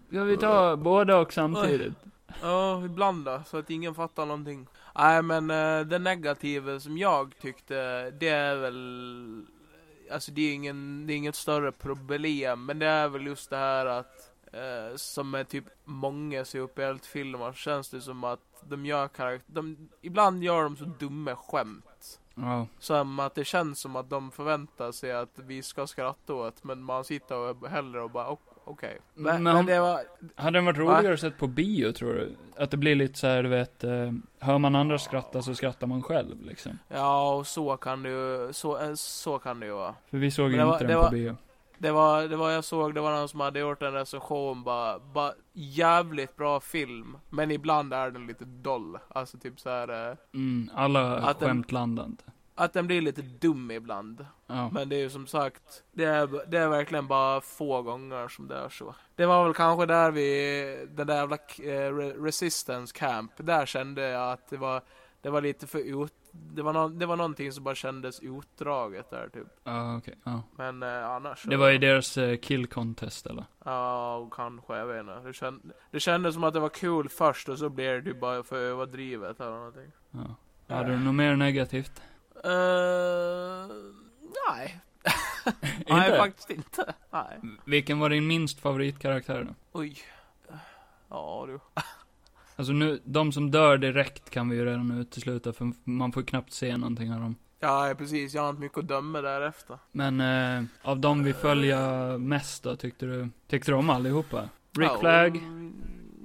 Ska 0.08 0.24
vi 0.24 0.38
ta 0.38 0.76
båda 0.76 1.18
och 1.18 1.34
samtidigt? 1.34 1.94
Ja, 2.42 2.86
ibland 2.86 3.26
då, 3.26 3.42
så 3.46 3.58
att 3.58 3.70
ingen 3.70 3.96
fattar 3.96 4.26
någonting. 4.26 4.68
Nej 4.96 5.22
men 5.22 5.52
uh, 5.52 5.86
det 5.86 6.00
negativa 6.00 6.80
som 6.80 6.98
jag 6.98 7.34
tyckte, 7.42 8.10
det 8.12 8.30
är 8.30 8.56
väl... 8.56 9.46
Alltså 10.14 10.32
det 10.32 10.42
är, 10.42 10.54
ingen, 10.54 11.08
det 11.08 11.14
är 11.14 11.18
inget 11.18 11.36
större 11.36 11.72
problem, 11.72 12.66
men 12.66 12.80
det 12.80 12.86
är 12.86 13.08
väl 13.08 13.26
just 13.26 13.50
det 13.50 13.58
här 13.58 13.86
att 13.86 14.32
eh, 14.54 14.96
som 14.96 15.32
med 15.32 15.50
typ 15.50 15.66
många 15.84 16.46
superhjältefilmer 16.46 17.54
känns 17.54 17.90
det 17.90 18.02
som 18.02 18.24
att 18.24 18.40
de 18.70 18.86
gör 18.86 19.08
karaktär, 19.08 19.54
de, 19.54 19.90
ibland 20.02 20.44
gör 20.44 20.64
de 20.64 20.76
så 20.78 20.86
dumma 20.86 21.36
skämt. 21.36 22.20
Ja. 22.36 22.68
Som 22.80 23.20
att 23.20 23.36
det 23.36 23.46
känns 23.46 23.80
som 23.80 23.96
att 23.96 24.10
de 24.10 24.32
förväntar 24.32 24.92
sig 24.92 25.12
att 25.12 25.40
vi 25.40 25.64
ska 25.64 25.88
skratta 25.88 26.34
åt, 26.34 26.64
men 26.64 26.84
man 26.84 27.04
sitter 27.04 27.36
och 27.38 27.68
hellre 27.70 28.02
och 28.02 28.12
bara 28.12 28.28
"Ok- 28.30 28.53
okej. 28.66 29.00
Men, 29.14 29.24
Men 29.34 29.44
men, 29.44 29.56
om- 29.56 29.66
det 29.66 29.80
var, 29.80 30.02
Hade 30.36 30.58
den 30.58 30.66
varit 30.66 30.78
Va? 30.78 30.84
roligare 30.84 31.14
att 31.14 31.20
sett 31.20 31.38
på 31.38 31.48
bio, 31.48 31.92
tror 31.92 32.14
du? 32.14 32.36
Att 32.58 32.72
det 32.72 32.78
blir 32.78 32.96
lite 32.96 33.20
så 33.20 33.28
här, 33.28 33.44
du 33.44 33.50
vet, 33.50 33.84
eh, 33.84 34.12
hör 34.40 34.58
man 34.58 34.76
andra 34.76 35.00
skratta 35.00 35.42
så 35.42 35.56
skrattar 35.56 35.88
man 35.88 36.04
själv, 36.04 36.42
liksom. 36.42 36.80
Ja, 36.88 37.34
och 37.36 37.48
så 37.48 37.78
kan 37.78 38.04
det 38.04 38.10
ju, 38.10 38.54
så, 38.54 38.80
eh, 38.82 38.94
så 38.96 39.40
kan 39.40 39.60
det 39.60 39.66
ju 39.66 39.72
vara. 39.72 39.96
För 40.10 40.18
vi 40.18 40.32
såg 40.32 40.52
ju 40.52 40.58
Men 40.58 40.68
inte 40.68 40.84
var- 40.86 40.88
den 40.88 40.98
på 40.98 41.04
var- 41.04 41.12
bio. 41.12 41.36
Det 41.78 41.92
var, 41.92 42.24
det 42.28 42.36
var 42.36 42.52
jag 42.52 42.64
såg, 42.64 42.94
det 42.96 43.02
var 43.02 43.12
någon 43.12 43.30
som 43.30 43.40
hade 43.40 43.60
gjort 43.60 43.82
en 43.82 43.94
recension 43.94 44.64
bara, 44.64 45.00
bara 45.00 45.34
jävligt 45.54 46.36
bra 46.36 46.60
film. 46.60 47.18
Men 47.30 47.52
ibland 47.52 47.94
är 47.94 48.12
den 48.12 48.28
lite 48.28 48.46
doll. 48.46 48.98
Alltså 49.08 49.38
typ 49.38 49.60
så 49.60 49.70
här 49.70 50.10
eh, 50.12 50.18
Mm, 50.34 50.70
alla 50.76 51.34
skämt 51.40 51.72
landade 51.72 52.08
inte. 52.10 52.24
Att 52.56 52.74
den 52.74 52.88
blir 52.88 53.02
lite 53.02 53.22
dum 53.22 53.72
ibland. 53.72 54.26
Ja. 54.48 54.70
Men 54.74 54.90
det 54.90 54.96
är 54.96 55.00
ju 55.00 55.10
som 55.10 55.28
sagt, 55.28 55.84
det 55.92 56.04
är, 56.06 56.50
det 56.52 56.58
är 56.58 56.70
verkligen 56.70 57.08
bara 57.08 57.42
få 57.42 57.82
gånger 57.82 58.28
som 58.28 58.48
det 58.48 58.56
är 58.56 58.70
så. 58.70 58.96
Det 59.16 59.26
var 59.26 59.44
väl 59.44 59.54
kanske 59.54 59.86
där 59.86 60.12
vi, 60.12 60.88
den 60.92 61.08
där 61.08 61.16
jävla 61.16 61.36
eh, 61.36 61.92
Re- 61.94 62.24
Resistance 62.24 62.96
Camp, 62.98 63.32
där 63.38 63.66
kände 63.66 64.02
jag 64.02 64.32
att 64.32 64.50
det 64.50 64.58
var, 64.58 64.82
det 65.22 65.30
var 65.30 65.42
lite 65.42 65.68
för 65.68 66.04
ut, 66.04 66.14
det 66.32 66.62
var, 66.62 66.74
no, 66.74 66.88
det 66.90 67.06
var 67.06 67.16
någonting 67.16 67.52
som 67.52 67.64
bara 67.64 67.76
kändes 67.76 68.20
utdraget 68.20 69.10
där 69.10 69.30
typ. 69.30 69.48
Ja, 69.64 69.98
okej. 69.98 70.16
Ja. 70.24 70.42
Men 70.58 70.84
eh, 70.84 71.10
annars 71.10 71.44
Det 71.44 71.58
var 71.58 71.70
ju 71.70 71.78
deras 71.78 72.18
eh, 72.18 72.38
kill 72.38 72.68
contest, 72.68 73.26
eller? 73.26 73.46
Ja, 73.66 74.16
och 74.16 74.34
kanske, 74.34 74.78
jag 74.78 74.86
vet 74.88 75.00
inte. 75.00 75.20
Det, 75.20 75.34
känd, 75.34 75.72
det 75.92 76.00
kändes 76.00 76.34
som 76.34 76.44
att 76.44 76.54
det 76.54 76.60
var 76.60 76.70
kul 76.70 77.10
först 77.10 77.50
och 77.50 77.58
så 77.58 77.70
blev 77.70 78.04
det 78.04 78.12
typ 78.12 78.22
bara 78.22 78.44
för 78.44 78.58
överdrivet 78.58 79.40
eller 79.40 79.52
någonting. 79.52 79.92
Ja. 80.12 80.36
Hade 80.76 80.90
du 80.90 81.00
något 81.00 81.16
mer 81.16 81.36
negativt? 81.36 82.02
Uh, 82.46 83.68
nej. 84.50 84.80
nej, 85.88 86.08
Inte? 86.08 86.18
faktiskt 86.18 86.50
inte. 86.50 86.94
Nej. 87.12 87.40
Vilken 87.66 88.00
var 88.00 88.10
din 88.10 88.28
minst 88.28 88.60
favoritkaraktär 88.60 89.44
då? 89.44 89.80
Oj. 89.80 89.98
Ja, 91.10 91.46
du. 91.48 91.60
Alltså 92.56 92.74
nu, 92.74 93.00
de 93.04 93.32
som 93.32 93.52
dör 93.52 93.78
direkt 93.78 94.30
kan 94.30 94.50
vi 94.50 94.56
ju 94.56 94.66
redan 94.66 94.92
utesluta, 94.92 95.54
för 95.54 95.72
man 95.84 96.12
får 96.12 96.22
knappt 96.22 96.54
se 96.54 96.78
någonting 96.78 97.14
av 97.14 97.20
dem. 97.20 97.36
Ja, 97.60 97.96
precis. 97.98 98.34
Jag 98.34 98.42
har 98.42 98.50
inte 98.50 98.62
mycket 98.62 98.78
att 98.78 98.88
döma 98.88 99.22
därefter. 99.22 99.78
Men, 99.92 100.22
eh, 100.22 100.64
av 100.82 101.00
de 101.00 101.24
vi 101.24 101.34
följer 101.34 102.18
mest 102.18 102.64
då, 102.64 102.76
tyckte 102.76 103.06
du, 103.06 103.30
tyckte 103.48 103.72
du 103.72 103.76
om 103.76 103.90
allihopa? 103.90 104.50
Rick 104.78 104.90
ja, 104.90 104.98
Flag? 105.00 105.38
mm, 105.38 105.74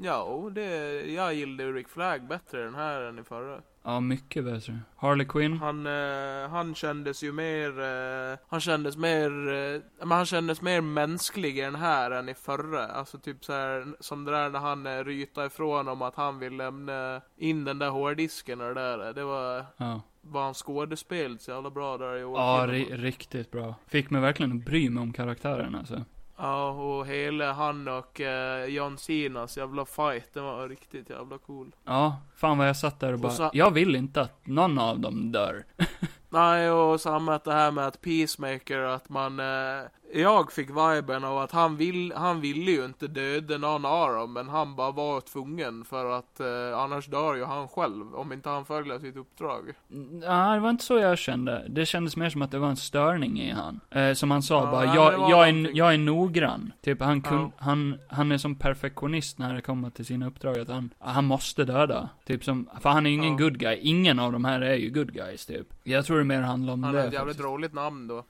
Ja, 0.03 0.51
det, 0.55 0.66
jag 1.12 1.35
gillade 1.35 1.62
ju 1.62 1.73
Rick 1.73 1.89
Flag 1.89 2.27
bättre 2.27 2.64
den 2.64 2.75
här 2.75 3.01
än 3.03 3.19
i 3.19 3.23
förra. 3.25 3.61
Ja, 3.89 4.01
mycket 4.01 4.45
bättre. 4.45 4.78
Harley 4.97 5.26
Quinn. 5.26 5.59
Han, 5.59 5.86
eh, 5.86 6.51
han 6.51 6.74
kändes 6.74 7.22
ju 7.22 7.32
mer, 7.32 7.80
eh, 7.80 8.39
han 8.49 8.61
kändes 8.61 8.97
mer, 8.97 9.30
eh, 9.49 9.80
men 9.99 10.11
han 10.11 10.26
kändes 10.26 10.62
mer 10.62 10.80
mänsklig 10.80 11.59
i 11.59 11.61
den 11.61 11.74
här 11.74 12.11
än 12.11 12.28
i 12.28 12.34
förra. 12.34 12.86
Alltså 12.86 13.18
typ 13.18 13.45
så 13.45 13.53
här 13.53 13.86
som 14.01 14.24
det 14.24 14.30
där 14.32 14.51
när 14.51 14.59
han 14.59 14.86
eh, 14.86 15.05
rytade 15.05 15.47
ifrån 15.47 15.89
om 15.89 16.03
att 16.03 16.14
han 16.14 16.39
vill 16.39 16.57
lämna 16.57 17.20
in 17.36 17.64
den 17.64 17.78
där 17.78 17.91
hårddisken 17.91 18.61
och 18.61 18.74
det 18.74 18.80
där. 18.80 19.12
Det 19.12 19.24
var, 19.24 19.64
Ja. 19.76 20.01
var 20.20 20.45
han 20.45 20.55
skådespel 20.55 21.39
så 21.39 21.51
jävla 21.51 21.70
bra 21.70 21.99
där 21.99 22.16
i 22.16 22.24
år. 22.24 22.39
Ja, 22.41 22.66
ri 22.68 22.84
riktigt 22.84 23.51
bra. 23.51 23.74
Fick 23.86 24.11
mig 24.11 24.20
verkligen 24.20 24.53
att 24.59 24.64
bry 24.64 24.91
mig 24.91 25.03
om 25.03 25.12
karaktären 25.12 25.74
alltså. 25.74 26.05
Ja, 26.41 26.70
och 26.70 27.07
hela 27.07 27.53
han 27.53 27.89
och 27.89 28.20
eh, 28.20 28.64
John 28.64 28.99
Cenas 28.99 29.57
jävla 29.57 29.84
fight, 29.84 30.34
den 30.34 30.45
var 30.45 30.68
riktigt 30.68 31.11
jävla 31.11 31.39
cool. 31.39 31.74
Ja, 31.84 32.16
fan 32.36 32.59
vad 32.59 32.68
jag 32.68 32.76
satt 32.76 33.01
där 33.01 33.09
och 33.09 33.14
Och 33.14 33.20
bara, 33.20 33.32
så- 33.32 33.51
jag 33.53 33.70
vill 33.70 33.97
inte 33.97 34.20
att 34.20 34.47
någon 34.47 34.78
av 34.78 35.01
dem 35.01 35.32
dör. 35.32 35.64
Nej, 36.28 36.70
och 36.70 37.01
samma 37.01 37.34
att 37.34 37.45
det 37.45 37.53
här 37.53 37.70
med 37.70 37.86
att 37.86 38.01
Peacemaker, 38.01 38.78
att 38.80 39.09
man... 39.09 39.41
Eh, 39.41 39.80
jag 40.15 40.53
fick 40.53 40.71
viben 40.71 41.25
av 41.25 41.39
att 41.39 41.53
han, 41.53 41.77
vill, 41.77 42.13
han 42.17 42.41
ville 42.41 42.71
ju 42.71 42.85
inte 42.85 43.07
döda 43.07 43.59
någon 43.59 43.85
av 43.85 44.13
dem, 44.15 44.33
men 44.33 44.49
han 44.49 44.77
bara 44.77 44.91
var 44.91 45.21
tvungen 45.21 45.85
för 45.85 46.11
att 46.19 46.41
eh, 46.41 46.79
annars 46.79 47.07
dör 47.07 47.35
ju 47.35 47.45
han 47.45 47.69
själv, 47.69 48.15
om 48.15 48.33
inte 48.33 48.49
han 48.49 48.65
följer 48.65 48.99
sitt 48.99 49.17
uppdrag. 49.17 49.73
Nej, 49.89 50.55
det 50.55 50.61
var 50.61 50.71
inte 50.71 50.85
så 50.85 50.99
jag 50.99 51.19
kände. 51.19 51.65
Det 51.69 51.87
kändes 51.87 52.17
mer 52.17 52.31
som 52.31 52.43
att 52.43 52.51
det 52.51 52.59
var 52.59 52.69
en 52.69 52.77
störning 52.77 53.41
i 53.41 53.51
han. 53.51 53.81
Eh, 53.91 54.13
som 54.13 54.31
han 54.31 54.43
sa 54.43 54.65
Ja, 54.65 54.71
bara, 54.71 54.85
nej, 54.87 54.95
jag, 54.95 55.31
jag, 55.31 55.49
är, 55.49 55.77
jag 55.77 55.95
är 55.95 55.99
noggrann. 55.99 56.73
Typ 56.83 57.01
han 57.03 57.23
kun, 57.23 57.39
Ja. 57.41 57.51
han, 57.59 57.99
han 58.09 58.33
är 58.33 58.39
som 58.39 58.55
perfektionist 58.55 59.39
när 59.39 59.55
det 59.55 59.61
kommer 59.63 59.91
till 59.91 60.07
sina 60.07 60.27
uppdrag, 60.27 60.59
att 60.59 60.69
han, 60.69 60.91
han 60.99 61.25
måste 61.25 61.65
döda. 61.65 62.09
Typ 62.27 62.45
som, 62.45 62.69
för 62.81 62.89
han 62.91 63.07
är 63.07 63.11
ju 63.11 63.17
ingen 63.17 63.33
Ja. 63.39 63.45
good 63.45 63.59
guy. 63.59 63.79
Ingen 63.83 64.19
av 64.19 64.33
de 64.33 64.45
här 64.45 64.61
är 64.61 64.75
ju 64.75 64.91
good 64.91 65.13
guys 65.13 65.47
typ. 65.47 65.67
Jag 65.85 66.05
tror 66.05 66.19
det 66.19 66.25
mer 66.25 66.41
handlar 66.41 66.73
om 66.73 66.83
Han 66.83 66.95
det 66.95 67.01
har 67.01 67.09
ett 67.09 67.13
jävligt 67.15 67.41
roligt 67.41 67.73
namn 67.73 68.09
då. 68.09 68.25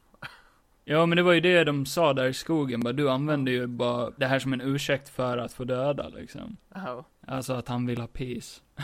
Ja 0.91 1.07
men 1.07 1.17
det 1.17 1.23
var 1.23 1.33
ju 1.33 1.41
det 1.41 1.65
de 1.65 1.87
sa 1.87 2.13
där 2.13 2.27
i 2.27 2.35
skogen, 2.35 2.81
bara 2.81 2.93
du 2.93 3.11
använder 3.11 3.53
ju 3.53 3.67
bara 3.67 4.11
det 4.17 4.27
här 4.27 4.39
som 4.39 4.53
en 4.53 4.61
ursäkt 4.61 5.09
för 5.09 5.39
att 5.39 5.53
få 5.53 5.65
döda 5.65 6.09
liksom. 6.09 6.57
Ja. 6.75 7.05
Alltså 7.27 7.53
att 7.53 7.69
han 7.69 7.87
vill 7.87 8.01
ha 8.01 8.07
peace. 8.07 8.61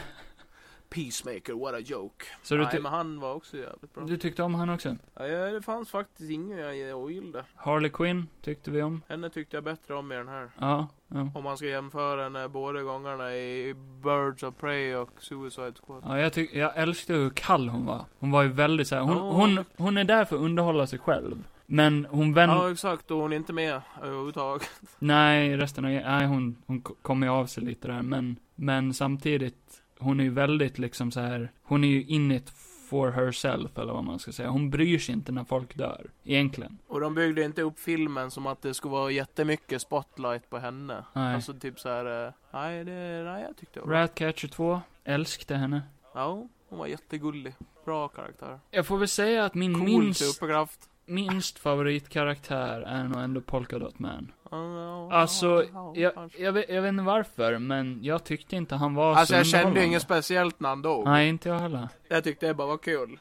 Peacemaker, 0.90 1.52
what 1.52 1.74
a 1.74 1.78
joke. 1.80 2.24
Så 2.42 2.54
du, 2.56 2.62
Nej, 2.62 2.80
men 2.80 2.92
han 2.92 3.20
var 3.20 3.34
också 3.34 3.56
jävligt 3.56 3.94
bra. 3.94 4.04
du 4.04 4.16
tyckte 4.16 4.42
om 4.42 4.54
han 4.54 4.70
också? 4.70 4.96
Ja, 5.14 5.24
det 5.26 5.62
fanns 5.62 5.90
faktiskt 5.90 6.30
ingen 6.30 6.58
jag 6.78 6.98
ogillade. 6.98 7.44
Harley 7.54 7.90
Quinn 7.90 8.26
tyckte 8.42 8.70
vi 8.70 8.82
om. 8.82 9.02
Henne 9.08 9.30
tyckte 9.30 9.56
jag 9.56 9.64
bättre 9.64 9.94
om 9.94 10.12
i 10.12 10.14
den 10.14 10.28
här. 10.28 10.50
Ja, 10.58 10.88
ja. 11.08 11.28
Om 11.34 11.44
man 11.44 11.56
ska 11.56 11.66
jämföra 11.66 12.22
henne 12.22 12.48
båda 12.48 12.82
gångerna 12.82 13.36
i 13.36 13.74
Birds 14.02 14.42
of 14.42 14.54
Prey 14.56 14.94
och 14.94 15.10
Suicide 15.18 15.72
Squad. 15.86 16.02
Ja, 16.06 16.18
jag, 16.20 16.32
tyck, 16.32 16.54
jag 16.54 16.76
älskade 16.76 17.18
hur 17.18 17.30
kall 17.30 17.68
hon 17.68 17.86
var. 17.86 18.04
Hon 18.18 18.30
var 18.30 18.42
ju 18.42 18.48
väldigt 18.48 18.88
såhär, 18.88 19.02
hon, 19.02 19.16
Ja. 19.16 19.30
hon, 19.32 19.64
hon 19.76 19.96
är 19.96 20.04
där 20.04 20.24
för 20.24 20.36
att 20.36 20.42
underhålla 20.42 20.86
sig 20.86 20.98
själv. 20.98 21.44
Men 21.66 22.06
hon 22.10 22.34
vänder, 22.34 22.56
Ja, 22.56 22.70
exakt. 22.72 23.10
Och 23.10 23.18
hon 23.18 23.32
är 23.32 23.36
inte 23.36 23.52
med 23.52 23.80
överhuvudtaget. 24.02 24.68
nej 24.98 25.56
resten 25.56 25.84
av, 25.84 25.90
nej 25.90 26.26
hon, 26.26 26.56
hon 26.66 26.80
k- 26.80 26.94
kommer 27.02 27.26
ju 27.26 27.32
av 27.32 27.46
sig 27.46 27.64
lite 27.64 27.88
där. 27.88 28.02
Men, 28.02 28.36
men 28.54 28.94
samtidigt, 28.94 29.82
hon 29.98 30.20
är 30.20 30.24
ju 30.24 30.30
väldigt 30.30 30.78
liksom 30.78 31.10
så 31.10 31.20
här. 31.20 31.52
hon 31.62 31.84
är 31.84 31.88
ju 31.88 32.04
in 32.04 32.32
it 32.32 32.50
for 32.90 33.10
herself 33.10 33.78
eller 33.78 33.92
vad 33.92 34.04
man 34.04 34.18
ska 34.18 34.32
säga. 34.32 34.48
Hon 34.50 34.70
bryr 34.70 34.98
sig 34.98 35.14
inte 35.14 35.32
när 35.32 35.44
folk 35.44 35.74
dör. 35.76 36.10
Egentligen. 36.24 36.78
Och 36.86 37.00
de 37.00 37.14
byggde 37.14 37.42
inte 37.44 37.62
upp 37.62 37.78
filmen 37.78 38.30
som 38.30 38.46
att 38.46 38.62
det 38.62 38.74
skulle 38.74 38.92
vara 38.92 39.10
jättemycket 39.10 39.82
spotlight 39.82 40.50
på 40.50 40.58
henne. 40.58 41.04
Nej. 41.12 41.34
Alltså 41.34 41.52
typ 41.54 41.80
så 41.80 41.88
här. 41.88 42.26
eh, 42.26 42.32
nej, 42.52 42.84
det, 42.84 43.22
nej 43.24 43.42
jag 43.48 43.56
tyckte 43.56 43.80
det 43.80 43.86
var. 43.86 43.92
Ratcatcher 43.92 44.48
2, 44.48 44.80
älskade 45.04 45.60
henne. 45.60 45.82
Ja, 46.14 46.48
hon 46.68 46.78
var 46.78 46.86
jättegullig. 46.86 47.54
Bra 47.84 48.08
karaktär. 48.08 48.60
Jag 48.70 48.86
får 48.86 48.98
väl 48.98 49.08
säga 49.08 49.44
att 49.44 49.54
min 49.54 49.74
Cool 49.74 49.84
minst, 49.84 50.32
superkraft. 50.34 50.80
Minst 51.06 51.58
favoritkaraktär 51.58 52.80
är 52.80 53.04
nog 53.04 53.22
ändå 53.22 53.40
Polka 53.40 53.78
Dot 53.78 53.98
Man. 53.98 54.32
Ja, 54.50 54.78
ja, 54.80 55.12
Alltså, 55.12 55.64
ja, 55.72 55.92
Jag, 55.96 56.12
jag, 56.38 56.52
vet, 56.52 56.68
jag 56.68 56.82
vet 56.82 56.88
inte 56.88 57.02
varför, 57.04 57.58
men 57.58 57.98
jag 58.02 58.24
tyckte 58.24 58.56
inte 58.56 58.74
han 58.74 58.94
var 58.94 59.10
Alltså 59.14 59.32
så 59.32 59.38
jag 59.38 59.46
kände 59.46 59.84
inget 59.84 60.02
speciellt 60.02 60.60
när 60.60 60.68
han 60.68 60.82
dog. 60.82 61.04
Nej, 61.04 61.28
inte 61.28 61.48
jag 61.48 61.58
heller. 61.58 61.88
Jag 62.08 62.24
tyckte 62.24 62.46
det 62.46 62.54
bara 62.54 62.66
var 62.68 62.78
kul. 62.78 63.18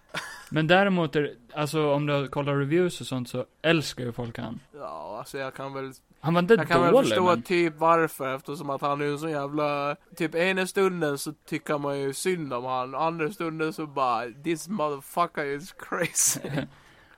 Men 0.49 0.67
däremot, 0.67 1.15
är, 1.15 1.33
alltså 1.53 1.93
om 1.93 2.05
du 2.05 2.27
kollar 2.27 2.55
reviews 2.55 3.01
och 3.01 3.07
sånt 3.07 3.29
så 3.29 3.45
älskar 3.61 4.03
ju 4.03 4.11
folk 4.11 4.37
han. 4.37 4.59
Ja, 4.75 5.15
alltså 5.19 5.37
jag 5.37 5.53
kan 5.53 5.73
väl 5.73 5.91
Han 6.19 6.33
var 6.33 6.41
inte 6.41 6.53
Jag 6.53 6.67
kan 6.67 6.81
väl 6.81 6.91
dålig, 6.93 7.07
förstå 7.09 7.25
men... 7.25 7.41
typ 7.41 7.73
varför 7.77 8.35
eftersom 8.35 8.69
att 8.69 8.81
han 8.81 9.01
är 9.01 9.05
ju 9.05 9.17
så 9.17 9.29
jävla 9.29 9.95
Typ 10.15 10.35
ena 10.35 10.67
stunden 10.67 11.17
så 11.17 11.33
tycker 11.49 11.77
man 11.77 11.99
ju 11.99 12.13
synd 12.13 12.53
om 12.53 12.65
han 12.65 12.95
andra 12.95 13.31
stunden 13.31 13.73
så 13.73 13.87
bara 13.87 14.25
This 14.43 14.67
motherfucker 14.67 15.45
is 15.45 15.71
crazy 15.73 16.39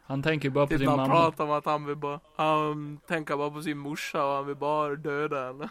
han 0.08 0.24
tänker 0.24 0.50
bara 0.50 0.66
på 0.68 0.70
Typ 0.70 0.80
sin 0.80 0.86
när 0.90 0.98
han 0.98 1.10
mamma. 1.10 1.22
pratar 1.22 1.44
om 1.44 1.52
att 1.52 1.66
han 1.66 1.86
vill 1.86 1.96
bara 1.96 2.20
Han 2.36 3.00
tänker 3.08 3.38
bara 3.38 3.50
på 3.52 3.62
sin 3.62 3.78
morsa 3.78 4.26
och 4.26 4.34
han 4.36 4.46
vill 4.48 4.56
bara 4.56 4.96
döda 4.96 5.48
henne 5.48 5.70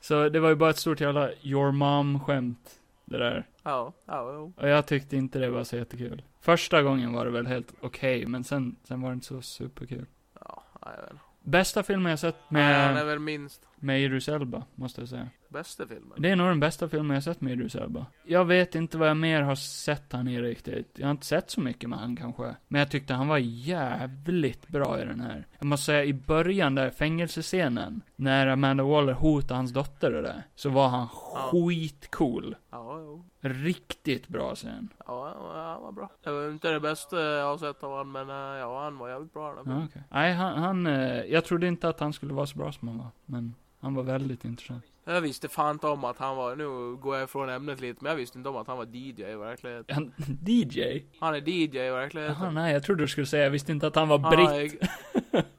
Så 0.00 0.28
det 0.28 0.40
var 0.40 0.48
ju 0.48 0.54
bara 0.54 0.70
ett 0.70 0.78
stort 0.78 1.00
jävla 1.00 1.30
your 1.42 1.72
mom-skämt. 1.72 2.80
Det 3.04 3.18
där. 3.18 3.46
Ja, 3.62 3.92
ja, 4.04 4.32
ja 4.32 4.50
Och 4.56 4.68
jag 4.68 4.86
tyckte 4.86 5.16
inte 5.16 5.38
det 5.38 5.50
var 5.50 5.64
så 5.64 5.76
jättekul. 5.76 6.22
Första 6.40 6.82
gången 6.82 7.12
var 7.12 7.24
det 7.24 7.30
väl 7.30 7.46
helt 7.46 7.74
okej, 7.80 8.26
men 8.26 8.44
sen, 8.44 8.76
sen 8.84 9.00
var 9.00 9.08
det 9.10 9.14
inte 9.14 9.26
så 9.26 9.42
superkul. 9.42 10.06
Ja, 10.44 10.62
jag 10.80 10.90
vet. 10.90 11.20
Bästa 11.42 11.82
filmen 11.82 12.10
jag 12.10 12.18
sett 12.18 12.36
Nej, 12.48 12.74
han 12.74 12.90
är 12.90 12.94
med, 12.94 13.06
väl 13.06 13.18
minst 13.18 13.62
med 13.76 14.00
Idris 14.02 14.28
Elba, 14.28 14.62
måste 14.74 15.00
jag 15.00 15.08
säga. 15.08 15.28
bästa 15.48 15.86
filmen 15.86 16.12
Det 16.22 16.30
är 16.30 16.36
nog 16.36 16.48
den 16.48 16.60
bästa 16.60 16.88
filmen 16.88 17.14
jag 17.14 17.22
sett 17.24 17.40
med 17.40 17.52
Idris 17.52 17.74
Elba. 17.74 18.06
Jag 18.24 18.44
vet 18.44 18.74
inte 18.74 18.98
vad 18.98 19.08
jag 19.08 19.16
mer 19.16 19.42
har 19.42 19.54
sett 19.54 20.12
han 20.12 20.28
i 20.28 20.40
riktigt. 20.42 20.90
Jag 20.94 21.06
har 21.06 21.10
inte 21.10 21.26
sett 21.26 21.50
så 21.50 21.60
mycket 21.60 21.90
med 21.90 21.98
han 21.98 22.16
kanske. 22.16 22.56
Men 22.68 22.78
jag 22.78 22.90
tyckte 22.90 23.14
han 23.14 23.28
var 23.28 23.38
jävligt 23.38 24.68
bra 24.68 25.02
i 25.02 25.04
den 25.04 25.20
här. 25.20 25.46
Jag 25.58 25.66
måste 25.66 25.84
säga, 25.86 26.04
i 26.04 26.12
början 26.14 26.74
där, 26.74 26.90
fängelsescenen, 26.90 28.00
när 28.16 28.46
Amanda 28.46 28.84
Waller 28.84 29.12
hotade 29.12 29.54
hans 29.54 29.72
dotter 29.72 30.14
och 30.14 30.22
det, 30.22 30.44
så 30.54 30.70
var 30.70 30.88
han 30.88 31.08
Ja. 31.34 31.50
skitcool. 31.52 32.56
Ja, 32.70 33.00
ja, 33.00 33.22
Riktigt 33.40 34.28
bra 34.28 34.54
scen. 34.54 34.88
ja, 35.06 35.34
han 35.74 35.82
var 35.82 35.92
bra 35.92 36.10
Det 36.24 36.30
var 36.30 36.50
inte 36.50 36.70
det 36.70 36.80
bästa 36.80 37.22
jag 37.22 37.44
har 37.46 37.58
sett 37.58 37.82
av 37.82 37.90
honom 37.90 38.12
men 38.12 38.30
eh, 38.30 38.36
ja, 38.60 38.84
han 38.84 38.98
var 38.98 39.08
jävligt 39.08 39.32
bra 39.32 39.54
den 39.54 39.72
Ja, 39.78 39.84
okej. 39.84 40.02
Nej, 40.10 40.32
han, 40.34 40.58
han 40.58 40.86
eh, 40.86 41.20
jag 41.24 41.44
trodde 41.44 41.66
inte 41.68 41.88
att 41.88 42.00
han 42.00 42.12
skulle 42.12 42.34
vara 42.34 42.46
så 42.46 42.58
bra 42.58 42.72
som 42.72 42.88
han 42.88 42.98
var. 42.98 43.08
Men 43.26 43.54
han 43.86 43.94
var 43.94 44.02
väldigt 44.02 44.44
intressant. 44.44 44.84
Jag 45.04 45.20
visste 45.20 45.48
fan 45.48 45.70
inte 45.74 45.86
om 45.86 46.04
att 46.04 46.18
han 46.18 46.36
var, 46.36 46.56
nu 46.56 46.96
går 46.96 47.16
jag 47.16 47.24
ifrån 47.24 47.48
ämnet 47.48 47.80
lite, 47.80 48.04
men 48.04 48.10
jag 48.10 48.16
visste 48.16 48.38
inte 48.38 48.50
om 48.50 48.56
att 48.56 48.66
han 48.66 48.76
var 48.78 48.86
DJ 48.92 49.22
i 49.22 49.34
verkligheten. 49.36 49.94
Han, 49.94 50.12
DJ? 50.46 51.02
Han 51.20 51.34
är 51.34 51.48
DJ 51.48 51.78
i 51.78 51.90
verkligheten. 51.90 52.36
Jaha, 52.40 52.50
nej, 52.50 52.72
jag 52.72 52.82
trodde 52.82 53.02
du 53.04 53.08
skulle 53.08 53.26
säga, 53.26 53.44
jag 53.44 53.50
visste 53.50 53.72
inte 53.72 53.86
att 53.86 53.94
han 53.94 54.08
var 54.08 54.18
Han 54.18 54.30
britt. 54.30 54.82
är- 54.82 55.42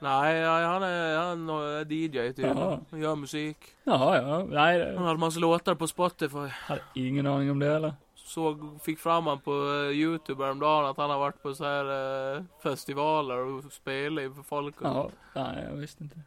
Nej, 0.00 0.44
han 0.44 0.82
är, 0.82 1.16
han 1.18 1.48
är 1.50 1.92
DJ. 1.92 2.32
Jaha. 2.42 2.80
Han 2.90 3.00
gör 3.00 3.16
musik. 3.16 3.56
Jaha, 3.84 4.16
ja, 4.22 4.44
nej, 4.50 4.80
Han 4.84 4.94
jag 4.94 5.00
hade 5.00 5.18
massa 5.18 5.40
låtar 5.40 5.74
på 5.74 5.86
Spotify. 5.86 6.48
hade 6.50 6.80
ingen 6.94 7.26
aning 7.26 7.50
om 7.50 7.58
det 7.58 7.66
heller. 7.72 7.94
Såg, 8.14 8.78
fick 8.82 8.98
fram 8.98 9.26
han 9.26 9.40
på 9.40 9.52
uh, 9.52 9.90
Youtube 9.92 10.44
häromdagen 10.44 10.86
att 10.90 10.96
han 10.96 11.10
har 11.10 11.18
varit 11.18 11.42
på 11.42 11.54
så 11.54 11.64
här 11.64 12.36
eh, 12.36 12.42
festivaler 12.62 13.36
och 13.38 13.72
spelat 13.72 14.22
inför 14.24 14.42
folk. 14.42 14.80
Och, 14.80 14.86
Ja, 14.86 15.10
nej, 15.34 15.64
jag 15.70 15.76
visste 15.76 16.02
inte. 16.04 16.20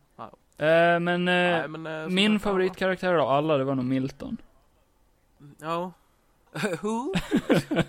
Ja. 0.57 0.65
Eh, 0.65 0.99
men, 0.99 1.27
eh, 1.27 1.33
Nej, 1.33 1.67
men, 1.67 2.01
eh, 2.03 2.07
min 2.09 2.33
det 2.33 2.39
favoritkaraktär 2.39 3.13
av 3.13 3.29
alla, 3.29 3.57
det 3.57 3.63
var 3.63 3.75
nog 3.75 3.85
Milton. 3.85 4.37
Ja. 5.61 5.91
Who? 6.81 7.13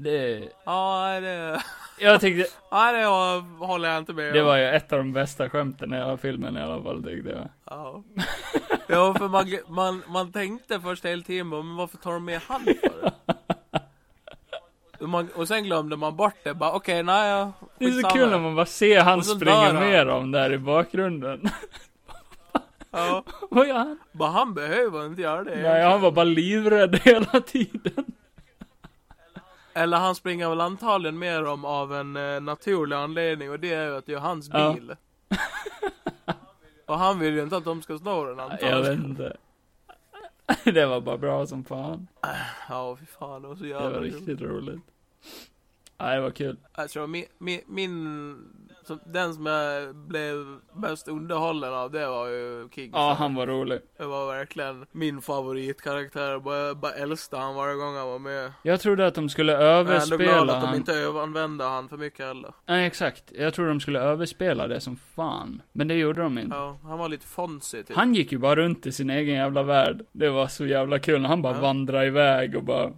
Det, 0.00 0.48
Ja, 0.64 1.20
det... 1.20 1.62
jag 2.00 2.20
tyckte, 2.20 2.50
Nej, 2.72 3.00
det 3.00 3.06
håller 3.66 3.88
jag 3.88 3.98
inte 3.98 4.12
med 4.12 4.34
det 4.34 4.40
om. 4.40 4.46
var 4.46 4.56
ju 4.56 4.64
ett 4.64 4.92
av 4.92 4.98
de 4.98 5.12
bästa 5.12 5.50
skämten 5.50 5.92
i 5.92 5.96
hela 5.96 6.16
filmen 6.16 6.56
i 6.56 6.60
alla 6.60 6.82
fall, 6.82 7.02
tyckte 7.04 7.30
jag. 7.30 7.48
Ja. 7.64 8.02
ja, 8.86 9.14
för 9.14 9.28
man, 9.28 9.46
man, 9.68 10.02
man 10.08 10.32
tänkte 10.32 10.80
först 10.80 11.04
hela 11.04 11.22
tiden, 11.22 11.48
men 11.48 11.76
varför 11.76 11.96
tar 11.96 12.12
de 12.12 12.24
med 12.24 12.40
han 12.48 12.60
för? 12.64 13.12
Och, 15.00 15.08
man, 15.08 15.28
och 15.36 15.48
sen 15.48 15.64
glömde 15.64 15.96
man 15.96 16.16
bort 16.16 16.34
det, 16.42 16.54
bara 16.54 16.72
okej, 16.72 17.02
nej, 17.02 17.30
ja, 17.30 17.52
Det 17.78 17.84
är 17.84 17.90
så 18.02 18.08
kul 18.08 18.30
när 18.30 18.38
man 18.38 18.54
bara 18.56 18.66
ser 18.66 19.00
han 19.00 19.24
springa 19.24 19.72
med 19.72 20.06
dem 20.06 20.30
där 20.30 20.52
i 20.52 20.58
bakgrunden. 20.58 21.48
Ja, 22.90 23.22
Vad 23.50 23.68
gör 23.68 23.74
han? 23.78 23.98
bara 24.12 24.30
han 24.30 24.54
behöver 24.54 25.06
inte 25.06 25.22
göra 25.22 25.44
det. 25.44 25.62
Nej, 25.62 25.82
han 25.82 26.00
var 26.00 26.10
bara 26.10 26.24
livrädd 26.24 26.96
hela 27.04 27.40
tiden. 27.40 28.04
Eller 29.74 29.96
han 29.96 30.14
springer 30.14 30.48
väl 30.48 30.60
antagligen 30.60 31.18
med 31.18 31.44
dem 31.44 31.64
av 31.64 31.94
en 31.94 32.16
eh, 32.16 32.40
naturlig 32.40 32.96
anledning, 32.96 33.50
och 33.50 33.60
det 33.60 33.72
är 33.74 33.84
ju 33.86 33.96
att 33.96 34.06
det 34.06 34.12
är 34.12 34.18
hans 34.18 34.48
Ja. 34.52 34.72
bil. 34.72 34.96
och 36.86 36.98
han 36.98 37.18
vill 37.18 37.34
ju 37.34 37.42
inte 37.42 37.56
att 37.56 37.64
de 37.64 37.82
ska 37.82 37.98
sno 37.98 38.24
den 38.24 38.38
Jag 38.38 38.50
antagligen. 38.52 38.82
vet 38.82 39.08
inte. 39.10 39.36
Det 40.64 40.86
var 40.86 41.00
bara 41.00 41.18
bra 41.18 41.46
som 41.46 41.64
fan. 41.64 42.08
Ja, 42.68 42.96
fy 43.00 43.06
fan, 43.06 43.42
det 43.42 43.48
var 43.48 43.56
så 43.56 43.62
Det 43.62 43.68
jävla 43.68 43.88
var 43.90 43.94
kul. 44.08 44.12
riktigt 44.12 44.40
roligt. 44.40 44.80
Nej, 45.98 46.16
det 46.16 46.22
var 46.22 46.30
kul. 46.30 46.56
Jag 46.76 46.90
tror 46.90 47.06
min, 47.06 47.24
min, 47.38 47.60
min 47.66 48.36
som, 48.88 49.00
den 49.06 49.34
som 49.34 49.46
jag 49.46 49.94
blev 49.94 50.36
mest 50.74 51.08
underhållen 51.08 51.74
av 51.74 51.90
det 51.90 52.06
var 52.06 52.28
ju 52.28 52.68
King. 52.74 52.90
Ja, 52.94 53.16
han 53.18 53.34
var 53.34 53.46
rolig. 53.46 53.80
Det 53.98 54.04
var 54.04 54.26
verkligen 54.26 54.86
min 54.92 55.22
favoritkaraktär. 55.22 56.38
Bara, 56.38 56.74
bara 56.74 56.92
älskade 56.92 57.42
han 57.42 57.54
varje 57.54 57.74
gång 57.74 57.96
han 57.96 58.08
var 58.08 58.18
med. 58.18 58.52
Jag 58.62 58.80
trodde 58.80 59.06
att 59.06 59.14
de 59.14 59.28
skulle 59.28 59.52
Jag 59.52 59.62
är 59.62 59.78
ändå 59.80 59.90
överspela 59.92 60.16
glad 60.44 60.50
att 60.50 60.60
de 60.60 60.66
han. 60.66 60.76
inte 60.76 60.92
överanvände 60.94 61.64
han 61.64 61.88
för 61.88 61.96
mycket 61.96 62.26
heller. 62.26 62.52
Nej, 62.66 62.86
exakt. 62.86 63.24
Jag 63.38 63.54
trodde 63.54 63.70
de 63.70 63.80
skulle 63.80 64.00
överspela 64.00 64.66
det 64.66 64.80
som 64.80 64.96
fan. 64.96 65.62
Men 65.72 65.88
det 65.88 65.94
gjorde 65.94 66.22
de 66.22 66.38
inte. 66.38 66.56
Ja, 66.56 66.78
han 66.82 66.98
var 66.98 67.08
lite 67.08 67.26
Fonzie 67.26 67.82
typ. 67.82 67.96
Han 67.96 68.14
gick 68.14 68.32
ju 68.32 68.38
bara 68.38 68.56
runt 68.56 68.86
i 68.86 68.92
sin 68.92 69.10
egen 69.10 69.34
jävla 69.34 69.62
värld. 69.62 70.04
Det 70.12 70.30
var 70.30 70.46
så 70.46 70.66
jävla 70.66 70.98
kul 70.98 71.20
när 71.22 71.28
han 71.28 71.42
bara 71.42 71.54
Ja. 71.54 71.60
vandrade 71.60 72.06
iväg 72.06 72.56
och 72.56 72.62
bara... 72.64 72.90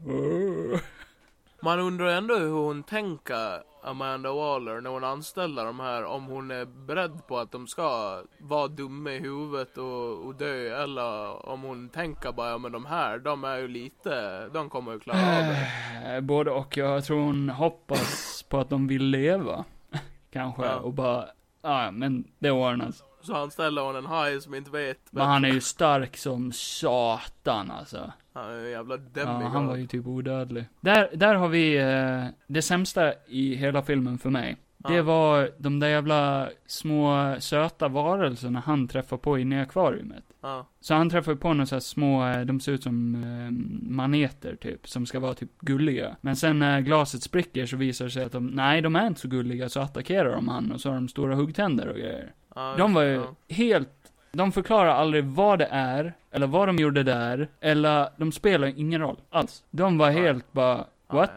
Man 1.62 1.80
undrar 1.80 2.06
ändå 2.06 2.36
hur 2.36 2.50
hon 2.50 2.82
tänker 2.82 3.69
Amanda 3.82 4.32
Waller 4.32 4.80
när 4.80 4.90
hon 4.90 5.04
anställer 5.04 5.64
de 5.64 5.80
här 5.80 6.04
om 6.04 6.24
hon 6.24 6.50
är 6.50 6.64
beredd 6.64 7.26
på 7.26 7.38
att 7.38 7.52
de 7.52 7.66
ska 7.66 8.20
vara 8.38 8.68
dumma 8.68 9.10
i 9.10 9.18
huvudet 9.18 9.78
och, 9.78 10.26
och 10.26 10.34
dö 10.34 10.82
eller 10.82 11.48
om 11.48 11.62
hon 11.62 11.88
tänker 11.88 12.32
bara 12.32 12.50
ja 12.50 12.58
men 12.58 12.72
de 12.72 12.86
här 12.86 13.18
de 13.18 13.44
är 13.44 13.56
ju 13.56 13.68
lite, 13.68 14.48
de 14.48 14.70
kommer 14.70 14.92
ju 14.92 15.00
klara 15.00 15.18
av 15.18 15.44
det. 15.44 16.14
Eh, 16.14 16.20
Både 16.20 16.50
och. 16.50 16.76
Jag 16.76 17.04
tror 17.04 17.20
hon 17.20 17.48
hoppas 17.48 18.42
på 18.48 18.58
att 18.58 18.70
de 18.70 18.86
vill 18.86 19.04
leva. 19.04 19.64
Kanske. 20.32 20.64
Ja. 20.64 20.76
Och 20.76 20.92
bara... 20.92 21.24
Ja, 21.62 21.90
men 21.90 22.24
det 22.38 22.50
ordnas. 22.50 23.04
Så 23.22 23.34
anställer 23.34 23.82
hon 23.82 23.96
en 23.96 24.06
haj 24.06 24.40
som 24.40 24.54
inte 24.54 24.70
vet. 24.70 24.98
Men 25.10 25.26
han 25.26 25.44
är 25.44 25.48
ju 25.48 25.60
stark 25.60 26.16
som 26.16 26.52
satan 26.52 27.70
alltså. 27.70 28.12
Han 28.32 28.50
är 28.50 28.58
en 28.64 28.70
jävla 28.70 28.94
Ja, 28.94 29.00
demigod. 29.24 29.42
han 29.52 29.66
var 29.66 29.76
ju 29.76 29.86
typ 29.86 30.06
odödlig. 30.06 30.64
Där, 30.80 31.08
där 31.14 31.34
har 31.34 31.48
vi 31.48 31.78
eh, 31.78 32.24
det 32.46 32.62
sämsta 32.62 33.12
i 33.28 33.54
hela 33.54 33.82
filmen 33.82 34.18
för 34.18 34.30
mig. 34.30 34.56
Det 34.78 34.94
Ja. 34.94 35.02
var 35.02 35.50
de 35.58 35.80
där 35.80 35.88
jävla 35.88 36.48
små 36.66 37.36
söta 37.38 37.88
varelserna 37.88 38.60
han 38.66 38.88
träffar 38.88 39.16
på 39.16 39.38
inne 39.38 39.56
i 39.58 39.60
akvariumet. 39.60 40.24
Ja. 40.42 40.66
Så 40.80 40.94
han 40.94 41.10
träffar 41.10 41.34
på 41.34 41.52
några 41.52 41.66
så 41.66 41.74
här 41.74 41.80
små, 41.80 42.26
eh, 42.28 42.40
de 42.40 42.60
ser 42.60 42.72
ut 42.72 42.82
som 42.82 43.14
eh, 43.14 43.50
maneter 43.90 44.56
typ, 44.56 44.88
som 44.88 45.06
ska 45.06 45.20
vara 45.20 45.34
typ 45.34 45.58
gulliga. 45.60 46.16
Men 46.20 46.36
sen 46.36 46.58
när 46.58 46.80
glaset 46.80 47.22
spricker 47.22 47.66
så 47.66 47.76
visar 47.76 48.04
det 48.04 48.10
sig 48.10 48.24
att 48.24 48.32
de, 48.32 48.46
nej 48.46 48.80
de 48.82 48.96
är 48.96 49.06
inte 49.06 49.20
så 49.20 49.28
gulliga, 49.28 49.68
så 49.68 49.80
attackerar 49.80 50.32
de 50.32 50.48
han 50.48 50.72
och 50.72 50.80
så 50.80 50.88
har 50.88 50.94
de 50.94 51.08
stora 51.08 51.34
huggtänder 51.34 51.88
och 51.88 51.96
grejer. 51.96 52.32
ja 52.54 52.74
De 52.78 52.94
var 52.94 53.02
ju 53.02 53.14
ja. 53.14 53.34
helt, 53.48 53.88
de 54.32 54.52
förklarar 54.52 54.90
aldrig 54.90 55.24
vad 55.24 55.58
det 55.58 55.68
är, 55.70 56.12
eller 56.32 56.46
vad 56.46 56.68
de 56.68 56.76
gjorde 56.76 57.02
där, 57.02 57.48
eller 57.60 58.08
de 58.16 58.32
spelar 58.32 58.66
ingen 58.66 59.00
roll 59.00 59.16
alls. 59.30 59.62
De 59.70 59.98
var 59.98 60.10
helt 60.10 60.52
bara, 60.52 60.84
what? 61.08 61.30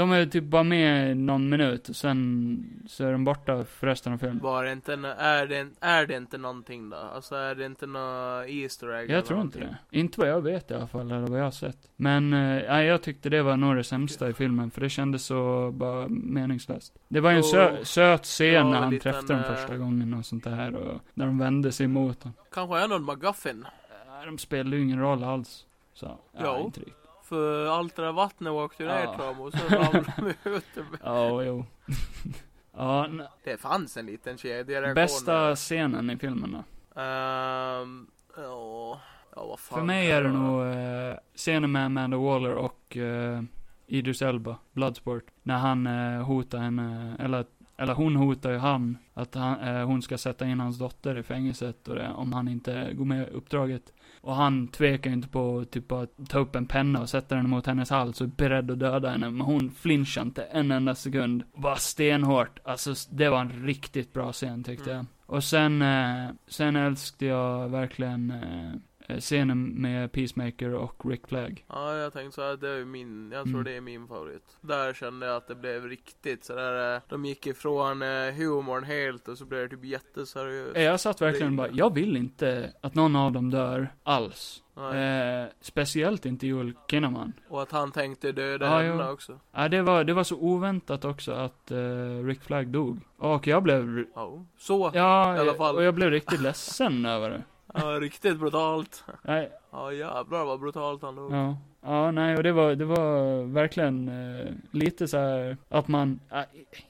Ja. 0.00 0.06
De 0.06 0.12
är 0.12 0.26
typ 0.26 0.44
bara 0.44 0.62
med 0.62 1.16
någon 1.16 1.48
minut, 1.48 1.88
och 1.88 1.96
sen 1.96 2.82
så 2.86 3.04
är 3.04 3.12
de 3.12 3.24
borta 3.24 3.64
för 3.64 3.86
resten 3.86 4.12
av 4.12 4.18
filmen. 4.18 4.38
Var 4.38 4.64
det 4.64 4.72
inte, 4.72 4.92
är 5.18 5.46
det, 5.46 5.66
är 5.80 6.06
det 6.06 6.16
inte 6.16 6.38
någonting 6.38 6.90
då? 6.90 6.96
Alltså 6.96 7.34
är 7.34 7.54
det 7.54 7.66
inte 7.66 7.86
nå 7.86 7.98
Easter 8.48 8.92
egg 8.94 9.10
Jag 9.10 9.24
tror 9.24 9.40
inte 9.40 9.58
det. 9.58 9.76
Inte 9.90 10.20
vad 10.20 10.28
jag 10.28 10.40
vet 10.40 10.70
i 10.70 10.74
alla 10.74 10.86
fall, 10.86 11.12
eller 11.12 11.26
vad 11.26 11.38
jag 11.38 11.44
har 11.44 11.50
sett. 11.50 11.78
Men, 11.96 12.30
nej, 12.30 12.86
jag 12.86 13.02
tyckte 13.02 13.28
det 13.28 13.42
var 13.42 13.56
nog 13.56 13.76
det 13.76 13.84
sämsta 13.84 14.28
i 14.28 14.32
filmen, 14.32 14.70
för 14.70 14.80
det 14.80 14.90
kändes 14.90 15.24
så 15.24 15.70
bara 15.74 16.08
meningslöst. 16.08 16.94
Det 17.08 17.20
var 17.20 17.30
ju 17.30 17.36
en 17.36 17.44
sö 17.44 17.84
söt 17.84 18.24
scen 18.24 18.64
var 18.64 18.70
när 18.70 18.78
han 18.78 18.98
träffade 18.98 19.26
dem 19.26 19.44
eh, 19.44 19.54
första 19.54 19.76
gången 19.76 20.14
och 20.14 20.26
sånt 20.26 20.44
där, 20.44 20.74
och 20.74 21.00
när 21.14 21.26
de 21.26 21.38
vände 21.38 21.72
sig 21.72 21.86
mot 21.86 22.22
honom. 22.22 22.34
Kanske 22.52 22.78
är 22.78 22.88
någon 22.88 23.04
McGuffin. 23.04 23.66
Nej, 24.08 24.26
de 24.26 24.38
spelade 24.38 24.76
ju 24.76 24.82
ingen 24.82 24.98
roll 24.98 25.24
alls. 25.24 25.66
Så, 25.94 26.18
ja, 26.38 26.60
inte 26.60 26.80
riktigt. 26.80 26.99
För 27.30 27.66
allt 27.66 27.96
det 27.96 28.02
där 28.02 28.12
vattnet 28.12 28.50
åkte 28.52 28.82
ju 28.82 28.88
ner 28.88 29.02
Ja. 29.04 29.14
jag 29.18 29.40
och 29.40 29.52
så 29.52 29.74
ramlade 29.74 30.34
de 30.42 30.50
ut. 30.50 30.64
Ja, 31.04 31.42
jo. 31.42 31.64
ja, 32.76 33.08
Det 33.44 33.60
fanns 33.60 33.96
en 33.96 34.06
liten 34.06 34.38
kedjereaktion. 34.38 34.94
bästa 34.94 35.56
scenen 35.56 36.10
i 36.10 36.16
filmen 36.16 36.52
då? 36.52 37.00
Ehm, 37.00 38.06
ja, 38.36 39.00
ja 39.36 39.46
vad 39.46 39.58
fan 39.60 39.78
För 39.78 39.84
mig 39.86 40.10
är 40.10 40.22
det 40.22 40.28
nog 40.32 40.62
eh, 40.66 41.18
scenen 41.34 41.72
med 41.72 41.84
Amanda 41.86 42.16
Waller 42.16 42.54
och 42.54 42.96
eh, 42.96 43.42
Idris 43.86 44.22
Elba, 44.22 44.56
Bloodsport. 44.72 45.24
När 45.42 45.58
han 45.58 45.86
eh, 45.86 46.22
hotar 46.22 46.58
henne, 46.58 47.16
eller, 47.18 47.44
eller 47.76 47.94
hon 47.94 48.16
hotar 48.16 48.50
ju 48.50 48.58
han, 48.58 48.98
att 49.14 49.34
han, 49.34 49.60
eh, 49.60 49.86
hon 49.86 50.02
ska 50.02 50.18
sätta 50.18 50.46
in 50.46 50.60
hans 50.60 50.78
dotter 50.78 51.18
i 51.18 51.22
fängelset 51.22 51.88
och 51.88 51.94
det, 51.94 52.08
om 52.10 52.32
han 52.32 52.48
inte 52.48 52.92
går 52.94 53.04
med 53.04 53.28
uppdraget. 53.28 53.92
Och 54.22 54.34
han 54.34 54.68
tvekar 54.68 55.10
ju 55.10 55.16
inte 55.16 55.28
på 55.28 55.64
typ 55.70 55.88
bara 55.88 56.06
ta 56.28 56.38
upp 56.38 56.56
en 56.56 56.66
penna 56.66 57.00
och 57.00 57.08
sätta 57.08 57.34
den 57.34 57.50
mot 57.50 57.66
hennes 57.66 57.90
hals 57.90 58.20
och 58.20 58.26
är 58.26 58.30
beredd 58.30 58.70
att 58.70 58.78
döda 58.78 59.10
henne. 59.10 59.30
Men 59.30 59.40
hon 59.40 59.70
flinchar 59.70 60.22
inte 60.22 60.42
en 60.42 60.70
enda 60.70 60.94
sekund. 60.94 61.42
Bara 61.54 61.76
stenhårt. 61.76 62.58
Alltså, 62.64 62.94
det 63.10 63.28
var 63.28 63.40
en 63.40 63.66
riktigt 63.66 64.12
bra 64.12 64.32
scen 64.32 64.64
tyckte 64.64 64.92
Mm. 64.92 65.06
jag. 65.26 65.36
Och 65.36 65.44
sen, 65.44 65.82
eh, 65.82 66.28
sen 66.48 66.76
älskade 66.76 67.30
jag 67.30 67.68
verkligen 67.68 68.30
eh, 68.30 68.72
scenen 69.18 69.68
med 69.68 70.12
Peacemaker 70.12 70.74
och 70.74 71.06
Rick 71.10 71.28
Flag. 71.28 71.64
Ja, 71.68 71.94
jag 71.96 72.12
tänkte 72.12 72.34
så 72.34 72.42
här, 72.42 72.56
det 72.56 72.68
är 72.68 72.84
min, 72.84 73.30
jag 73.32 73.44
tror 73.44 73.54
Mm. 73.54 73.64
det 73.64 73.76
är 73.76 73.80
min 73.80 74.08
favorit. 74.08 74.42
Där 74.60 74.92
kände 74.94 75.26
jag 75.26 75.36
att 75.36 75.48
det 75.48 75.54
blev 75.54 75.84
riktigt 75.88 76.44
sådär, 76.44 76.94
eh, 76.96 77.02
de 77.08 77.24
gick 77.24 77.46
ifrån 77.46 78.02
eh, 78.02 78.08
humorn 78.34 78.84
helt 78.84 79.28
och 79.28 79.38
så 79.38 79.44
blev 79.44 79.60
det 79.68 79.76
typ 79.76 79.84
jätteseriöst. 79.84 80.76
Jag 80.78 81.00
satt 81.00 81.20
verkligen 81.20 81.56
bara, 81.56 81.68
jag 81.72 81.94
vill 81.94 82.16
inte 82.16 82.72
att 82.80 82.94
någon 82.94 83.16
av 83.16 83.32
dem 83.32 83.50
dör 83.50 83.88
alls. 84.02 84.62
Eh, 84.76 85.48
speciellt 85.60 86.26
inte 86.26 86.46
Joel 86.46 86.72
Kinnaman. 86.90 87.32
Och 87.48 87.62
att 87.62 87.72
han 87.72 87.92
tänkte 87.92 88.32
döda 88.32 88.66
Ja, 88.66 88.78
henne 88.90 89.04
jo. 89.06 89.12
också. 89.12 89.38
Ja, 89.52 89.68
det 89.68 89.82
var, 89.82 90.04
det 90.04 90.12
var 90.12 90.24
så 90.24 90.36
oväntat 90.36 91.04
också 91.04 91.32
att 91.32 91.70
eh, 91.70 92.24
Rick 92.24 92.40
Flag 92.42 92.68
dog. 92.68 93.00
Och 93.16 93.46
jag 93.46 93.62
blev, 93.62 94.04
Ja, 94.14 94.44
så. 94.58 94.90
ja, 94.94 95.36
I 95.36 95.38
alla 95.38 95.54
fall. 95.54 95.76
och 95.76 95.82
jag 95.82 95.94
blev 95.94 96.10
riktigt 96.10 96.40
ledsen 96.40 97.04
över 97.14 97.30
det. 97.30 97.42
Ja, 97.74 97.80
riktigt 98.00 98.38
brutalt. 98.38 99.04
Nej, 99.22 99.50
Ja, 99.72 99.92
jävlar 99.92 100.44
vad 100.44 100.60
brutalt 100.60 101.02
han 101.02 101.14
dog. 101.16 101.32
ja. 101.32 101.56
Ja, 101.82 102.10
nej, 102.10 102.36
och 102.36 102.42
det 102.42 102.52
var, 102.52 102.74
det 102.74 102.84
var 102.84 103.42
verkligen 103.44 104.08
eh, 104.08 104.46
lite 104.70 105.08
så 105.08 105.16
här 105.18 105.56
att 105.68 105.88
man, 105.88 106.20
äh, 106.32 106.40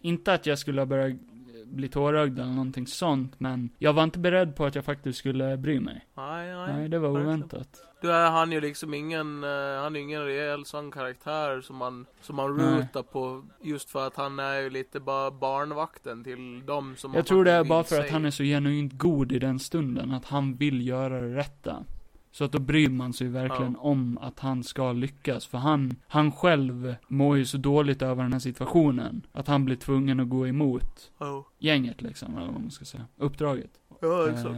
inte 0.01 0.33
att 0.33 0.47
jag 0.47 0.59
skulle 0.59 0.81
ha 0.81 0.87
börjat 0.87 1.13
bli 1.65 1.89
tårögd 1.89 2.39
eller 2.39 2.51
någonting 2.53 2.87
sånt, 2.87 3.41
men 3.41 3.71
jag 3.79 3.93
var 3.93 4.05
inte 4.05 4.19
beredd 4.19 4.57
på 4.57 4.65
att 4.65 4.75
jag 4.75 4.85
faktiskt 4.85 5.19
skulle 5.19 5.57
bry 5.57 5.81
mig. 5.81 6.07
Nej, 6.15 6.55
nej. 6.55 6.73
Nej, 6.77 6.89
det 6.89 6.99
var 6.99 7.09
verkligen. 7.09 7.29
oväntat. 7.29 7.83
Du 8.01 8.13
är 8.13 8.31
han 8.31 8.53
ju 8.53 8.61
liksom 8.61 8.95
ingen, 8.95 9.45
eh, 9.45 9.51
han 9.83 9.97
är 9.97 10.01
ingen 10.01 10.25
rejäl 10.25 10.65
sån 10.65 10.91
karaktär 10.91 11.61
som 11.61 11.77
man, 11.77 12.07
som 12.21 12.37
man 12.37 12.59
rutar 12.59 13.03
på 13.03 13.45
just 13.63 13.91
för 13.91 14.07
att 14.07 14.17
han 14.17 14.39
är 14.39 14.61
ju 14.61 14.71
lite 14.71 15.01
bara 15.01 15.31
barnvakten 15.31 16.25
till 16.25 16.67
dem 16.67 16.95
som 16.97 17.15
Jag 17.15 17.27
tror 17.27 17.45
det 17.45 17.53
är 17.53 17.65
bara 17.65 17.85
för 17.85 18.01
att 18.01 18.07
se. 18.07 18.13
han 18.13 18.25
är 18.25 18.31
så 18.31 18.43
genuint 18.43 18.93
god 18.93 19.33
i 19.33 19.39
den 19.39 19.59
stunden, 19.59 20.11
att 20.11 20.25
han 20.25 20.55
vill 20.55 20.87
göra 20.87 21.21
det 21.21 21.37
rätta. 21.37 21.85
Så 22.33 22.45
att 22.45 22.53
då 22.53 22.59
bryr 22.59 22.89
man 22.89 23.13
sig 23.13 23.29
verkligen 23.29 23.77
om 23.77 24.19
att 24.19 24.41
han 24.41 24.65
ska 24.65 24.93
lyckas, 24.93 25.47
för 25.47 25.59
han, 25.59 25.97
han 26.09 26.33
själv 26.33 26.95
mår 27.09 27.37
ju 27.37 27.45
så 27.47 27.57
dåligt 27.57 28.03
över 28.03 28.23
den 28.23 28.33
här 28.33 28.41
situationen, 28.41 29.27
att 29.33 29.47
han 29.49 29.65
blir 29.65 29.77
tvungen 29.77 30.21
att 30.21 30.29
gå 30.29 30.47
emot 30.47 31.11
Ja, 31.19 31.45
gänget 31.59 32.03
liksom, 32.03 32.37
eller 32.37 32.47
vad 32.47 32.61
man 32.61 32.71
ska 32.71 32.85
säga. 32.85 33.07
Uppdraget. 33.17 33.71
Ja 34.01 34.29
exakt. 34.29 34.47
Eh, 34.47 34.53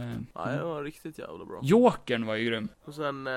Nej, 0.45 0.57
det 0.57 0.63
var 0.63 0.83
riktigt 0.83 1.17
jävla 1.19 1.45
bra. 1.45 1.59
Jokern 1.63 2.25
var 2.25 2.35
ju 2.35 2.45
grym. 2.49 2.67
Och 2.85 2.93
sen, 2.95 3.27
eh, 3.27 3.33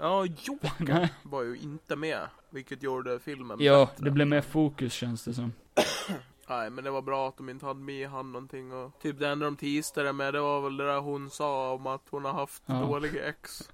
ja, 0.00 0.24
Joker 0.26 0.72
Nej. 0.94 1.12
var 1.22 1.42
ju 1.42 1.56
inte 1.56 1.96
med. 1.96 2.20
Vilket 2.50 2.82
gjorde 2.82 3.18
filmen 3.18 3.56
Ja, 3.60 3.86
bättre. 3.86 4.04
det 4.04 4.10
blev 4.10 4.26
mer 4.26 4.40
fokus 4.40 4.92
känns 4.92 5.24
det 5.24 5.34
som. 5.34 5.52
Nej, 6.48 6.70
men 6.70 6.84
det 6.84 6.90
var 6.90 7.02
bra 7.02 7.28
att 7.28 7.36
de 7.36 7.48
inte 7.48 7.66
hade 7.66 7.80
med 7.80 8.08
han 8.08 8.32
någonting 8.32 8.72
och 8.72 8.92
typ 9.02 9.18
det 9.18 9.28
enda 9.28 9.44
de 9.46 9.56
teasade 9.56 10.12
med 10.12 10.34
det 10.34 10.40
var 10.40 10.60
väl 10.60 10.76
det 10.76 10.86
där 10.86 10.98
hon 11.00 11.30
sa 11.30 11.72
om 11.72 11.86
att 11.86 12.02
hon 12.10 12.24
har 12.24 12.32
haft 12.32 12.62
Ja. 12.66 12.74
dåliga 12.74 13.28
ex. 13.28 13.70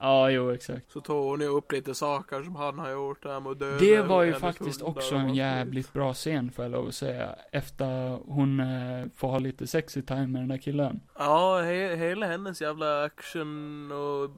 Ja, 0.00 0.30
jo 0.30 0.50
exakt. 0.50 0.90
Så 0.92 1.00
tog 1.00 1.24
hon 1.24 1.40
ju 1.40 1.46
upp 1.46 1.72
lite 1.72 1.94
saker 1.94 2.42
som 2.42 2.56
han 2.56 2.78
har 2.78 2.90
gjort 2.90 3.22
där 3.22 3.40
med 3.40 3.56
döda 3.56 3.78
Det 3.78 4.02
var 4.02 4.22
ju 4.22 4.32
faktiskt 4.34 4.82
också 4.82 5.14
en 5.14 5.34
jävligt 5.34 5.92
bra 5.92 6.14
scen 6.14 6.50
får 6.50 6.64
jag 6.64 6.72
lov 6.72 6.88
att 6.88 6.94
säga. 6.94 7.34
Efter 7.52 8.18
hon 8.26 8.60
eh, 8.60 9.06
får 9.16 9.28
ha 9.28 9.38
lite 9.38 9.66
sexy 9.66 10.02
time 10.02 10.26
med 10.26 10.42
den 10.42 10.48
där 10.48 10.56
killen. 10.58 11.00
Ja, 11.18 11.60
he 11.62 11.96
hela 11.96 12.26
hennes 12.26 12.60
jävla 12.62 13.04
action 13.04 13.92
och 13.92 14.30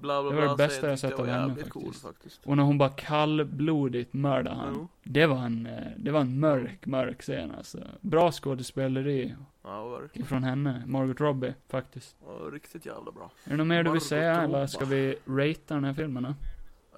bla 0.00 0.22
bla 0.22 0.30
Det 0.30 0.36
bla. 0.36 0.40
var 0.40 0.48
det 0.48 0.56
bästa 0.56 0.88
jag 0.88 0.98
sett 0.98 1.12
av 1.18 1.26
henne 1.26 1.48
jävligt 1.48 1.70
cool 1.70 1.82
faktiskt. 1.84 2.02
faktiskt. 2.06 2.40
Och 2.46 2.56
när 2.56 2.64
hon 2.64 2.78
bara 2.78 2.90
kallblodigt 2.90 4.12
mördar 4.12 4.54
han. 4.54 4.72
Jo. 4.76 4.88
Det 5.04 5.26
var 5.26 5.38
en, 5.38 5.66
eh, 5.66 5.86
det 5.96 6.10
var 6.10 6.20
en 6.20 6.40
mörk, 6.40 6.86
mörk 6.86 7.20
scen 7.22 7.50
alltså. 7.58 7.78
Bra 8.00 8.32
skådespeleri 8.32 9.34
Ja, 9.64 10.00
från 10.26 10.44
henne, 10.44 10.82
Margot 10.86 11.20
Robbie, 11.20 11.54
faktiskt. 11.68 12.16
Ja, 12.26 12.32
riktigt 12.52 12.86
jävla 12.86 13.12
bra. 13.12 13.30
Är 13.44 13.50
det 13.50 13.56
något 13.56 13.66
mer 13.66 13.82
du 13.82 13.90
vill 13.92 14.00
säga, 14.00 14.42
eller 14.42 14.54
Robbie. 14.58 14.68
ska 14.68 14.84
vi 14.84 15.16
ratea 15.26 15.74
den 15.76 15.84
här 15.84 15.94
filmen 15.94 16.22
då? 16.22 16.34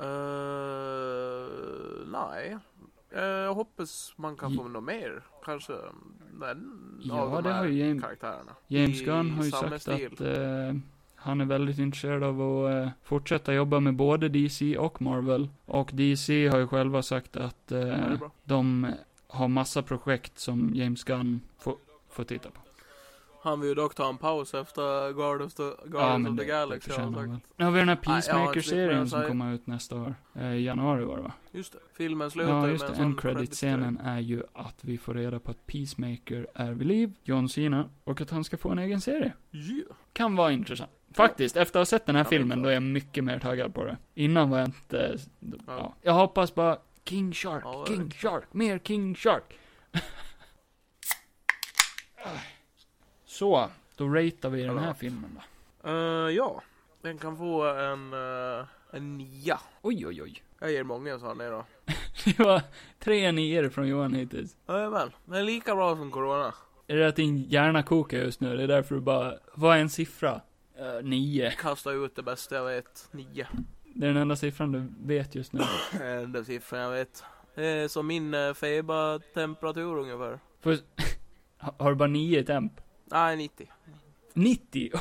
Uh, 0.05 1.49
nej. 2.07 2.59
Eh, 3.11 3.23
jag 3.25 3.55
hoppas 3.55 4.13
man 4.17 4.37
kan 4.37 4.55
få 4.55 4.69
något 4.69 4.85
mer. 4.85 5.23
Kanske 5.45 5.73
den 6.41 7.01
Ja, 7.05 7.21
av 7.21 7.43
de 7.43 7.53
här 7.53 7.65
James- 7.67 8.03
karaktärerna. 8.03 8.53
James 8.67 9.03
Gunn 9.05 9.31
har 9.31 9.45
ju 9.45 9.51
sagt 9.51 9.83
stil. 9.83 10.11
att 10.13 10.21
eh, 10.21 10.75
han 11.15 11.41
är 11.41 11.45
väldigt 11.45 11.79
intresserad 11.79 12.23
av 12.23 12.43
att 12.43 12.71
eh, 12.85 12.89
fortsätta 13.03 13.55
jobba 13.55 13.81
med 13.81 13.95
både 13.95 14.29
DC 14.29 14.79
och 14.79 15.03
Marvel. 15.03 15.49
Och 15.67 15.91
DC 15.93 16.49
har 16.49 16.59
ju 16.59 16.67
själva 16.67 17.03
sagt 17.03 17.37
att 17.37 17.57
Ja, 17.67 17.77
är 17.77 18.17
bra. 18.17 18.31
de 18.45 18.87
har 19.29 19.49
massa 19.49 19.83
projekt 19.83 20.39
som 20.39 20.71
James 20.75 21.05
Gunn 21.05 21.41
får, 21.59 21.77
får 22.09 22.25
titta 22.25 22.51
på. 22.51 22.61
Han 23.45 23.61
vill 23.61 23.69
ju 23.69 23.75
dock 23.75 23.95
ta 23.95 24.09
en 24.09 24.19
paus 24.19 24.55
efter 24.55 25.13
Guardians 25.13 25.53
of 25.53 25.57
the, 25.57 25.63
Ja, 25.63 25.91
Guardians 25.91 26.23
men 26.23 26.33
of 26.33 26.39
the 26.39 26.45
Galaxy 26.45 26.91
har 26.93 26.99
han 26.99 27.15
sagt. 27.15 27.47
Nu 27.57 27.65
har 27.65 27.73
vi 27.73 27.79
den 27.79 27.89
här 27.89 27.97
Peacemaker-serien 27.97 29.09
som 29.09 29.23
kommer 29.23 29.55
ut 29.55 29.67
nästa 29.67 29.97
år. 29.97 30.15
Eh, 30.35 30.61
januari 30.63 31.05
var 31.05 31.17
det 31.17 31.23
va? 31.23 31.33
Just 31.53 31.73
det. 31.73 31.79
Filmen 31.97 32.31
slutar 32.31 32.51
Ja, 32.53 32.67
ju 32.67 32.73
just 32.73 32.89
med 32.89 32.97
det. 32.99 33.03
en 33.03 33.17
credit-scenen 33.17 33.99
är 34.05 34.21
ju 34.21 34.43
att 34.53 34.85
vi 34.85 34.99
får 34.99 35.15
reda 35.15 35.39
på 35.41 35.51
att 35.51 35.67
Peacemaker 35.67 36.47
är 36.55 36.73
vid 36.73 36.87
liv, 36.87 37.13
John 37.23 37.49
Cena, 37.49 37.89
och 38.05 38.21
att 38.21 38.31
han 38.31 38.45
ska 38.45 38.57
få 38.57 38.71
en 38.71 38.79
egen 38.79 39.01
serie. 39.01 39.33
Yeah. 39.53 39.87
Kan 40.13 40.37
vara 40.37 40.53
intressant. 40.53 40.91
Faktiskt, 41.15 41.57
efter 41.57 41.79
att 41.81 41.81
ha 41.81 41.87
sett 41.99 42.07
den 42.07 42.17
här 42.17 42.25
Ja, 42.25 42.29
filmen, 42.29 42.49
men- 42.49 42.63
då 42.63 42.69
är 42.69 42.73
jag 42.75 42.83
mycket 42.83 43.25
mer 43.25 43.39
taggad 43.39 43.75
på 43.75 43.85
det. 43.85 43.97
Innan 44.15 44.51
var 44.51 44.59
jag 44.59 44.69
inte, 44.69 45.17
ja. 45.41 45.57
Ja. 45.67 45.95
Jag 46.03 46.13
hoppas 46.13 46.55
bara, 46.55 46.79
King 47.05 47.33
Shark, 47.33 47.63
Ja, 47.65 47.85
King 47.89 48.11
Shark, 48.11 48.45
mer 48.53 48.79
King 48.79 49.15
Shark. 49.15 49.59
Så, 53.35 53.69
då 53.97 54.09
ratear 54.09 54.51
vi 54.51 54.63
den 54.63 54.79
här 54.79 54.87
Ja. 54.87 54.95
filmen 54.95 55.39
då. 55.83 55.89
Eh, 55.91 56.31
ja. 56.31 56.63
Den 57.03 57.19
kan 57.19 57.37
få 57.37 57.65
en, 57.67 58.13
eh, 58.13 58.67
en 58.93 59.19
nia. 59.19 59.61
Oj, 59.83 60.07
oj, 60.07 60.23
oj. 60.23 60.43
Jag 60.61 60.73
ger 60.73 60.83
många 60.85 61.19
sådana 61.19 61.51
då. 61.51 61.65
Det 62.25 62.39
var 62.39 62.63
tre 62.99 63.33
nior 63.33 63.69
från 63.69 63.89
Johan 63.89 64.15
hittills. 64.15 64.57
Jajamän. 64.69 65.11
Den 65.25 65.35
är 65.35 65.43
lika 65.43 65.75
bra 65.75 65.97
som 65.97 66.11
Corona. 66.11 66.55
Är 66.87 66.97
det 66.97 67.09
att 67.09 67.17
din 67.17 67.43
hjärna 67.43 67.83
kokar 67.83 68.19
just 68.19 68.41
nu? 68.41 68.57
Det 68.57 68.63
är 68.63 68.69
därför 68.69 68.95
du 68.95 69.01
bara, 69.01 69.35
vad 69.55 69.77
är 69.77 69.81
en 69.81 69.91
siffra? 69.91 70.41
Uh, 70.81 71.03
nio. 71.05 71.51
Kasta 71.51 71.91
ut 71.93 72.17
det 72.17 72.23
bästa 72.23 72.55
jag 72.55 72.65
vet. 72.65 73.09
Nio. 73.11 73.47
Det 73.95 74.07
är 74.07 74.09
den 74.13 74.17
enda 74.23 74.37
siffran 74.37 74.73
du 74.73 74.93
vet 75.15 75.35
just 75.35 75.53
nu. 75.53 75.61
Den 76.27 76.45
siffran 76.45 76.81
jag 76.81 76.91
vet. 76.91 77.25
Det 77.55 77.67
är 77.67 77.89
som 77.89 78.07
min 78.07 78.35
uh, 78.35 78.55
febertemperatur 78.55 79.99
ungefär. 79.99 80.39
För, 80.61 80.79
har 81.59 81.91
du 81.91 81.97
bara 81.97 82.09
nio 82.09 82.41
i 82.41 82.45
temp? 82.45 82.73
Nej, 83.15 83.37
90. 83.37 83.67
90? 84.35 84.91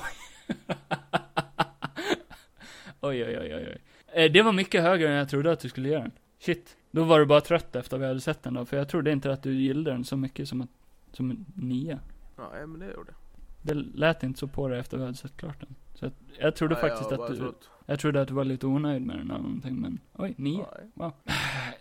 oj, 3.01 3.23
oj, 3.25 3.37
oj, 3.39 3.55
oj, 3.55 3.67
oj. 3.67 3.81
Eh, 4.23 4.31
Det 4.31 4.41
var 4.41 4.51
mycket 4.51 4.81
högre 4.83 5.09
än 5.09 5.15
jag 5.15 5.29
trodde 5.29 5.51
att 5.51 5.59
du 5.59 5.69
skulle 5.69 5.89
göra 5.89 6.01
den. 6.01 6.11
Shit. 6.39 6.77
Då 6.91 7.03
var 7.03 7.19
du 7.19 7.25
bara 7.25 7.41
trött 7.41 7.75
efter 7.75 7.97
vi 7.97 8.05
hade 8.05 8.21
sett 8.21 8.43
den 8.43 8.53
då, 8.53 8.65
för 8.65 8.77
jag 8.77 8.89
trodde 8.89 9.11
inte 9.11 9.31
att 9.33 9.43
du 9.43 9.53
gillade 9.53 9.91
den 9.91 10.03
så 10.05 10.17
mycket 10.17 10.47
som 10.49 10.61
att, 10.61 10.69
som 11.11 11.31
en 11.31 11.45
nia. 11.55 11.99
Nej, 12.37 12.67
men 12.67 12.79
det 12.79 12.85
gjorde 12.93 13.11
det. 13.11 13.17
Det 13.61 13.73
lät 13.73 14.23
inte 14.23 14.39
så 14.39 14.47
på 14.47 14.67
dig 14.67 14.79
efter 14.79 14.97
vi 14.97 15.03
hade 15.03 15.17
sett 15.17 15.37
klart 15.37 15.59
den. 15.59 15.75
Så 15.93 16.05
att, 16.05 16.13
jag 16.39 16.55
trodde 16.55 16.73
Nej, 16.75 16.81
faktiskt 16.89 17.11
jag 17.11 17.21
att 17.21 17.27
du, 17.29 17.37
trott. 17.37 17.69
jag 17.85 17.99
trodde 17.99 18.21
att 18.21 18.27
du 18.27 18.33
var 18.33 18.43
lite 18.45 18.67
onöjd 18.67 19.01
med 19.01 19.15
den 19.17 19.31
eller 19.31 19.41
någonting, 19.41 19.75
men 19.81 19.99
oj, 20.13 20.33
nio. 20.37 20.65
Nej. 20.93 21.11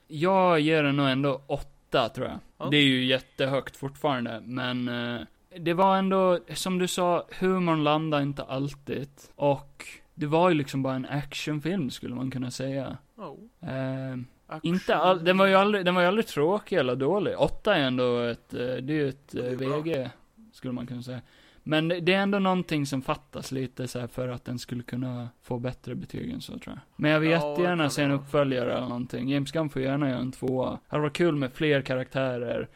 Jag 0.06 0.60
ger 0.60 0.82
den 0.82 0.96
nog 0.96 1.08
ändå 1.08 1.42
åtta, 1.46 2.08
tror 2.08 2.26
jag. 2.26 2.38
Ja. 2.58 2.68
Det 2.70 2.76
är 2.76 2.82
ju 2.84 3.04
jättehögt 3.04 3.76
fortfarande, 3.76 4.40
men 4.44 4.88
eh, 4.88 5.20
det 5.60 5.74
var 5.74 5.96
ändå, 5.96 6.38
som 6.54 6.78
du 6.78 6.88
sa, 6.88 7.26
humorn 7.40 7.84
landade 7.84 8.22
inte 8.22 8.42
alltid. 8.42 9.08
Och 9.34 9.86
det 10.14 10.26
var 10.26 10.48
ju 10.48 10.54
liksom 10.54 10.82
bara 10.82 10.94
en 10.94 11.06
actionfilm, 11.06 11.90
skulle 11.90 12.14
man 12.14 12.30
kunna 12.30 12.50
säga. 12.50 12.98
Oh. 13.16 13.70
Eh, 13.70 14.16
inte 14.62 14.96
all, 14.96 15.24
den 15.24 15.38
var 15.38 15.46
ju 15.46 15.54
aldrig, 15.54 15.84
den 15.84 15.94
var 15.94 16.02
ju 16.02 16.08
aldrig 16.08 16.26
tråkig 16.26 16.76
eller 16.76 16.96
dålig. 16.96 17.34
Åtta 17.38 17.76
är 17.76 17.82
ändå 17.82 18.18
ett, 18.18 18.54
eh, 18.54 18.60
det 18.60 18.92
är 18.92 18.96
ju 18.96 19.08
ett 19.08 19.34
är 19.34 19.52
eh. 19.52 19.58
VG, 19.58 20.10
skulle 20.52 20.72
man 20.72 20.86
kunna 20.86 21.02
säga. 21.02 21.20
Men 21.64 21.88
det 21.88 22.14
är 22.14 22.22
ändå 22.22 22.38
någonting 22.38 22.86
som 22.86 23.02
fattas 23.02 23.52
lite 23.52 23.88
så 23.88 23.98
här 23.98 24.06
för 24.06 24.28
att 24.28 24.44
den 24.44 24.58
skulle 24.58 24.82
kunna 24.82 25.28
få 25.42 25.58
bättre 25.58 25.94
betyg 25.94 26.30
än 26.30 26.40
så 26.40 26.52
tror 26.52 26.62
jag. 26.66 26.78
Men 26.96 27.10
jag 27.10 27.20
vill 27.20 27.30
Ja, 27.30 27.50
jättegärna 27.50 27.90
se 27.90 28.02
en 28.02 28.10
uppföljare 28.10 28.72
eller 28.72 28.88
någonting. 28.88 29.28
James 29.28 29.52
Gunn 29.52 29.70
får 29.70 29.82
gärna 29.82 30.08
göra 30.08 30.18
en 30.18 30.32
tvåa. 30.32 30.70
Det 30.70 30.78
hade 30.88 31.02
varit 31.02 31.16
kul 31.16 31.36
med 31.36 31.52
fler 31.52 31.82
karaktärer. 31.82 32.68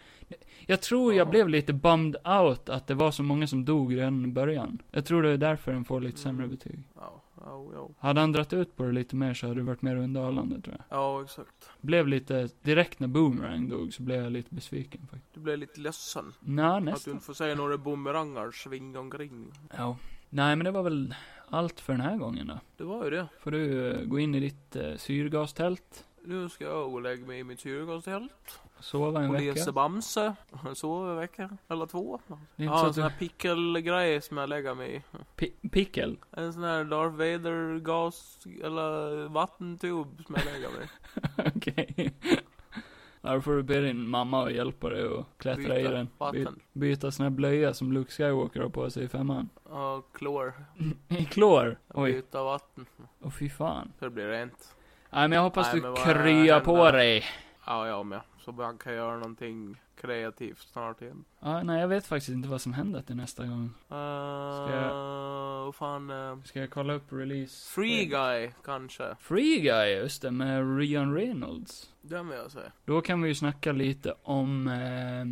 Jag 0.68 0.80
tror 0.82 1.14
jag 1.14 1.26
Ja. 1.26 1.30
blev 1.30 1.48
lite 1.48 1.72
bummed 1.72 2.16
out 2.26 2.68
att 2.68 2.86
det 2.86 2.94
var 2.94 3.10
så 3.10 3.22
många 3.22 3.46
som 3.46 3.64
dog 3.64 3.96
redan 3.96 4.24
i 4.24 4.28
början. 4.28 4.82
Jag 4.90 5.04
tror 5.06 5.22
det 5.22 5.30
är 5.30 5.36
därför 5.36 5.72
den 5.72 5.84
får 5.84 6.00
lite 6.00 6.18
sämre 6.18 6.44
Mm. 6.44 6.56
betyg. 6.56 6.82
Hade 7.98 8.20
han 8.20 8.32
dragit 8.32 8.52
ut 8.52 8.76
på 8.76 8.82
det 8.82 8.92
lite 8.92 9.16
mer 9.16 9.34
så 9.34 9.46
hade 9.46 9.60
det 9.60 9.64
varit 9.64 9.82
mer 9.82 9.96
underhållande 9.96 10.60
tror 10.60 10.76
jag. 10.88 10.98
Ja, 10.98 11.22
exakt. 11.22 11.70
Blev 11.80 12.08
lite, 12.08 12.48
direkt 12.62 13.00
när 13.00 13.08
Boomerang 13.08 13.68
dog 13.68 13.92
så 13.94 14.02
blev 14.02 14.22
jag 14.22 14.32
lite 14.32 14.54
besviken 14.54 15.00
faktiskt. 15.10 15.34
Du 15.34 15.40
blev 15.40 15.58
lite 15.58 15.80
ledsen. 15.80 16.32
Nja, 16.40 16.66
Att 16.76 16.84
du 16.84 16.90
nästan. 16.90 17.12
inte 17.12 17.26
får 17.26 17.34
se 17.34 17.54
några 17.54 17.78
bumeranger 17.78 18.50
svinga 18.50 19.00
omkring. 19.00 19.52
Ja. 19.76 19.96
Nej, 20.28 20.56
men 20.56 20.64
det 20.64 20.70
var 20.70 20.82
väl 20.82 21.14
allt 21.48 21.80
för 21.80 21.92
den 21.92 22.02
här 22.02 22.16
gången 22.16 22.46
då. 22.46 22.58
Det 22.76 22.84
var 22.84 23.04
ju 23.04 23.10
det. 23.10 23.28
Får 23.40 23.50
du 23.50 23.90
eh, 23.92 24.04
gå 24.04 24.18
in 24.18 24.34
i 24.34 24.40
ditt 24.40 24.76
uh, 24.76 24.96
syrgastält, 24.96 26.04
Nu 26.24 26.48
ska 26.48 26.64
jag 26.64 26.90
gå 26.90 26.94
och 26.96 27.02
lägga 27.02 27.26
mig 27.26 27.38
i 27.40 27.44
mitt 27.44 27.60
syrgastält. 27.60 28.60
Sova 28.80 29.22
en 29.22 29.28
Och 29.30 29.34
vecka. 29.34 29.52
läsa 29.52 29.72
Bamse. 29.72 30.34
Sova 30.74 31.10
en 31.10 31.16
vecka. 31.16 31.50
Eller 31.68 31.86
två. 31.86 32.20
Det 32.56 32.62
är 32.62 32.66
Jag 32.66 32.72
har 32.72 32.78
så 32.78 32.84
en 32.84 32.88
att 32.90 32.94
sån 32.94 33.04
du... 33.04 33.10
här 33.10 33.18
pickelgrej 33.18 34.20
som 34.20 34.36
jag 34.36 34.48
lägger 34.48 34.74
mig 34.74 34.96
i. 34.96 35.02
Pi- 35.36 35.68
Pickel? 35.70 36.16
En 36.30 36.52
sån 36.52 36.62
här 36.64 36.84
Darth 36.84 37.14
Vader 37.16 37.78
gas 37.78 38.38
eller 38.64 39.28
vattentub 39.28 40.22
som 40.26 40.34
jag 40.34 40.44
lägger 40.44 40.68
mig 40.70 40.88
i. 41.46 41.48
Okej. 41.56 42.14
Ja, 43.20 43.34
då 43.34 43.40
får 43.40 43.52
du 43.56 43.62
be 43.62 43.80
din 43.80 44.08
mamma 44.08 44.44
att 44.44 44.52
hjälpa 44.52 44.88
dig 44.90 45.04
och 45.08 45.26
klättra 45.38 45.78
i 45.78 45.82
Byta 45.82 45.90
den. 45.94 46.06
By, 46.06 46.12
vatten. 46.18 46.60
byta 46.72 47.10
sån 47.10 47.24
här 47.24 47.30
blöja 47.30 47.74
som 47.74 47.92
Luke 47.92 48.12
Skywalker 48.12 48.60
har 48.60 48.68
på 48.68 48.90
sig 48.90 49.04
i 49.04 49.08
femman. 49.08 49.48
Och 49.64 50.12
klor. 50.16 50.54
I 51.08 51.24
klor? 51.24 51.78
Oj. 51.88 52.12
Byta 52.12 52.42
vatten. 52.44 52.86
Åh 53.22 53.30
fy 53.30 53.48
fan. 53.50 53.92
Så 53.98 54.04
det 54.04 54.10
blir 54.10 54.26
rent. 54.28 54.76
Nej 55.10 55.28
men 55.28 55.36
jag 55.36 55.42
hoppas 55.42 55.72
Nej, 55.72 55.82
du 55.82 55.94
kryar 55.96 56.60
på 56.60 56.90
dig. 56.90 57.24
Ja, 57.66 57.88
jag 57.88 58.06
med. 58.06 58.20
Så 58.46 58.52
man 58.52 58.78
kan 58.78 58.94
göra 58.94 59.16
någonting 59.16 59.80
kreativt 60.00 60.58
snart 60.72 61.02
igen. 61.02 61.24
Ja, 61.40 61.62
nej 61.62 61.80
jag 61.80 61.88
vet 61.88 62.06
faktiskt 62.06 62.28
inte 62.30 62.48
vad 62.48 62.60
som 62.60 62.72
händer 62.72 63.02
till 63.02 63.16
nästa 63.16 63.46
gång. 63.46 63.70
Uh, 63.92 63.98
jag- 64.76 65.64
Vad 65.64 65.74
fan. 65.74 66.10
Uh, 66.10 66.42
Ska 66.42 66.60
jag 66.60 66.70
kolla 66.70 66.92
upp 66.92 67.12
release? 67.12 67.70
free 67.70 68.04
Guy 68.04 68.50
kanske. 68.64 69.16
Free 69.20 69.60
Guy, 69.60 69.90
just 69.96 70.22
det, 70.22 70.30
med 70.30 70.78
Ryan 70.78 71.14
Reynolds. 71.14 71.90
Den 72.02 72.28
vill 72.28 72.38
jag 72.38 72.50
säga. 72.50 72.72
Då 72.84 73.00
kan 73.00 73.22
vi 73.22 73.28
ju 73.28 73.34
snacka 73.34 73.72
lite 73.72 74.14
om 74.22 74.68
eh, 74.68 75.24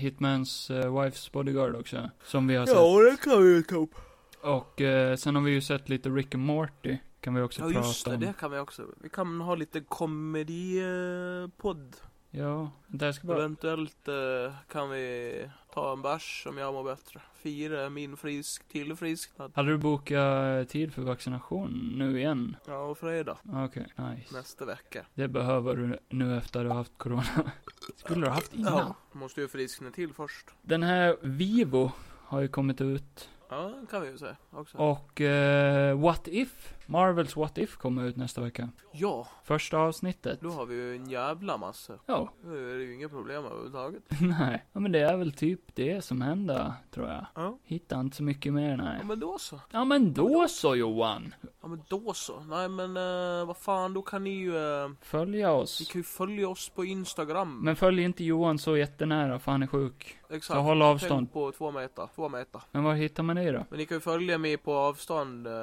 Hitmans 0.00 0.70
eh, 0.70 0.92
Wife's 0.94 1.32
Bodyguard 1.32 1.74
också. 1.74 2.10
Som 2.24 2.46
vi 2.46 2.56
har 2.56 2.66
sett. 2.66 2.76
det 3.20 3.24
kan 3.30 3.42
vi 3.42 3.48
ju 3.54 3.62
ta 3.62 3.76
upp. 3.76 3.94
Och 4.42 4.80
eh, 4.80 5.16
sen 5.16 5.34
har 5.36 5.42
vi 5.42 5.50
ju 5.50 5.60
sett 5.60 5.88
lite 5.88 6.08
Rick 6.08 6.34
and 6.34 6.44
Morty. 6.44 6.98
Kan 7.20 7.34
vi 7.34 7.42
också 7.42 7.60
Ja 7.62 7.66
prata 7.72 7.86
just 7.86 8.04
det, 8.04 8.14
om. 8.14 8.20
det 8.20 8.32
kan 8.40 8.50
vi 8.50 8.58
också. 8.58 8.86
Vi 9.02 9.08
kan 9.08 9.40
ha 9.40 9.54
lite 9.54 9.80
komedi-podd. 9.80 11.96
Ja, 12.30 12.70
det 12.86 13.04
här 13.04 13.12
ska 13.12 13.26
bara... 13.26 13.38
Eventuellt 13.38 14.08
eh, 14.08 14.54
kan 14.72 14.90
vi 14.90 15.50
ta 15.74 15.92
en 15.92 16.02
bärs 16.02 16.46
om 16.48 16.58
jag 16.58 16.74
mår 16.74 16.84
bättre. 16.84 17.20
Fira 17.34 17.90
min 17.90 18.16
frisk 18.16 18.68
tillfrisknad. 18.68 19.52
Hade 19.54 19.70
du 19.70 19.78
bokat 19.78 20.68
tid 20.68 20.94
för 20.94 21.02
vaccination 21.02 21.94
nu 21.96 22.18
igen? 22.18 22.56
Ja, 22.66 22.78
och 22.78 22.98
fredag 22.98 23.36
Okej, 23.54 23.86
nice. 23.96 24.36
nästa 24.36 24.64
vecka. 24.64 25.06
Det 25.14 25.28
behöver 25.28 25.76
du 25.76 25.98
nu 26.08 26.36
efter 26.38 26.60
att 26.60 26.64
du 26.64 26.68
har 26.68 26.76
haft 26.76 26.98
corona. 26.98 27.22
Skulle 27.96 28.20
du 28.20 28.26
ha 28.26 28.34
haft 28.34 28.54
innan? 28.54 28.72
Ja, 28.72 28.94
måste 29.12 29.40
ju 29.40 29.48
friskna 29.48 29.90
till 29.90 30.12
först. 30.12 30.46
Den 30.62 30.82
här 30.82 31.16
Vivo 31.22 31.92
har 32.24 32.40
ju 32.40 32.48
kommit 32.48 32.80
ut. 32.80 33.28
Ja, 33.48 33.74
kan 33.90 34.02
vi 34.02 34.08
ju 34.08 34.18
säga 34.18 34.36
också. 34.50 34.78
Och 34.78 35.20
eh, 35.20 36.00
What 36.00 36.28
If? 36.28 36.74
Marvels 36.90 37.36
What 37.36 37.58
If 37.58 37.76
kommer 37.76 38.04
ut 38.04 38.16
nästa 38.16 38.40
vecka. 38.40 38.68
Ja, 38.92 39.26
Första 39.44 39.78
avsnittet. 39.78 40.40
då 40.40 40.50
har 40.50 40.66
vi 40.66 40.74
ju 40.74 40.96
en 40.96 41.10
jävla 41.10 41.56
massa. 41.56 41.92
Ja, 42.06 42.32
Då 42.42 42.50
är 42.50 42.78
det 42.78 42.84
ju 42.84 42.94
inga 42.94 43.08
problem 43.08 43.44
överhuvudtaget. 43.44 44.02
nej. 44.20 44.64
Ja 44.72 44.80
men 44.80 44.92
det 44.92 45.00
är 45.00 45.16
väl 45.16 45.32
typ 45.32 45.60
det 45.74 46.04
som 46.04 46.20
händer, 46.20 46.72
tror 46.90 47.08
jag. 47.08 47.26
Ja. 47.34 47.58
Hittar 47.64 48.00
inte 48.00 48.16
så 48.16 48.22
mycket 48.22 48.52
mer, 48.52 48.76
nej. 48.76 48.96
Ja 49.00 49.06
men 49.06 49.20
då 49.20 49.38
så. 49.38 49.60
Ja 49.70 49.84
men 49.84 50.14
då 50.14 50.48
så 50.48 50.76
Johan. 50.76 51.34
Ja 51.62 51.68
men 51.68 51.82
då 51.88 52.12
så. 52.14 52.40
Nej 52.40 52.68
men 52.68 52.96
uh, 52.96 53.46
vad 53.46 53.56
fan, 53.56 53.94
då 53.94 54.02
kan 54.02 54.24
ni 54.24 54.30
ju, 54.30 54.52
uh, 54.54 54.90
Följa 55.00 55.48
ni 55.48 55.54
oss. 55.62 55.88
kan 55.92 55.98
ju 55.98 56.04
följa 56.04 56.48
oss 56.48 56.68
på 56.68 56.84
Instagram. 56.84 57.60
Men 57.62 57.76
följ 57.76 58.02
inte 58.02 58.24
Johan 58.24 58.58
så 58.58 58.76
jättenära, 58.76 59.38
för 59.38 59.52
han 59.52 59.62
är 59.62 59.66
sjuk. 59.66 60.16
Exakt. 60.30 60.56
Så 60.56 60.60
håll 60.60 60.82
avstånd. 60.82 61.26
Tänk 61.26 61.32
på 61.32 61.52
två 61.52 61.70
meter, 61.70 62.08
två 62.14 62.28
meter. 62.28 62.62
Men 62.70 62.84
var 62.84 62.94
hittar 62.94 63.22
man 63.22 63.36
dig 63.36 63.52
då? 63.52 63.64
Men 63.70 63.78
ni 63.78 63.86
kan 63.86 63.96
ju 63.96 64.00
följa 64.00 64.38
mig 64.38 64.56
på 64.56 64.74
avstånd. 64.74 65.46
Uh, 65.46 65.54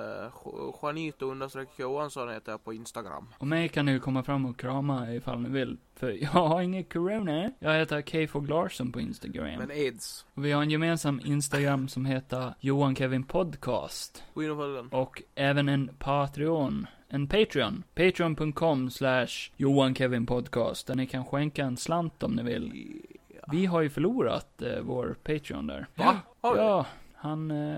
Juanito 1.20 1.32
understreck 1.32 1.70
Johansson 1.80 2.30
heter 2.30 2.52
jag 2.52 2.64
på 2.64 2.74
Instagram. 2.74 3.28
Och 3.38 3.48
mig 3.48 3.70
kan 3.70 3.86
ni 3.86 4.00
komma 4.00 4.24
fram 4.24 4.46
och 4.46 4.60
krama 4.60 5.14
ifall 5.14 5.42
ni 5.42 5.50
vill. 5.50 5.78
För 5.96 6.10
jag 6.22 6.30
har 6.30 6.62
ingen 6.62 6.84
corona. 6.84 7.52
Jag 7.60 7.80
heter 7.80 8.28
K 8.28 8.40
Larsson 8.40 8.92
på 8.92 9.02
Instagram. 9.02 9.60
Men 9.60 9.72
aids. 9.72 10.26
Och 10.34 10.46
vi 10.46 10.52
har 10.52 10.62
en 10.62 10.70
gemensam 10.70 11.22
Instagram 11.26 11.88
som 11.88 12.06
heter 12.06 12.54
Johan 12.60 12.96
Kevin 12.96 13.24
Podcast. 13.24 14.24
Gå 14.34 14.44
in 14.44 14.52
och 14.52 14.58
följ 14.58 14.76
den. 14.76 14.90
Och 14.90 15.22
även 15.36 15.70
en 15.70 15.90
Patreon. 16.00 16.88
En 17.10 17.28
Patreon. 17.28 17.84
Patreon.com 17.96 18.90
slash 18.90 19.52
Johan 19.56 19.96
Kevin 19.96 20.26
Podcast. 20.26 20.88
Där 20.88 20.96
ni 20.96 21.08
kan 21.08 21.26
skänka 21.26 21.64
en 21.64 21.78
slant 21.78 22.24
om 22.24 22.32
ni 22.32 22.44
vill. 22.44 23.02
Ja. 23.28 23.50
Vi 23.52 23.66
har 23.66 23.82
ju 23.82 23.90
förlorat 23.90 24.62
eh, 24.62 24.80
vår 24.82 25.16
Patreon 25.24 25.68
där. 25.68 25.88
Va? 25.96 26.18
Har 26.42 26.54
vi? 26.54 26.60
Ja, 26.60 26.86
han, 27.16 27.52
eh, 27.52 27.78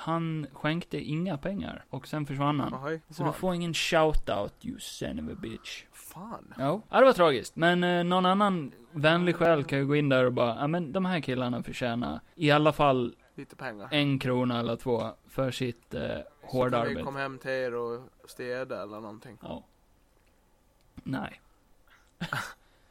han 0.00 0.46
skänkte 0.52 0.98
inga 1.00 1.38
pengar. 1.38 1.84
Och 1.90 2.06
sen 2.08 2.26
försvann 2.26 2.60
han. 2.60 2.72
Jaha, 2.72 2.98
Så 3.10 3.24
du 3.24 3.32
får 3.32 3.54
ingen 3.54 3.72
shout-out, 3.74 4.52
you 4.66 4.78
son 4.78 5.18
of 5.30 5.32
a 5.32 5.38
bitch. 5.42 5.84
Fan. 5.92 6.54
Ja, 6.58 6.80
ja 6.90 6.98
det 7.00 7.04
var 7.06 7.12
tragiskt. 7.12 7.56
Men 7.56 7.84
eh, 7.84 8.04
någon 8.04 8.26
annan 8.26 8.72
vänlig 8.92 9.36
själ 9.36 9.64
kan 9.64 9.78
ju 9.78 9.86
gå 9.86 9.96
in 9.96 10.08
där 10.08 10.24
och 10.24 10.32
bara, 10.32 10.56
ja 10.60 10.66
men 10.66 10.92
de 10.92 11.04
här 11.04 11.20
killarna 11.20 11.62
förtjänar 11.62 12.20
i 12.34 12.50
alla 12.50 12.72
fall 12.72 13.14
Lite 13.34 13.56
pengar. 13.56 13.88
en 13.90 14.18
krona 14.18 14.58
eller 14.60 14.76
två 14.76 15.02
för 15.28 15.50
sitt 15.50 15.94
eh, 15.94 16.02
hårda 16.42 16.70
Så 16.70 16.70
kan 16.70 16.70
vi 16.70 16.76
arbete. 16.90 17.02
komma 17.02 17.18
hem 17.18 17.38
till 17.38 17.50
er 17.50 17.74
och 17.74 18.00
städa 18.26 18.82
eller 18.82 19.00
någonting. 19.00 19.38
Ja. 19.42 19.64
Nej. 20.94 21.40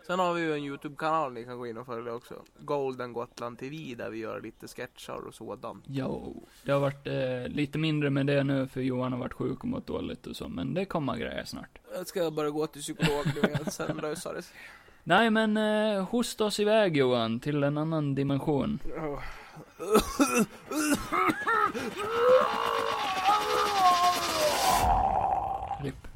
Sen 0.08 0.20
har 0.20 0.34
vi 0.34 0.42
ju 0.42 0.54
en 0.54 0.64
Youtube-kanal 0.64 1.34
ni 1.34 1.44
kan 1.44 1.58
gå 1.58 1.68
in 1.68 1.78
och 1.78 1.86
följa 1.86 2.14
också. 2.14 2.36
Golden 2.60 3.14
Gotland 3.14 3.60
TV 3.60 3.96
där 3.96 4.10
vi 4.10 4.18
gör 4.18 4.42
lite 4.42 4.68
sketcher 4.68 5.28
och 5.28 5.34
sådant. 5.34 5.84
Jo, 5.88 6.48
det 6.64 6.72
har 6.72 6.80
varit 6.80 7.08
eh, 7.08 7.48
lite 7.48 7.78
mindre 7.78 8.10
med 8.10 8.26
det 8.26 8.44
nu 8.44 8.68
för 8.68 8.82
Johan 8.82 9.12
har 9.12 9.20
varit 9.20 9.34
sjuk 9.34 9.60
och 9.64 9.68
mått 9.68 9.88
dåligt 9.88 10.28
och 10.28 10.36
så, 10.36 10.48
men 10.48 10.74
det 10.74 10.86
kommer 10.86 11.18
grejer 11.18 11.44
snart. 11.46 11.80
Jag 11.96 12.08
ska 12.08 12.32
bara 12.32 12.50
gå 12.50 12.68
till 12.68 12.82
psykolog 12.82 13.26
nu 13.36 13.50
igen, 13.50 13.66
sen 13.72 13.98
löser 13.98 14.34
det 14.34 14.42
sig. 14.42 14.58
Nej 15.04 15.30
men, 15.30 15.58
eh, 15.58 16.04
hosta 16.04 16.46
oss 16.46 16.60
iväg 16.60 16.98
Johan, 16.98 17.40
till 17.40 17.64
en 17.64 17.78
annan 17.78 18.16
dimension. 18.16 18.80
RIP. 25.84 26.07